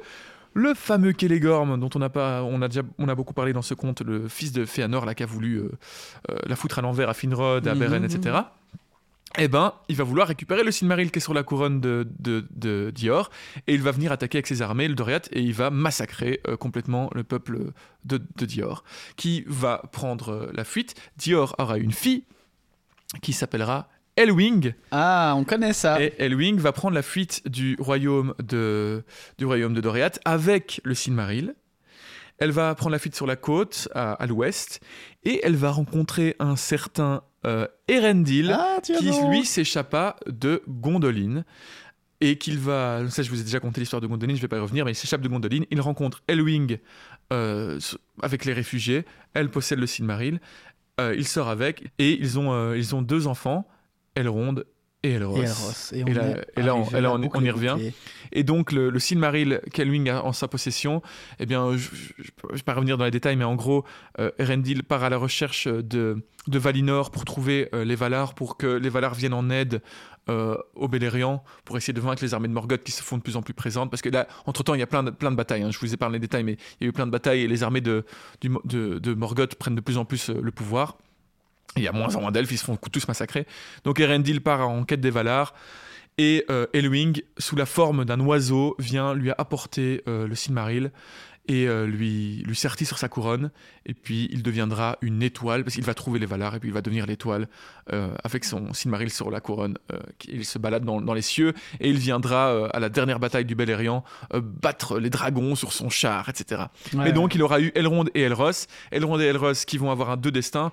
le 0.54 0.74
fameux 0.74 1.14
Celeborn, 1.20 1.78
dont 1.78 1.90
on 1.96 2.02
a, 2.02 2.08
pas, 2.10 2.42
on, 2.44 2.62
a 2.62 2.70
déjà, 2.70 2.82
on 2.98 3.10
a 3.10 3.16
beaucoup 3.16 3.34
parlé 3.34 3.52
dans 3.52 3.62
ce 3.62 3.74
conte, 3.74 4.00
le 4.02 4.30
fils 4.30 4.54
de 4.54 4.64
Féanor, 4.64 5.06
là, 5.06 5.14
qui 5.14 5.24
a 5.24 5.26
voulu 5.26 5.58
euh, 5.58 5.70
euh, 6.32 6.38
la 6.48 6.56
foutre 6.56 6.80
à 6.80 6.82
l'envers 6.82 7.10
à 7.10 7.14
Finrod, 7.14 7.68
à 7.68 7.74
Mhm, 7.74 7.80
Beren, 7.80 8.04
mhm. 8.04 8.06
etc., 8.10 8.38
eh 9.38 9.48
ben, 9.48 9.74
il 9.90 9.96
va 9.96 10.04
vouloir 10.04 10.28
récupérer 10.28 10.64
le 10.64 10.72
Silmaril 10.72 11.12
qui 11.12 11.20
est 11.20 11.22
sur 11.22 11.34
la 11.34 11.44
couronne 11.44 11.82
de, 11.82 12.08
de, 12.20 12.46
de 12.52 12.92
Dior, 12.94 13.30
et 13.68 13.74
il 13.74 13.82
va 13.82 13.92
venir 13.92 14.12
attaquer 14.12 14.38
avec 14.38 14.48
ses 14.48 14.62
armées 14.62 14.88
le 14.88 14.96
Doriath, 14.96 15.28
et 15.32 15.42
il 15.42 15.54
va 15.54 15.70
massacrer 15.70 16.42
euh, 16.48 16.56
complètement 16.58 17.10
le 17.14 17.24
peuple 17.24 17.72
de, 18.06 18.22
de 18.38 18.46
Dior, 18.46 18.84
qui 19.18 19.44
va 19.48 19.82
prendre 19.92 20.30
euh, 20.30 20.52
la 20.54 20.64
fuite. 20.64 20.96
Dior 21.18 21.56
aura 21.60 21.78
une 21.78 21.92
fille 21.92 22.24
qui 23.22 23.34
s'appellera 23.34 23.90
Elwing, 24.16 24.74
Ah, 24.92 25.34
on 25.36 25.44
connaît 25.44 25.74
ça. 25.74 26.02
et 26.02 26.14
Elwing 26.20 26.58
va 26.58 26.72
prendre 26.72 26.96
la 26.96 27.02
fuite 27.02 27.46
du 27.50 27.76
royaume 27.80 28.34
de, 28.42 29.04
du 29.38 29.46
royaume 29.46 29.74
de 29.74 29.82
Doriath 29.82 30.20
avec 30.24 30.80
le 30.86 30.94
Silmaril. 30.96 31.54
Elle 32.38 32.52
va 32.52 32.74
prendre 32.76 32.92
la 32.92 33.00
fuite 33.00 33.16
sur 33.16 33.26
la 33.28 33.36
côte, 33.36 33.90
à, 33.94 34.14
à 34.14 34.26
l'ouest, 34.26 34.80
et 35.26 35.42
elle 35.44 35.56
va 35.56 35.72
rencontrer 35.72 36.36
un 36.40 36.56
certain 36.56 37.24
euh, 37.46 37.68
Erendil, 37.88 38.52
Ah, 38.52 38.80
qui 38.82 39.12
lui 39.30 39.46
s'échappa 39.46 40.16
de 40.28 40.62
Gondolin 40.68 41.44
et 42.22 42.38
qu'il 42.38 42.58
va 42.58 43.10
ça 43.10 43.24
je 43.24 43.30
vous 43.30 43.42
ai 43.42 43.44
déjà 43.44 43.60
conté 43.60 43.82
l'histoire 43.82 44.02
de 44.02 44.08
Gondolin 44.08 44.36
je 44.36 44.42
vais 44.42 44.48
pas 44.48 44.56
y 44.56 44.60
revenir 44.62 44.86
mais 44.86 44.92
il 44.92 44.96
s'échappe 44.96 45.20
de 45.20 45.28
Gondolin 45.28 45.64
il 45.70 45.82
rencontre 45.82 46.24
Elwing 46.28 46.80
euh, 47.34 47.80
avec 48.22 48.46
les 48.46 48.54
réfugiés. 48.54 49.04
Elle 49.34 49.50
possède 49.50 49.80
le 49.80 49.88
Silmaril. 49.88 50.40
Euh, 51.02 51.16
il 51.18 51.28
sort 51.28 51.50
avec 51.50 51.92
et 51.98 52.18
ils 52.20 52.38
ont 52.38 52.54
euh, 52.54 52.78
ils 52.78 52.96
ont 52.96 53.02
deux 53.02 53.28
enfants. 53.28 53.68
Elrond 54.16 54.56
et 55.06 55.12
Elros 55.14 55.38
Et 55.94 56.04
là- 56.14 56.24
est 56.56 56.60
et 56.60 56.62
là, 56.64 56.76
on- 56.76 56.84
là, 57.02 57.10
y 57.48 57.52
revient. 57.52 57.76
et 58.32 58.44
donc 58.44 58.72
le, 58.72 58.90
le 58.90 59.00
Silmaril 59.00 59.62
qu'Elwing 59.74 60.10
a 60.10 60.24
en 60.26 60.34
sa 60.34 60.48
possession, 60.48 61.02
eh 61.40 61.46
bien, 61.46 61.76
je 61.78 61.90
ne 62.50 62.56
vais 62.56 62.62
pas 62.64 62.74
revenir 62.74 62.98
dans 62.98 63.06
les 63.06 63.12
détails, 63.12 63.36
mais 63.36 63.44
en 63.46 63.56
gros, 63.56 63.84
euh, 64.20 64.32
Erendil 64.40 64.84
part 64.84 65.04
à 65.04 65.10
la 65.10 65.18
recherche 65.18 65.68
de, 65.68 66.18
de 66.48 66.60
Valinor 66.60 67.12
pour 67.12 67.26
trouver 67.26 67.70
euh, 67.74 67.86
les 67.86 67.96
Valar, 67.96 68.34
pour 68.36 68.58
que 68.58 68.68
les 68.68 68.90
Valar 68.90 69.14
viennent 69.14 69.34
en 69.34 69.50
aide 69.50 69.82
euh, 70.28 70.58
aux 70.76 70.88
Beleriand, 70.88 71.44
pour 71.66 71.78
essayer 71.78 71.94
de 71.94 72.02
vaincre 72.02 72.24
les 72.24 72.34
armées 72.34 72.48
de 72.48 72.54
Morgoth 72.54 72.82
qui 72.84 72.92
se 72.92 73.04
font 73.04 73.18
de 73.18 73.22
plus 73.22 73.36
en 73.36 73.44
plus 73.44 73.54
présentes. 73.54 73.92
Parce 73.92 74.02
que 74.02 74.10
là, 74.10 74.28
entre-temps, 74.48 74.74
il 74.74 74.80
y 74.80 74.84
a 74.84 74.88
plein 74.88 75.04
de, 75.04 75.12
plein 75.12 75.30
de 75.30 75.36
batailles. 75.36 75.62
hein. 75.62 75.70
Je 75.72 75.78
vous 75.80 75.94
ai 75.94 75.98
parlé 75.98 76.18
des 76.18 76.24
détails, 76.28 76.44
mais 76.44 76.58
il 76.82 76.84
y 76.84 76.88
a 76.88 76.90
eu 76.90 76.94
plein 76.94 77.06
de 77.06 77.12
batailles 77.12 77.42
et 77.42 77.48
les 77.48 77.62
armées 77.62 77.82
de, 77.82 78.06
du 78.42 78.50
Mo- 78.50 78.62
de, 78.66 78.98
de 78.98 79.14
Morgoth 79.14 79.54
prennent 79.54 79.76
de 79.76 79.82
plus 79.82 79.98
en 80.00 80.06
plus 80.06 80.32
euh, 80.32 80.40
le 80.42 80.52
pouvoir. 80.52 80.98
Il 81.78 81.84
y 81.84 81.88
a 81.88 81.92
moins 81.92 82.16
en 82.16 82.22
moins 82.22 82.32
d'elfes, 82.32 82.52
ils 82.52 82.58
se 82.58 82.66
font 82.66 82.78
tous 82.78 83.08
massacrer. 83.08 83.46
Donc 83.84 84.00
Erendil 84.00 84.40
part 84.40 84.68
en 84.68 84.84
quête 84.84 85.02
des 85.02 85.12
Valar. 85.12 85.54
Et 86.18 86.46
euh, 86.50 86.66
Elwing, 86.74 87.22
sous 87.38 87.56
la 87.56 87.66
forme 87.66 88.06
d'un 88.06 88.20
oiseau, 88.22 88.76
vient 88.80 89.14
lui 89.14 89.32
apporter 89.38 90.02
euh, 90.08 90.28
le 90.28 90.36
Silmaril. 90.36 90.92
et 91.48 91.68
euh, 91.68 91.86
lui, 91.86 92.42
lui 92.48 92.56
sertit 92.56 92.86
sur 92.86 92.98
sa 92.98 93.10
couronne. 93.10 93.52
Et 93.86 93.94
puis 93.94 94.30
il 94.32 94.42
deviendra 94.42 94.98
une 95.02 95.22
étoile, 95.22 95.64
parce 95.64 95.76
qu'il 95.76 95.84
va 95.84 95.94
trouver 95.94 96.18
les 96.18 96.26
Valar, 96.26 96.56
et 96.56 96.60
puis 96.60 96.70
il 96.70 96.74
va 96.74 96.82
devenir 96.82 97.06
l'étoile 97.06 97.48
avec 98.24 98.46
son 98.46 98.74
Silmaril 98.74 99.12
sur 99.12 99.30
la 99.30 99.42
couronne. 99.42 99.78
il 100.28 100.44
se 100.44 100.58
balade 100.58 100.84
dans, 100.86 101.02
dans 101.02 101.14
les 101.14 101.22
cieux, 101.22 101.54
et 101.80 101.90
il 101.90 101.98
viendra 101.98 102.68
à 102.70 102.80
la 102.80 102.90
dernière 102.90 103.20
bataille 103.20 103.46
du 103.46 103.54
Beleriand 103.54 104.04
battre 104.34 104.98
les 104.98 105.12
dragons 105.12 105.54
sur 105.54 105.72
son 105.72 105.92
char, 105.92 106.28
etc. 106.30 106.64
Ouais. 106.96 107.10
Et 107.10 107.12
donc 107.12 107.36
il 107.36 107.44
aura 107.44 107.60
eu 107.62 107.72
Elrond 107.76 108.06
et 108.16 108.22
Elros. 108.22 108.66
Elrond 108.90 109.20
et 109.20 109.26
Elros 109.26 109.54
qui 109.68 109.78
vont 109.78 109.92
avoir 109.92 110.10
un 110.10 110.18
deux 110.18 110.32
destins. 110.32 110.72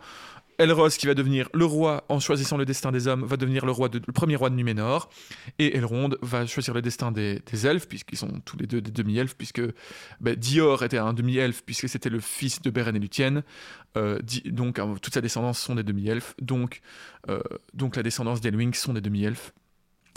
Elros 0.62 0.89
qui 0.90 1.06
va 1.06 1.14
devenir 1.14 1.48
le 1.52 1.64
roi 1.64 2.05
en 2.09 2.20
choisissant 2.20 2.56
le 2.56 2.64
destin 2.64 2.93
des 2.93 3.09
hommes, 3.09 3.24
va 3.24 3.36
devenir 3.36 3.66
le, 3.66 3.72
premier 4.12 4.36
roi 4.36 4.51
de 4.51 4.55
Numénor. 4.55 5.10
Et 5.59 5.76
Elrond 5.76 6.10
va 6.22 6.47
choisir 6.47 6.74
le 6.74 6.82
destin 6.82 7.12
des, 7.12 7.40
des 7.51 7.66
elfes, 7.66 7.89
puisqu'ils 7.89 8.18
sont 8.18 8.40
tous 8.44 8.56
les 8.56 8.66
deux 8.66 8.80
des 8.80 8.90
demi-elfes, 8.90 9.34
puisque 9.36 9.62
ben, 10.20 10.36
Dior 10.36 10.82
était 10.84 10.98
un 10.98 11.12
demi-elfe, 11.12 11.62
puisque 11.64 11.89
c'était 11.89 12.10
le 12.10 12.20
fils 12.20 12.62
de 12.62 12.70
Beren 12.70 12.97
et 12.97 12.98
Luthien. 12.98 13.43
Euh, 13.97 14.18
donc 14.47 14.78
euh, 14.78 14.94
toute 14.97 15.14
sa 15.14 15.20
descendance 15.20 15.59
sont 15.59 15.74
des 15.74 15.82
demi-elfes. 15.82 16.34
Donc, 16.40 16.80
euh, 17.28 17.40
donc 17.74 17.97
la 17.97 18.02
descendance 18.02 18.40
d'Elwing 18.40 18.74
sont 18.74 18.94
des 18.94 19.01
demi-elfes. 19.01 19.52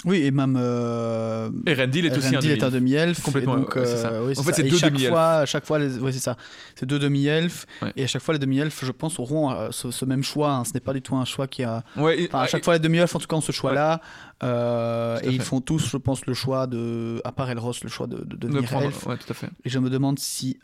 Oui, 0.04 0.18
et 0.24 0.30
même. 0.32 0.56
Euh... 0.60 1.50
Erendil 1.66 2.06
est 2.06 2.16
aussi 2.18 2.28
un 2.28 2.32
Erendil 2.34 2.52
est 2.52 2.64
un 2.64 2.70
demi-elfe. 2.70 2.74
demi-elf. 2.74 3.22
Complètement, 3.24 3.58
et 3.58 3.62
donc, 3.62 3.74
ça. 3.74 3.80
euh, 4.12 4.28
oui, 4.28 4.34
En 4.38 4.44
fait, 4.44 4.54
c'est 4.54 4.66
Et 4.68 4.70
deux 4.70 4.80
demi-elfes. 4.80 5.16
à 5.16 5.46
chaque 5.46 5.66
fois, 5.66 5.80
les... 5.80 5.90
c'est 6.12 6.20
ça. 6.20 6.36
C'est 6.76 6.86
deux 6.86 7.00
demi-elfes. 7.00 7.66
Ouais. 7.82 7.94
Et 7.96 8.04
à 8.04 8.08
chaque 8.08 8.22
fois, 8.22 8.34
les 8.34 8.40
demi-elfes, 8.40 8.84
je 8.86 8.92
pense, 8.92 9.20
auront 9.20 9.52
euh, 9.52 9.70
ce, 9.72 9.90
ce 9.92 10.06
même 10.06 10.22
choix. 10.24 10.52
hein. 10.52 10.64
Ce 10.66 10.74
n'est 10.74 10.80
pas 10.82 10.94
du 10.94 11.02
tout 11.02 11.16
un 11.16 11.26
choix 11.26 11.48
qui 11.48 11.64
a. 11.64 11.84
Ouais, 11.98 12.20
et- 12.22 12.28
Enfin, 12.28 12.42
à 12.42 12.48
chaque 12.48 12.62
et- 12.62 12.66
fois, 12.66 12.74
les 12.74 12.80
demi-elfes, 12.80 13.16
en 13.16 13.20
tout 13.20 13.28
cas, 13.28 13.36
ont 13.38 13.42
ce 13.42 13.52
choix-là. 13.54 14.02
Euh, 14.44 15.18
et 15.24 15.30
ils 15.30 15.42
font 15.42 15.62
tous, 15.62 15.88
je 15.90 15.98
pense, 15.98 16.26
le 16.26 16.34
choix 16.34 16.68
de. 16.68 17.22
À 17.24 17.32
part 17.32 17.50
Elros, 17.50 17.72
le 17.82 17.90
choix 17.90 18.06
de, 18.08 18.18
de 18.18 18.24
de 18.24 18.36
devenir 18.48 18.64
prendre- 18.70 18.86
elfe. 18.88 19.02
tout 19.04 19.32
à 19.32 19.34
fait. 19.34 19.50
Et 19.64 19.70
je 19.70 19.80
me 19.80 19.90
demande 19.90 20.20
si. 20.20 20.60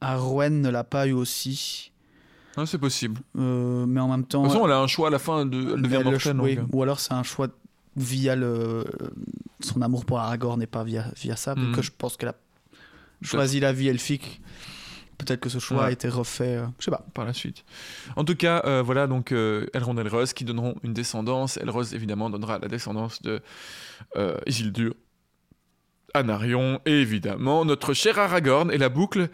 Arwen 0.00 0.60
ne 0.60 0.68
l'a 0.68 0.84
pas 0.84 1.06
eu 1.06 1.12
aussi. 1.12 1.90
Ouais, 2.56 2.66
c'est 2.66 2.78
possible. 2.78 3.20
Euh, 3.38 3.84
mais 3.86 4.00
en 4.00 4.08
même 4.08 4.24
temps. 4.24 4.42
De 4.42 4.46
toute 4.46 4.52
façon, 4.54 4.66
elle 4.66 4.72
a 4.72 4.78
un 4.80 4.86
choix 4.86 5.08
à 5.08 5.10
la 5.10 5.18
fin, 5.18 5.44
de, 5.46 5.74
elle 5.74 5.82
devient 5.82 5.96
elle 5.96 6.04
le 6.04 6.10
mortelle. 6.12 6.40
oui. 6.40 6.58
euh. 6.58 6.64
Ou 6.72 6.82
alors 6.82 7.00
c'est 7.00 7.12
un 7.14 7.22
choix 7.22 7.48
via 7.96 8.34
le 8.36 8.84
son 9.60 9.82
amour 9.82 10.04
pour 10.04 10.18
Aragorn 10.18 10.60
et 10.62 10.66
pas 10.66 10.84
via, 10.84 11.06
via 11.16 11.36
ça. 11.36 11.54
Donc 11.54 11.80
je 11.80 11.90
pense 11.96 12.16
qu'elle 12.16 12.28
a 12.30 12.34
choisi 13.22 13.60
la 13.60 13.72
vie 13.72 13.88
elfique. 13.88 14.40
Peut-être 15.16 15.38
que 15.40 15.48
ce 15.48 15.60
choix 15.60 15.78
Ouais. 15.78 15.84
a 15.86 15.90
été 15.92 16.08
refait. 16.08 16.56
euh, 16.56 16.66
je 16.80 16.86
sais 16.86 16.90
pas. 16.90 17.04
par 17.14 17.24
la 17.24 17.32
suite. 17.32 17.64
En 18.16 18.24
tout 18.24 18.34
cas, 18.34 18.62
euh, 18.66 18.82
voilà 18.84 19.06
donc 19.06 19.30
euh, 19.30 19.66
Elrond 19.72 19.96
et 19.96 20.00
Elros 20.00 20.24
qui 20.34 20.44
donneront 20.44 20.74
une 20.82 20.92
descendance. 20.92 21.56
Elros 21.56 21.84
évidemment 21.84 22.30
donnera 22.30 22.58
la 22.58 22.66
descendance 22.66 23.22
de 23.22 23.40
euh, 24.16 24.36
Isildur, 24.46 24.92
Anarion 26.14 26.80
et 26.84 27.00
évidemment 27.00 27.64
notre 27.64 27.94
cher 27.94 28.18
Aragorn 28.18 28.70
et 28.72 28.78
la 28.78 28.88
boucle 28.88 29.28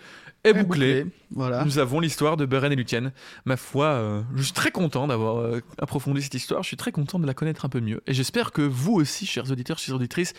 est 0.44 0.54
bouclée. 0.54 1.06
Voilà. 1.32 1.64
Nous 1.64 1.78
avons 1.78 2.00
l'histoire 2.00 2.36
de 2.36 2.46
Beren 2.46 2.72
et 2.72 2.76
Luthien. 2.76 3.12
Ma 3.44 3.56
foi, 3.56 3.86
euh, 3.86 4.22
je 4.36 4.42
suis 4.42 4.52
très 4.52 4.70
content 4.70 5.06
d'avoir 5.06 5.38
euh, 5.38 5.60
approfondi 5.78 6.22
cette 6.22 6.34
histoire. 6.34 6.62
Je 6.62 6.68
suis 6.68 6.76
très 6.76 6.92
content 6.92 7.18
de 7.18 7.26
la 7.26 7.34
connaître 7.34 7.64
un 7.64 7.68
peu 7.68 7.80
mieux. 7.80 8.00
Et 8.06 8.14
j'espère 8.14 8.52
que 8.52 8.62
vous 8.62 8.94
aussi, 8.94 9.26
chers 9.26 9.50
auditeurs, 9.50 9.78
chères 9.78 9.94
auditrices, 9.96 10.32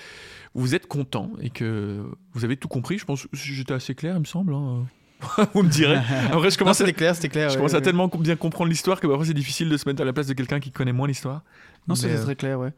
vous 0.53 0.75
êtes 0.75 0.87
contents 0.87 1.31
et 1.41 1.49
que 1.49 2.03
vous 2.33 2.45
avez 2.45 2.57
tout 2.57 2.67
compris. 2.67 2.97
Je 2.97 3.05
pense 3.05 3.23
que 3.23 3.29
j'étais 3.33 3.73
assez 3.73 3.95
clair, 3.95 4.15
il 4.15 4.19
me 4.21 4.25
semble. 4.25 4.53
hein. 4.53 4.85
vous 5.53 5.61
me 5.63 5.69
direz. 5.69 5.97
Après, 6.31 6.49
je 6.49 6.55
Non, 6.55 6.59
commence 6.59 6.81
à 6.81 6.85
c'était 6.85 6.93
clair, 7.29 7.49
je 7.49 7.53
ouais, 7.53 7.57
commence 7.57 7.75
à 7.75 7.81
tellement 7.81 8.07
bien 8.07 8.35
comprendre 8.35 8.69
l'histoire 8.71 8.99
que 8.99 9.05
parfois 9.05 9.23
c'est 9.25 9.35
difficile 9.35 9.69
de 9.69 9.77
se 9.77 9.87
mettre 9.87 10.01
à 10.01 10.05
la 10.05 10.13
place 10.13 10.25
de 10.25 10.33
quelqu'un 10.33 10.59
qui 10.59 10.71
connaît 10.71 10.93
moins 10.93 11.07
l'histoire. 11.07 11.43
Non, 11.87 11.93
c'était 11.93 12.15
euh, 12.15 12.23
très 12.23 12.35
clair, 12.35 12.59
ouais. 12.59 12.73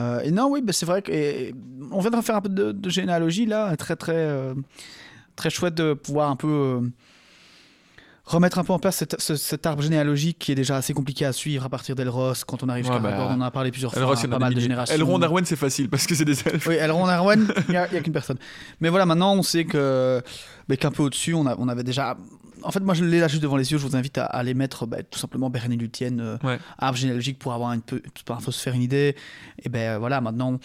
Euh, 0.00 0.20
et 0.20 0.30
non, 0.30 0.48
oui, 0.50 0.60
bah, 0.62 0.72
c'est 0.72 0.84
vrai 0.86 1.00
que 1.02 1.10
et- 1.12 1.54
on 1.90 2.00
vient 2.00 2.10
de 2.10 2.20
faire 2.20 2.36
un 2.36 2.40
peu 2.42 2.48
de, 2.50 2.72
de 2.72 2.90
généalogie 2.90 3.46
là, 3.46 3.74
très 3.76 3.96
très 3.96 4.12
euh, 4.16 4.54
très 5.42 5.50
chouette 5.50 5.74
de 5.74 5.92
pouvoir 5.94 6.30
un 6.30 6.36
peu 6.36 6.46
euh, 6.48 6.80
remettre 8.24 8.58
un 8.60 8.64
peu 8.64 8.72
en 8.72 8.78
place 8.78 8.96
cet, 8.96 9.20
ce- 9.20 9.34
cet 9.34 9.66
arbre 9.66 9.82
généalogique 9.82 10.38
qui 10.38 10.52
est 10.52 10.54
déjà 10.54 10.76
assez 10.76 10.94
compliqué 10.94 11.24
à 11.24 11.32
suivre 11.32 11.64
à 11.64 11.68
partir 11.68 11.96
d'Elros 11.96 12.32
quand 12.46 12.62
on 12.62 12.68
arrive 12.68 12.88
Ouais, 12.88 13.00
bah, 13.00 13.26
on 13.28 13.34
en 13.34 13.40
a 13.40 13.50
parlé 13.50 13.72
plusieurs 13.72 13.96
Elros, 13.96 14.14
fois, 14.14 14.28
pas 14.30 14.38
mal 14.38 14.54
de 14.54 14.60
générations. 14.60 14.94
Elrond, 14.94 15.20
Arwen, 15.20 15.44
c'est 15.44 15.56
facile 15.56 15.88
parce 15.90 16.06
que 16.06 16.14
c'est 16.14 16.24
des 16.24 16.38
elfes. 16.46 16.66
Oui, 16.68 16.76
Elrond, 16.76 17.06
Arwen, 17.06 17.52
il 17.68 17.72
n'y 17.72 17.76
a, 17.76 17.86
qu'une 17.88 18.12
personne. 18.12 18.38
Mais 18.80 18.88
voilà, 18.90 19.06
maintenant 19.06 19.34
on 19.34 19.42
sait 19.42 19.64
que 19.64 20.22
mais 20.68 20.76
qu'un 20.76 20.92
peu 20.92 21.02
au-dessus, 21.02 21.34
on, 21.34 21.46
a- 21.46 21.56
on 21.58 21.68
avait 21.68 21.82
déjà. 21.82 22.16
En 22.64 22.70
fait, 22.70 22.80
moi 22.80 22.94
je 22.94 23.04
l'ai 23.04 23.20
là 23.20 23.28
juste 23.28 23.42
devant 23.42 23.56
les 23.56 23.70
yeux, 23.72 23.78
je 23.78 23.86
vous 23.86 23.96
invite 23.96 24.18
à, 24.18 24.24
à 24.24 24.38
aller 24.38 24.54
mettre 24.54 24.86
bah, 24.86 24.98
tout 25.02 25.18
simplement 25.18 25.50
Beren 25.50 25.72
et 25.72 25.76
Luthien, 25.76 26.18
euh, 26.18 26.38
Ouais. 26.42 26.58
arbre 26.78 26.96
généalogique 26.98 27.38
pour 27.38 27.52
avoir 27.52 27.70
un 27.70 27.78
peu, 27.80 28.02
pour 28.24 28.40
se 28.42 28.50
faire 28.60 28.74
une 28.74 28.82
idée. 28.82 29.16
Et 29.62 29.68
ben 29.68 29.98
voilà, 29.98 30.20
maintenant 30.20 30.58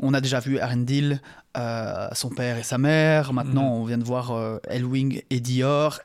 on 0.00 0.14
a 0.14 0.20
déjà 0.20 0.40
vu 0.40 0.58
Arendil, 0.58 1.20
euh, 1.56 2.08
son 2.12 2.30
père 2.30 2.56
et 2.58 2.62
sa 2.62 2.78
mère. 2.78 3.32
Maintenant 3.32 3.74
Mhm. 3.76 3.80
on 3.80 3.84
vient 3.84 3.98
de 3.98 4.04
voir 4.04 4.30
euh, 4.32 4.58
Elwing 4.68 5.22
et 5.30 5.40
Dior. 5.40 6.00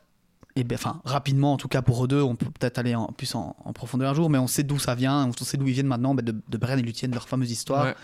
Et 0.55 0.63
ben, 0.63 0.75
enfin, 0.75 1.01
rapidement, 1.03 1.53
en 1.53 1.57
tout 1.57 1.67
cas 1.67 1.81
pour 1.81 2.03
eux 2.05 2.07
deux, 2.07 2.21
on 2.21 2.35
peut 2.35 2.45
peut-être 2.45 2.77
aller 2.77 2.93
en, 2.93 3.07
plus 3.07 3.33
en, 3.33 3.55
en 3.65 3.73
profondeur 3.73 4.11
un 4.11 4.13
jour, 4.13 4.29
mais 4.29 4.37
on 4.37 4.45
sait 4.45 4.61
d'où 4.61 4.77
ça 4.77 4.93
vient, 4.93 5.27
on 5.27 5.43
sait 5.43 5.57
d'où 5.57 5.67
ils 5.67 5.73
viennent 5.73 5.87
maintenant, 5.87 6.13
ben, 6.13 6.23
de, 6.23 6.35
de 6.47 6.57
Beren 6.57 6.77
et 6.77 6.83
Luthien, 6.83 7.09
de 7.09 7.15
leur 7.15 7.27
fameuse 7.27 7.49
histoire. 7.51 7.85
Ouais. 7.85 7.95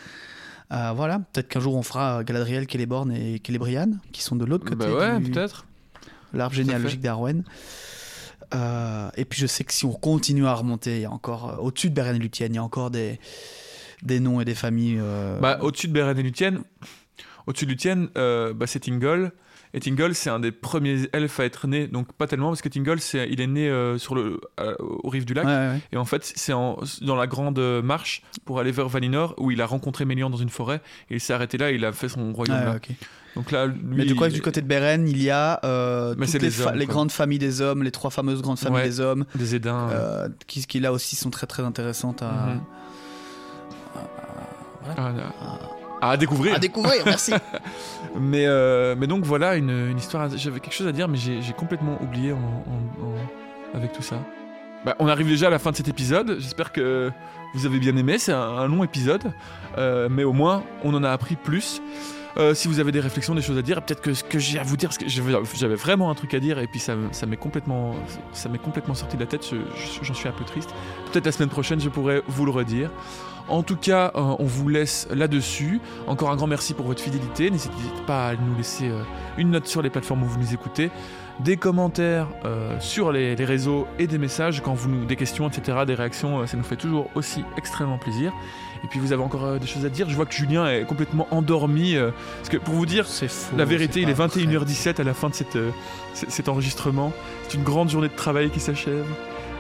Euh, 0.72 0.92
voilà, 0.96 1.20
peut-être 1.20 1.48
qu'un 1.48 1.60
jour 1.60 1.76
on 1.76 1.82
fera 1.84 2.24
Galadriel, 2.24 2.66
Celeborn 2.72 3.12
et 3.12 3.42
Celebrian, 3.46 3.90
qui 4.12 4.22
sont 4.24 4.36
de 4.36 4.46
l'autre 4.46 4.66
côté 4.66 4.86
Bah 4.88 4.94
ouais, 4.94 5.20
du- 5.20 5.32
peut-être. 5.32 5.66
L'arbre 6.34 6.56
généalogique 6.56 7.02
d'Arwen. 7.02 7.44
Euh, 8.56 9.10
et 9.16 9.26
puis 9.26 9.40
je 9.40 9.48
sais 9.48 9.64
que 9.64 9.74
si 9.74 9.86
on 9.86 9.94
continue 9.94 10.46
à 10.48 10.54
remonter, 10.54 10.96
il 10.98 11.02
y 11.02 11.06
a 11.06 11.12
encore, 11.12 11.50
euh, 11.52 11.56
au-dessus 11.58 11.90
de 11.90 11.96
Beren 11.96 12.16
et 12.16 12.20
Luthien, 12.20 12.48
il 12.48 12.56
y 12.56 12.58
a 12.58 12.64
encore 12.64 12.90
des, 12.90 13.20
des 14.02 14.20
noms 14.20 14.42
et 14.42 14.46
des 14.46 14.56
familles. 14.56 14.98
euh, 15.00 15.40
Bah, 15.40 15.60
au-dessus 15.62 15.88
de 15.88 15.94
Beren 15.94 16.18
et 16.18 16.24
Luthien, 16.24 16.64
au-dessus 17.48 17.66
de 17.66 17.72
Luthien, 17.72 18.08
bah, 18.16 18.66
c'est 18.68 18.80
Tingol. 18.80 19.32
Et 19.76 19.80
Tingol, 19.80 20.16
c'est 20.16 20.32
un 20.32 20.40
des 20.40 20.52
premiers 20.52 21.08
elfes 21.14 21.40
à 21.40 21.46
être 21.46 21.68
né, 21.68 21.86
donc 21.86 22.12
pas 22.14 22.26
tellement 22.26 22.48
parce 22.48 22.64
que 22.64 22.70
Tingol, 22.70 23.00
c'est, 23.00 23.30
il 23.30 23.40
est 23.40 23.46
né 23.46 23.72
sur 24.00 24.16
le, 24.16 24.42
aux 24.80 25.10
rives 25.10 25.26
du 25.26 25.36
lac. 25.36 25.46
ouais, 25.46 25.52
ouais. 25.52 25.80
Et 25.92 25.98
en 25.98 26.06
fait, 26.06 26.24
c'est 26.36 26.54
en- 26.54 26.80
dans 27.02 27.16
la 27.16 27.28
grande 27.28 27.60
marche 27.84 28.24
pour 28.46 28.60
aller 28.60 28.72
vers 28.72 28.88
Valinor 28.90 29.36
où 29.38 29.52
il 29.52 29.62
a 29.62 29.68
rencontré 29.68 30.06
Mélian 30.06 30.32
dans 30.32 30.38
une 30.38 30.50
forêt. 30.50 30.82
Et 31.12 31.16
il 31.16 31.20
s'est 31.20 31.34
arrêté 31.34 31.60
là, 31.60 31.70
et 31.72 31.76
il 31.76 31.86
a 31.86 31.92
fait 31.92 32.10
son 32.10 32.34
royaume 32.34 32.58
là. 32.58 32.72
ouais, 32.72 32.78
ok. 32.78 32.90
Donc 33.36 33.52
là, 33.52 33.68
lui, 33.68 33.76
Mais 33.84 34.06
du 34.06 34.16
côté 34.42 34.62
de 34.62 34.66
Beren, 34.68 35.08
il 35.08 35.22
y 35.22 35.30
a 35.30 35.60
euh, 35.64 36.16
toutes 36.16 36.34
les, 36.34 36.40
les 36.40 36.50
fa- 36.50 36.70
hommes, 36.70 36.76
les 36.76 36.86
quoi. 36.86 36.94
grandes 36.96 37.12
familles 37.12 37.40
des 37.40 37.62
hommes, 37.62 37.84
les 37.84 37.92
trois 37.92 38.10
fameuses 38.10 38.42
grandes 38.42 38.60
familles 38.60 38.82
Ouais. 38.82 38.88
des 38.88 39.00
hommes, 39.00 39.26
des 39.36 39.56
Édins. 39.56 39.90
euh, 39.92 40.28
qui, 40.48 40.66
qui 40.66 40.80
là 40.80 40.92
aussi 40.92 41.16
sont 41.16 41.30
très 41.30 41.46
très 41.48 41.64
intéressantes 41.64 42.22
à, 42.24 42.26
Mhm. 42.32 42.62
à- 44.98 45.02
à, 45.02 45.10
à- 46.02 46.12
à 46.12 46.18
découvrir. 46.18 46.56
à 46.56 46.60
découvrir. 46.60 47.04
Merci. 47.06 47.34
Mais, 48.20 48.46
euh, 48.48 48.96
mais 48.98 49.06
donc 49.06 49.24
voilà, 49.26 49.56
une, 49.56 49.70
une 49.70 49.98
histoire. 50.00 50.30
J'avais 50.36 50.60
quelque 50.60 50.74
chose 50.74 50.88
à 50.88 50.92
dire, 50.92 51.08
mais 51.08 51.18
j'ai 51.18 51.40
complètement 51.56 52.02
oublié 52.02 52.32
en, 52.34 52.38
en- 52.38 53.06
en- 53.06 53.78
avec 53.78 53.92
tout 53.94 54.02
ça. 54.02 54.16
Bah, 54.84 54.96
on 54.98 55.08
arrive 55.08 55.28
déjà 55.28 55.48
à 55.48 55.50
la 55.52 55.60
fin 55.60 55.70
de 55.72 55.76
cet 55.76 55.88
épisode. 55.90 56.38
J'espère 56.40 56.72
que 56.72 57.12
vous 57.54 57.66
avez 57.68 57.78
bien 57.78 57.96
aimé. 57.98 58.18
C'est 58.18 58.32
un, 58.34 58.40
un 58.40 58.68
long 58.68 58.84
épisode, 58.84 59.32
mais 59.78 60.24
au 60.24 60.34
moins 60.34 60.64
on 60.84 60.94
en 60.96 61.04
a 61.04 61.12
appris 61.12 61.36
plus. 61.36 61.82
Euh, 62.38 62.54
si 62.54 62.68
vous 62.68 62.80
avez 62.80 62.92
des 62.92 63.00
réflexions, 63.00 63.34
des 63.36 63.42
choses 63.42 63.58
à 63.58 63.62
dire, 63.62 63.82
peut-être 63.82 64.02
que 64.02 64.14
ce 64.14 64.24
que 64.24 64.38
j'ai 64.40 64.60
à 64.60 64.64
vous 64.64 64.78
dire, 64.78 64.90
j'avais 65.56 65.76
vraiment 65.76 66.12
un 66.12 66.16
truc 66.16 66.34
à 66.34 66.40
dire 66.40 66.60
et 66.60 66.68
puis 66.68 66.80
ça, 66.80 66.94
ça 67.12 67.26
m'est 67.26 67.38
complètement, 67.38 67.96
complètement 68.64 68.94
sorti 68.94 69.16
de 69.18 69.22
la 69.22 69.28
tête. 69.28 69.46
je- 69.50 69.56
je- 69.56 70.04
J'en 70.04 70.14
suis 70.14 70.28
un 70.30 70.32
peu 70.34 70.46
triste. 70.46 70.70
Peut-être 71.12 71.26
la 71.26 71.32
semaine 71.32 71.50
prochaine, 71.50 71.80
je 71.80 71.90
pourrai 71.90 72.22
vous 72.28 72.46
le 72.46 72.52
redire. 72.52 72.92
En 73.48 73.64
tout 73.64 73.76
cas, 73.78 74.12
euh, 74.16 74.36
on 74.38 74.46
vous 74.46 74.70
laisse 74.70 75.08
là-dessus. 75.12 75.82
Encore 76.08 76.30
un 76.30 76.36
grand 76.36 76.46
merci 76.46 76.76
pour 76.76 76.86
votre 76.86 77.02
fidélité. 77.02 77.50
N'hésitez 77.50 77.74
pas 78.06 78.28
à 78.30 78.36
nous 78.36 78.56
laisser 78.56 78.90
euh, 78.90 79.02
une 79.38 79.50
note 79.50 79.66
sur 79.68 79.82
les 79.82 79.90
plateformes 79.90 80.22
où 80.22 80.28
vous 80.28 80.40
nous 80.40 80.54
écoutez, 80.54 80.92
des 81.40 81.58
commentaires 81.58 82.28
sur 82.82 83.12
les, 83.14 83.34
les 83.36 83.46
réseaux 83.46 83.88
et 83.98 84.08
des 84.08 84.18
messages 84.18 84.62
quand 84.62 84.74
vous 84.74 84.90
nous 84.90 85.06
des 85.06 85.16
questions, 85.16 85.48
etc., 85.48 85.80
des 85.88 85.96
réactions. 85.96 86.46
ça 86.46 86.58
nous 86.58 86.64
fait 86.64 86.76
toujours 86.76 87.10
aussi 87.16 87.44
extrêmement 87.58 87.98
plaisir. 87.98 88.34
Et 88.84 88.88
puis 88.88 89.00
vous 89.00 89.12
avez 89.12 89.22
encore 89.22 89.44
euh, 89.46 89.60
des 89.60 89.68
choses 89.68 89.86
à 89.86 89.90
dire. 89.90 90.10
Je 90.10 90.16
vois 90.16 90.26
que 90.26 90.34
Julien 90.34 90.68
est 90.70 90.84
complètement 90.86 91.28
endormi. 91.32 91.96
euh, 91.96 92.12
parce 92.38 92.50
que 92.50 92.58
pour 92.58 92.74
vous 92.76 92.86
dire, 92.86 93.06
C'est 93.08 93.28
faux. 93.28 93.58
la 93.58 93.66
vérité, 93.66 93.94
c'est 93.96 94.02
il 94.02 94.10
est 94.10 94.14
pas 94.16 94.28
vrai. 94.28 94.42
21h17 94.44 95.02
à 95.02 95.04
la 95.04 95.14
fin 95.14 95.30
de 95.30 95.34
cette, 95.36 95.56
euh, 95.58 95.72
c- 96.14 96.26
cet 96.30 96.48
enregistrement. 96.50 97.12
C'est 97.48 97.56
une 97.58 97.64
grande 97.64 97.90
journée 97.90 98.08
de 98.08 98.16
travail 98.16 98.50
qui 98.50 98.60
s'achève. 98.60 99.06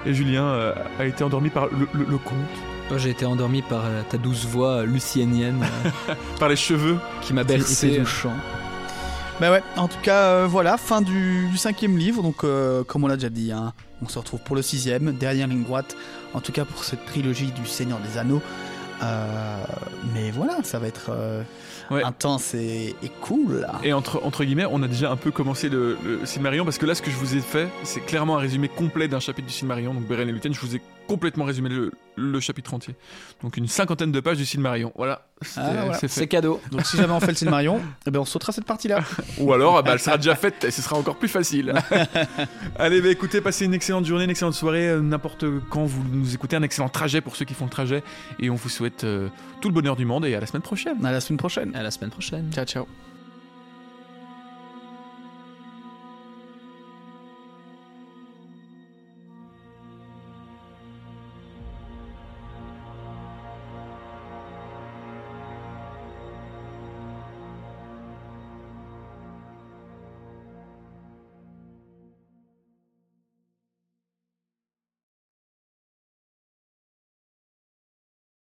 Et 0.06 0.14
Julien 0.14 0.46
euh, 0.46 0.74
a 1.00 1.06
été 1.06 1.24
endormi 1.24 1.50
par 1.50 1.66
le, 1.68 1.88
le- 1.94 2.06
le 2.06 2.18
conte, 2.18 2.36
Moi, 2.90 2.98
j'ai 2.98 3.10
été 3.10 3.26
endormi 3.26 3.62
par 3.62 3.82
euh, 3.86 4.02
ta 4.10 4.18
douce 4.18 4.46
voix 4.46 4.84
lucienienne 4.86 5.66
euh, 6.08 6.14
par 6.40 6.48
les 6.48 6.56
cheveux. 6.56 6.98
qui 7.22 7.34
m'a 7.34 7.44
bercé. 7.44 7.98
touchant. 7.98 8.32
Bah 9.41 9.52
ouais, 9.52 9.64
en 9.78 9.88
tout 9.88 9.98
cas, 10.02 10.24
euh, 10.26 10.48
voilà, 10.50 10.76
fin 10.78 11.02
du, 11.02 11.48
du 11.50 11.58
cinquième 11.58 11.98
livre. 11.98 12.22
Donc, 12.22 12.44
euh, 12.44 12.84
comme 12.84 13.04
on 13.06 13.08
l'a 13.08 13.16
déjà 13.16 13.30
dit, 13.30 13.52
hein, 13.54 13.74
on 14.02 14.08
se 14.10 14.20
retrouve 14.20 14.40
pour 14.41 14.56
le 14.56 14.62
sixième, 14.62 15.14
dernière 15.14 15.48
ligne 15.48 15.64
droite. 15.64 15.96
En 16.34 16.41
tout 16.41 16.52
cas, 16.52 16.66
pour 16.66 16.84
cette 16.84 17.06
trilogie 17.06 17.52
du 17.52 17.66
Seigneur 17.66 18.00
des 18.00 18.18
Anneaux. 18.18 18.41
Euh, 19.02 19.64
mais 20.14 20.32
voilà, 20.32 20.58
ça 20.64 20.80
va 20.80 20.88
être 20.88 21.10
euh, 21.12 21.44
Ouais. 21.92 22.04
intense 22.04 22.54
et, 22.54 22.96
et 23.02 23.10
cool. 23.22 23.66
Et 23.84 23.94
entre, 23.94 24.22
entre 24.24 24.44
guillemets, 24.44 24.66
on 24.70 24.84
a 24.84 24.88
déjà 24.88 25.10
un 25.12 25.16
peu 25.16 25.32
commencé 25.32 25.70
le, 25.70 25.98
le 26.06 26.24
Silmarillion 26.26 26.64
parce 26.64 26.78
que 26.78 26.86
là, 26.86 26.94
ce 26.94 27.02
que 27.02 27.10
je 27.10 27.16
vous 27.16 27.36
ai 27.36 27.40
fait, 27.42 27.68
c'est 27.84 28.02
clairement 28.02 28.38
un 28.38 28.40
résumé 28.42 28.68
complet 28.68 29.08
d'un 29.08 29.20
chapitre 29.20 29.48
du 29.48 29.54
Silmarillion. 29.54 29.96
Donc, 29.96 30.08
Beren 30.08 30.30
et 30.30 30.32
Luthien, 30.32 30.52
je 30.54 30.60
vous 30.60 30.76
ai 30.76 30.82
complètement 31.10 31.45
résumé 31.45 31.69
le, 31.69 31.91
le 32.15 32.40
chapitre 32.40 32.73
entier. 32.73 32.95
Donc 33.41 33.57
une 33.57 33.68
cinquantaine 33.68 34.11
de 34.11 34.19
pages 34.19 34.38
du 34.38 34.45
Silmarillion. 34.45 34.94
Voilà, 34.95 35.26
Ah, 35.57 35.72
voilà. 35.86 35.99
c'est 36.07 36.27
cadeau. 36.27 36.61
Donc 36.72 36.86
si 36.86 36.95
jamais 36.98 37.11
on 37.14 37.19
fait 37.19 37.27
le 37.31 37.36
Silmarion, 37.36 37.81
eh 38.07 38.11
ben 38.11 38.19
on 38.19 38.26
sautera 38.26 38.52
cette 38.52 38.65
partie-là. 38.65 38.99
Ou 39.40 39.52
alors, 39.53 39.77
ah 39.77 39.81
bah, 39.81 39.91
elle 39.94 39.99
sera 39.99 40.18
déjà 40.18 40.36
faite 40.36 40.64
et 40.64 40.72
ce 40.72 40.81
sera 40.81 40.98
encore 40.98 41.18
plus 41.18 41.27
facile. 41.27 41.73
Allez, 42.77 43.02
bah, 43.02 43.10
écoutez, 43.10 43.41
passez 43.41 43.65
une 43.65 43.73
excellente 43.73 44.06
journée, 44.06 44.23
une 44.26 44.30
excellente 44.30 44.53
soirée, 44.53 44.88
euh, 44.90 45.02
n'importe 45.02 45.45
quand 45.69 45.86
vous 45.86 46.03
nous 46.11 46.34
écoutez, 46.34 46.56
un 46.56 46.64
excellent 46.64 46.90
trajet 46.90 47.22
pour 47.22 47.36
ceux 47.36 47.45
qui 47.45 47.53
font 47.53 47.65
le 47.65 47.72
trajet. 47.72 48.03
Et 48.40 48.49
on 48.49 48.56
vous 48.56 48.69
souhaite 48.69 49.03
euh, 49.03 49.30
tout 49.61 49.69
le 49.69 49.73
bonheur 49.73 49.95
du 49.95 50.06
monde 50.06 50.26
et 50.26 50.36
à 50.36 50.40
la 50.40 50.45
semaine 50.45 50.61
prochaine. 50.61 51.03
À 51.06 51.11
la 51.11 51.19
semaine 51.22 51.38
prochaine. 51.38 51.76
À 51.76 51.84
la 51.84 51.91
semaine 51.91 52.11
prochaine. 52.11 52.52
Ciao, 52.53 52.65
ciao. 52.65 53.09